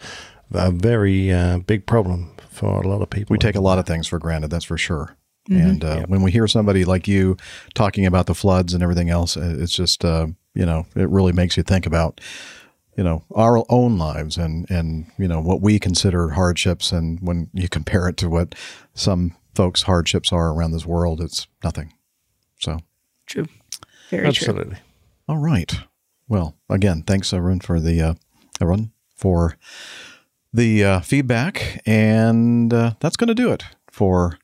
[0.53, 3.33] a very uh, big problem for a lot of people.
[3.33, 5.17] We take a lot of things for granted, that's for sure.
[5.51, 5.65] Mhm.
[5.71, 7.37] And uh, when we hear somebody like you
[7.75, 11.33] talking about the floods and everything else, uh, it's just uh, you know it really
[11.33, 12.21] makes you think about
[12.97, 17.49] you know our own lives and and you know what we consider hardships, and when
[17.55, 18.55] you compare it to what
[18.95, 21.93] some folks' hardships are around this world, it's nothing.
[22.61, 22.79] So
[23.27, 23.47] True.
[24.11, 24.29] Very true.
[24.29, 24.79] Absolutely.
[25.29, 25.73] all right.
[26.29, 28.15] Well, again, thanks everyone for the uh,
[28.61, 29.57] everyone for
[30.53, 34.39] the uh, feedback, and uh, that's going to do it for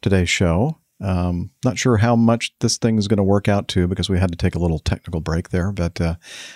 [0.00, 0.78] today's show.
[1.02, 4.20] Um, not sure how much this thing is going to work out to because we
[4.20, 6.14] had to take a little technical break there, but uh,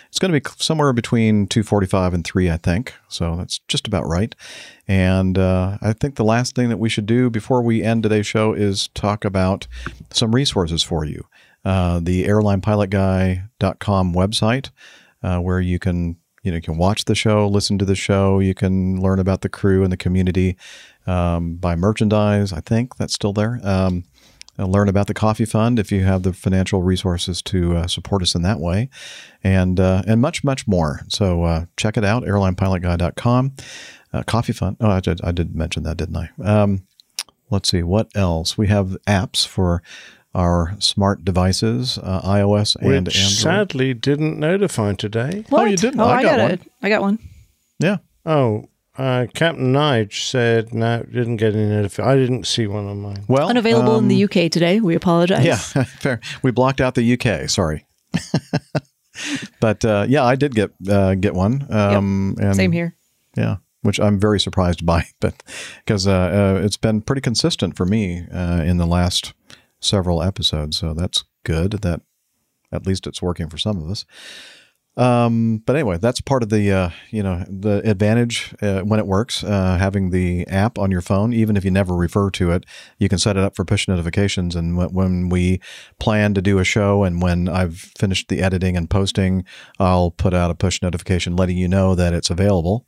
[0.09, 2.95] it's going to be somewhere between two forty-five and three, I think.
[3.09, 4.35] So that's just about right.
[4.87, 8.27] And uh, I think the last thing that we should do before we end today's
[8.27, 9.67] show is talk about
[10.13, 11.27] some resources for you.
[11.65, 14.71] Uh, the airlinepilotguy.com website,
[15.25, 18.39] uh, where you can you know you can watch the show, listen to the show,
[18.39, 20.57] you can learn about the crew and the community,
[21.09, 22.53] um, buy merchandise.
[22.53, 23.59] I think that's still there.
[23.65, 24.05] Um,
[24.59, 28.23] and learn about the coffee fund if you have the financial resources to uh, support
[28.23, 28.89] us in that way,
[29.45, 31.01] and uh, and much much more.
[31.09, 33.53] So uh, check it out, airlinepilotguy.com.
[34.13, 34.77] Uh, coffee fund.
[34.81, 36.31] Oh, I did I did mention that, didn't I?
[36.43, 36.87] Um,
[37.51, 38.57] let's see what else.
[38.57, 39.83] We have apps for
[40.35, 43.33] our smart devices, uh, iOS and Which Android.
[43.33, 45.45] sadly didn't notify today.
[45.49, 45.63] What?
[45.63, 46.01] Oh, you didn't?
[46.01, 46.51] Oh, I I, got got, one.
[46.51, 46.61] it.
[46.83, 47.19] I got one.
[47.79, 47.97] Yeah.
[48.27, 48.69] Oh,
[48.99, 52.11] uh, Captain Nige said no, didn't get any notification.
[52.11, 53.25] I didn't see one on mine.
[53.29, 54.81] Well, Unavailable in um, the UK today.
[54.81, 55.45] We apologize.
[55.45, 56.21] Yeah, fair.
[56.43, 57.49] We blocked out the UK.
[57.49, 57.87] Sorry.
[59.61, 61.67] but uh, yeah, I did get uh, get one.
[61.71, 62.95] Um, and Same here.
[63.37, 65.43] Yeah, which I'm very surprised by, but
[65.85, 69.35] because uh, uh, it's been pretty consistent for me uh, in the last
[69.81, 71.73] several episodes, so that's good.
[71.73, 72.01] That
[72.73, 74.05] at least it's working for some of us.
[74.97, 79.07] Um, but anyway, that's part of the uh, you know the advantage uh, when it
[79.07, 79.45] works.
[79.45, 82.65] Uh, having the app on your phone, even if you never refer to it,
[82.99, 84.57] you can set it up for push notifications.
[84.57, 85.61] And wh- when we
[86.01, 89.45] plan to do a show, and when I've finished the editing and posting,
[89.79, 92.87] I'll put out a push notification letting you know that it's available.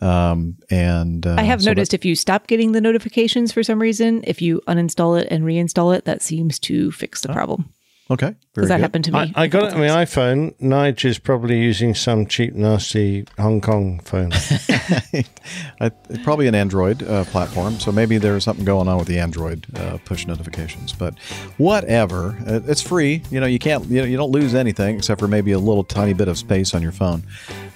[0.00, 3.80] Um, and uh, I have so noticed if you stop getting the notifications for some
[3.80, 7.72] reason, if you uninstall it and reinstall it, that seems to fix the problem.
[8.08, 9.18] That- okay, Because that happened to me.
[9.36, 10.54] I, I got it on my iPhone.
[10.60, 14.32] Nige is probably using some cheap, nasty Hong Kong phone.
[15.80, 15.90] I,
[16.24, 19.98] probably an Android uh, platform, so maybe there's something going on with the Android uh,
[20.04, 20.92] push notifications.
[20.92, 21.14] But
[21.58, 23.22] whatever, Uh, it's free.
[23.30, 25.84] You know, you can't, you know, you don't lose anything except for maybe a little
[25.84, 27.22] tiny bit of space on your phone.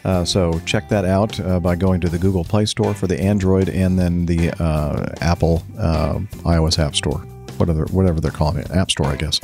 [0.05, 3.21] Uh, so check that out uh, by going to the Google Play Store for the
[3.21, 7.19] Android and then the uh, Apple uh, iOS App Store,
[7.59, 9.41] whatever whatever they're calling it, App Store, I guess.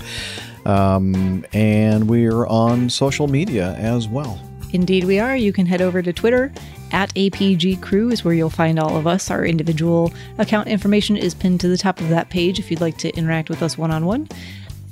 [0.69, 4.39] Um, and we're on social media as well.
[4.73, 5.35] Indeed, we are.
[5.35, 6.53] You can head over to Twitter
[6.93, 9.31] at APG Crew is where you'll find all of us.
[9.31, 12.99] Our individual account information is pinned to the top of that page if you'd like
[12.99, 14.29] to interact with us one on one.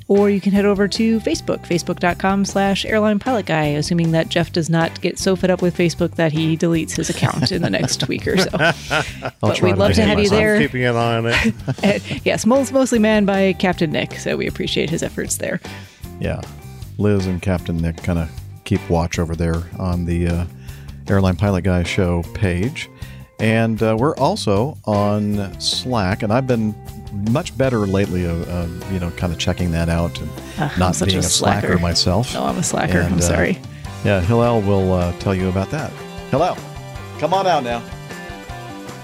[0.09, 4.53] Or you can head over to Facebook, facebook.com slash airline pilot guy, assuming that Jeff
[4.53, 7.69] does not get so fed up with Facebook that he deletes his account in the
[7.69, 8.49] next week or so.
[9.41, 10.59] but we'd love to have you I'm there.
[10.59, 12.23] keeping an eye on it.
[12.25, 15.59] Yes, most, mostly manned by Captain Nick, so we appreciate his efforts there.
[16.19, 16.41] Yeah.
[16.97, 18.29] Liz and Captain Nick kind of
[18.63, 20.45] keep watch over there on the uh,
[21.07, 22.89] Airline Pilot Guy show page.
[23.39, 26.73] And uh, we're also on Slack, and I've been
[27.11, 30.95] much better lately of, uh, you know, kind of checking that out and I'm not
[30.95, 31.79] such being a a slacker, slacker.
[31.79, 32.33] myself.
[32.33, 33.01] No, I'm a slacker.
[33.01, 33.59] I'm uh, sorry.
[34.03, 35.91] Yeah, Hillel will uh, tell you about that.
[36.29, 36.57] Hillel,
[37.19, 37.83] come on out now.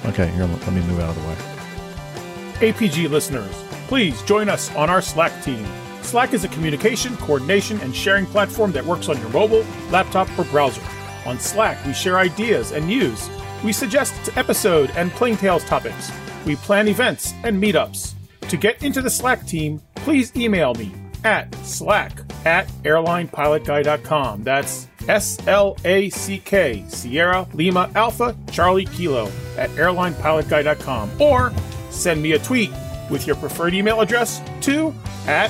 [0.05, 2.71] Okay, here, let let me move out of the way.
[2.71, 3.53] APG listeners,
[3.87, 5.65] please join us on our Slack team.
[6.01, 10.43] Slack is a communication, coordination, and sharing platform that works on your mobile, laptop, or
[10.45, 10.81] browser.
[11.25, 13.29] On Slack, we share ideas and news.
[13.63, 16.11] We suggest episode and Plain Tales topics.
[16.45, 18.13] We plan events and meetups.
[18.49, 20.91] To get into the Slack team, please email me
[21.23, 24.43] at slack at airlinepilotguy.com.
[24.43, 31.21] That's S L A C K, Sierra Lima Alpha Charlie Kilo at airlinepilotguy.com.
[31.21, 31.53] Or
[31.89, 32.71] send me a tweet
[33.09, 34.93] with your preferred email address to
[35.27, 35.49] at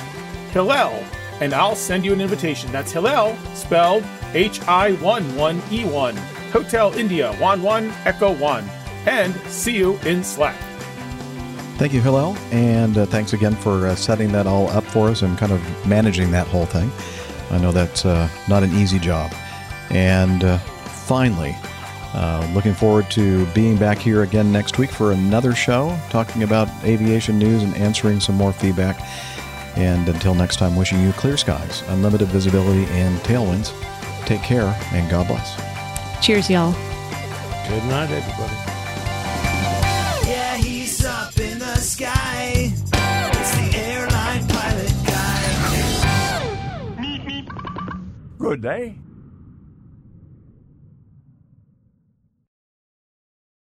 [0.52, 1.04] Hillel,
[1.40, 2.70] and I'll send you an invitation.
[2.72, 6.16] That's Hillel, spelled H I 1 1 E 1,
[6.52, 8.64] Hotel India 1 1 Echo 1.
[9.06, 10.56] And see you in Slack.
[11.76, 15.22] Thank you, Hillel, and uh, thanks again for uh, setting that all up for us
[15.22, 16.90] and kind of managing that whole thing.
[17.50, 19.32] I know that's uh, not an easy job.
[19.90, 21.56] And uh, finely.
[22.14, 26.68] Uh, looking forward to being back here again next week for another show, talking about
[26.84, 29.00] aviation news and answering some more feedback.
[29.76, 33.74] And until next time, wishing you clear skies, unlimited visibility, and tailwinds.
[34.26, 35.56] Take care and God bless.
[36.24, 36.72] Cheers, y'all.
[37.68, 38.63] Good night, everybody.
[48.44, 49.03] Good day.